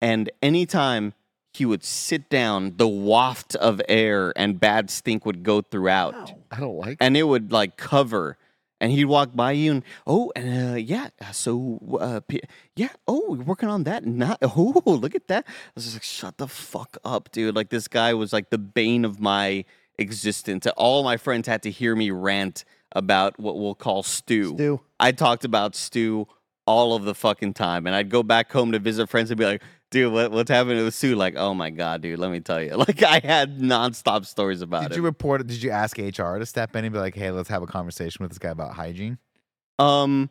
And 0.00 0.30
anytime 0.42 1.14
he 1.52 1.64
would 1.64 1.84
sit 1.84 2.28
down, 2.28 2.74
the 2.76 2.88
waft 2.88 3.54
of 3.56 3.80
air 3.88 4.32
and 4.36 4.58
bad 4.58 4.90
stink 4.90 5.24
would 5.24 5.42
go 5.42 5.60
throughout. 5.62 6.32
I 6.50 6.58
don't 6.60 6.76
like 6.76 6.92
it. 6.92 6.98
and 7.00 7.16
it 7.16 7.22
would 7.24 7.52
like 7.52 7.76
cover 7.76 8.36
and 8.80 8.90
he'd 8.90 9.04
walk 9.04 9.30
by 9.34 9.52
you 9.52 9.70
and 9.70 9.82
oh 10.06 10.32
and 10.34 10.72
uh, 10.72 10.76
yeah 10.76 11.08
uh, 11.20 11.30
so 11.30 11.78
uh, 12.00 12.20
p- 12.26 12.40
yeah 12.74 12.88
oh 13.06 13.24
we're 13.28 13.44
working 13.44 13.68
on 13.68 13.84
that 13.84 14.04
not 14.04 14.36
oh 14.42 14.82
look 14.84 15.14
at 15.14 15.28
that 15.28 15.44
i 15.46 15.52
was 15.76 15.84
just 15.84 15.94
like 15.96 16.02
shut 16.02 16.36
the 16.38 16.48
fuck 16.48 16.98
up 17.04 17.30
dude 17.30 17.54
like 17.54 17.70
this 17.70 17.86
guy 17.86 18.12
was 18.12 18.32
like 18.32 18.50
the 18.50 18.58
bane 18.58 19.04
of 19.04 19.20
my 19.20 19.64
existence 19.96 20.66
all 20.76 21.04
my 21.04 21.16
friends 21.16 21.46
had 21.46 21.62
to 21.62 21.70
hear 21.70 21.94
me 21.94 22.10
rant 22.10 22.64
about 22.94 23.38
what 23.38 23.58
we'll 23.58 23.74
call 23.74 24.02
stew 24.02 24.54
Stew. 24.54 24.80
i 25.00 25.12
talked 25.12 25.44
about 25.44 25.74
stew 25.74 26.26
all 26.66 26.94
of 26.94 27.04
the 27.04 27.14
fucking 27.14 27.52
time 27.54 27.86
and 27.86 27.94
i'd 27.94 28.10
go 28.10 28.22
back 28.22 28.50
home 28.50 28.72
to 28.72 28.78
visit 28.78 29.08
friends 29.08 29.30
and 29.30 29.38
be 29.38 29.44
like 29.44 29.62
dude 29.90 30.12
what, 30.12 30.32
what's 30.32 30.50
happening 30.50 30.82
with 30.84 30.94
stew 30.94 31.14
like 31.14 31.34
oh 31.36 31.54
my 31.54 31.70
god 31.70 32.00
dude 32.00 32.18
let 32.18 32.30
me 32.30 32.40
tell 32.40 32.62
you 32.62 32.74
like 32.76 33.02
i 33.02 33.20
had 33.22 33.58
nonstop 33.58 34.24
stories 34.26 34.62
about 34.62 34.84
Did 34.84 34.92
it 34.92 34.96
you 34.96 35.02
report 35.02 35.40
it? 35.40 35.46
Did 35.46 35.62
you 35.62 35.70
ask 35.70 35.96
HR 35.98 36.38
to 36.38 36.46
step 36.46 36.74
in 36.74 36.84
and 36.84 36.92
be 36.92 36.98
like, 36.98 37.14
hey, 37.14 37.30
let's 37.30 37.48
have 37.48 37.62
a 37.62 37.66
conversation 37.66 38.22
with 38.22 38.30
this 38.30 38.38
guy 38.38 38.50
about 38.50 38.74
hygiene? 38.74 39.18
Um, 39.78 40.30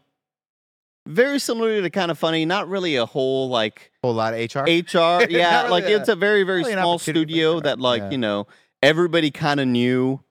very 1.07 1.39
similar 1.39 1.81
to 1.81 1.89
kind 1.89 2.11
of 2.11 2.17
funny. 2.17 2.45
Not 2.45 2.67
really 2.67 2.95
a 2.95 3.05
whole 3.05 3.49
like 3.49 3.91
Whole 4.01 4.13
lot 4.13 4.33
of 4.33 4.39
HR? 4.39 4.59
HR. 4.59 5.25
Yeah, 5.29 5.51
Not 5.51 5.71
like 5.71 5.83
really 5.85 5.95
it's 5.95 6.09
a 6.09 6.15
very 6.15 6.43
very 6.43 6.59
really 6.59 6.73
small 6.73 6.99
studio 6.99 7.59
that 7.59 7.79
like 7.79 8.01
yeah. 8.01 8.11
you 8.11 8.17
know 8.17 8.47
everybody 8.81 9.31
kind 9.31 9.59
of 9.59 9.67
knew 9.67 10.21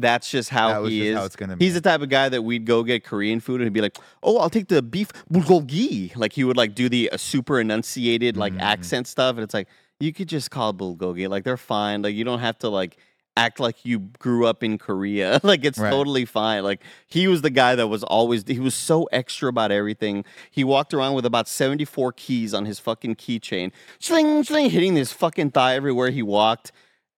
that's 0.00 0.30
just 0.30 0.50
how 0.50 0.68
That 0.68 0.82
was 0.82 0.90
he 0.92 0.98
just 1.00 1.08
is. 1.10 1.16
how 1.16 1.24
it's 1.24 1.36
gonna 1.36 1.56
be. 1.56 1.64
He's 1.64 1.74
the 1.74 1.80
type 1.80 2.00
of 2.02 2.08
guy 2.08 2.28
that 2.28 2.42
we'd 2.42 2.64
go 2.64 2.82
get 2.82 3.04
Korean 3.04 3.40
food 3.40 3.60
and 3.60 3.64
he'd 3.66 3.72
be 3.72 3.80
like, 3.80 3.96
"Oh, 4.22 4.38
I'll 4.38 4.50
take 4.50 4.68
the 4.68 4.82
beef 4.82 5.08
bulgogi." 5.32 6.16
Like 6.16 6.32
he 6.32 6.44
would 6.44 6.56
like 6.56 6.74
do 6.74 6.88
the 6.88 7.10
uh, 7.10 7.16
super 7.16 7.60
enunciated 7.60 8.36
like 8.36 8.52
Mhm. 8.54 8.60
accent 8.60 9.06
stuff, 9.06 9.36
and 9.36 9.44
it's 9.44 9.54
like 9.54 9.68
you 10.00 10.12
could 10.12 10.28
just 10.28 10.50
call 10.50 10.70
it 10.70 10.76
bulgogi. 10.76 11.28
Like 11.28 11.44
they're 11.44 11.56
fine. 11.56 12.02
Like 12.02 12.14
you 12.14 12.24
don't 12.24 12.38
have 12.40 12.58
to 12.60 12.68
like 12.68 12.96
act 13.36 13.60
like 13.60 13.84
you 13.84 14.00
grew 14.18 14.46
up 14.46 14.64
in 14.64 14.78
Korea. 14.78 15.38
like 15.44 15.64
it's 15.64 15.78
Right. 15.78 15.90
totally 15.90 16.24
fine. 16.24 16.64
Like 16.64 16.82
he 17.06 17.28
was 17.28 17.42
the 17.42 17.50
guy 17.50 17.74
that 17.76 17.86
was 17.86 18.02
always 18.02 18.44
he 18.46 18.58
was 18.58 18.74
so 18.74 19.04
extra 19.12 19.48
about 19.48 19.70
everything. 19.70 20.24
He 20.50 20.64
walked 20.64 20.92
around 20.92 21.14
with 21.14 21.24
about 21.24 21.46
74 21.48 22.12
keys 22.12 22.52
on 22.52 22.64
his 22.66 22.78
fucking 22.80 23.14
keychain. 23.16 23.70
Sling 24.00 24.42
sling 24.44 24.70
hitting 24.70 24.96
his 24.96 25.12
fucking 25.12 25.52
thigh 25.52 25.74
everywhere 25.76 26.10
he 26.10 26.22
walked. 26.22 26.72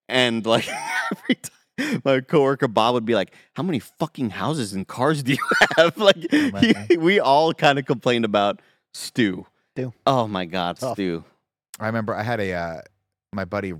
And 0.08 0.44
like 0.44 0.68
every 1.12 1.36
time 1.36 1.52
my 2.04 2.20
coworker 2.20 2.68
Bob 2.68 2.94
would 2.94 3.04
be 3.04 3.14
like, 3.14 3.32
How 3.54 3.62
many 3.62 3.78
fucking 3.78 4.30
houses 4.30 4.72
and 4.72 4.86
cars 4.86 5.22
do 5.22 5.32
you 5.32 5.38
have? 5.76 5.96
like 5.98 6.32
man. 6.32 6.86
he, 6.88 6.96
we 6.96 7.20
all 7.20 7.52
kind 7.52 7.78
of 7.78 7.84
complained 7.86 8.24
about 8.24 8.60
Stu. 8.94 9.46
Stu. 9.76 9.92
Oh 10.06 10.26
my 10.26 10.44
god, 10.46 10.76
Tough. 10.78 10.94
Stu. 10.94 11.24
I 11.78 11.86
remember 11.86 12.14
I 12.14 12.22
had 12.22 12.40
a 12.40 12.52
uh, 12.52 12.80
my 13.32 13.44
buddy 13.44 13.72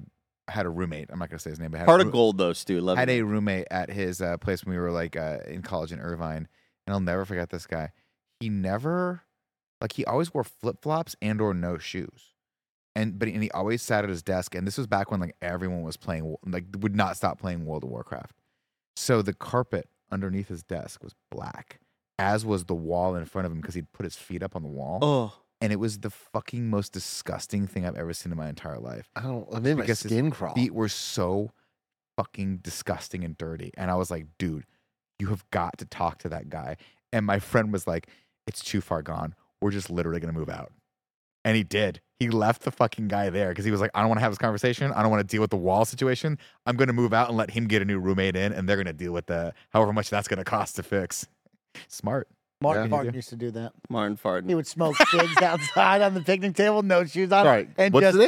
had 0.48 0.66
a 0.66 0.70
roommate. 0.70 1.08
I'm 1.12 1.18
not 1.18 1.28
gonna 1.30 1.38
say 1.38 1.50
his 1.50 1.60
name, 1.60 1.70
but 1.70 1.78
had 1.78 1.84
a 1.88 1.90
Heart 1.90 2.00
of 2.02 2.06
roo- 2.08 2.12
gold 2.12 2.38
though, 2.38 2.52
Stu. 2.52 2.80
Love 2.80 2.98
had 2.98 3.10
a 3.10 3.22
roommate 3.22 3.66
at 3.70 3.90
his 3.90 4.20
uh, 4.22 4.36
place 4.38 4.64
when 4.64 4.74
we 4.74 4.80
were 4.80 4.90
like 4.90 5.16
uh, 5.16 5.38
in 5.46 5.62
college 5.62 5.92
in 5.92 6.00
Irvine, 6.00 6.48
and 6.86 6.94
I'll 6.94 7.00
never 7.00 7.24
forget 7.24 7.50
this 7.50 7.66
guy. 7.66 7.92
He 8.40 8.48
never, 8.48 9.22
like, 9.82 9.92
he 9.92 10.04
always 10.06 10.32
wore 10.32 10.44
flip 10.44 10.80
flops 10.80 11.14
and 11.20 11.40
or 11.42 11.52
no 11.52 11.76
shoes, 11.76 12.29
and 12.94 13.18
but 13.18 13.28
and 13.28 13.42
he 13.42 13.50
always 13.52 13.82
sat 13.82 14.04
at 14.04 14.10
his 14.10 14.22
desk. 14.22 14.54
And 14.54 14.66
this 14.66 14.78
was 14.78 14.86
back 14.86 15.10
when 15.10 15.20
like 15.20 15.36
everyone 15.42 15.82
was 15.82 15.96
playing, 15.96 16.36
like, 16.46 16.64
would 16.78 16.94
not 16.96 17.16
stop 17.16 17.38
playing 17.40 17.64
World 17.66 17.84
of 17.84 17.90
Warcraft. 17.90 18.34
So 18.96 19.22
the 19.22 19.32
carpet 19.32 19.88
underneath 20.10 20.48
his 20.48 20.62
desk 20.62 21.02
was 21.02 21.14
black, 21.30 21.80
as 22.18 22.44
was 22.44 22.64
the 22.64 22.74
wall 22.74 23.14
in 23.14 23.24
front 23.24 23.46
of 23.46 23.52
him 23.52 23.60
because 23.60 23.74
he'd 23.74 23.92
put 23.92 24.04
his 24.04 24.16
feet 24.16 24.42
up 24.42 24.56
on 24.56 24.62
the 24.62 24.68
wall, 24.68 24.98
Oh. 25.02 25.32
and 25.60 25.72
it 25.72 25.76
was 25.76 26.00
the 26.00 26.10
fucking 26.10 26.68
most 26.68 26.92
disgusting 26.92 27.66
thing 27.66 27.86
I've 27.86 27.96
ever 27.96 28.12
seen 28.12 28.32
in 28.32 28.38
my 28.38 28.48
entire 28.48 28.78
life 28.78 29.08
I 29.14 29.22
don't. 29.22 29.46
I 29.54 29.60
made 29.60 29.74
my 29.76 29.82
Because 29.82 30.02
his 30.02 30.10
skin 30.12 30.30
crawl. 30.30 30.54
feet 30.54 30.74
were 30.74 30.88
so 30.88 31.52
fucking 32.16 32.58
disgusting 32.58 33.24
and 33.24 33.38
dirty. 33.38 33.70
And 33.76 33.90
I 33.90 33.94
was 33.94 34.10
like, 34.10 34.26
dude, 34.38 34.64
you 35.18 35.28
have 35.28 35.48
got 35.50 35.78
to 35.78 35.84
talk 35.86 36.18
to 36.18 36.28
that 36.30 36.48
guy. 36.50 36.76
And 37.12 37.24
my 37.24 37.38
friend 37.38 37.72
was 37.72 37.86
like, 37.86 38.08
it's 38.46 38.62
too 38.62 38.80
far 38.80 39.00
gone. 39.02 39.34
We're 39.60 39.70
just 39.70 39.90
literally 39.90 40.20
going 40.20 40.32
to 40.32 40.38
move 40.38 40.50
out. 40.50 40.72
And 41.44 41.56
he 41.56 41.62
did. 41.62 42.00
He 42.18 42.28
left 42.28 42.62
the 42.62 42.70
fucking 42.70 43.08
guy 43.08 43.30
there 43.30 43.48
because 43.48 43.64
he 43.64 43.70
was 43.70 43.80
like, 43.80 43.90
I 43.94 44.00
don't 44.00 44.08
want 44.10 44.18
to 44.18 44.22
have 44.22 44.32
this 44.32 44.38
conversation. 44.38 44.92
I 44.92 45.00
don't 45.00 45.10
want 45.10 45.26
to 45.26 45.32
deal 45.34 45.40
with 45.40 45.50
the 45.50 45.56
wall 45.56 45.84
situation. 45.86 46.38
I'm 46.66 46.76
going 46.76 46.88
to 46.88 46.92
move 46.92 47.14
out 47.14 47.28
and 47.28 47.36
let 47.38 47.50
him 47.50 47.66
get 47.66 47.80
a 47.80 47.84
new 47.86 47.98
roommate 47.98 48.36
in, 48.36 48.52
and 48.52 48.68
they're 48.68 48.76
going 48.76 48.86
to 48.86 48.92
deal 48.92 49.12
with 49.12 49.24
the 49.26 49.54
however 49.70 49.92
much 49.94 50.10
that's 50.10 50.28
going 50.28 50.36
to 50.38 50.44
cost 50.44 50.76
to 50.76 50.82
fix. 50.82 51.26
Smart. 51.88 52.28
Martin 52.62 52.84
Yeah. 52.84 52.88
Martin 52.90 53.14
used 53.14 53.30
to 53.30 53.36
do 53.36 53.50
that. 53.52 53.72
Martin 53.88 54.18
He 54.46 54.54
would 54.54 54.66
smoke 54.66 54.96
cigs 55.10 55.36
outside 55.42 56.02
on 56.02 56.12
the 56.12 56.20
picnic 56.20 56.54
table, 56.54 56.82
no 56.82 57.04
shoes 57.06 57.32
on. 57.32 57.46
Sorry, 57.46 57.68
and 57.78 57.94
what's 57.94 58.04
just 58.14 58.18
the 58.18 58.26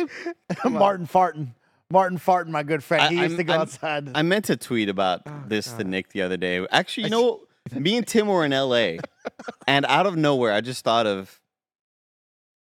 name? 0.65 0.73
Martin 0.79 1.05
Farton. 1.05 1.55
Martin 1.91 2.17
Farton, 2.17 2.51
my 2.51 2.63
good 2.63 2.83
friend. 2.83 3.03
I- 3.03 3.09
He 3.09 3.17
used 3.17 3.33
I'm- 3.33 3.37
to 3.37 3.45
go 3.45 3.53
I'm- 3.53 3.61
outside. 3.61 4.11
I 4.15 4.23
meant 4.23 4.47
to 4.47 4.57
tweet 4.57 4.89
about 4.89 5.21
Oh, 5.27 5.43
this 5.49 5.71
to 5.75 5.85
Nick 5.85 6.09
the 6.13 6.23
other 6.23 6.39
day. 6.39 6.67
Actually, 6.71 7.05
you 7.05 7.11
know, 7.11 7.41
me 7.79 7.95
and 7.99 8.07
Tim 8.07 8.27
were 8.27 8.43
in 8.47 8.53
LA, 8.53 8.97
and 9.67 9.85
out 9.85 10.07
of 10.07 10.17
nowhere, 10.17 10.55
I 10.55 10.63
just 10.63 10.83
thought 10.83 11.07
of. 11.07 11.39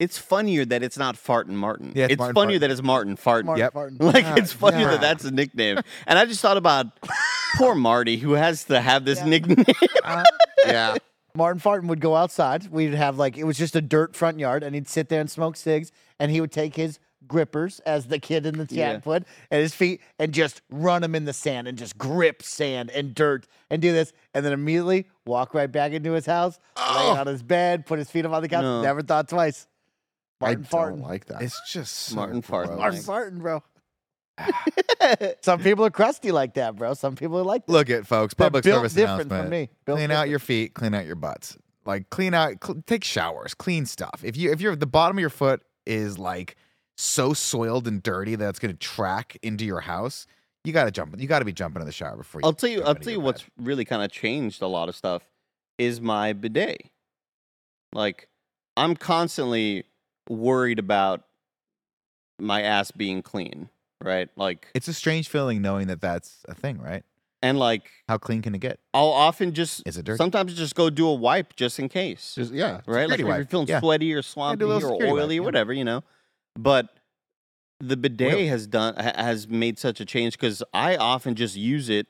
It's 0.02 0.18
funnier 0.18 0.66
that 0.66 0.82
it's 0.82 0.98
not 0.98 1.16
Fartin 1.16 1.50
Martin. 1.54 1.92
Yeah, 1.96 2.06
it's 2.06 2.14
it's 2.14 2.20
Martin 2.20 2.34
funnier 2.36 2.58
Fartin. 2.58 2.62
that 2.62 2.72
it's 2.72 2.82
Martin 2.84 3.16
Fartin. 3.18 3.46
Martin 3.46 3.60
Yep. 3.64 3.74
Farton. 3.74 3.98
Like 4.00 4.26
Ah, 4.26 4.36
it's 4.38 4.52
funnier 4.52 4.80
yeah. 4.82 4.92
that 4.92 5.02
that's 5.02 5.24
a 5.26 5.32
nickname. 5.32 5.78
And 6.08 6.18
I 6.18 6.26
just 6.26 6.42
thought 6.42 6.58
about 6.58 6.88
poor 7.58 7.76
Marty 7.76 8.18
who 8.18 8.32
has 8.34 8.64
to 8.66 8.82
have 8.82 9.06
this 9.06 9.20
Yeah. 9.20 9.26
nickname. 9.26 9.66
yeah. 10.66 10.96
Martin 11.36 11.62
Fartin 11.62 11.88
would 11.88 12.02
go 12.02 12.16
outside. 12.16 12.68
We'd 12.72 12.94
have 12.96 13.18
like 13.18 13.38
it 13.38 13.44
was 13.44 13.58
just 13.58 13.76
a 13.76 13.82
dirt 13.82 14.16
front 14.16 14.40
yard, 14.40 14.64
and 14.64 14.74
he'd 14.76 14.88
sit 14.90 15.08
there 15.10 15.22
and 15.22 15.30
smoke 15.30 15.56
cigs, 15.56 15.92
and 16.20 16.32
he 16.32 16.42
would 16.42 16.52
take 16.52 16.76
his 16.76 17.00
grippers, 17.28 17.80
as 17.82 18.08
the 18.08 18.18
kid 18.20 18.46
in 18.48 18.58
the 18.58 18.66
chat 18.66 18.76
Yeah. 18.76 19.00
put, 19.00 19.24
at 19.52 19.62
his 19.62 19.74
feet, 19.76 20.02
and 20.20 20.34
just 20.34 20.62
run 20.72 21.04
them 21.04 21.14
in 21.16 21.24
the 21.26 21.32
sand 21.34 21.68
and 21.68 21.78
just 21.78 21.98
grip 21.98 22.42
sand 22.42 22.90
and 22.90 23.14
dirt 23.14 23.46
and 23.70 23.82
do 23.82 23.94
this, 23.94 24.12
and 24.34 24.44
then 24.44 24.52
immediately 24.52 25.08
walk 25.26 25.54
right 25.54 25.72
back 25.72 25.92
into 25.94 26.12
his 26.14 26.26
house, 26.26 26.60
lay 26.78 27.06
on 27.12 27.28
his 27.28 27.44
bed, 27.44 27.86
put 27.86 28.00
his 28.00 28.10
feet 28.10 28.26
up 28.26 28.32
on 28.34 28.42
the 28.42 28.50
couch. 28.50 28.64
No. 28.64 28.82
Never 28.82 29.02
thought 29.04 29.30
twice. 29.30 29.68
Martin 30.42 30.64
I 30.66 30.68
Farton. 30.68 31.00
don't 31.00 31.08
like 31.10 31.26
that. 31.26 31.42
It's 31.42 31.60
just 31.72 31.94
so 31.94 32.16
Martin 32.16 32.42
Fartin. 32.42 32.68
gross. 32.68 32.78
Martin 32.80 33.02
Farton, 33.02 33.40
bro. 33.40 33.64
Some 35.42 35.60
people 35.60 35.86
are 35.86 35.90
crusty 35.92 36.32
like 36.32 36.56
that, 36.56 36.76
bro. 36.76 36.94
Some 36.94 37.16
people 37.16 37.38
are 37.40 37.44
like 37.44 37.66
that. 37.66 37.72
Look 37.72 37.90
at 37.90 38.08
folks. 38.08 38.34
They're 38.34 38.46
Public 38.48 38.64
built 38.64 38.78
service 38.78 38.94
different 38.94 39.22
announcement. 39.32 39.44
from 39.44 39.50
me. 39.52 39.70
Built 39.86 39.98
clean 40.00 40.12
out 40.12 40.30
your 40.30 40.40
feet. 40.40 40.74
Clean 40.74 40.94
out 40.94 41.06
your 41.06 41.16
butts. 41.16 41.58
Like 41.86 42.10
clean 42.10 42.34
out. 42.34 42.54
Cl- 42.64 42.84
take 42.88 43.04
showers. 43.04 43.54
Clean 43.54 43.86
stuff. 43.86 44.22
If 44.24 44.38
you 44.38 44.52
if 44.52 44.62
you're 44.62 44.76
the 44.76 44.86
bottom 44.88 45.18
of 45.18 45.22
your 45.22 45.30
foot 45.30 45.62
is 45.86 46.18
like 46.18 46.56
so 46.98 47.34
soiled 47.34 47.88
and 47.88 48.02
dirty 48.02 48.36
that 48.36 48.50
it's 48.50 48.60
gonna 48.60 48.74
track 48.74 49.38
into 49.44 49.66
your 49.66 49.82
house, 49.82 50.26
you 50.64 50.74
gotta 50.74 50.92
jump. 50.92 51.20
You 51.20 51.28
gotta 51.28 51.46
be 51.46 51.54
jumping 51.54 51.82
in 51.82 51.86
the 51.86 51.92
shower 51.92 52.18
before. 52.18 52.42
You 52.42 52.46
I'll 52.46 52.54
tell 52.54 52.70
you. 52.70 52.84
I'll 52.84 52.96
tell 52.96 53.14
you 53.14 53.20
what's 53.20 53.42
bed. 53.44 53.52
really 53.60 53.86
kind 53.86 54.04
of 54.04 54.12
changed 54.12 54.62
a 54.62 54.68
lot 54.68 54.90
of 54.90 54.96
stuff 54.96 55.24
is 55.78 56.00
my 56.02 56.34
bidet. 56.34 56.84
Like, 57.94 58.30
I'm 58.78 58.96
constantly 58.96 59.84
worried 60.30 60.80
about 60.80 61.24
my 62.40 62.62
ass 62.62 62.92
being 62.92 63.22
clean, 63.22 63.70
right? 64.04 64.30
Like, 64.36 64.68
It's 64.74 64.88
a 64.88 64.94
strange 64.94 65.28
feeling 65.30 65.62
knowing 65.62 65.88
that 65.88 66.02
that's 66.02 66.44
a 66.48 66.54
thing, 66.56 66.80
right? 66.80 67.04
and 67.44 67.58
like 67.58 67.90
How 68.08 68.20
clean 68.20 68.44
can 68.44 68.54
it 68.54 68.60
get? 68.60 68.80
I'll 68.94 69.08
often 69.08 69.54
just 69.56 69.82
Is 69.88 69.98
it 69.98 70.06
dirty? 70.06 70.18
sometimes 70.18 70.54
just 70.54 70.76
go 70.76 70.92
do 70.92 71.08
a 71.08 71.14
wipe 71.16 71.56
just 71.56 71.80
in 71.80 71.90
case, 71.90 72.36
Just, 72.36 72.54
yeah. 72.54 72.82
right? 72.86 73.10
Like 73.10 73.14
security 73.14 73.14
if 73.14 73.20
you're 73.20 73.28
wipe, 73.40 73.50
feeling 73.50 73.68
yeah. 73.68 73.80
sweaty 73.80 74.14
or 74.14 74.22
swampy 74.22 74.64
little 74.66 74.78
or 74.92 74.94
security 74.94 75.12
wipe, 75.14 75.24
oily 75.24 75.38
or 75.40 75.42
yeah. 75.42 75.46
whatever, 75.46 75.74
you 75.74 75.84
know. 75.84 76.04
But 76.56 76.90
the 77.80 77.98
bidet 77.98 78.48
has 78.48 78.68
done 78.68 78.94
ha- 78.96 79.14
has 79.16 79.48
made 79.48 79.80
such 79.80 80.00
a 80.00 80.06
change 80.06 80.34
because 80.34 80.62
I 80.72 80.98
often 80.98 81.34
just 81.34 81.56
use 81.56 81.90
it 81.90 82.06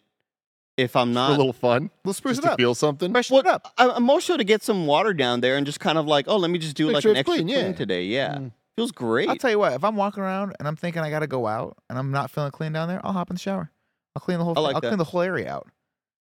if 0.78 0.95
I'm 0.95 1.09
For 1.09 1.13
not 1.13 1.32
a 1.32 1.38
little 1.38 1.53
fun. 1.53 1.89
Let's 2.05 2.17
spruce 2.17 2.38
Just 2.38 2.45
it 2.45 2.47
to 2.49 2.53
up. 2.53 2.59
feel 2.59 2.74
something. 2.76 3.11
Freshen 3.11 3.34
Well, 3.36 3.41
it 3.41 3.47
up. 3.47 3.74
I'm 3.78 4.03
more 4.03 4.22
so 4.22 4.38
to 4.38 4.43
get 4.43 4.63
some 4.63 4.88
water 4.88 5.13
down 5.13 5.41
there 5.41 5.57
and 5.57 5.65
just 5.65 5.80
kind 5.80 5.97
of 5.97 6.05
like, 6.07 6.26
oh, 6.28 6.38
let 6.38 6.49
me 6.51 6.59
just 6.59 6.76
do 6.76 6.88
Make 6.88 6.93
like 6.95 7.01
sure 7.03 7.11
an 7.11 7.17
extra 7.17 7.36
clean, 7.38 7.47
clean, 7.47 7.65
yeah. 7.67 7.72
today. 7.74 8.03
Yeah, 8.05 8.36
Mm. 8.36 8.51
feels 8.76 8.91
great. 8.91 9.30
I'll 9.30 9.36
tell 9.36 9.51
you 9.51 9.59
what. 9.59 9.74
If 9.74 9.84
I'm 9.84 9.95
walking 9.95 10.24
around 10.24 10.55
and 10.59 10.67
I'm 10.67 10.76
thinking 10.76 11.01
I 11.01 11.09
gotta 11.09 11.28
go 11.28 11.45
out 11.47 11.78
and 11.89 11.99
I'm 11.99 12.11
not 12.11 12.32
feeling 12.32 12.51
clean 12.51 12.72
down 12.74 12.88
there, 12.88 13.01
I'll 13.05 13.13
hop 13.13 13.30
in 13.30 13.36
the 13.36 13.39
shower. 13.41 13.69
I'll 14.15 14.22
clean 14.22 14.38
the 14.39 14.43
whole. 14.45 14.53
I 14.53 14.55
thing. 14.55 14.63
like 14.63 14.76
I'll 14.76 14.82
that. 14.82 14.88
clean 14.89 14.97
the 14.97 15.03
whole 15.05 15.22
area 15.22 15.51
out. 15.53 15.67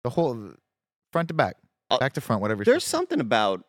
The 0.04 0.10
whole 0.10 0.52
front 1.12 1.28
to 1.28 1.34
back, 1.34 1.56
Uh, 1.90 1.98
back 1.98 2.14
to 2.14 2.20
front, 2.20 2.40
whatever. 2.42 2.64
There's 2.64 2.84
something 2.84 3.20
about 3.20 3.64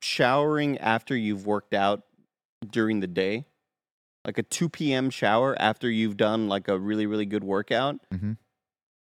showering 0.00 0.78
after 0.78 1.16
you've 1.16 1.44
worked 1.46 1.74
out 1.74 2.02
during 2.70 3.00
the 3.00 3.06
day, 3.06 3.46
like 4.24 4.38
a 4.38 4.42
2 4.42 4.68
p.m. 4.68 5.10
shower 5.10 5.56
after 5.60 5.90
you've 5.90 6.16
done 6.16 6.48
like 6.48 6.68
a 6.68 6.78
really 6.78 7.06
really 7.06 7.26
good 7.26 7.42
workout. 7.44 7.96
Mhm. 8.12 8.36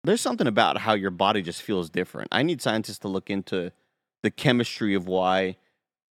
There's 0.04 0.20
something 0.20 0.46
about 0.46 0.78
how 0.78 0.94
your 0.94 1.10
body 1.10 1.42
just 1.42 1.62
feels 1.62 1.90
different. 1.90 2.28
I 2.32 2.42
need 2.42 2.62
scientists 2.62 2.98
to 3.00 3.08
look 3.08 3.30
into 3.30 3.72
the 4.22 4.30
chemistry 4.30 4.94
of 4.94 5.06
why 5.06 5.56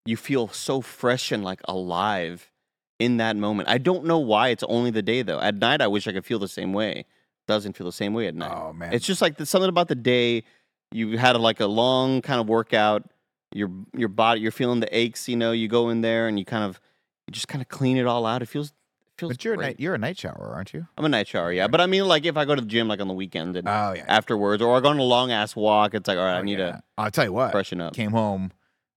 you 0.05 0.17
feel 0.17 0.49
so 0.49 0.81
fresh 0.81 1.33
and 1.33 1.45
like 1.45 1.61
alive 1.67 2.51
in 2.99 3.19
that 3.19 3.37
moment. 3.37 3.69
I 3.69 3.79
don't 3.79 4.05
know 4.05 4.19
why 4.19 4.49
it's 4.49 4.65
only 4.65 4.91
the 4.91 5.03
day 5.03 5.23
though. 5.23 5.41
At 5.41 5.57
night, 5.57 5.81
I 5.81 5.87
wish 5.87 6.07
I 6.07 6.13
could 6.13 6.27
feel 6.27 6.39
the 6.39 6.49
same 6.49 6.73
way. 6.73 7.05
Doesn't 7.47 7.77
feel 7.77 7.87
the 7.87 7.93
same 7.93 8.13
way 8.13 8.27
at 8.27 8.35
night. 8.35 8.53
Oh 8.55 8.73
man, 8.73 8.93
It's 8.93 9.07
just 9.07 9.23
like 9.23 9.37
the, 9.37 9.47
something 9.47 9.69
about 9.69 9.89
the 9.89 9.95
day. 9.95 10.45
You 10.93 11.17
had 11.17 11.37
a, 11.37 11.39
like 11.39 11.61
a 11.61 11.67
long 11.67 12.21
kind 12.23 12.41
of 12.41 12.49
workout. 12.49 13.11
Your 13.55 13.71
your 13.97 14.09
body, 14.09 14.43
you're 14.43 14.53
feeling 14.53 14.81
the 14.81 14.97
aches. 14.97 15.29
You 15.29 15.37
know, 15.37 15.53
you 15.53 15.69
go 15.69 15.89
in 15.89 16.03
there 16.03 16.29
and 16.29 16.39
you 16.39 16.45
kind 16.45 16.65
of, 16.65 16.79
you 17.27 17.33
just 17.33 17.49
kind 17.49 17.63
of 17.63 17.69
clean 17.69 17.97
it 17.97 18.07
all 18.07 18.27
out. 18.27 18.43
It 18.43 18.47
feels, 18.47 18.73
feels. 19.19 19.33
but 19.33 19.45
you're 19.45 19.55
a 19.55 19.57
night. 19.57 19.77
You're 19.79 19.95
a 19.95 19.99
night 19.99 20.19
shower, 20.19 20.53
aren't 20.55 20.73
you? 20.73 20.87
I'm 20.97 21.05
a 21.05 21.09
night 21.09 21.29
shower, 21.29 21.53
yeah. 21.53 21.67
But 21.69 21.81
I 21.81 21.87
mean, 21.87 22.07
like 22.07 22.25
if 22.25 22.37
I 22.37 22.45
go 22.45 22.55
to 22.55 22.61
the 22.61 22.67
gym 22.67 22.89
like 22.89 23.01
on 23.01 23.09
the 23.09 23.15
weekend 23.15 23.57
and 23.57 23.69
Oh 23.69 23.93
yeah. 23.97 24.05
afterwards, 24.09 24.63
or 24.63 24.77
I 24.77 24.81
go 24.81 24.89
on 24.89 24.99
a 24.99 25.03
long 25.03 25.31
ass 25.33 25.55
walk, 25.57 25.95
it's 25.95 26.07
like 26.09 26.19
all 26.19 26.25
right, 26.25 26.37
Oh, 26.37 26.39
I 26.39 26.43
need 26.43 26.59
yeah. 26.59 26.81
I'll 26.97 27.11
tell 27.11 27.25
you 27.25 27.33
what. 27.33 27.53
freshen 27.53 27.81
up. 27.81 27.95
Came 27.95 28.13
home, 28.13 28.53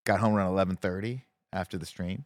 got 0.06 0.20
home 0.20 0.34
around 0.36 0.52
eleven 0.52 0.76
thirty 0.76 1.26
after 1.52 1.78
the 1.78 1.86
stream. 1.86 2.26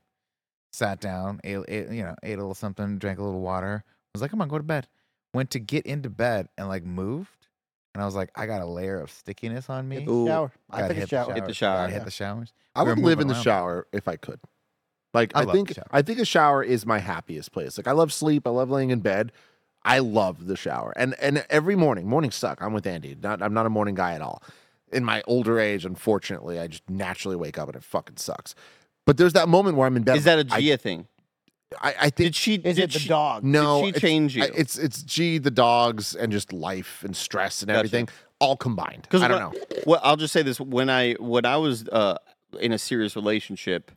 Sat 0.74 1.00
down, 1.00 1.40
ate, 1.44 1.60
ate, 1.70 1.90
you 1.92 2.04
know, 2.04 2.16
ate 2.22 2.34
a 2.34 2.42
little 2.42 2.54
something, 2.54 2.98
drank 2.98 3.18
a 3.18 3.24
little 3.24 3.40
water. 3.42 3.84
I 3.88 3.92
Was 4.14 4.22
like, 4.22 4.32
come 4.32 4.42
on, 4.42 4.50
go 4.50 4.58
to 4.58 4.64
bed. 4.64 4.88
Went 5.34 5.50
to 5.52 5.60
get 5.60 5.86
into 5.86 6.10
bed 6.10 6.50
and 6.58 6.68
like 6.68 6.84
moved, 6.84 7.48
and 7.94 8.02
I 8.02 8.06
was 8.06 8.16
like, 8.16 8.30
I 8.36 8.46
got 8.46 8.62
a 8.62 8.66
layer 8.66 9.00
of 9.00 9.10
stickiness 9.10 9.70
on 9.70 9.88
me. 9.88 9.98
Hit 9.98 10.06
the 10.06 10.12
Ooh. 10.12 10.28
shower. 10.28 10.52
I 10.70 10.82
Gotta 10.82 10.88
take 10.90 10.98
a 10.98 11.00
hit 11.02 11.10
shower. 11.10 11.28
The 11.28 11.34
Hit 11.36 11.46
the 11.46 11.54
shower. 11.54 11.78
Gotta 11.78 11.94
hit 11.94 12.06
the 12.06 12.12
showers. 12.12 12.54
I 12.76 12.84
We 12.84 12.90
would 12.90 13.00
live 13.00 13.20
in 13.22 13.28
the 13.28 13.34
around. 13.36 13.44
shower 13.44 13.88
if 13.94 14.08
I 14.10 14.18
could. 14.18 14.40
Like 15.16 15.32
I 15.36 15.42
I, 15.42 15.46
think. 15.52 15.74
I 15.92 16.02
think 16.02 16.20
a 16.20 16.26
shower 16.26 16.62
is 16.62 16.86
my 16.86 17.00
happiest 17.00 17.52
place. 17.52 17.78
Like 17.78 17.88
I 17.88 17.92
love 17.94 18.14
sleep, 18.14 18.46
I 18.46 18.52
love 18.52 18.70
laying 18.70 18.92
in 18.92 19.00
bed. 19.00 19.32
I 19.84 20.00
love 20.00 20.48
the 20.48 20.56
shower. 20.56 20.94
And 20.96 21.16
and 21.22 21.46
every 21.50 21.76
morning, 21.76 22.08
mornings 22.08 22.36
suck. 22.36 22.62
I'm 22.62 22.74
with 22.74 22.86
Andy. 22.86 23.16
Not 23.22 23.42
I'm 23.42 23.54
not 23.54 23.66
a 23.66 23.70
morning 23.70 23.96
guy 23.96 24.14
at 24.14 24.22
all. 24.22 24.44
In 24.92 25.04
my 25.04 25.24
older 25.26 25.60
age, 25.60 25.86
unfortunately, 25.86 26.60
I 26.60 26.68
just 26.68 26.88
naturally 26.90 27.36
wake 27.36 27.58
up 27.58 27.68
and 27.68 27.76
it 27.76 27.84
fucking 27.84 28.18
sucks. 28.18 28.54
But 29.06 29.18
there's 29.18 29.34
that 29.34 29.48
moment 29.50 29.78
where 29.78 29.88
I'm 29.88 29.96
in 29.98 30.04
bed. 30.04 30.18
Is 30.18 30.24
that 30.26 30.40
a 30.40 30.44
Gia 30.44 30.78
thing? 30.78 31.08
I, 31.82 31.90
I 31.90 32.04
think 32.10 32.16
Did 32.16 32.36
she? 32.36 32.56
Is 32.56 32.76
did 32.76 32.80
it 32.80 32.94
the 32.94 33.00
she, 33.00 33.10
dog? 33.10 33.44
no, 33.44 33.78
Did 33.82 33.86
she 33.86 33.90
it's- 33.90 34.02
change 34.02 34.36
you? 34.38 34.44
I- 34.44 34.50
It's 34.56 34.78
it's 34.78 35.02
G 35.04 35.38
the 35.40 35.52
dogs 35.52 36.16
and 36.16 36.32
just 36.32 36.54
life 36.54 37.04
and 37.04 37.16
stress 37.16 37.62
and 37.62 37.68
Gotcha. 37.68 37.80
everything 37.80 38.10
all 38.40 38.56
combined. 38.58 39.02
Because 39.04 39.22
I 39.24 39.28
don't 39.28 39.40
know. 39.40 39.60
Well, 39.86 40.00
I'll 40.04 40.18
just 40.18 40.32
say 40.34 40.42
this: 40.42 40.60
when 40.60 40.90
I 40.90 41.14
when 41.14 41.46
I 41.46 41.58
was 41.58 41.88
uh, 41.90 42.18
in 42.60 42.72
a 42.72 42.78
serious 42.78 43.16
relationship, 43.16 43.92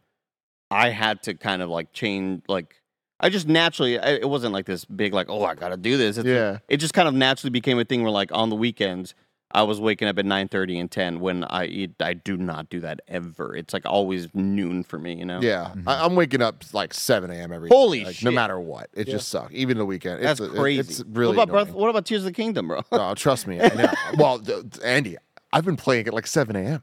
I 0.70 0.90
had 0.90 1.22
to 1.24 1.34
kind 1.34 1.62
of 1.62 1.70
like 1.70 1.92
change. 1.92 2.42
Like 2.48 2.80
I 3.20 3.28
just 3.30 3.48
naturally, 3.48 3.98
I, 3.98 4.14
it 4.14 4.28
wasn't 4.28 4.52
like 4.52 4.66
this 4.66 4.84
big 4.84 5.12
like, 5.12 5.28
oh, 5.28 5.44
I 5.44 5.54
got 5.54 5.70
to 5.70 5.76
do 5.76 5.96
this. 5.96 6.18
It's, 6.18 6.26
Yeah. 6.26 6.58
it 6.68 6.76
just 6.78 6.94
kind 6.94 7.08
of 7.08 7.14
naturally 7.14 7.50
became 7.50 7.78
a 7.78 7.84
thing 7.84 8.02
where 8.02 8.12
like 8.12 8.30
on 8.32 8.50
the 8.50 8.56
weekends. 8.56 9.14
I 9.50 9.62
was 9.62 9.80
waking 9.80 10.08
up 10.08 10.18
at 10.18 10.26
nine 10.26 10.48
thirty 10.48 10.78
and 10.78 10.90
ten 10.90 11.20
when 11.20 11.42
I 11.44 11.64
eat. 11.64 11.94
I 12.00 12.12
do 12.12 12.36
not 12.36 12.68
do 12.68 12.80
that 12.80 13.00
ever. 13.08 13.56
It's 13.56 13.72
like 13.72 13.86
always 13.86 14.28
noon 14.34 14.84
for 14.84 14.98
me, 14.98 15.14
you 15.14 15.24
know. 15.24 15.40
Yeah, 15.40 15.68
I, 15.68 15.70
mm-hmm. 15.70 15.88
I'm 15.88 16.16
waking 16.16 16.42
up 16.42 16.62
like 16.74 16.92
7 16.92 17.30
a.m. 17.30 17.50
every 17.50 17.70
Holy 17.70 18.00
day, 18.00 18.04
like, 18.04 18.16
shit. 18.16 18.24
No 18.26 18.30
matter 18.30 18.60
what, 18.60 18.90
it 18.92 19.06
just 19.06 19.28
sucks. 19.28 19.54
Even 19.54 19.78
the 19.78 19.86
weekend, 19.86 20.22
that's 20.22 20.38
it's, 20.38 20.52
crazy. 20.52 20.80
It's 20.80 21.02
really 21.08 21.34
what 21.34 21.44
about 21.44 21.64
Breath, 21.64 21.70
what 21.74 21.88
about 21.88 22.04
Tears 22.04 22.20
of 22.20 22.26
the 22.26 22.32
Kingdom, 22.32 22.68
bro? 22.68 22.82
Oh, 22.92 23.14
trust 23.14 23.46
me. 23.46 23.58
I 23.58 23.68
know. 23.68 23.90
well, 24.18 24.38
th- 24.38 24.64
Andy, 24.84 25.16
I've 25.50 25.64
been 25.64 25.78
playing 25.78 26.08
at 26.08 26.12
like 26.12 26.26
7 26.26 26.54
a.m. 26.54 26.82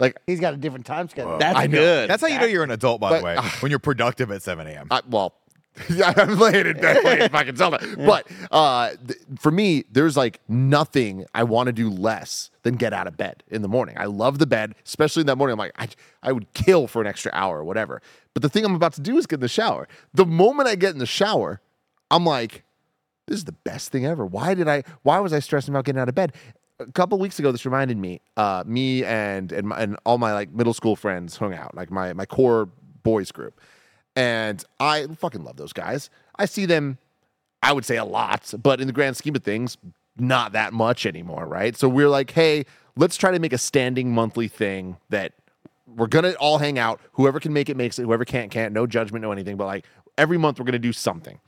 Like, 0.00 0.16
He's 0.26 0.40
got 0.40 0.54
a 0.54 0.56
different 0.56 0.86
time 0.86 1.08
schedule. 1.08 1.38
That's 1.38 1.58
I 1.58 1.66
know. 1.66 2.06
That's 2.06 2.22
how 2.22 2.28
you 2.28 2.38
know 2.38 2.46
you're 2.46 2.62
an 2.64 2.70
adult, 2.70 3.00
by 3.00 3.16
the 3.16 3.22
But- 3.22 3.36
way, 3.44 3.50
when 3.60 3.70
you're 3.70 3.78
productive 3.80 4.30
at 4.30 4.42
7 4.42 4.66
a.m. 4.66 4.86
I, 4.90 5.00
well, 5.08 5.34
I'm 6.04 6.36
playing 6.36 6.66
in 6.66 6.80
bed 6.80 7.02
playing 7.02 7.20
if 7.22 7.34
I 7.34 7.44
can 7.44 7.54
tell 7.54 7.70
that. 7.70 7.82
But 7.98 8.26
uh, 8.50 8.90
th- 9.06 9.20
for 9.38 9.50
me, 9.52 9.84
there's 9.92 10.16
like 10.16 10.40
nothing 10.48 11.24
I 11.34 11.44
want 11.44 11.68
to 11.68 11.72
do 11.72 11.88
less 11.88 12.50
than 12.64 12.74
get 12.74 12.92
out 12.92 13.06
of 13.06 13.16
bed 13.16 13.44
in 13.48 13.62
the 13.62 13.68
morning. 13.68 13.94
I 13.98 14.06
love 14.06 14.38
the 14.40 14.46
bed, 14.46 14.74
especially 14.84 15.20
in 15.20 15.26
that 15.28 15.36
morning. 15.36 15.52
I'm 15.52 15.58
like, 15.58 15.72
I, 15.78 15.88
I 16.22 16.32
would 16.32 16.52
kill 16.52 16.88
for 16.88 17.00
an 17.00 17.06
extra 17.06 17.30
hour 17.32 17.58
or 17.58 17.64
whatever. 17.64 18.02
But 18.34 18.42
the 18.42 18.48
thing 18.48 18.64
I'm 18.64 18.74
about 18.74 18.94
to 18.94 19.00
do 19.00 19.18
is 19.18 19.26
get 19.26 19.36
in 19.36 19.40
the 19.40 19.48
shower. 19.48 19.86
The 20.14 20.26
moment 20.26 20.68
I 20.68 20.74
get 20.74 20.92
in 20.94 20.98
the 20.98 21.06
shower, 21.06 21.60
I'm 22.10 22.24
like, 22.24 22.64
this 23.28 23.36
is 23.38 23.44
the 23.44 23.52
best 23.52 23.92
thing 23.92 24.04
ever. 24.06 24.26
Why 24.26 24.54
did 24.54 24.66
I? 24.68 24.82
Why 25.02 25.20
was 25.20 25.32
I 25.32 25.38
stressing 25.38 25.72
about 25.72 25.84
getting 25.84 26.00
out 26.00 26.08
of 26.08 26.14
bed? 26.14 26.32
A 26.80 26.92
couple 26.92 27.18
weeks 27.18 27.38
ago, 27.38 27.50
this 27.50 27.64
reminded 27.64 27.96
me. 27.96 28.20
Uh, 28.36 28.62
me 28.66 29.04
and 29.04 29.50
and, 29.50 29.68
my, 29.68 29.80
and 29.80 29.96
all 30.04 30.18
my 30.18 30.32
like 30.32 30.52
middle 30.52 30.74
school 30.74 30.94
friends 30.96 31.36
hung 31.36 31.54
out, 31.54 31.74
like 31.74 31.90
my 31.90 32.12
my 32.12 32.24
core 32.24 32.68
boys 33.02 33.32
group, 33.32 33.60
and 34.14 34.64
I 34.78 35.06
fucking 35.06 35.42
love 35.42 35.56
those 35.56 35.72
guys. 35.72 36.10
I 36.36 36.44
see 36.44 36.66
them, 36.66 36.98
I 37.62 37.72
would 37.72 37.84
say 37.84 37.96
a 37.96 38.04
lot, 38.04 38.54
but 38.62 38.80
in 38.80 38.86
the 38.86 38.92
grand 38.92 39.16
scheme 39.16 39.34
of 39.34 39.42
things, 39.42 39.76
not 40.16 40.52
that 40.52 40.72
much 40.72 41.04
anymore, 41.04 41.46
right? 41.46 41.76
So 41.76 41.88
we're 41.88 42.08
like, 42.08 42.30
hey, 42.30 42.64
let's 42.96 43.16
try 43.16 43.32
to 43.32 43.38
make 43.38 43.52
a 43.52 43.58
standing 43.58 44.12
monthly 44.12 44.48
thing 44.48 44.98
that 45.08 45.32
we're 45.86 46.06
gonna 46.06 46.32
all 46.34 46.58
hang 46.58 46.78
out. 46.78 47.00
Whoever 47.12 47.40
can 47.40 47.52
make 47.52 47.68
it 47.68 47.76
makes 47.76 47.98
it. 47.98 48.02
Whoever 48.02 48.24
can't 48.24 48.50
can't. 48.50 48.72
No 48.72 48.86
judgment, 48.86 49.22
no 49.22 49.32
anything. 49.32 49.56
But 49.56 49.66
like 49.66 49.86
every 50.16 50.38
month, 50.38 50.58
we're 50.58 50.66
gonna 50.66 50.78
do 50.78 50.92
something. 50.92 51.40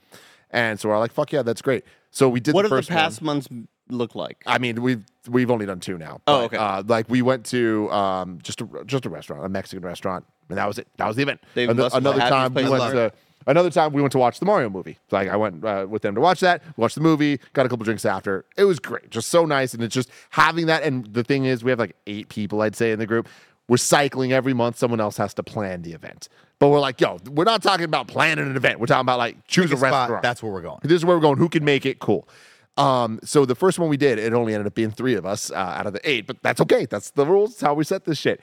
And 0.50 0.80
so 0.80 0.88
we're 0.88 0.98
like, 0.98 1.12
fuck 1.12 1.32
yeah, 1.32 1.42
that's 1.42 1.62
great. 1.62 1.84
So 2.10 2.28
we 2.28 2.40
did 2.40 2.54
what 2.54 2.62
the 2.62 2.68
do 2.68 2.74
the 2.74 2.76
first 2.78 2.90
one. 2.90 2.98
past 2.98 3.22
months 3.22 3.48
look 3.92 4.14
like? 4.14 4.42
I 4.46 4.58
mean, 4.58 4.80
we've 4.82 5.04
we've 5.28 5.50
only 5.50 5.66
done 5.66 5.80
two 5.80 5.98
now. 5.98 6.20
Oh, 6.26 6.42
okay. 6.44 6.56
Uh, 6.56 6.82
like 6.86 7.08
we 7.08 7.22
went 7.22 7.46
to 7.46 7.90
um, 7.90 8.38
just 8.42 8.60
a 8.60 8.68
just 8.86 9.06
a 9.06 9.10
restaurant, 9.10 9.44
a 9.44 9.48
Mexican 9.48 9.84
restaurant, 9.84 10.24
and 10.48 10.58
that 10.58 10.66
was 10.66 10.78
it. 10.78 10.88
That 10.96 11.06
was 11.06 11.16
the 11.16 11.22
event. 11.22 11.40
They 11.54 11.66
Ano- 11.68 11.88
another 11.92 12.20
time 12.20 12.54
we 12.54 12.68
went 12.68 12.82
to 12.92 13.12
another 13.46 13.70
time 13.70 13.92
we 13.92 14.02
went 14.02 14.12
to 14.12 14.18
watch 14.18 14.38
the 14.38 14.46
Mario 14.46 14.68
movie. 14.70 14.98
Like 15.10 15.28
I 15.28 15.36
went 15.36 15.64
uh, 15.64 15.86
with 15.88 16.02
them 16.02 16.14
to 16.14 16.20
watch 16.20 16.40
that, 16.40 16.62
watch 16.76 16.94
the 16.94 17.00
movie, 17.00 17.40
got 17.52 17.66
a 17.66 17.68
couple 17.68 17.84
drinks 17.84 18.04
after. 18.04 18.44
It 18.56 18.64
was 18.64 18.78
great, 18.78 19.10
just 19.10 19.28
so 19.28 19.44
nice, 19.44 19.74
and 19.74 19.82
it's 19.82 19.94
just 19.94 20.10
having 20.30 20.66
that. 20.66 20.82
And 20.82 21.06
the 21.12 21.24
thing 21.24 21.44
is, 21.44 21.62
we 21.64 21.70
have 21.70 21.78
like 21.78 21.96
eight 22.06 22.28
people, 22.28 22.62
I'd 22.62 22.76
say, 22.76 22.92
in 22.92 22.98
the 22.98 23.06
group. 23.06 23.28
We're 23.68 23.76
cycling 23.76 24.32
every 24.32 24.52
month. 24.52 24.78
Someone 24.78 24.98
else 25.00 25.16
has 25.18 25.32
to 25.34 25.44
plan 25.44 25.82
the 25.82 25.92
event. 25.92 26.28
But 26.58 26.70
we're 26.70 26.80
like, 26.80 27.00
yo, 27.00 27.18
we're 27.30 27.44
not 27.44 27.62
talking 27.62 27.84
about 27.84 28.08
planning 28.08 28.44
an 28.44 28.56
event. 28.56 28.80
We're 28.80 28.86
talking 28.86 29.02
about 29.02 29.18
like 29.18 29.46
choose 29.46 29.66
Pick 29.70 29.74
a 29.74 29.76
a 29.76 29.78
spot, 29.78 29.92
restaurant. 29.92 30.22
that's 30.24 30.42
where 30.42 30.50
we're 30.52 30.60
going. 30.60 30.80
This 30.82 30.92
is 30.96 31.04
where 31.04 31.16
we're 31.16 31.22
going. 31.22 31.38
Who 31.38 31.48
can 31.48 31.64
make 31.64 31.86
it? 31.86 32.00
Cool. 32.00 32.28
Um, 32.76 33.20
so 33.22 33.44
the 33.44 33.54
first 33.54 33.78
one 33.78 33.88
we 33.88 33.96
did, 33.96 34.18
it 34.18 34.32
only 34.32 34.54
ended 34.54 34.66
up 34.66 34.74
being 34.74 34.90
three 34.90 35.14
of 35.14 35.26
us 35.26 35.50
uh, 35.50 35.54
out 35.54 35.86
of 35.86 35.92
the 35.92 36.08
eight, 36.08 36.26
but 36.26 36.42
that's 36.42 36.60
okay. 36.62 36.86
That's 36.86 37.10
the 37.10 37.26
rules. 37.26 37.50
That's 37.50 37.62
how 37.62 37.74
we 37.74 37.84
set 37.84 38.04
this 38.04 38.18
shit. 38.18 38.40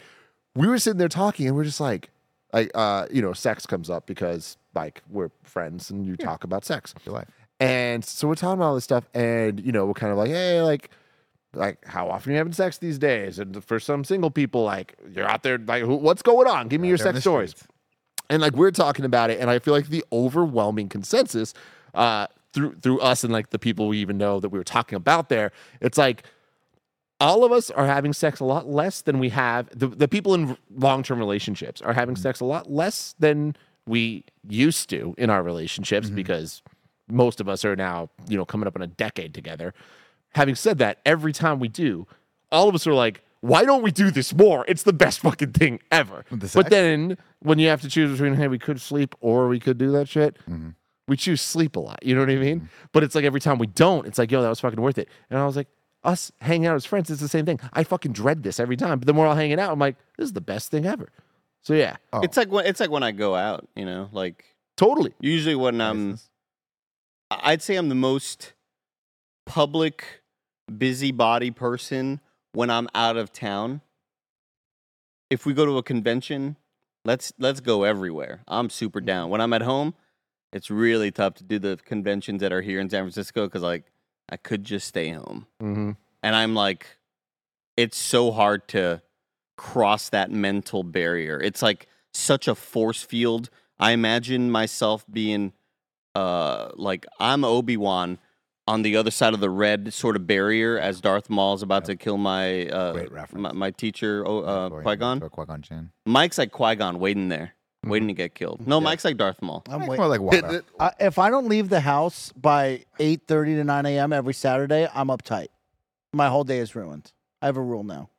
We 0.55 0.67
were 0.67 0.78
sitting 0.80 0.97
there 0.97 1.09
talking, 1.09 1.47
and 1.47 1.55
we're 1.55 1.63
just 1.63 1.80
like, 1.80 2.09
like, 2.53 2.71
uh, 2.75 3.07
you 3.11 3.21
know, 3.21 3.34
sex 3.34 3.65
comes 3.65 3.89
up 3.89 4.05
because 4.05 4.57
like 4.75 5.01
we're 5.09 5.30
friends 5.43 5.89
and 5.89 6.05
you 6.05 6.15
talk 6.15 6.43
about 6.43 6.65
sex. 6.65 6.93
Your 7.05 7.15
life. 7.15 7.28
And 7.59 8.05
so 8.05 8.28
we're 8.28 8.36
talking 8.36 8.59
about 8.59 8.67
all 8.67 8.75
this 8.75 8.84
stuff, 8.84 9.07
and 9.13 9.59
you 9.59 9.71
know, 9.71 9.86
we're 9.86 9.93
kind 9.93 10.11
of 10.11 10.17
like, 10.17 10.30
hey, 10.30 10.61
like, 10.61 10.91
like 11.53 11.84
how 11.86 12.09
often 12.09 12.32
are 12.32 12.34
you 12.34 12.38
having 12.38 12.53
sex 12.53 12.78
these 12.78 12.99
days? 12.99 13.39
And 13.39 13.63
for 13.63 13.80
some 13.80 14.03
single 14.03 14.30
people, 14.30 14.63
like, 14.63 14.95
you're 15.11 15.28
out 15.28 15.43
there, 15.43 15.57
like, 15.57 15.84
who, 15.84 15.95
what's 15.95 16.21
going 16.21 16.47
on? 16.47 16.67
Give 16.67 16.80
me 16.80 16.88
your 16.88 16.97
sex 16.97 17.21
stories. 17.21 17.51
streets. 17.51 17.67
And 18.30 18.41
like 18.41 18.53
we're 18.53 18.71
talking 18.71 19.05
about 19.05 19.30
it, 19.30 19.39
and 19.39 19.49
I 19.49 19.59
feel 19.59 19.73
like 19.73 19.88
the 19.88 20.03
overwhelming 20.11 20.89
consensus 20.89 21.53
uh, 21.93 22.28
through 22.57 22.75
through 22.81 22.99
us 22.99 23.23
and 23.23 23.31
like 23.31 23.51
the 23.51 23.59
people 23.59 23.87
we 23.87 23.99
even 23.99 24.17
know 24.17 24.39
that 24.39 24.49
we 24.49 24.57
were 24.57 24.63
talking 24.63 24.95
about 24.95 25.29
there, 25.29 25.51
it's 25.79 25.97
like 25.97 26.23
all 27.19 27.43
of 27.43 27.51
us 27.51 27.71
are 27.71 27.85
having 27.85 28.13
sex 28.13 28.39
a 28.39 28.45
lot 28.45 28.67
less 28.67 29.01
than 29.01 29.19
we 29.19 29.29
have. 29.29 29.69
The, 29.77 29.87
the 29.87 30.07
people 30.07 30.33
in 30.33 30.57
long 30.75 31.03
term 31.03 31.19
relationships 31.19 31.81
are 31.81 31.93
having 31.93 32.15
sex 32.15 32.39
a 32.39 32.45
lot 32.45 32.69
less 32.71 33.15
than 33.19 33.55
we 33.87 34.23
used 34.47 34.89
to 34.89 35.15
in 35.17 35.29
our 35.29 35.41
relationships 35.41 36.09
because 36.09 36.61
most 37.07 37.39
of 37.39 37.47
us 37.47 37.63
are 37.63 37.75
now, 37.75 38.09
you 38.27 38.37
know, 38.37 38.45
coming 38.45 38.67
up 38.67 38.75
on 38.75 38.81
a 38.81 38.87
decade 38.87 39.33
together. 39.33 39.73
Having 40.31 40.55
said 40.55 40.77
that, 40.79 40.99
every 41.05 41.31
time 41.33 41.59
we 41.59 41.69
do, 41.69 42.05
all 42.51 42.67
of 42.67 42.75
us 42.75 42.85
are 42.85 42.93
like, 42.93 43.21
why 43.41 43.63
don't 43.63 43.81
we 43.81 43.91
do 43.91 44.11
this 44.11 44.33
more? 44.33 44.65
It's 44.67 44.83
the 44.83 44.93
best 44.93 45.19
fucking 45.21 45.53
thing 45.53 45.79
ever. 45.91 46.25
The 46.31 46.51
But 46.53 46.69
then 46.69 47.17
when 47.39 47.59
you 47.59 47.69
have 47.69 47.81
to 47.81 47.89
choose 47.89 48.11
between, 48.11 48.33
hey, 48.35 48.47
we 48.47 48.59
could 48.59 48.81
sleep 48.81 49.15
or 49.21 49.47
we 49.47 49.59
could 49.59 49.77
do 49.77 49.91
that 49.93 50.07
shit, 50.09 50.37
Mm-hmm. 50.49 50.69
We 51.07 51.17
choose 51.17 51.41
sleep 51.41 51.75
a 51.75 51.79
lot. 51.79 51.99
You 52.03 52.15
know 52.15 52.21
what 52.21 52.29
I 52.29 52.35
mean? 52.35 52.69
But 52.91 53.03
it's 53.03 53.15
like 53.15 53.23
every 53.25 53.39
time 53.39 53.57
we 53.57 53.67
don't, 53.67 54.05
it's 54.07 54.17
like, 54.17 54.31
yo, 54.31 54.41
that 54.41 54.49
was 54.49 54.59
fucking 54.59 54.81
worth 54.81 54.97
it. 54.97 55.07
And 55.29 55.39
I 55.39 55.45
was 55.45 55.55
like, 55.55 55.67
us 56.03 56.31
hanging 56.39 56.67
out 56.67 56.75
as 56.75 56.85
friends, 56.85 57.09
it's 57.09 57.21
the 57.21 57.27
same 57.27 57.45
thing. 57.45 57.59
I 57.73 57.83
fucking 57.83 58.13
dread 58.13 58.43
this 58.43 58.59
every 58.59 58.77
time. 58.77 58.99
But 58.99 59.07
then 59.07 59.15
we're 59.15 59.27
all 59.27 59.35
hanging 59.35 59.59
out. 59.59 59.71
I'm 59.71 59.79
like, 59.79 59.95
this 60.17 60.25
is 60.25 60.33
the 60.33 60.41
best 60.41 60.69
thing 60.71 60.85
ever. 60.85 61.09
So 61.63 61.73
yeah, 61.73 61.97
Oh. 62.13 62.21
It's 62.21 62.37
like 62.37 62.49
when 62.51 62.65
it's 62.65 62.79
like 62.79 62.89
when 62.91 63.03
I 63.03 63.11
go 63.11 63.35
out, 63.35 63.67
you 63.75 63.85
know, 63.85 64.09
like 64.11 64.45
totally. 64.77 65.13
usually 65.19 65.55
when 65.55 65.81
I'm, 65.81 66.19
I'd 67.29 67.61
say 67.61 67.75
I'm 67.75 67.89
the 67.89 67.95
most 67.95 68.53
public, 69.45 70.21
busybody 70.77 71.51
person 71.51 72.21
when 72.53 72.69
I'm 72.69 72.87
out 72.95 73.17
of 73.17 73.33
town. 73.33 73.81
If 75.29 75.45
we 75.45 75.53
go 75.53 75.65
to 75.65 75.77
a 75.77 75.83
convention, 75.83 76.55
let's 77.03 77.33
let's 77.37 77.59
go 77.59 77.83
everywhere. 77.83 78.43
I'm 78.47 78.69
super 78.69 79.01
down. 79.01 79.29
When 79.29 79.41
I'm 79.41 79.51
at 79.51 79.61
home, 79.61 79.93
it's 80.57 80.71
really 80.71 81.11
tough 81.11 81.35
to 81.35 81.43
do 81.43 81.59
the 81.59 81.77
conventions 81.85 82.41
that 82.41 82.51
are 82.51 82.61
here 82.61 82.79
in 82.79 82.89
San 82.89 83.03
Francisco 83.03 83.45
because 83.45 83.61
like 83.61 83.85
I 84.29 84.37
could 84.37 84.63
just 84.63 84.87
stay 84.87 85.11
home. 85.11 85.47
Mm-hmm. 85.61 85.91
and 86.23 86.35
I'm 86.35 86.55
like, 86.55 86.97
it's 87.77 87.97
so 87.97 88.31
hard 88.31 88.67
to 88.69 89.01
cross 89.55 90.09
that 90.09 90.31
mental 90.31 90.83
barrier. 90.83 91.39
It's 91.39 91.61
like 91.61 91.87
such 92.11 92.47
a 92.47 92.55
force 92.55 93.03
field. 93.03 93.49
I 93.79 93.91
imagine 93.91 94.49
myself 94.49 95.05
being, 95.09 95.53
uh, 96.15 96.69
like 96.75 97.05
I'm 97.19 97.45
Obi 97.45 97.77
Wan 97.77 98.17
on 98.67 98.81
the 98.81 98.97
other 98.97 99.11
side 99.11 99.33
of 99.33 99.39
the 99.39 99.49
red 99.49 99.93
sort 99.93 100.15
of 100.15 100.25
barrier 100.27 100.77
as 100.77 100.99
Darth 100.99 101.29
Maul 101.29 101.53
is 101.53 101.61
about 101.61 101.85
to 101.85 101.95
kill 101.95 102.17
my 102.17 102.67
uh 102.67 102.93
my, 103.33 103.51
my 103.53 103.71
teacher 103.71 104.23
oh, 104.25 104.39
uh, 104.41 104.69
Qui 104.81 104.95
Gon. 104.97 105.19
Mike's 106.05 106.37
like 106.37 106.51
Qui 106.51 106.75
Gon 106.75 106.99
waiting 106.99 107.29
there, 107.29 107.53
waiting 107.84 108.07
to 108.07 108.13
get 108.13 108.36
killed. 108.36 108.67
No, 108.67 108.82
Mike's 108.82 109.05
like 109.05 109.17
Darth 109.17 109.41
Maul. 109.41 109.63
I'm 109.69 109.82
It's 109.82 109.89
wait- 109.89 109.97
more 109.99 110.07
like 110.07 110.21
water. 110.21 110.63
I, 110.80 110.91
if 110.99 111.17
I 111.19 111.30
don't 111.30 111.47
leave 111.47 111.69
the 111.69 111.82
house 111.82 112.32
by 112.34 112.84
8:30 112.99 113.55
to 113.57 113.63
9 113.63 113.86
a.m. 113.86 114.13
every 114.13 114.34
Saturday, 114.34 114.88
I'm 114.93 115.07
uptight. 115.07 115.47
My 116.13 116.28
whole 116.30 116.43
day 116.43 116.59
is 116.59 116.75
ruined. 116.75 117.11
I 117.41 117.45
have 117.47 117.57
a 117.57 117.61
rule 117.61 117.84
now. 117.84 118.09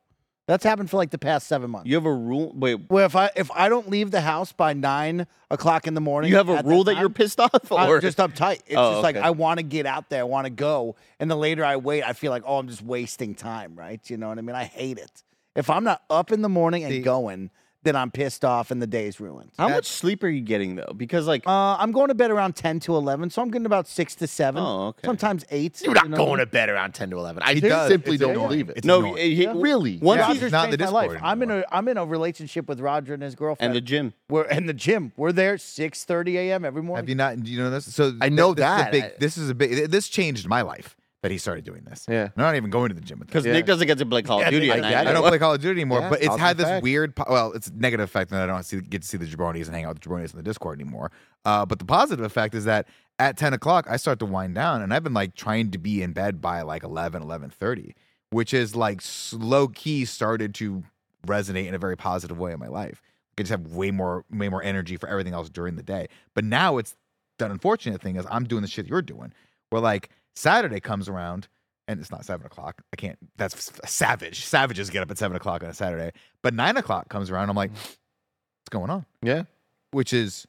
That's 0.47 0.63
happened 0.63 0.89
for 0.89 0.97
like 0.97 1.11
the 1.11 1.19
past 1.19 1.45
seven 1.45 1.69
months. 1.69 1.87
You 1.87 1.93
have 1.95 2.07
a 2.07 2.13
rule. 2.13 2.51
Wait, 2.55 2.79
Where 2.89 3.05
if 3.05 3.15
I 3.15 3.29
if 3.35 3.51
I 3.53 3.69
don't 3.69 3.87
leave 3.87 4.09
the 4.09 4.21
house 4.21 4.51
by 4.51 4.73
nine 4.73 5.27
o'clock 5.51 5.85
in 5.85 5.93
the 5.93 6.01
morning, 6.01 6.31
you 6.31 6.37
have 6.37 6.49
a 6.49 6.53
at 6.53 6.65
rule 6.65 6.83
that 6.85 6.93
you're 6.95 7.03
time, 7.09 7.13
pissed 7.13 7.39
off 7.39 7.71
I'm 7.71 7.87
or 7.87 7.99
just 8.01 8.17
uptight. 8.17 8.61
It's 8.65 8.75
Oh, 8.75 8.93
just 8.93 9.03
like 9.03 9.15
okay. 9.15 9.23
I 9.25 9.29
want 9.29 9.59
to 9.59 9.63
get 9.63 9.85
out 9.85 10.09
there, 10.09 10.21
I 10.21 10.23
want 10.23 10.45
to 10.45 10.49
go, 10.49 10.95
and 11.19 11.29
the 11.29 11.35
later 11.35 11.63
I 11.63 11.75
wait, 11.75 12.01
I 12.01 12.13
feel 12.13 12.31
like 12.31 12.41
oh, 12.47 12.57
I'm 12.57 12.67
just 12.67 12.81
wasting 12.81 13.35
time, 13.35 13.75
right? 13.75 13.99
You 14.09 14.17
know 14.17 14.29
what 14.29 14.39
I 14.39 14.41
mean? 14.41 14.55
I 14.55 14.63
hate 14.63 14.97
it. 14.97 15.23
If 15.55 15.69
I'm 15.69 15.83
not 15.83 16.01
up 16.09 16.31
in 16.31 16.41
the 16.41 16.49
morning 16.49 16.83
and 16.83 16.93
See- 16.93 17.01
going, 17.01 17.51
then 17.83 17.95
I'm 17.95 18.11
pissed 18.11 18.43
off 18.43 18.71
and 18.71 18.81
the 18.81 18.87
day's 18.87 19.19
ruined. 19.19 19.51
How 19.57 19.67
That- 19.69 19.75
much 19.75 19.87
sleep 19.87 20.23
are 20.23 20.29
you 20.29 20.41
getting 20.41 20.75
though? 20.75 20.93
Because 20.95 21.27
like, 21.27 21.47
Uh, 21.47 21.77
I'm 21.79 21.91
going 21.91 22.09
to 22.09 22.13
bed 22.15 22.29
around 22.31 22.55
ten 22.55 22.79
to 22.81 22.95
eleven, 22.95 23.29
so 23.29 23.41
I'm 23.41 23.49
getting 23.51 23.65
about 23.65 23.87
six 23.87 24.15
to 24.15 24.27
seven. 24.27 24.61
Oh, 24.61 24.87
okay. 24.87 25.05
Sometimes 25.05 25.45
eight. 25.49 25.81
You're 25.81 25.93
not 25.93 26.03
you 26.05 26.09
know? 26.09 26.17
going 26.17 26.39
to 26.39 26.45
bed 26.45 26.69
around 26.69 26.93
10 26.93 27.09
to 27.11 27.17
11. 27.17 27.41
I 27.45 27.53
He 27.53 27.61
does. 27.61 27.89
simply 27.89 28.15
It's 28.15 28.21
don't 28.21 28.31
annoying. 28.31 28.47
believe 28.49 28.69
it. 28.69 28.77
It's 28.77 28.85
no, 28.85 28.99
annoying. 28.99 29.35
he, 29.35 29.47
really? 29.47 29.97
Once 29.99 30.19
Yeah. 30.19 30.27
he's 30.27 30.35
Roger's 30.37 30.51
not 30.51 30.65
in 30.65 30.71
the 30.71 30.77
changed 30.77 30.91
my 30.93 30.99
life. 30.99 31.09
Discord 31.11 31.29
I'm 31.31 31.41
in 31.43 31.51
a 31.51 31.63
I'm 31.71 31.87
in 31.87 31.97
a 31.97 32.05
relationship 32.05 32.67
with 32.67 32.79
Roger 32.81 33.13
and 33.13 33.23
his 33.23 33.35
girlfriend. 33.35 33.69
and 33.69 33.75
the 33.75 33.81
gym. 33.81 34.13
We're 34.29 34.43
in 34.45 34.65
the 34.65 34.73
gym. 34.73 35.13
We're 35.15 35.31
there 35.31 35.55
6:30 35.57 36.35
a.m. 36.37 36.65
every 36.65 36.81
morning. 36.81 37.03
Have 37.03 37.09
you 37.09 37.15
not? 37.15 37.41
Do 37.41 37.49
you 37.51 37.59
know 37.59 37.69
this? 37.69 37.93
So 37.93 38.13
I 38.21 38.29
know 38.29 38.53
this 38.53 38.65
is 38.65 38.71
a 38.71 38.75
that. 38.83 38.91
big- 38.91 39.03
I- 39.03 39.11
this 39.19 39.37
is 39.37 39.49
a 39.49 39.55
big. 39.55 39.89
This 39.89 40.09
changed 40.09 40.47
my 40.47 40.61
life 40.61 40.95
that 41.21 41.31
he 41.31 41.37
started 41.37 41.65
doing 41.65 41.83
this. 41.83 42.05
Yeah. 42.07 42.25
I'm 42.25 42.31
not 42.43 42.55
even 42.55 42.69
going 42.69 42.89
to 42.89 42.95
the 42.95 43.01
gym 43.01 43.19
with 43.19 43.27
Because 43.27 43.43
this. 43.43 43.53
Nick 43.53 43.65
doesn't 43.65 43.85
get 43.87 43.97
to 43.97 44.05
play 44.05 44.21
Call 44.21 44.39
Yeah, 44.39 44.47
of 44.47 44.51
Duty 44.51 44.71
I 44.71 44.75
at 44.75 44.81
get 44.81 44.81
night. 44.81 44.91
it. 45.05 45.07
I 45.09 45.13
don't 45.13 45.27
play 45.27 45.37
Call 45.37 45.53
of 45.53 45.61
Duty 45.61 45.81
anymore, 45.81 45.99
Yeah, 45.99 46.09
but 46.09 46.23
it's 46.23 46.35
had 46.37 46.55
this 46.57 46.65
effect. 46.67 46.83
weird. 46.83 47.15
po- 47.15 47.25
Well, 47.29 47.51
it's 47.51 47.69
negative 47.71 48.05
effect 48.05 48.31
that 48.31 48.41
I 48.41 48.45
don't 48.45 48.63
see, 48.63 48.79
get 48.79 49.01
to 49.01 49.07
see 49.07 49.17
the 49.17 49.25
jabronis 49.25 49.65
and 49.65 49.75
hang 49.75 49.83
out 49.85 49.95
with 49.95 50.01
the 50.01 50.09
jabronis 50.09 50.31
in 50.31 50.37
the 50.37 50.43
Discord 50.43 50.79
anymore. 50.79 51.11
Uh, 51.43 51.65
but 51.65 51.79
the 51.79 51.85
positive 51.85 52.23
effect 52.25 52.55
is 52.55 52.63
that 52.65 52.87
at 53.19 53.35
10 53.35 53.53
o'clock, 53.53 53.85
I 53.89 53.97
start 53.97 54.19
to 54.19 54.25
wind 54.25 54.55
down, 54.55 54.81
and 54.81 54.93
I've 54.93 55.03
been 55.03 55.13
like 55.13 55.35
trying 55.35 55.71
to 55.71 55.77
be 55.77 56.01
in 56.01 56.13
bed 56.13 56.39
by 56.39 56.61
like 56.61 56.83
11, 56.83 57.21
11.30, 57.21 57.93
which 58.29 58.53
is 58.53 58.75
like 58.77 59.01
slow 59.01 59.67
key 59.67 60.05
started 60.05 60.53
to 60.55 60.83
resonate 61.27 61.67
in 61.67 61.73
a 61.73 61.79
very 61.79 61.97
positive 61.97 62.39
way 62.39 62.53
in 62.53 62.59
my 62.59 62.67
life. 62.69 63.01
I 63.37 63.41
just 63.41 63.51
have 63.51 63.67
way 63.73 63.91
more, 63.91 64.23
way 64.31 64.47
more 64.47 64.63
energy 64.63 64.95
for 64.95 65.07
everything 65.09 65.33
else 65.33 65.49
during 65.49 65.75
the 65.75 65.83
day. 65.83 66.07
But 66.33 66.45
now 66.45 66.77
it's 66.77 66.95
the 67.39 67.49
unfortunate 67.51 68.01
thing 68.01 68.15
is 68.17 68.25
I'm 68.29 68.43
doing 68.45 68.61
the 68.61 68.67
shit 68.69 68.87
you're 68.87 69.01
doing, 69.01 69.33
where 69.69 69.81
like 69.81 70.09
Saturday 70.39 70.79
comes 70.79 71.09
around 71.09 71.49
and 71.87 71.99
it's 71.99 72.11
not 72.11 72.23
seven 72.23 72.45
o'clock. 72.45 72.81
I 72.93 72.95
can't. 72.95 73.17
That's 73.35 73.71
savage. 73.85 74.45
Savages 74.45 74.89
get 74.89 75.03
up 75.03 75.11
at 75.11 75.17
seven 75.17 75.35
o'clock 75.35 75.63
on 75.63 75.69
a 75.69 75.73
Saturday, 75.73 76.11
but 76.41 76.53
nine 76.53 76.77
o'clock 76.77 77.09
comes 77.09 77.29
around. 77.29 77.49
I'm 77.49 77.57
like, 77.57 77.71
mm. 77.71 77.75
what's 77.75 78.69
going 78.69 78.89
on? 78.89 79.05
Yeah. 79.21 79.43
Which 79.91 80.13
is 80.13 80.47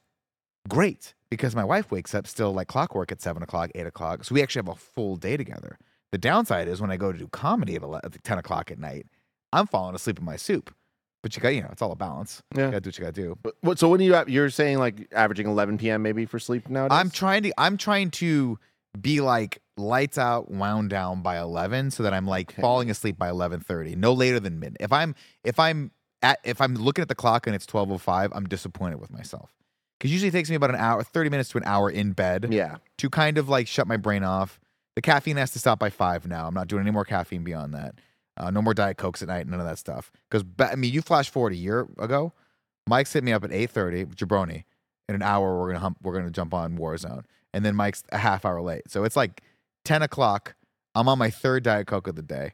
great 0.69 1.13
because 1.29 1.55
my 1.55 1.65
wife 1.65 1.91
wakes 1.91 2.15
up 2.15 2.25
still 2.25 2.53
like 2.53 2.67
clockwork 2.67 3.11
at 3.11 3.21
seven 3.21 3.43
o'clock, 3.43 3.69
eight 3.75 3.85
o'clock. 3.85 4.23
So 4.23 4.33
we 4.33 4.41
actually 4.41 4.59
have 4.59 4.69
a 4.69 4.79
full 4.79 5.17
day 5.17 5.35
together. 5.35 5.77
The 6.13 6.17
downside 6.17 6.69
is 6.69 6.79
when 6.79 6.91
I 6.91 6.97
go 6.97 7.11
to 7.11 7.17
do 7.17 7.27
comedy 7.27 7.75
at 7.75 7.83
11, 7.83 8.11
ten 8.23 8.37
o'clock 8.37 8.71
at 8.71 8.79
night, 8.79 9.07
I'm 9.51 9.67
falling 9.67 9.95
asleep 9.95 10.19
in 10.19 10.25
my 10.25 10.37
soup. 10.37 10.73
But 11.21 11.35
you 11.35 11.41
got, 11.41 11.49
you 11.49 11.61
know, 11.61 11.69
it's 11.71 11.81
all 11.81 11.91
a 11.91 11.95
balance. 11.95 12.41
Yeah. 12.55 12.65
You 12.65 12.71
got 12.71 12.77
to 12.77 12.81
do 12.81 12.87
what 12.87 12.97
you 12.97 13.03
got 13.03 13.15
to 13.15 13.21
do. 13.21 13.37
But- 13.43 13.55
What, 13.61 13.77
so 13.77 13.89
when 13.89 13.99
you 13.99 14.17
you're 14.27 14.49
saying 14.49 14.79
like 14.79 15.07
averaging 15.13 15.47
11 15.47 15.77
p.m. 15.77 16.01
maybe 16.01 16.25
for 16.25 16.39
sleep 16.39 16.69
nowadays? 16.69 16.97
I'm 16.97 17.09
trying 17.09 17.43
to 17.43 17.53
I'm 17.57 17.77
trying 17.77 18.11
to 18.11 18.57
be 18.99 19.21
like 19.21 19.61
lights 19.77 20.17
out, 20.17 20.51
wound 20.51 20.89
down 20.89 21.21
by 21.21 21.39
eleven, 21.39 21.91
so 21.91 22.03
that 22.03 22.13
I'm 22.13 22.25
like 22.27 22.51
Okay. 22.51 22.61
falling 22.61 22.89
asleep 22.89 23.17
by 23.17 23.29
eleven 23.29 23.59
thirty, 23.59 23.95
no 23.95 24.13
later 24.13 24.39
than 24.39 24.59
midnight. 24.59 24.77
If 24.79 24.91
I'm 24.91 25.15
if 25.43 25.59
I'm 25.59 25.91
at 26.21 26.39
if 26.43 26.61
I'm 26.61 26.75
looking 26.75 27.01
at 27.01 27.07
the 27.07 27.15
clock 27.15 27.47
and 27.47 27.55
it's 27.55 27.65
twelve 27.65 27.91
oh 27.91 27.97
five, 27.97 28.31
I'm 28.33 28.45
disappointed 28.45 28.99
with 28.99 29.11
myself. 29.11 29.53
Because 29.97 30.11
usually 30.11 30.29
it 30.29 30.31
takes 30.31 30.49
me 30.49 30.55
about 30.55 30.71
an 30.71 30.77
hour, 30.77 31.03
thirty 31.03 31.29
minutes 31.29 31.49
to 31.49 31.57
an 31.57 31.63
hour 31.65 31.89
in 31.89 32.13
bed 32.13 32.47
yeah. 32.51 32.77
to 32.97 33.09
kind 33.09 33.37
of 33.37 33.47
like 33.49 33.67
shut 33.67 33.87
my 33.87 33.97
brain 33.97 34.23
off. 34.23 34.59
The 34.95 35.01
caffeine 35.01 35.37
has 35.37 35.51
to 35.51 35.59
stop 35.59 35.79
by 35.79 35.89
five 35.89 36.27
now. 36.27 36.47
I'm 36.47 36.53
not 36.53 36.67
doing 36.67 36.81
any 36.81 36.91
more 36.91 37.05
caffeine 37.05 37.43
beyond 37.43 37.73
that. 37.73 37.95
Uh, 38.35 38.49
no 38.49 38.61
more 38.61 38.73
diet 38.73 38.97
cokes 38.97 39.21
at 39.21 39.27
night, 39.27 39.47
none 39.47 39.59
of 39.59 39.65
that 39.65 39.77
stuff. 39.77 40.11
Because 40.29 40.43
I 40.59 40.75
mean, 40.75 40.91
you 40.91 41.01
flash 41.01 41.29
forward 41.29 41.53
a 41.53 41.57
year 41.57 41.87
ago, 41.99 42.33
Mike's 42.87 43.13
hit 43.13 43.23
me 43.23 43.31
up 43.31 43.43
at 43.43 43.51
eight 43.51 43.69
thirty, 43.69 44.05
Jabroni. 44.05 44.63
In 45.07 45.15
an 45.15 45.21
hour, 45.21 45.59
we're 45.59 45.67
gonna 45.67 45.79
hump, 45.79 45.97
we're 46.01 46.13
gonna 46.13 46.29
jump 46.31 46.53
on 46.53 46.77
Warzone, 46.77 47.23
and 47.53 47.63
then 47.65 47.75
Mike's 47.75 48.03
a 48.11 48.17
half 48.17 48.45
hour 48.45 48.61
late. 48.61 48.89
So 48.89 49.03
it's 49.03 49.15
like 49.15 49.41
ten 49.85 50.01
o'clock. 50.01 50.55
I'm 50.95 51.07
on 51.07 51.17
my 51.17 51.29
third 51.29 51.63
diet 51.63 51.87
coke 51.87 52.07
of 52.07 52.15
the 52.15 52.21
day. 52.21 52.53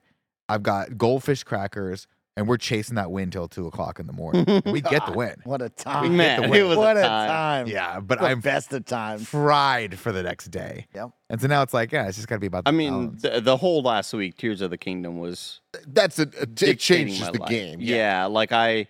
I've 0.50 0.64
got 0.64 0.98
goldfish 0.98 1.44
crackers, 1.44 2.08
and 2.38 2.48
we're 2.48 2.58
chasing 2.58 2.96
that 2.96 3.12
win 3.12 3.32
till 3.32 3.48
two 3.48 3.66
o'clock 3.68 4.00
in 4.00 4.08
the 4.08 4.14
morning. 4.14 4.46
we 4.66 4.80
get 4.80 5.06
the 5.06 5.12
win. 5.14 5.36
What 5.44 5.62
a 5.62 5.70
time. 5.70 6.16
Man, 6.16 6.50
the 6.50 6.54
it 6.58 6.64
was 6.64 6.78
what 6.78 6.96
a 6.96 7.00
a 7.00 7.04
time. 7.04 7.28
time. 7.30 7.68
Yeah, 7.68 8.00
but 8.00 8.20
the 8.20 8.28
I'm 8.28 8.40
best 8.40 8.72
of 8.74 8.86
times. 8.86 9.28
fried 9.28 9.98
for 9.98 10.12
the 10.12 10.24
next 10.24 10.52
day. 10.52 10.86
Yep. 10.94 11.10
And 11.30 11.42
so 11.42 11.48
now 11.48 11.64
it's 11.64 11.74
like, 11.74 11.92
yeah, 11.92 12.08
it's 12.08 12.16
just 12.18 12.28
got 12.30 12.36
to 12.36 12.40
be 12.40 12.48
about. 12.48 12.64
The 12.66 12.70
I 12.70 12.72
mean, 12.72 12.92
balance. 13.08 13.22
the, 13.24 13.42
the 13.42 13.58
whole 13.58 13.82
last 13.82 14.14
week, 14.14 14.38
Tears 14.38 14.62
of 14.62 14.70
the 14.70 14.78
Kingdom 14.78 15.18
was 15.20 15.60
That's 15.88 16.20
a, 16.20 16.24
a 16.24 16.26
it 16.44 16.56
dictating 16.56 16.78
changes 17.08 17.22
my 17.22 17.32
the 17.32 17.40
life. 17.40 17.50
game. 17.50 17.80
Yeah. 17.82 18.26
like 18.28 18.52
I, 18.52 18.88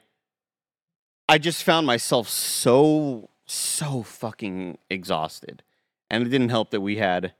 I 1.29 1.37
just 1.37 1.63
found 1.63 1.87
myself 1.87 2.29
so 2.29 3.29
so 3.45 4.03
fucking 4.03 4.77
exhausted, 4.89 5.63
and 6.09 6.25
it 6.25 6.29
didn't 6.29 6.49
help 6.49 6.71
that 6.71 6.81
we 6.81 6.97
had 6.97 7.33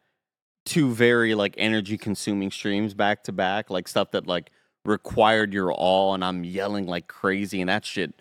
two 0.65 0.93
very 0.93 1.33
like 1.33 1.55
energy 1.57 1.97
consuming 1.97 2.51
streams 2.51 2.93
back 2.93 3.23
to 3.23 3.31
back, 3.31 3.69
like 3.69 3.87
stuff 3.87 4.11
that 4.11 4.27
like 4.27 4.51
required 4.85 5.53
your 5.53 5.71
all, 5.71 6.13
and 6.13 6.23
I'm 6.23 6.43
yelling 6.43 6.87
like 6.87 7.07
crazy, 7.07 7.61
and 7.61 7.69
that 7.69 7.85
shit 7.85 8.13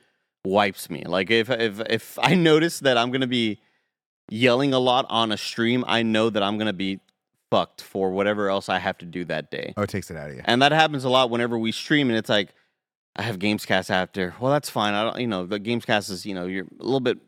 wipes 0.45 0.89
me. 0.89 1.05
Like 1.05 1.31
if 1.31 1.51
if 1.51 1.81
if 1.89 2.19
I 2.21 2.35
notice 2.35 2.81
that 2.81 2.97
I'm 2.97 3.11
gonna 3.11 3.27
be 3.27 3.61
yelling 4.31 4.73
a 4.73 4.79
lot 4.79 5.07
on 5.09 5.33
a 5.33 5.37
stream, 5.37 5.85
I 5.87 6.03
know 6.03 6.31
that 6.31 6.43
I'm 6.43 6.59
gonna 6.59 6.73
be 6.73 7.01
fucked 7.51 7.83
for 7.83 8.11
whatever 8.11 8.49
else 8.51 8.69
I 8.69 8.79
have 8.79 8.99
to 8.99 9.07
do 9.07 9.25
that 9.27 9.51
day. 9.51 9.73
oh, 9.77 9.83
it 9.83 9.89
takes 9.89 10.11
it 10.11 10.17
out 10.17 10.31
of 10.31 10.37
you. 10.37 10.43
And 10.45 10.63
that 10.63 10.73
happens 10.73 11.05
a 11.05 11.09
lot 11.09 11.31
whenever 11.31 11.59
we 11.59 11.73
stream, 11.73 12.09
and 12.09 12.19
it's 12.19 12.29
like, 12.29 12.51
I 13.15 13.23
have 13.23 13.39
Gamescast 13.39 13.91
after. 13.91 14.35
Well, 14.41 14.53
that's 14.53 14.69
fine. 14.69 14.95
I 14.95 15.05
don't, 15.05 15.21
you 15.21 15.27
know, 15.27 15.47
the 15.47 15.59
Gamescast 15.59 16.11
is, 16.11 16.27
you 16.27 16.35
know, 16.35 16.47
you're 16.47 16.67
a 16.79 16.83
little 16.83 17.01
bit 17.01 17.19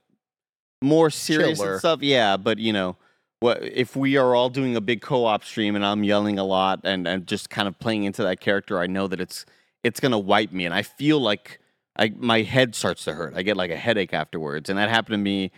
more 0.83 1.11
serious 1.11 1.59
Chiller. 1.59 1.73
and 1.73 1.79
stuff. 1.81 2.03
Yeah, 2.03 2.37
but 2.37 2.59
you 2.59 2.73
know, 2.73 2.97
what 3.41 3.63
if 3.63 3.95
we 3.95 4.17
are 4.17 4.35
all 4.35 4.51
doing 4.51 4.77
a 4.77 4.81
big 4.81 5.01
co-op 5.01 5.45
stream 5.45 5.77
and 5.77 5.85
I'm 5.85 6.03
yelling 6.05 6.39
a 6.39 6.45
lot 6.45 6.81
and 6.85 7.07
and 7.07 7.27
just 7.27 7.51
kind 7.51 7.69
of 7.69 7.79
playing 7.79 8.05
into 8.05 8.23
that 8.23 8.41
character? 8.41 8.79
I 8.79 8.87
know 8.87 9.07
that 9.09 9.21
it's 9.21 9.47
it's 9.85 10.01
gonna 10.01 10.19
wipe 10.19 10.53
me, 10.53 10.65
and 10.65 10.75
I 10.75 10.83
feel 10.83 11.21
like 11.21 11.61
I 11.97 12.13
my 12.17 12.43
head 12.43 12.75
starts 12.75 13.05
to 13.05 13.15
hurt. 13.15 13.35
I 13.37 13.43
get 13.43 13.57
like 13.57 13.71
a 13.71 13.77
headache 13.77 14.13
afterwards, 14.13 14.69
and 14.69 14.79
that 14.79 14.89
happened 14.89 15.15
to 15.15 15.19
me 15.19 15.53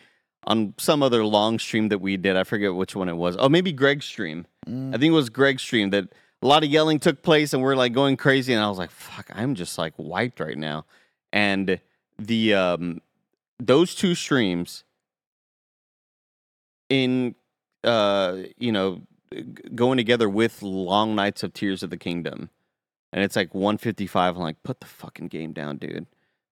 on 0.45 0.75
some 0.79 1.03
other 1.03 1.25
long 1.25 1.59
stream 1.59 1.89
that 1.89 2.01
we 2.01 2.17
did. 2.17 2.37
I 2.37 2.45
forget 2.45 2.75
which 2.75 2.97
one 2.97 3.09
it 3.09 3.17
was. 3.17 3.37
Oh, 3.39 3.49
maybe 3.49 3.73
Greg's 3.73 4.07
stream. 4.07 4.47
I 4.67 4.99
think 4.99 5.05
it 5.05 5.11
was 5.11 5.29
Greg's 5.31 5.63
stream 5.63 5.91
that 5.91 6.09
a 6.43 6.47
lot 6.47 6.65
of 6.65 6.71
yelling 6.71 6.99
took 6.99 7.23
place 7.23 7.53
and 7.53 7.63
we're 7.63 7.77
like 7.77 7.93
going 7.93 8.17
crazy 8.17 8.53
and 8.53 8.63
I 8.63 8.69
was 8.69 8.79
like, 8.79 8.91
fuck, 8.91 9.31
I'm 9.35 9.55
just 9.55 9.77
like 9.77 9.93
wiped 9.97 10.41
right 10.41 10.57
now. 10.57 10.87
And 11.33 11.81
the 12.19 12.55
um 12.55 13.01
those 13.59 13.95
two 13.95 14.15
streams 14.15 14.85
in 16.89 17.35
uh 17.85 18.39
you 18.59 18.73
know 18.73 19.03
going 19.75 19.97
together 19.97 20.29
with 20.29 20.63
long 20.63 21.15
nights 21.15 21.43
of 21.43 21.53
tears 21.53 21.83
of 21.83 21.91
the 21.91 21.97
kingdom. 21.97 22.51
And 23.13 23.25
it's 23.25 23.37
like 23.37 23.55
155 23.55 24.37
i'm 24.37 24.43
like 24.43 24.63
put 24.63 24.81
the 24.81 24.87
fucking 24.87 25.29
game 25.29 25.53
down 25.53 25.79
dude. 25.79 26.07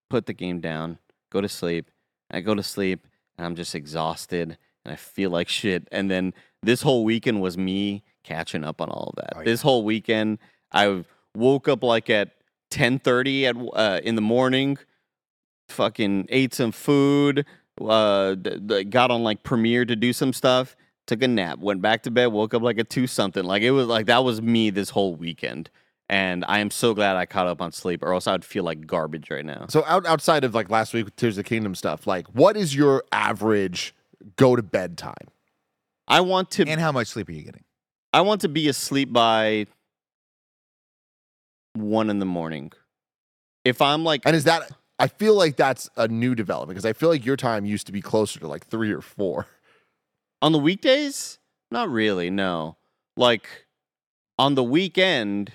Put 0.09 0.25
the 0.25 0.33
game 0.33 0.59
down. 0.59 0.97
Go 1.31 1.41
to 1.41 1.49
sleep. 1.49 1.91
And 2.29 2.37
i 2.37 2.41
go 2.41 2.55
to 2.55 2.63
sleep 2.63 3.05
and 3.37 3.45
i'm 3.45 3.55
just 3.55 3.75
exhausted 3.75 4.57
and 4.85 4.93
i 4.93 4.95
feel 4.95 5.29
like 5.29 5.49
shit. 5.49 5.87
And 5.91 6.09
then 6.09 6.33
this 6.61 6.81
whole 6.81 7.03
weekend 7.03 7.41
was 7.41 7.57
me 7.57 8.03
catching 8.23 8.63
up 8.63 8.81
on 8.81 8.89
all 8.89 9.13
of 9.15 9.15
that. 9.15 9.33
Oh, 9.37 9.43
this 9.43 9.61
whole 9.61 9.83
weekend 9.83 10.39
i 10.71 11.03
woke 11.35 11.67
up 11.67 11.83
like 11.83 12.09
at 12.09 12.31
10:30 12.71 13.43
at 13.43 13.55
uh, 13.75 13.99
in 14.03 14.15
the 14.15 14.21
morning 14.21 14.77
fucking 15.69 16.25
ate 16.29 16.53
some 16.53 16.71
food 16.71 17.45
uh 17.81 18.33
got 18.33 19.11
on 19.11 19.23
like 19.23 19.43
premiere 19.43 19.85
to 19.85 19.95
do 19.95 20.11
some 20.11 20.33
stuff 20.33 20.75
took 21.09 21.21
a 21.23 21.27
nap 21.27 21.59
went 21.59 21.81
back 21.81 22.03
to 22.03 22.11
bed 22.11 22.27
woke 22.27 22.53
up 22.53 22.61
like 22.61 22.77
a 22.77 22.83
2 22.83 23.07
something 23.07 23.43
like 23.43 23.61
it 23.63 23.71
was 23.71 23.87
like 23.87 24.05
that 24.05 24.23
was 24.23 24.41
me 24.41 24.69
this 24.69 24.91
whole 24.91 25.15
weekend 25.15 25.69
and 26.07 26.45
i 26.47 26.59
am 26.59 26.71
so 26.71 26.93
glad 26.93 27.15
i 27.17 27.25
caught 27.25 27.47
up 27.47 27.61
on 27.61 27.71
sleep 27.71 28.01
or 28.03 28.13
else 28.13 28.27
i'd 28.27 28.45
feel 28.45 28.63
like 28.63 28.85
garbage 28.87 29.29
right 29.29 29.43
now 29.45 29.65
So 29.69 29.83
out, 29.85 30.05
outside 30.05 30.43
of 30.43 30.53
like 30.55 30.69
last 30.69 30.93
week 30.93 31.05
with 31.05 31.15
Tears 31.15 31.37
of 31.37 31.43
the 31.43 31.49
Kingdom 31.49 31.75
stuff, 31.75 32.07
like 32.07 32.27
what 32.27 32.55
is 32.55 32.75
your 32.75 33.03
average 33.11 33.93
go 34.37 34.55
to 34.55 34.63
bed 34.63 34.97
time? 34.97 35.27
i 36.07 36.21
want 36.21 36.51
to 36.51 36.65
and 36.67 36.79
how 36.79 36.91
much 36.91 37.07
sleep 37.07 37.27
are 37.27 37.33
you 37.33 37.43
getting? 37.43 37.63
i 38.13 38.21
want 38.21 38.41
to 38.41 38.49
be 38.49 38.69
asleep 38.69 39.11
by 39.11 39.65
1 41.73 42.09
in 42.09 42.19
the 42.19 42.25
morning 42.25 42.71
if 43.65 43.81
i'm 43.81 44.03
like 44.03 44.21
And 44.25 44.35
is 44.35 44.43
that 44.45 44.69
I 45.01 45.07
feel 45.07 45.33
like 45.33 45.55
that's 45.55 45.89
a 45.95 46.09
new 46.09 46.35
development 46.35 46.75
because 46.75 46.85
I 46.85 46.91
feel 46.91 47.07
like 47.07 47.25
your 47.25 47.37
time 47.37 47.65
used 47.65 47.85
to 47.87 47.93
be 47.93 48.01
closer 48.01 48.37
to 48.41 48.47
like 48.47 48.67
three 48.67 48.91
or 48.91 48.99
four. 48.99 49.47
On 50.41 50.51
the 50.51 50.59
weekdays? 50.59 51.39
Not 51.71 51.89
really, 51.89 52.29
no. 52.29 52.77
Like 53.17 53.47
on 54.37 54.55
the 54.55 54.63
weekend, 54.63 55.51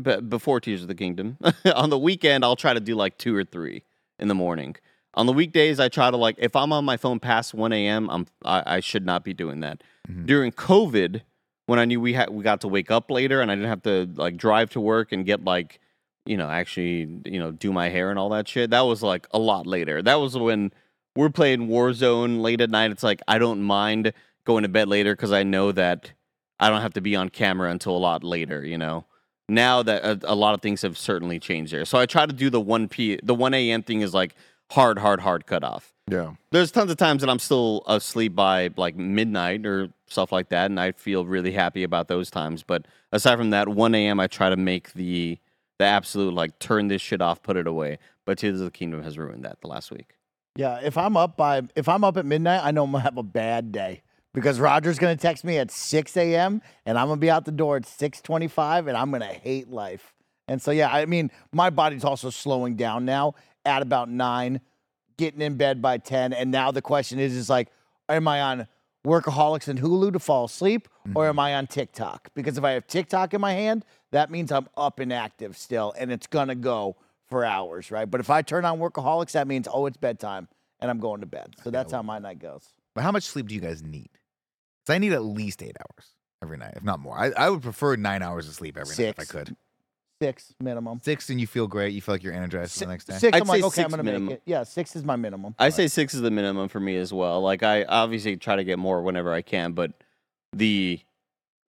be- 0.00 0.20
before 0.20 0.60
Tears 0.60 0.82
of 0.82 0.88
the 0.88 0.94
Kingdom, 0.94 1.38
on 1.74 1.90
the 1.90 1.98
weekend, 1.98 2.44
I'll 2.44 2.56
try 2.56 2.74
to 2.74 2.80
do 2.80 2.94
like 2.94 3.18
two 3.18 3.34
or 3.34 3.44
three 3.44 3.82
in 4.18 4.28
the 4.28 4.34
morning. 4.34 4.76
On 5.14 5.26
the 5.26 5.32
weekdays, 5.32 5.78
I 5.78 5.88
try 5.88 6.10
to 6.10 6.16
like, 6.16 6.36
if 6.38 6.56
I'm 6.56 6.72
on 6.72 6.84
my 6.84 6.96
phone 6.96 7.20
past 7.20 7.54
1 7.54 7.72
a.m., 7.72 8.10
I'm, 8.10 8.26
I, 8.44 8.62
I 8.76 8.80
should 8.80 9.06
not 9.06 9.22
be 9.24 9.32
doing 9.32 9.60
that. 9.60 9.82
Mhm. 10.08 10.26
During 10.26 10.52
COVID, 10.52 11.22
when 11.66 11.78
I 11.78 11.84
knew 11.84 12.00
we 12.00 12.14
had, 12.14 12.30
we 12.30 12.42
got 12.42 12.60
to 12.62 12.68
wake 12.68 12.90
up 12.90 13.10
later 13.10 13.40
and 13.40 13.50
I 13.50 13.54
didn't 13.54 13.68
have 13.68 13.82
to 13.84 14.08
like 14.16 14.36
drive 14.36 14.70
to 14.70 14.80
work 14.80 15.12
and 15.12 15.24
get 15.24 15.44
like, 15.44 15.80
you 16.26 16.36
know, 16.36 16.48
actually, 16.48 17.20
you 17.26 17.38
know, 17.38 17.52
do 17.52 17.72
my 17.72 17.88
hair 17.90 18.10
and 18.10 18.18
all 18.18 18.28
that 18.30 18.48
shit. 18.48 18.70
That 18.70 18.82
was 18.82 19.02
like 19.02 19.26
a 19.32 19.38
lot 19.38 19.66
later. 19.66 20.02
That 20.02 20.16
was 20.16 20.36
when 20.36 20.72
we're 21.16 21.30
playing 21.30 21.68
Warzone 21.68 22.40
late 22.40 22.60
at 22.60 22.70
night. 22.70 22.90
It's 22.90 23.02
like 23.02 23.22
I 23.28 23.38
don't 23.38 23.62
mind 23.62 24.12
going 24.44 24.62
to 24.62 24.68
bed 24.68 24.88
later 24.88 25.14
because 25.14 25.32
I 25.32 25.42
know 25.42 25.72
that 25.72 26.12
I 26.60 26.68
don't 26.70 26.82
have 26.82 26.94
to 26.94 27.00
be 27.00 27.16
on 27.16 27.28
camera 27.28 27.70
until 27.70 27.96
a 27.96 27.98
lot 27.98 28.24
later. 28.24 28.64
You 28.64 28.78
know, 28.78 29.04
now 29.48 29.82
that 29.82 30.04
a, 30.04 30.32
a 30.32 30.34
lot 30.34 30.54
of 30.54 30.62
things 30.62 30.82
have 30.82 30.98
certainly 30.98 31.38
changed 31.38 31.72
there, 31.72 31.84
so 31.84 31.98
I 31.98 32.06
try 32.06 32.26
to 32.26 32.32
do 32.32 32.50
the 32.50 32.60
one 32.60 32.88
p 32.88 33.18
the 33.22 33.34
one 33.34 33.54
a.m. 33.54 33.82
thing 33.82 34.00
is 34.00 34.14
like 34.14 34.34
hard, 34.70 34.98
hard, 34.98 35.20
hard 35.20 35.46
cutoff. 35.46 35.92
Yeah. 36.10 36.34
There's 36.50 36.70
tons 36.70 36.90
of 36.90 36.96
times 36.96 37.22
that 37.22 37.30
I'm 37.30 37.38
still 37.38 37.82
asleep 37.86 38.34
by 38.34 38.70
like 38.76 38.96
midnight 38.96 39.64
or 39.64 39.88
stuff 40.06 40.32
like 40.32 40.50
that, 40.50 40.66
and 40.66 40.78
I 40.78 40.92
feel 40.92 41.24
really 41.24 41.52
happy 41.52 41.82
about 41.82 42.08
those 42.08 42.30
times. 42.30 42.62
But 42.62 42.86
aside 43.12 43.36
from 43.36 43.50
that, 43.50 43.68
1 43.68 43.94
a.m. 43.94 44.20
I 44.20 44.26
try 44.26 44.50
to 44.50 44.56
make 44.56 44.92
the 44.92 45.38
the 45.78 45.84
absolute 45.84 46.34
like 46.34 46.58
turn 46.58 46.88
this 46.88 47.02
shit 47.02 47.20
off, 47.20 47.42
put 47.42 47.56
it 47.56 47.66
away. 47.66 47.98
But 48.24 48.38
Tears 48.38 48.60
of 48.60 48.66
the 48.66 48.70
Kingdom 48.70 49.02
has 49.02 49.18
ruined 49.18 49.44
that 49.44 49.60
the 49.60 49.68
last 49.68 49.90
week. 49.90 50.14
Yeah, 50.56 50.78
if 50.82 50.96
I'm 50.96 51.16
up 51.16 51.36
by 51.36 51.62
if 51.74 51.88
I'm 51.88 52.04
up 52.04 52.16
at 52.16 52.24
midnight, 52.24 52.60
I 52.62 52.70
know 52.70 52.84
I'm 52.84 52.92
gonna 52.92 53.02
have 53.02 53.18
a 53.18 53.24
bad 53.24 53.72
day 53.72 54.02
because 54.32 54.60
Roger's 54.60 55.00
gonna 55.00 55.16
text 55.16 55.44
me 55.44 55.58
at 55.58 55.72
6 55.72 56.16
a.m. 56.16 56.62
and 56.86 56.96
I'm 56.96 57.08
gonna 57.08 57.20
be 57.20 57.30
out 57.30 57.44
the 57.44 57.52
door 57.52 57.76
at 57.76 57.86
6:25, 57.86 58.86
and 58.86 58.96
I'm 58.96 59.10
gonna 59.10 59.26
hate 59.26 59.68
life. 59.68 60.14
And 60.46 60.62
so 60.62 60.70
yeah, 60.70 60.92
I 60.92 61.06
mean, 61.06 61.32
my 61.52 61.70
body's 61.70 62.04
also 62.04 62.30
slowing 62.30 62.76
down 62.76 63.04
now 63.04 63.34
at 63.64 63.82
about 63.82 64.08
nine, 64.08 64.60
getting 65.16 65.40
in 65.40 65.56
bed 65.56 65.82
by 65.82 65.98
10, 65.98 66.32
and 66.32 66.52
now 66.52 66.70
the 66.70 66.82
question 66.82 67.18
is, 67.18 67.34
is 67.34 67.50
like, 67.50 67.68
am 68.08 68.28
I 68.28 68.40
on 68.40 68.68
Workaholics 69.04 69.66
and 69.66 69.80
Hulu 69.80 70.12
to 70.12 70.20
fall 70.20 70.44
asleep, 70.44 70.88
or 71.16 71.26
am 71.26 71.32
mm-hmm. 71.32 71.40
I 71.40 71.54
on 71.54 71.66
TikTok? 71.66 72.28
Because 72.34 72.58
if 72.58 72.62
I 72.62 72.72
have 72.72 72.86
TikTok 72.86 73.34
in 73.34 73.40
my 73.40 73.54
hand, 73.54 73.84
that 74.12 74.30
means 74.30 74.52
I'm 74.52 74.68
up 74.76 75.00
and 75.00 75.12
active 75.12 75.56
still, 75.56 75.92
and 75.98 76.12
it's 76.12 76.28
gonna 76.28 76.54
go 76.54 76.96
for 77.28 77.44
hours, 77.44 77.90
right? 77.90 78.10
But 78.10 78.20
if 78.20 78.30
I 78.30 78.42
turn 78.42 78.64
on 78.64 78.78
Workaholics, 78.78 79.32
that 79.32 79.46
means 79.48 79.68
oh, 79.70 79.86
it's 79.86 79.96
bedtime, 79.96 80.48
and 80.80 80.90
I'm 80.90 80.98
going 81.00 81.20
to 81.20 81.26
bed. 81.26 81.54
So 81.62 81.70
that's 81.70 81.92
how 81.92 82.02
my 82.02 82.18
night 82.18 82.38
goes. 82.38 82.66
But 82.94 83.02
how 83.02 83.12
much 83.12 83.24
sleep 83.24 83.48
do 83.48 83.54
you 83.54 83.60
guys 83.60 83.82
need? 83.82 84.10
Because 84.84 84.94
I 84.94 84.98
need 84.98 85.12
at 85.12 85.24
least 85.24 85.62
eight 85.62 85.76
hours 85.80 86.08
every 86.42 86.58
night, 86.58 86.74
if 86.76 86.82
not 86.84 87.00
more. 87.00 87.18
I, 87.18 87.30
I 87.36 87.50
would 87.50 87.62
prefer 87.62 87.96
nine 87.96 88.22
hours 88.22 88.46
of 88.48 88.54
sleep 88.54 88.76
every 88.76 88.94
night 88.96 89.16
if 89.18 89.20
I 89.20 89.24
could. 89.24 89.56
Six 90.22 90.54
minimum. 90.60 91.00
Six, 91.02 91.28
and 91.28 91.40
you 91.40 91.46
feel 91.46 91.66
great. 91.66 91.92
You 91.92 92.00
feel 92.00 92.14
like 92.14 92.22
you're 92.22 92.32
energized 92.32 92.74
for 92.74 92.80
the 92.80 92.86
next 92.86 93.06
day. 93.06 93.14
6 93.18 93.36
I'd 93.36 93.42
I'm 93.42 93.48
like, 93.48 93.60
say 93.60 93.66
okay, 93.66 93.82
I'm 93.82 93.86
six 93.86 93.90
gonna 93.92 94.02
minimum. 94.04 94.26
make 94.26 94.34
it. 94.36 94.42
Yeah, 94.46 94.62
six 94.62 94.94
is 94.94 95.04
my 95.04 95.16
minimum. 95.16 95.54
I 95.58 95.70
say 95.70 95.88
six 95.88 96.14
is 96.14 96.20
the 96.20 96.30
minimum 96.30 96.68
for 96.68 96.78
me 96.80 96.96
as 96.98 97.12
well. 97.12 97.40
Like 97.40 97.62
I 97.62 97.84
obviously 97.84 98.36
try 98.36 98.54
to 98.56 98.62
get 98.64 98.78
more 98.78 99.02
whenever 99.02 99.32
I 99.32 99.42
can, 99.42 99.72
but 99.72 99.92
the 100.52 101.00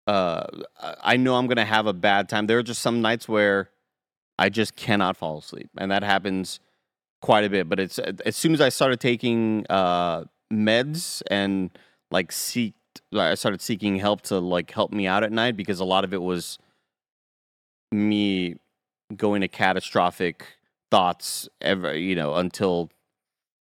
uh 0.06 0.44
I- 0.80 0.94
I 1.02 1.16
know 1.16 1.34
I'm 1.34 1.46
gonna 1.48 1.64
have 1.64 1.86
a 1.86 1.92
bad 1.92 2.28
time. 2.28 2.46
There 2.46 2.58
are 2.58 2.62
just 2.62 2.80
some 2.80 3.02
nights 3.02 3.28
where 3.28 3.70
I 4.38 4.48
just 4.48 4.76
cannot 4.76 5.16
fall 5.16 5.38
asleep, 5.38 5.70
and 5.76 5.90
that 5.90 6.02
happens 6.02 6.60
quite 7.20 7.44
a 7.44 7.50
bit. 7.50 7.68
But 7.68 7.80
it's 7.80 7.98
as 7.98 8.36
soon 8.36 8.54
as 8.54 8.60
I 8.60 8.68
started 8.68 9.00
taking 9.00 9.66
uh 9.68 10.24
meds 10.52 11.22
and 11.30 11.70
like 12.10 12.30
seeked, 12.30 12.74
I 13.12 13.34
started 13.34 13.60
seeking 13.60 13.96
help 13.96 14.22
to 14.22 14.38
like 14.38 14.70
help 14.70 14.92
me 14.92 15.06
out 15.06 15.24
at 15.24 15.32
night 15.32 15.56
because 15.56 15.80
a 15.80 15.84
lot 15.84 16.04
of 16.04 16.14
it 16.14 16.22
was 16.22 16.58
me 17.92 18.56
going 19.16 19.40
to 19.40 19.48
catastrophic 19.48 20.44
thoughts 20.90 21.48
ever 21.60 21.96
you 21.96 22.14
know 22.14 22.34
until 22.34 22.90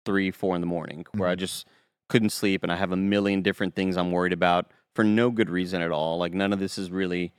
three 0.05 0.31
four 0.31 0.55
in 0.55 0.61
the 0.61 0.67
morning 0.67 1.05
where 1.15 1.29
i 1.29 1.35
just 1.35 1.67
couldn't 2.09 2.31
sleep 2.31 2.63
and 2.63 2.73
i 2.73 2.77
have 2.77 2.93
a 2.93 2.97
million 2.97 3.43
different 3.43 3.75
things 3.75 3.97
i'm 3.97 4.11
worried 4.11 4.33
about 4.33 4.71
for 4.95 5.05
no 5.05 5.31
good 5.31 5.51
reason 5.51 5.83
at 5.83 5.91
all 5.91 6.19
like 6.19 6.33
none 6.33 6.53
of 6.53 6.59
this 6.59 6.79
is 6.79 6.91
really 6.91 7.33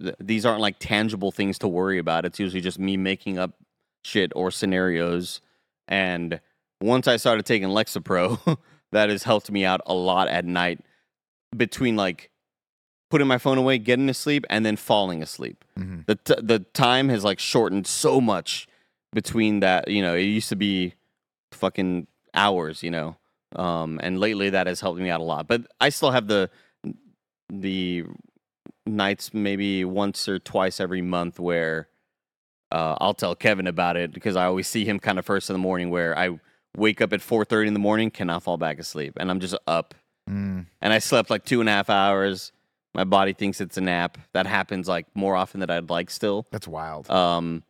th- 0.00 0.14
these 0.20 0.44
aren't 0.46 0.60
like 0.60 0.76
tangible 0.78 1.30
things 1.32 1.58
to 1.60 1.68
worry 1.68 1.98
about. 1.98 2.24
It's 2.24 2.38
usually 2.40 2.60
just 2.60 2.78
me 2.78 2.96
making 2.96 3.38
up 3.38 3.52
shit 4.04 4.32
or 4.36 4.50
scenarios. 4.50 5.40
And 5.88 6.40
once 6.82 7.08
i 7.08 7.16
started 7.16 7.46
taking 7.46 7.68
lexapro 7.68 8.58
that 8.92 9.08
has 9.08 9.22
helped 9.22 9.50
me 9.50 9.64
out 9.64 9.80
a 9.86 9.94
lot 9.94 10.28
at 10.28 10.44
night 10.44 10.78
between 11.56 11.96
like 11.96 12.30
putting 13.10 13.26
my 13.26 13.38
phone 13.38 13.56
away 13.56 13.78
getting 13.78 14.06
to 14.08 14.12
sleep 14.14 14.44
and 14.50 14.66
then 14.66 14.76
falling 14.76 15.22
asleep. 15.22 15.64
Mhm. 15.78 16.04
the 16.06 16.16
t- 16.16 16.42
the 16.42 16.58
time 16.74 17.08
has 17.08 17.24
like 17.24 17.38
shortened 17.38 17.86
so 17.86 18.20
much 18.20 18.66
between 19.14 19.60
that 19.60 19.88
you 19.88 20.02
know 20.02 20.14
it 20.14 20.22
used 20.22 20.50
to 20.50 20.56
be 20.56 20.94
fucking 21.52 22.06
hours 22.34 22.82
you 22.82 22.90
know? 22.90 23.16
Um 23.54 23.98
and 24.02 24.20
lately 24.20 24.50
that 24.50 24.66
has 24.66 24.80
helped 24.80 25.00
me 25.00 25.08
out 25.08 25.20
a 25.20 25.24
lot. 25.24 25.46
But 25.48 25.62
i 25.80 25.88
still 25.88 26.10
have 26.10 26.26
the 26.28 26.50
the 27.48 28.04
nights 28.86 29.34
maybe 29.34 29.84
once 29.84 30.28
or 30.28 30.38
twice 30.38 30.80
every 30.80 31.02
month 31.02 31.38
where 31.38 31.88
uh, 32.70 32.96
I'll 33.00 33.14
tell 33.14 33.34
Kevin 33.34 33.66
about 33.66 33.96
it 33.96 34.12
because 34.12 34.36
I 34.36 34.46
always 34.46 34.66
see 34.66 34.84
him 34.84 34.98
kind 34.98 35.18
of 35.18 35.24
first 35.24 35.50
in 35.50 35.54
the 35.54 35.58
morning 35.58 35.90
where 35.90 36.16
I 36.18 36.38
wake 36.76 37.00
up 37.00 37.12
at 37.12 37.20
4.30 37.20 37.68
in 37.68 37.72
the 37.72 37.80
morning, 37.80 38.10
cannot 38.10 38.42
fall 38.42 38.56
back 38.56 38.78
asleep. 38.78 39.14
And 39.18 39.30
I'm 39.30 39.40
just 39.40 39.56
up. 39.66 39.94
Mm. 40.28 40.66
And 40.80 40.92
I 40.92 40.98
slept 40.98 41.30
like 41.30 41.44
two 41.44 41.60
and 41.60 41.68
a 41.68 41.72
half 41.72 41.88
hours. 41.88 42.52
My 42.94 43.04
body 43.04 43.32
thinks 43.32 43.60
it's 43.60 43.76
a 43.76 43.80
nap. 43.80 44.18
That 44.32 44.46
happens 44.46 44.88
like 44.88 45.06
more 45.14 45.36
often 45.36 45.60
than 45.60 45.70
I'd 45.70 45.90
like 45.90 46.10
still. 46.10 46.46
That's 46.50 46.68
wild. 46.68 47.10
Um, 47.10 47.62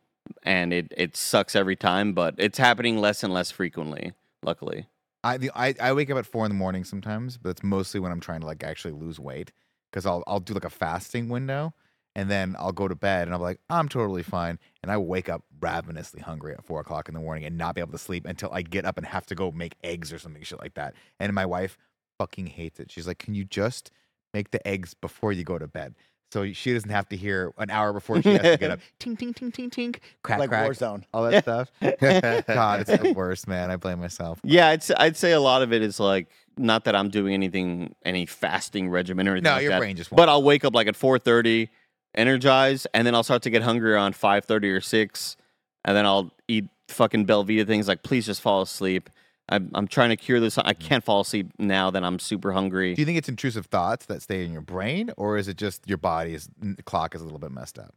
and 0.43 0.73
it, 0.73 0.93
it 0.97 1.15
sucks 1.15 1.55
every 1.55 1.75
time, 1.75 2.13
but 2.13 2.35
it's 2.37 2.57
happening 2.57 2.97
less 2.97 3.23
and 3.23 3.33
less 3.33 3.51
frequently, 3.51 4.13
luckily. 4.43 4.87
I, 5.23 5.37
the, 5.37 5.51
I 5.53 5.73
I 5.81 5.93
wake 5.93 6.09
up 6.09 6.17
at 6.17 6.25
four 6.25 6.45
in 6.45 6.51
the 6.51 6.55
morning 6.55 6.83
sometimes, 6.83 7.37
but 7.37 7.49
it's 7.49 7.63
mostly 7.63 7.99
when 7.99 8.11
I'm 8.11 8.19
trying 8.19 8.41
to 8.41 8.45
like 8.45 8.63
actually 8.63 8.93
lose 8.93 9.19
weight 9.19 9.51
because 9.91 10.05
I'll 10.05 10.23
I'll 10.27 10.39
do 10.39 10.53
like 10.53 10.65
a 10.65 10.69
fasting 10.69 11.29
window 11.29 11.73
and 12.15 12.31
then 12.31 12.55
I'll 12.57 12.71
go 12.71 12.87
to 12.87 12.95
bed 12.95 13.27
and 13.27 13.35
I'm 13.35 13.41
like 13.41 13.59
I'm 13.69 13.87
totally 13.87 14.23
fine 14.23 14.59
and 14.81 14.91
I 14.91 14.97
wake 14.97 15.29
up 15.29 15.43
ravenously 15.59 16.21
hungry 16.21 16.53
at 16.53 16.65
four 16.65 16.81
o'clock 16.81 17.07
in 17.07 17.13
the 17.13 17.21
morning 17.21 17.45
and 17.45 17.57
not 17.57 17.75
be 17.75 17.81
able 17.81 17.91
to 17.91 17.97
sleep 17.97 18.25
until 18.25 18.51
I 18.51 18.61
get 18.63 18.85
up 18.85 18.97
and 18.97 19.05
have 19.05 19.25
to 19.27 19.35
go 19.35 19.51
make 19.51 19.75
eggs 19.83 20.11
or 20.11 20.19
something 20.19 20.43
shit 20.43 20.59
like 20.59 20.73
that. 20.75 20.95
And 21.19 21.33
my 21.33 21.45
wife 21.45 21.77
fucking 22.17 22.47
hates 22.47 22.79
it. 22.79 22.91
She's 22.91 23.07
like, 23.07 23.19
"Can 23.19 23.35
you 23.35 23.45
just 23.45 23.91
make 24.33 24.51
the 24.51 24.65
eggs 24.67 24.93
before 24.93 25.31
you 25.31 25.43
go 25.43 25.57
to 25.59 25.67
bed?" 25.67 25.95
So 26.31 26.51
she 26.51 26.73
doesn't 26.73 26.89
have 26.89 27.07
to 27.09 27.15
hear 27.15 27.53
an 27.57 27.69
hour 27.69 27.93
before 27.93 28.21
she 28.21 28.29
has 28.33 28.41
to 28.41 28.57
get 28.57 28.71
up. 28.71 28.79
tink, 28.99 29.17
tink, 29.17 29.33
tink, 29.35 29.53
tink, 29.53 29.71
ting. 29.71 29.95
Crack 30.23 30.39
like 30.39 30.49
crack. 30.49 30.69
Warzone. 30.69 31.03
All 31.13 31.23
that 31.29 31.43
stuff. 31.43 31.71
God, 31.81 32.81
it's 32.81 33.01
the 33.01 33.13
worst, 33.15 33.47
man. 33.47 33.71
I 33.71 33.77
blame 33.77 33.99
myself. 33.99 34.39
Yeah, 34.43 34.67
I'd, 34.67 34.81
s- 34.81 34.91
I'd 34.97 35.15
say 35.15 35.31
a 35.31 35.39
lot 35.39 35.61
of 35.61 35.71
it 35.71 35.81
is 35.81 35.99
like, 36.01 36.27
not 36.57 36.83
that 36.83 36.95
I'm 36.95 37.09
doing 37.09 37.33
anything, 37.33 37.95
any 38.03 38.25
fasting 38.25 38.89
regimen 38.89 39.27
or 39.27 39.31
anything 39.31 39.43
No, 39.45 39.51
like 39.53 39.61
your 39.61 39.71
that, 39.71 39.79
brain 39.79 39.95
just 39.95 40.11
won't. 40.11 40.17
But 40.17 40.27
I'll 40.27 40.43
wake 40.43 40.65
up 40.65 40.75
like 40.75 40.87
at 40.87 40.95
4.30, 40.95 41.69
energized, 42.15 42.87
and 42.93 43.07
then 43.07 43.15
I'll 43.15 43.23
start 43.23 43.43
to 43.43 43.49
get 43.49 43.61
hungry 43.61 43.93
around 43.93 44.13
5.30 44.15 44.75
or 44.77 44.81
6, 44.81 45.37
and 45.85 45.95
then 45.95 46.05
I'll 46.05 46.31
eat 46.47 46.65
fucking 46.89 47.25
Belvita 47.25 47.65
things 47.67 47.87
like, 47.87 48.03
please 48.03 48.25
just 48.25 48.41
fall 48.41 48.61
asleep. 48.61 49.09
I'm, 49.49 49.71
I'm 49.73 49.87
trying 49.87 50.09
to 50.09 50.17
cure 50.17 50.39
this. 50.39 50.57
I 50.57 50.61
mm-hmm. 50.61 50.81
can't 50.81 51.03
fall 51.03 51.21
asleep 51.21 51.51
now 51.57 51.89
that 51.91 52.03
I'm 52.03 52.19
super 52.19 52.51
hungry. 52.51 52.93
Do 52.93 53.01
you 53.01 53.05
think 53.05 53.17
it's 53.17 53.29
intrusive 53.29 53.67
thoughts 53.67 54.05
that 54.07 54.21
stay 54.21 54.43
in 54.43 54.51
your 54.51 54.61
brain, 54.61 55.11
or 55.17 55.37
is 55.37 55.47
it 55.47 55.57
just 55.57 55.87
your 55.87 55.97
body's 55.97 56.49
clock 56.85 57.15
is 57.15 57.21
a 57.21 57.23
little 57.23 57.39
bit 57.39 57.51
messed 57.51 57.79
up? 57.79 57.95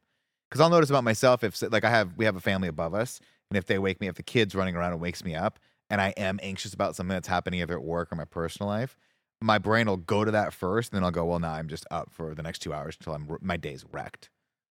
Because 0.48 0.60
I'll 0.60 0.70
notice 0.70 0.90
about 0.90 1.04
myself 1.04 1.44
if, 1.44 1.60
like, 1.70 1.84
I 1.84 1.90
have 1.90 2.16
we 2.16 2.24
have 2.24 2.36
a 2.36 2.40
family 2.40 2.68
above 2.68 2.94
us, 2.94 3.20
and 3.50 3.56
if 3.56 3.66
they 3.66 3.78
wake 3.78 4.00
me, 4.00 4.08
if 4.08 4.16
the 4.16 4.22
kid's 4.22 4.54
running 4.54 4.76
around 4.76 4.92
and 4.92 5.00
wakes 5.00 5.24
me 5.24 5.34
up, 5.34 5.58
and 5.88 6.00
I 6.00 6.10
am 6.16 6.38
anxious 6.42 6.72
about 6.72 6.96
something 6.96 7.14
that's 7.14 7.28
happening 7.28 7.60
either 7.60 7.74
at 7.74 7.82
work 7.82 8.12
or 8.12 8.16
my 8.16 8.24
personal 8.24 8.68
life, 8.68 8.96
my 9.40 9.58
brain 9.58 9.86
will 9.86 9.96
go 9.96 10.24
to 10.24 10.30
that 10.30 10.52
first, 10.52 10.92
and 10.92 10.98
then 10.98 11.04
I'll 11.04 11.10
go, 11.10 11.24
well, 11.24 11.38
now 11.38 11.52
I'm 11.52 11.68
just 11.68 11.86
up 11.90 12.10
for 12.12 12.34
the 12.34 12.42
next 12.42 12.60
two 12.60 12.72
hours 12.72 12.96
until 12.98 13.14
I'm 13.14 13.38
my 13.40 13.56
day's 13.56 13.84
wrecked. 13.90 14.28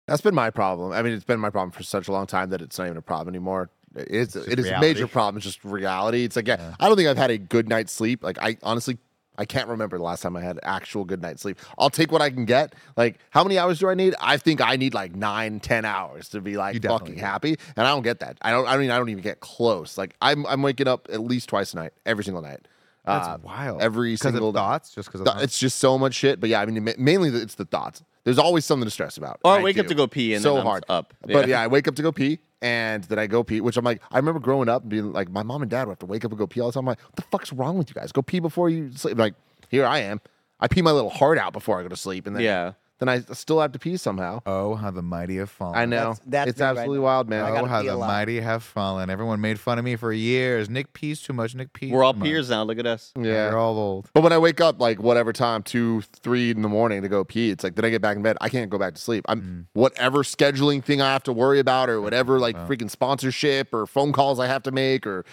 That's 0.08 0.22
been 0.22 0.36
my 0.36 0.50
problem. 0.50 0.92
I 0.92 1.02
mean, 1.02 1.14
it's 1.14 1.24
been 1.24 1.40
my 1.40 1.50
problem 1.50 1.72
for 1.72 1.84
such 1.84 2.08
a 2.08 2.12
long 2.12 2.26
time 2.26 2.50
that 2.50 2.62
it's 2.62 2.78
not 2.80 2.86
even 2.86 2.98
a 2.98 3.02
problem 3.02 3.34
anymore. 3.34 3.70
It's, 3.96 4.34
just 4.34 4.48
it 4.48 4.60
is 4.60 4.68
a 4.68 4.80
major 4.80 5.08
problem. 5.08 5.38
It's 5.38 5.46
just 5.46 5.64
reality. 5.64 6.24
It's 6.24 6.36
like 6.36 6.48
yeah, 6.48 6.76
I 6.80 6.88
don't 6.88 6.96
think 6.98 7.10
I've 7.10 7.18
had 7.18 7.32
a 7.32 7.38
good 7.38 7.68
night's 7.68 7.92
sleep. 7.92 8.24
Like 8.24 8.38
I 8.42 8.58
honestly, 8.64 8.98
I 9.38 9.46
can't 9.46 9.68
remember 9.68 9.98
the 9.98 10.04
last 10.04 10.22
time 10.22 10.36
I 10.36 10.42
had 10.42 10.60
actual 10.64 11.06
good 11.06 11.22
night's 11.22 11.42
sleep. 11.42 11.58
I'll 11.78 11.90
take 11.90 12.12
what 12.12 12.22
I 12.22 12.30
can 12.30 12.46
get. 12.46 12.76
Like 12.98 13.20
how 13.32 13.44
many 13.44 13.58
hours 13.58 13.80
do 13.80 13.90
I 13.90 13.94
need? 13.96 14.16
I 14.20 14.38
think 14.38 14.62
I 14.62 14.76
need 14.76 14.94
like 14.94 15.16
nine, 15.16 15.60
ten 15.60 15.86
hours 15.86 16.30
to 16.30 16.42
be 16.42 16.58
like 16.58 16.82
fucking 16.84 17.16
do. 17.16 17.20
happy, 17.22 17.58
and 17.76 17.88
I 17.88 17.92
don't 17.92 18.04
get 18.04 18.20
that. 18.20 18.38
I 18.42 18.52
don't. 18.52 18.68
I 18.68 18.78
mean, 18.78 18.92
I 18.92 18.98
don't 18.98 19.10
even 19.10 19.24
get 19.24 19.40
close. 19.40 19.98
Like 19.98 20.16
I'm, 20.22 20.46
I'm 20.46 20.62
waking 20.62 20.88
up 20.88 21.08
at 21.12 21.22
least 21.22 21.50
twice 21.50 21.74
a 21.74 21.78
night, 21.78 21.94
every 22.06 22.24
single 22.24 22.42
night. 22.44 22.68
That's 23.06 23.28
Uh, 23.28 23.38
wild. 23.42 23.82
Every 23.82 24.18
single 24.18 24.50
of 24.50 24.56
thoughts, 24.56 24.94
just 24.94 25.12
because 25.12 25.26
Th- 25.26 25.44
It's 25.44 25.58
just 25.58 25.80
so 25.80 25.98
much 25.98 26.14
shit. 26.14 26.40
But 26.40 26.50
yeah, 26.50 26.62
I 26.62 26.66
mean, 26.66 26.84
ma- 26.84 26.92
mainly 26.98 27.30
it's 27.30 27.56
the 27.56 27.66
thoughts. 27.66 28.04
There's 28.24 28.38
always 28.38 28.66
something 28.66 28.86
to 28.86 28.92
stress 28.92 29.18
about. 29.18 29.40
Or 29.44 29.54
I 29.54 29.64
wake 29.64 29.78
up 29.78 29.88
to 29.88 29.96
go 29.96 30.08
pee 30.08 30.34
and 30.34 30.44
so 30.44 30.52
then 30.54 30.62
I'm 30.62 30.66
hard 30.68 30.86
up. 30.90 31.14
But 31.26 31.48
yeah, 31.48 31.62
I 31.62 31.68
wake 31.68 31.88
up 31.88 31.96
to 31.96 32.02
go 32.02 32.12
pee, 32.12 32.40
and 32.62 33.04
then 33.06 33.18
I 33.20 33.28
go 33.28 33.44
pee. 33.44 33.62
Which 33.62 33.78
I'm 33.78 33.86
like, 33.86 34.02
I 34.12 34.18
remember 34.18 34.40
growing 34.40 34.70
up 34.70 34.82
and 34.84 34.90
being 34.92 35.14
like, 35.14 35.30
my 35.30 35.44
mom 35.44 35.62
and 35.62 35.72
dad 35.72 35.88
would 35.88 35.94
have 35.94 36.00
to 36.00 36.06
wake 36.06 36.26
up 36.26 36.32
and 36.32 36.38
go 36.38 36.46
pee 36.48 36.60
all 36.60 36.68
the 36.68 36.74
time. 36.74 36.82
I'm 36.82 36.86
like, 36.88 37.02
what 37.02 37.16
the 37.16 37.22
fuck's 37.24 37.54
wrong 37.54 37.78
with 37.78 37.90
you 37.90 37.96
guys? 37.96 38.12
Go 38.12 38.22
pee 38.22 38.40
before 38.40 38.70
you 38.70 38.92
sleep. 38.94 39.18
Like, 39.18 39.34
here 39.70 39.86
I 39.86 40.00
am. 40.00 40.20
I 40.60 40.68
pee 40.68 40.82
my 40.82 40.92
little 40.92 41.10
heart 41.10 41.38
out 41.38 41.54
before 41.54 41.80
I 41.80 41.84
go 41.84 41.90
to 41.90 41.96
sleep, 41.96 42.28
and 42.28 42.36
then 42.36 42.44
Yeah. 42.44 42.74
Then 43.00 43.10
I 43.10 43.22
still 43.34 43.62
have 43.62 43.72
to 43.72 43.80
pee 43.80 43.98
somehow. 43.98 44.42
oh, 44.46 44.76
how 44.76 44.92
the 44.92 45.02
mighty 45.02 45.38
have 45.38 45.50
fallen. 45.50 45.78
I 45.78 45.86
know 45.86 46.14
That's- 46.14 46.22
that's 46.26 46.50
it's 46.52 46.60
me 46.60 46.66
right 46.66 46.72
absolutely 46.72 47.00
wild, 47.00 47.30
man. 47.30 47.46
I 47.46 47.60
Oh, 47.60 47.66
how 47.66 47.82
the 47.82 47.96
lot. 47.96 48.08
mighty 48.08 48.40
have 48.42 48.64
fallen. 48.64 49.10
Everyone 49.10 49.42
made 49.42 49.60
fun 49.60 49.80
of 49.80 49.86
me 49.86 49.96
for 49.96 50.12
years. 50.12 50.70
Nick 50.70 50.94
pees 50.94 51.22
too 51.22 51.34
much. 51.34 51.56
Nick 51.56 51.74
pees. 51.74 51.92
We're 51.92 52.04
all 52.04 52.14
too 52.14 52.20
much. 52.20 52.28
peers 52.28 52.50
now. 52.50 52.64
Look 52.64 52.78
at 52.78 52.86
us. 52.86 53.12
yeah. 53.18 53.50
We're 53.50 53.58
all 53.58 53.78
old. 53.78 54.10
But 54.14 54.24
when 54.24 54.34
I 54.34 54.38
wake 54.38 54.60
up, 54.62 54.80
like 54.80 55.00
whatever 55.00 55.32
time, 55.34 55.64
two, 55.64 56.02
three 56.22 56.52
in 56.52 56.62
the 56.62 56.70
morning 56.70 57.02
to 57.02 57.10
go 57.10 57.24
pee, 57.24 57.50
it's 57.52 57.64
like, 57.64 57.76
then 57.76 57.86
I 57.86 57.90
get 57.90 58.02
back 58.02 58.18
in 58.18 58.24
bed. 58.24 58.38
I 58.42 58.50
can't 58.50 58.70
go 58.70 58.78
back 58.78 58.96
to 58.96 59.02
sleep. 59.02 59.26
I'm 59.30 59.42
mm. 59.42 59.66
whatever 59.74 60.20
scheduling 60.20 60.84
thing 60.84 61.02
I 61.02 61.12
have 61.12 61.24
to 61.24 61.34
worry 61.34 61.60
about, 61.60 61.90
or 61.90 62.02
whatever 62.02 62.40
like 62.40 62.58
oh. 62.58 62.68
freaking 62.68 62.90
sponsorship 62.90 63.74
or 63.74 63.86
phone 63.86 64.12
calls 64.12 64.40
I 64.40 64.48
have 64.48 64.64
to 64.64 64.72
make, 64.72 65.08
or 65.08 65.26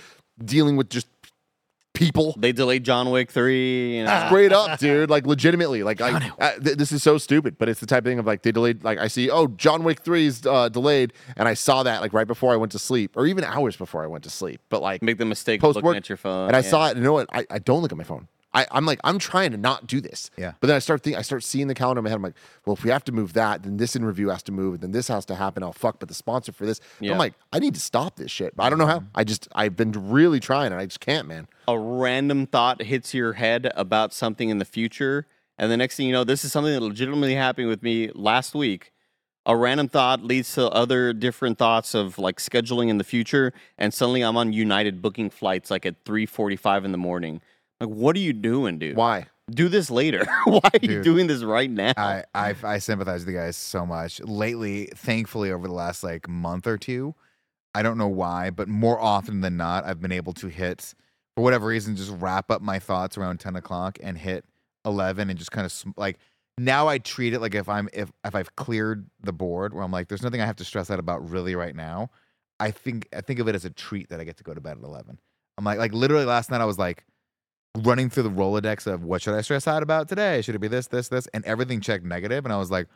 dealing 0.44 0.76
with 0.76 0.90
just 0.90 1.08
people. 1.96 2.34
They 2.38 2.52
delayed 2.52 2.84
John 2.84 3.10
Wick 3.10 3.30
3. 3.32 3.96
You 3.96 4.04
know. 4.04 4.24
Straight 4.28 4.52
up, 4.52 4.78
dude. 4.78 5.10
Like 5.10 5.26
legitimately, 5.26 5.82
like 5.82 6.00
I, 6.00 6.20
th- 6.62 6.76
this 6.76 6.92
is 6.92 7.02
so 7.02 7.18
stupid, 7.18 7.56
but 7.58 7.68
it's 7.68 7.80
the 7.80 7.86
type 7.86 7.98
of 7.98 8.04
thing 8.04 8.18
of 8.18 8.26
like 8.26 8.42
they 8.42 8.52
delayed. 8.52 8.84
Like 8.84 8.98
I 8.98 9.08
see, 9.08 9.30
oh, 9.30 9.48
John 9.48 9.82
Wick 9.82 10.00
three 10.00 10.26
is 10.26 10.46
uh, 10.46 10.68
delayed, 10.68 11.12
and 11.36 11.48
I 11.48 11.54
saw 11.54 11.82
that 11.82 12.00
like 12.00 12.12
right 12.12 12.26
before 12.26 12.52
I 12.52 12.56
went 12.56 12.72
to 12.72 12.78
sleep, 12.78 13.16
or 13.16 13.26
even 13.26 13.42
hours 13.44 13.76
before 13.76 14.04
I 14.04 14.06
went 14.06 14.24
to 14.24 14.30
sleep. 14.30 14.60
But 14.68 14.82
like 14.82 15.02
Make 15.02 15.18
the 15.18 15.24
mistake 15.24 15.58
of 15.60 15.62
post 15.62 15.76
looking 15.76 15.86
work, 15.86 15.96
at 15.96 16.08
your 16.08 16.16
phone. 16.18 16.48
and 16.48 16.56
I 16.56 16.60
yeah. 16.60 16.70
saw 16.70 16.86
it. 16.88 16.90
And 16.92 16.98
you 16.98 17.04
know 17.04 17.14
what? 17.14 17.28
I, 17.32 17.46
I 17.50 17.58
don't 17.58 17.82
look 17.82 17.92
at 17.92 17.98
my 17.98 18.04
phone. 18.04 18.28
I, 18.56 18.66
I'm 18.70 18.86
like, 18.86 18.98
I'm 19.04 19.18
trying 19.18 19.50
to 19.50 19.58
not 19.58 19.86
do 19.86 20.00
this. 20.00 20.30
Yeah. 20.38 20.52
But 20.60 20.68
then 20.68 20.76
I 20.76 20.78
start 20.78 21.02
think 21.02 21.16
I 21.16 21.22
start 21.22 21.44
seeing 21.44 21.66
the 21.66 21.74
calendar 21.74 21.98
in 21.98 22.04
my 22.04 22.08
head. 22.10 22.16
I'm 22.16 22.22
like, 22.22 22.36
well, 22.64 22.74
if 22.74 22.82
we 22.82 22.90
have 22.90 23.04
to 23.04 23.12
move 23.12 23.34
that, 23.34 23.62
then 23.62 23.76
this 23.76 23.94
in 23.94 24.02
review 24.02 24.30
has 24.30 24.42
to 24.44 24.52
move, 24.52 24.74
and 24.74 24.82
then 24.82 24.92
this 24.92 25.08
has 25.08 25.26
to 25.26 25.34
happen. 25.34 25.62
Oh 25.62 25.72
fuck, 25.72 25.98
but 26.00 26.08
the 26.08 26.14
sponsor 26.14 26.52
for 26.52 26.64
this. 26.64 26.80
Yeah. 26.98 27.12
I'm 27.12 27.18
like, 27.18 27.34
I 27.52 27.58
need 27.58 27.74
to 27.74 27.80
stop 27.80 28.16
this 28.16 28.30
shit. 28.30 28.56
But 28.56 28.62
I 28.62 28.70
don't 28.70 28.78
know 28.78 28.86
how. 28.86 29.04
I 29.14 29.24
just 29.24 29.46
I've 29.54 29.76
been 29.76 29.92
really 29.92 30.40
trying 30.40 30.72
and 30.72 30.80
I 30.80 30.86
just 30.86 31.00
can't, 31.00 31.28
man. 31.28 31.48
a 31.68 31.78
random 31.78 32.46
thought 32.46 32.80
hits 32.80 33.12
your 33.12 33.34
head 33.34 33.70
about 33.76 34.14
something 34.14 34.48
in 34.48 34.56
the 34.56 34.64
future, 34.64 35.26
and 35.58 35.70
the 35.70 35.76
next 35.76 35.96
thing 35.96 36.06
you 36.06 36.12
know, 36.14 36.24
this 36.24 36.42
is 36.42 36.50
something 36.50 36.72
that 36.72 36.80
legitimately 36.80 37.34
happened 37.34 37.68
with 37.68 37.82
me 37.82 38.10
last 38.14 38.54
week. 38.54 38.92
A 39.44 39.54
random 39.56 39.88
thought 39.88 40.24
leads 40.24 40.54
to 40.54 40.68
other 40.70 41.12
different 41.12 41.58
thoughts 41.58 41.94
of 41.94 42.18
like 42.18 42.38
scheduling 42.38 42.88
in 42.88 42.96
the 42.96 43.04
future, 43.04 43.52
and 43.76 43.92
suddenly 43.92 44.22
I'm 44.22 44.38
on 44.38 44.54
United 44.54 45.02
booking 45.02 45.28
flights 45.28 45.70
like 45.70 45.84
at 45.84 46.04
3:45 46.04 46.86
in 46.86 46.92
the 46.92 46.98
morning. 46.98 47.42
Like, 47.80 47.90
what 47.90 48.16
are 48.16 48.20
you 48.20 48.32
doing, 48.32 48.78
dude? 48.78 48.96
Why? 48.96 49.26
Do 49.50 49.68
this 49.68 49.90
later. 49.90 50.26
Why 50.44 50.60
are 50.64 50.80
you 50.82 51.02
doing 51.02 51.28
this 51.28 51.44
right 51.44 51.70
now? 51.70 51.92
I, 51.96 52.24
I 52.34 52.54
I 52.64 52.78
sympathize 52.78 53.24
with 53.24 53.32
you 53.34 53.40
guys 53.40 53.56
so 53.56 53.86
much. 53.86 54.20
Lately, 54.20 54.86
thankfully, 54.96 55.52
over 55.52 55.68
the 55.68 55.74
last 55.74 56.02
like 56.02 56.28
month 56.28 56.66
or 56.66 56.76
two, 56.76 57.14
I 57.72 57.82
don't 57.82 57.96
know 57.96 58.08
why, 58.08 58.50
but 58.50 58.66
more 58.66 58.98
often 58.98 59.42
than 59.42 59.56
not, 59.56 59.84
I've 59.84 60.00
been 60.00 60.10
able 60.10 60.32
to 60.34 60.48
hit 60.48 60.94
for 61.36 61.44
whatever 61.44 61.66
reason, 61.66 61.94
just 61.94 62.10
wrap 62.12 62.50
up 62.50 62.62
my 62.62 62.78
thoughts 62.78 63.18
around 63.18 63.38
ten 63.38 63.54
o'clock 63.54 63.98
and 64.02 64.18
hit 64.18 64.44
eleven, 64.84 65.30
and 65.30 65.38
just 65.38 65.52
kind 65.52 65.66
of 65.66 65.84
like 65.96 66.18
now 66.58 66.88
I 66.88 66.98
treat 66.98 67.34
it 67.34 67.40
like 67.40 67.54
if 67.54 67.68
I'm 67.68 67.88
if 67.92 68.10
if 68.24 68.34
I've 68.34 68.56
cleared 68.56 69.08
the 69.20 69.32
board, 69.32 69.74
where 69.74 69.84
I'm 69.84 69.92
like, 69.92 70.08
there's 70.08 70.22
nothing 70.22 70.40
I 70.40 70.46
have 70.46 70.56
to 70.56 70.64
stress 70.64 70.90
out 70.90 70.98
about 70.98 71.30
really 71.30 71.54
right 71.54 71.76
now. 71.76 72.10
I 72.58 72.70
think 72.70 73.08
I 73.14 73.20
think 73.20 73.38
of 73.38 73.46
it 73.48 73.54
as 73.54 73.64
a 73.64 73.70
treat 73.70 74.08
that 74.08 74.18
I 74.18 74.24
get 74.24 74.38
to 74.38 74.44
go 74.44 74.54
to 74.54 74.60
bed 74.60 74.78
at 74.78 74.84
eleven. 74.84 75.20
I'm 75.58 75.64
like 75.64 75.78
like 75.78 75.92
literally 75.92 76.24
last 76.24 76.50
night 76.50 76.60
I 76.60 76.64
was 76.64 76.78
like 76.78 77.04
running 77.76 78.10
through 78.10 78.24
the 78.24 78.30
Rolodex 78.30 78.86
of 78.86 79.04
what 79.04 79.22
should 79.22 79.34
I 79.34 79.40
stress 79.40 79.66
out 79.66 79.82
about 79.82 80.08
today? 80.08 80.42
Should 80.42 80.54
it 80.54 80.60
be 80.60 80.68
this, 80.68 80.86
this, 80.88 81.08
this? 81.08 81.26
And 81.28 81.44
everything 81.44 81.80
checked 81.80 82.04
negative, 82.04 82.44
And 82.44 82.52
I 82.52 82.56
was 82.56 82.70
like, 82.70 82.88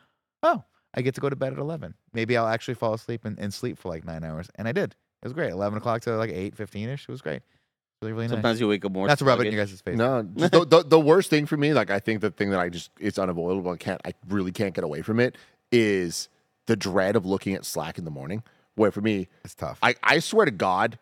oh, 0.43 0.65
I 0.95 1.03
get 1.03 1.15
to 1.15 1.21
go 1.21 1.29
to 1.29 1.37
bed 1.37 1.53
at 1.53 1.59
11. 1.59 1.95
Maybe 2.13 2.37
I'll 2.37 2.47
actually 2.47 2.75
fall 2.75 2.95
asleep 2.95 3.25
and, 3.25 3.39
and 3.39 3.53
sleep 3.55 3.79
for 3.79 3.89
like 3.89 4.05
nine 4.05 4.25
hours. 4.25 4.49
And 4.57 4.67
I 4.67 4.73
did. 4.73 4.95
It 5.23 5.27
was 5.27 5.33
great. 5.33 5.53
11 5.53 5.79
o'clock 5.79 6.03
to 6.03 6.17
like 6.17 6.31
8, 6.31 6.57
15 6.57 6.89
ish. 6.89 7.03
It 7.09 7.13
was 7.13 7.21
great. 7.21 7.43
Really, 8.03 8.13
really 8.15 8.27
nice. 8.27 8.33
Sometimes 8.33 8.61
you 8.61 8.69
wake 8.69 8.85
up 8.85 8.93
more. 8.93 9.07
Not 9.07 9.19
to 9.19 9.25
rub 9.27 9.41
in 9.41 9.53
your 9.53 9.63
guys' 9.63 9.79
face. 9.81 9.97
No, 9.97 10.23
just 10.37 10.53
the, 10.53 10.65
the, 10.65 10.83
the 10.83 11.01
worst 11.01 11.29
thing 11.29 11.45
for 11.45 11.59
me, 11.59 11.75
like 11.75 11.91
I 11.91 11.99
think 11.99 12.23
the 12.23 12.31
thing 12.31 12.49
that 12.51 12.59
I 12.59 12.71
just 12.71 12.91
it's 12.99 13.19
unavoidable. 13.19 13.71
I 13.73 13.77
can't, 13.77 14.01
I 14.07 14.15
really 14.29 14.53
can't 14.53 14.75
get 14.75 14.85
away 14.85 15.03
from 15.03 15.21
it. 15.21 15.37
Is 15.71 16.31
the 16.67 16.77
dread 16.77 17.15
of 17.17 17.27
looking 17.27 17.55
at 17.55 17.67
Slack 17.67 17.99
in 17.99 18.05
the 18.05 18.11
morning. 18.11 18.43
Where 18.77 18.91
for 18.91 19.03
me, 19.03 19.29
It's 19.45 19.55
tough. 19.55 19.79
I, 19.83 19.97
I 20.03 20.21
swear 20.21 20.47
to 20.47 20.51
God, 20.53 20.99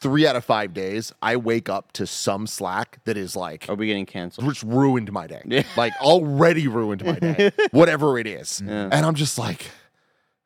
three 0.00 0.26
out 0.26 0.36
of 0.36 0.44
five 0.44 0.74
days, 0.74 1.12
I 1.22 1.36
wake 1.36 1.68
up 1.68 1.92
to 1.92 2.06
some 2.06 2.46
Slack 2.46 2.98
that 3.04 3.16
is 3.16 3.34
like 3.36 3.66
Are 3.68 3.74
we 3.74 3.86
getting 3.86 4.06
canceled? 4.06 4.46
which 4.46 4.62
ruined 4.62 5.10
my 5.12 5.26
day. 5.26 5.42
Yeah. 5.46 5.62
Like 5.76 5.92
already 6.00 6.68
ruined 6.68 7.04
my 7.04 7.18
day. 7.18 7.50
Whatever 7.70 8.18
it 8.18 8.26
is. 8.26 8.62
Yeah. 8.64 8.88
And 8.92 9.06
I'm 9.06 9.14
just 9.14 9.38
like, 9.38 9.70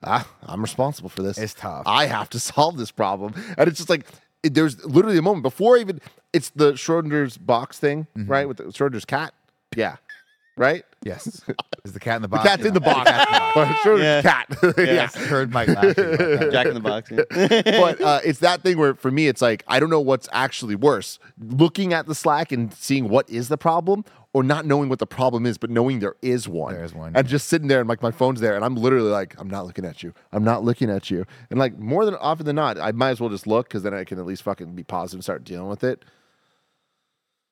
ah, 0.02 0.28
I'm 0.42 0.62
responsible 0.62 1.08
for 1.08 1.22
this. 1.22 1.36
It's 1.38 1.54
tough. 1.54 1.82
I 1.86 2.06
have 2.06 2.30
to 2.30 2.40
solve 2.40 2.76
this 2.76 2.90
problem. 2.90 3.34
And 3.58 3.68
it's 3.68 3.78
just 3.78 3.90
like 3.90 4.06
it, 4.42 4.54
there's 4.54 4.84
literally 4.84 5.18
a 5.18 5.22
moment 5.22 5.42
before 5.42 5.76
even 5.76 6.00
it's 6.32 6.50
the 6.50 6.72
Schrodinger's 6.74 7.36
box 7.36 7.78
thing, 7.78 8.06
Mm-hmm. 8.16 8.30
right? 8.30 8.46
With 8.48 8.58
the 8.58 8.64
Schrodinger's 8.64 9.04
cat. 9.04 9.34
Yeah. 9.76 9.96
Right? 10.60 10.84
yes. 11.02 11.40
Is 11.86 11.94
the 11.94 12.00
cat 12.00 12.16
in 12.16 12.22
the 12.22 12.28
box? 12.28 12.42
The 12.42 12.48
box? 12.50 12.56
cat's 12.56 12.66
in 12.68 12.74
the 12.74 12.80
box. 12.80 13.10
But 13.54 13.68
Schrodinger's 13.78 14.02
Yeah. 14.02 14.20
cat. 14.22 14.46
yeah. 14.78 15.08
I 15.14 15.18
heard 15.26 15.50
Mike 15.54 15.68
laughing. 15.68 16.50
Jack 16.52 16.66
in 16.66 16.74
the 16.74 16.80
box. 16.80 17.10
yeah. 17.10 17.22
but 17.80 17.98
uh, 18.02 18.20
it's 18.22 18.40
that 18.40 18.60
thing 18.60 18.76
where 18.76 18.94
for 18.94 19.10
me 19.10 19.26
it's 19.26 19.40
like 19.40 19.64
I 19.66 19.80
don't 19.80 19.88
know 19.88 20.02
what's 20.02 20.28
actually 20.32 20.74
worse: 20.74 21.18
looking 21.38 21.94
at 21.94 22.06
the 22.06 22.14
Slack 22.14 22.52
and 22.52 22.74
seeing 22.74 23.08
what 23.08 23.28
is 23.30 23.48
the 23.48 23.56
problem, 23.56 24.04
or 24.34 24.42
not 24.42 24.66
knowing 24.66 24.90
what 24.90 24.98
the 24.98 25.06
problem 25.06 25.46
is, 25.46 25.56
but 25.56 25.70
knowing 25.70 26.00
there 26.00 26.16
is 26.20 26.46
one. 26.46 26.74
There 26.74 26.84
is 26.84 26.92
one. 26.94 27.16
and 27.16 27.26
just 27.26 27.48
sitting 27.48 27.68
there 27.68 27.80
and 27.80 27.88
like 27.88 28.02
my 28.02 28.10
phone's 28.10 28.40
there, 28.42 28.54
and 28.54 28.62
I'm 28.62 28.74
literally 28.76 29.08
like, 29.10 29.34
I'm 29.40 29.48
not 29.48 29.64
looking 29.64 29.86
at 29.86 30.02
you. 30.02 30.12
I'm 30.32 30.44
not 30.44 30.62
looking 30.62 30.90
at 30.90 31.10
you. 31.10 31.24
And 31.48 31.58
like 31.58 31.78
more 31.78 32.04
than 32.04 32.14
often 32.16 32.44
than 32.44 32.56
not, 32.56 32.78
I 32.78 32.92
might 32.92 33.10
as 33.12 33.20
well 33.22 33.30
just 33.30 33.46
look 33.46 33.68
because 33.68 33.82
then 33.84 33.94
I 33.94 34.04
can 34.04 34.18
at 34.18 34.26
least 34.26 34.42
fucking 34.42 34.74
be 34.74 34.82
positive 34.84 35.16
and 35.16 35.24
start 35.24 35.44
dealing 35.44 35.70
with 35.70 35.82
it. 35.82 36.04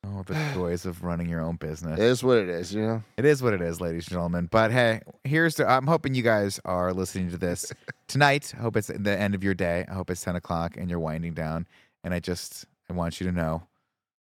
Oh, 0.05 0.23
the 0.23 0.35
joys 0.55 0.87
of 0.87 1.03
running 1.03 1.29
your 1.29 1.41
own 1.41 1.57
business. 1.57 1.99
It 1.99 2.05
is 2.05 2.23
what 2.23 2.39
it 2.39 2.49
is, 2.49 2.73
you 2.73 2.83
know. 2.83 3.03
It 3.17 3.25
is 3.25 3.43
what 3.43 3.53
it 3.53 3.61
is, 3.61 3.81
ladies 3.81 4.07
and 4.07 4.13
gentlemen. 4.13 4.49
But 4.51 4.71
hey, 4.71 5.01
here's 5.25 5.57
the. 5.57 5.69
I'm 5.69 5.87
hoping 5.87 6.15
you 6.15 6.23
guys 6.23 6.61
are 6.65 6.93
listening 6.93 7.31
to 7.31 7.39
this 7.39 7.73
tonight. 8.09 8.53
I 8.57 8.63
hope 8.63 8.77
it's 8.77 8.89
the 8.89 9.19
end 9.19 9.35
of 9.35 9.43
your 9.43 9.55
day. 9.55 9.85
I 9.89 9.95
hope 9.95 10.11
it's 10.11 10.23
10 10.23 10.37
o'clock 10.37 10.77
and 10.77 10.89
you're 10.89 11.01
winding 11.01 11.35
down. 11.35 11.67
And 12.05 12.15
I 12.15 12.21
just 12.21 12.65
I 12.89 12.93
want 12.93 13.21
you 13.21 13.27
to 13.27 13.33
know 13.33 13.63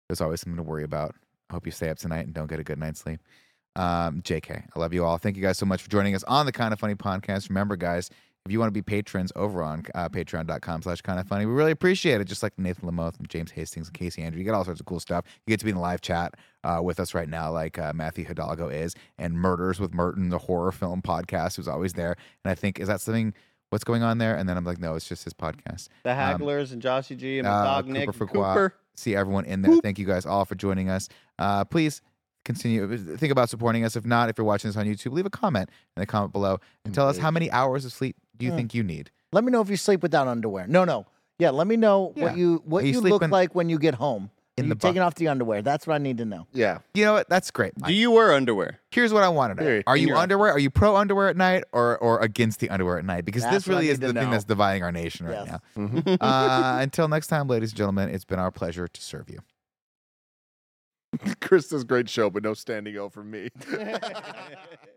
there's 0.09 0.21
always 0.21 0.41
something 0.41 0.57
to 0.57 0.63
worry 0.63 0.85
about. 0.85 1.15
I 1.51 1.55
hope 1.55 1.67
you 1.67 1.73
stay 1.73 1.89
up 1.91 1.99
tonight 1.99 2.25
and 2.27 2.35
don't 2.35 2.49
get 2.49 2.61
a 2.61 2.65
good 2.65 2.79
night's 2.79 3.01
sleep. 3.01 3.21
Um, 3.77 4.23
JK, 4.23 4.65
I 4.75 4.79
love 4.79 4.93
you 4.93 5.05
all. 5.05 5.19
Thank 5.19 5.37
you 5.37 5.43
guys 5.43 5.59
so 5.59 5.67
much 5.67 5.83
for 5.83 5.91
joining 5.91 6.15
us 6.15 6.25
on 6.25 6.47
the 6.47 6.53
Kinda 6.53 6.77
Funny 6.77 6.95
podcast. 6.95 7.49
Remember, 7.49 7.77
guys, 7.77 8.11
if 8.49 8.53
you 8.53 8.59
want 8.59 8.69
to 8.69 8.73
be 8.73 8.81
patrons 8.81 9.31
over 9.37 9.63
on 9.63 9.85
uh, 9.95 10.09
patreon.com 10.09 10.81
slash 10.83 11.03
kind 11.03 11.21
of 11.21 11.29
funny, 11.29 11.45
we 11.45 11.53
really 11.53 11.71
appreciate 11.71 12.21
it. 12.21 12.25
Just 12.25 12.43
like 12.43 12.59
Nathan 12.59 12.89
Lamoth 12.89 13.19
and 13.19 13.29
James 13.29 13.51
Hastings 13.51 13.89
and 13.89 13.95
Casey 13.95 14.23
Andrew. 14.23 14.39
You 14.39 14.45
get 14.45 14.55
all 14.55 14.65
sorts 14.65 14.81
of 14.81 14.87
cool 14.87 15.01
stuff. 15.01 15.25
You 15.47 15.53
get 15.53 15.59
to 15.61 15.67
be 15.67 15.71
in 15.71 15.77
the 15.77 15.83
live 15.83 16.01
chat 16.01 16.35
uh, 16.65 16.81
with 16.83 16.99
us 16.99 17.13
right 17.13 17.29
now, 17.29 17.53
like 17.53 17.79
uh, 17.79 17.93
Matthew 17.95 18.25
Hidalgo 18.25 18.69
is, 18.69 18.95
and 19.19 19.35
Murders 19.35 19.79
with 19.79 19.93
Merton, 19.93 20.31
the 20.31 20.39
horror 20.39 20.73
film 20.73 21.03
podcast, 21.03 21.57
who's 21.57 21.69
always 21.69 21.93
there. 21.93 22.17
And 22.45 22.51
I 22.51 22.55
think, 22.55 22.81
is 22.81 22.89
that 22.89 23.03
something, 23.03 23.35
what's 23.69 23.85
going 23.85 24.03
on 24.03 24.17
there? 24.17 24.35
And 24.35 24.49
then 24.49 24.57
I'm 24.57 24.65
like, 24.65 24.81
no, 24.81 24.95
it's 24.95 25.07
just 25.09 25.25
his 25.25 25.35
podcast. 25.35 25.89
The 26.05 26.13
Um, 26.13 26.17
Hagglers 26.41 26.73
and 26.73 26.81
Joshy 26.83 27.17
G 27.19 27.39
and 27.39 27.47
uh, 27.47 27.65
dog 27.65 27.87
Nick. 27.87 28.07
Cooper 28.07 28.25
and 28.25 28.31
Fuqua. 28.33 28.53
Cooper. 28.55 28.75
See 28.97 29.15
everyone 29.15 29.45
in 29.45 29.63
there. 29.63 29.79
Thank 29.83 29.99
you 29.99 30.07
guys 30.07 30.25
all 30.25 30.45
for 30.45 30.55
joining 30.55 30.89
us. 30.89 31.09
Uh, 31.39 31.65
please 31.65 32.01
continue. 32.49 33.17
Think 33.17 33.31
about 33.31 33.49
supporting 33.51 33.85
us. 33.85 33.95
If 33.95 34.05
not, 34.05 34.29
if 34.29 34.37
you're 34.39 34.45
watching 34.47 34.69
this 34.71 34.77
on 34.77 34.87
YouTube, 34.87 35.13
leave 35.13 35.27
a 35.27 35.31
comment 35.31 35.69
in 35.97 36.01
the 36.01 36.07
comment 36.07 36.33
below 36.33 36.59
and 36.85 36.93
tell 36.95 37.09
us 37.09 37.19
how 37.19 37.31
many 37.31 37.51
hours 37.51 37.85
of 37.85 37.93
sleep 37.93 38.17
do 38.37 38.45
you 38.47 38.53
think 38.53 38.75
you 38.75 38.83
need. 38.83 39.11
Let 39.33 39.45
me 39.45 39.53
know 39.53 39.61
if 39.61 39.69
you 39.71 39.77
sleep 39.77 40.03
without 40.03 40.27
underwear. 40.27 40.67
No, 40.67 40.85
no. 40.85 41.07
Yeah, 41.39 41.51
let 41.51 41.67
me 41.69 41.77
know 41.77 42.13
Yeah. 42.17 42.25
what 42.25 42.37
you 42.37 42.63
what 42.65 42.83
Are 42.83 42.87
you 42.87 42.95
you, 42.95 43.01
look 43.01 43.23
like 43.29 43.55
when 43.55 43.69
you 43.69 43.79
get 43.79 43.95
home. 43.95 44.31
in 44.57 44.65
Are 44.65 44.69
the 44.71 44.75
taking 44.75 44.95
bu- 45.03 45.07
off 45.07 45.15
the 45.15 45.29
underwear? 45.29 45.63
That's 45.63 45.87
what 45.87 45.95
I 45.95 45.99
need 45.99 46.19
to 46.19 46.25
know. 46.25 46.49
Yeah. 46.53 46.79
You 46.95 47.05
know 47.05 47.13
what? 47.13 47.29
That's 47.29 47.53
great. 47.53 47.75
Do 47.81 47.93
you 47.93 48.11
wear 48.11 48.33
underwear? 48.33 48.81
Here's 48.91 49.13
what 49.13 49.23
I 49.23 49.29
want 49.29 49.57
to 49.57 49.63
know. 49.63 49.71
Here, 49.71 49.83
Are 49.87 49.97
you 49.97 50.17
underwear? 50.17 50.51
Are 50.51 50.59
you 50.59 50.69
pro 50.71 50.97
underwear 50.97 51.29
at 51.29 51.37
night 51.37 51.63
or 51.73 51.97
or 51.99 52.19
against 52.21 52.59
the 52.59 52.69
underwear 52.71 52.99
at 52.99 53.05
night? 53.05 53.25
Because 53.25 53.43
That's 53.45 53.55
this 53.55 53.69
really 53.69 53.89
is 53.89 54.01
the 54.01 54.09
to 54.13 54.19
thing 54.19 54.31
that's 54.33 54.43
dividing 54.45 54.83
our 54.83 54.91
nation 54.91 55.27
right 55.27 55.47
Yes. 55.47 55.61
now. 55.77 56.17
uh, 56.21 56.79
until 56.81 57.07
next 57.07 57.29
time, 57.29 57.47
ladies 57.47 57.71
and 57.71 57.77
gentlemen, 57.79 58.09
it's 58.09 58.25
been 58.25 58.41
our 58.41 58.51
pleasure 58.51 58.89
to 58.89 59.01
serve 59.01 59.31
you. 59.31 59.39
Chris 61.41 61.69
does 61.69 61.85
great 61.85 62.09
show, 62.09 62.31
but 62.31 62.43
no 62.43 62.55
standing 62.55 62.97
O 62.97 63.09
from 63.09 63.31
me. 63.31 63.49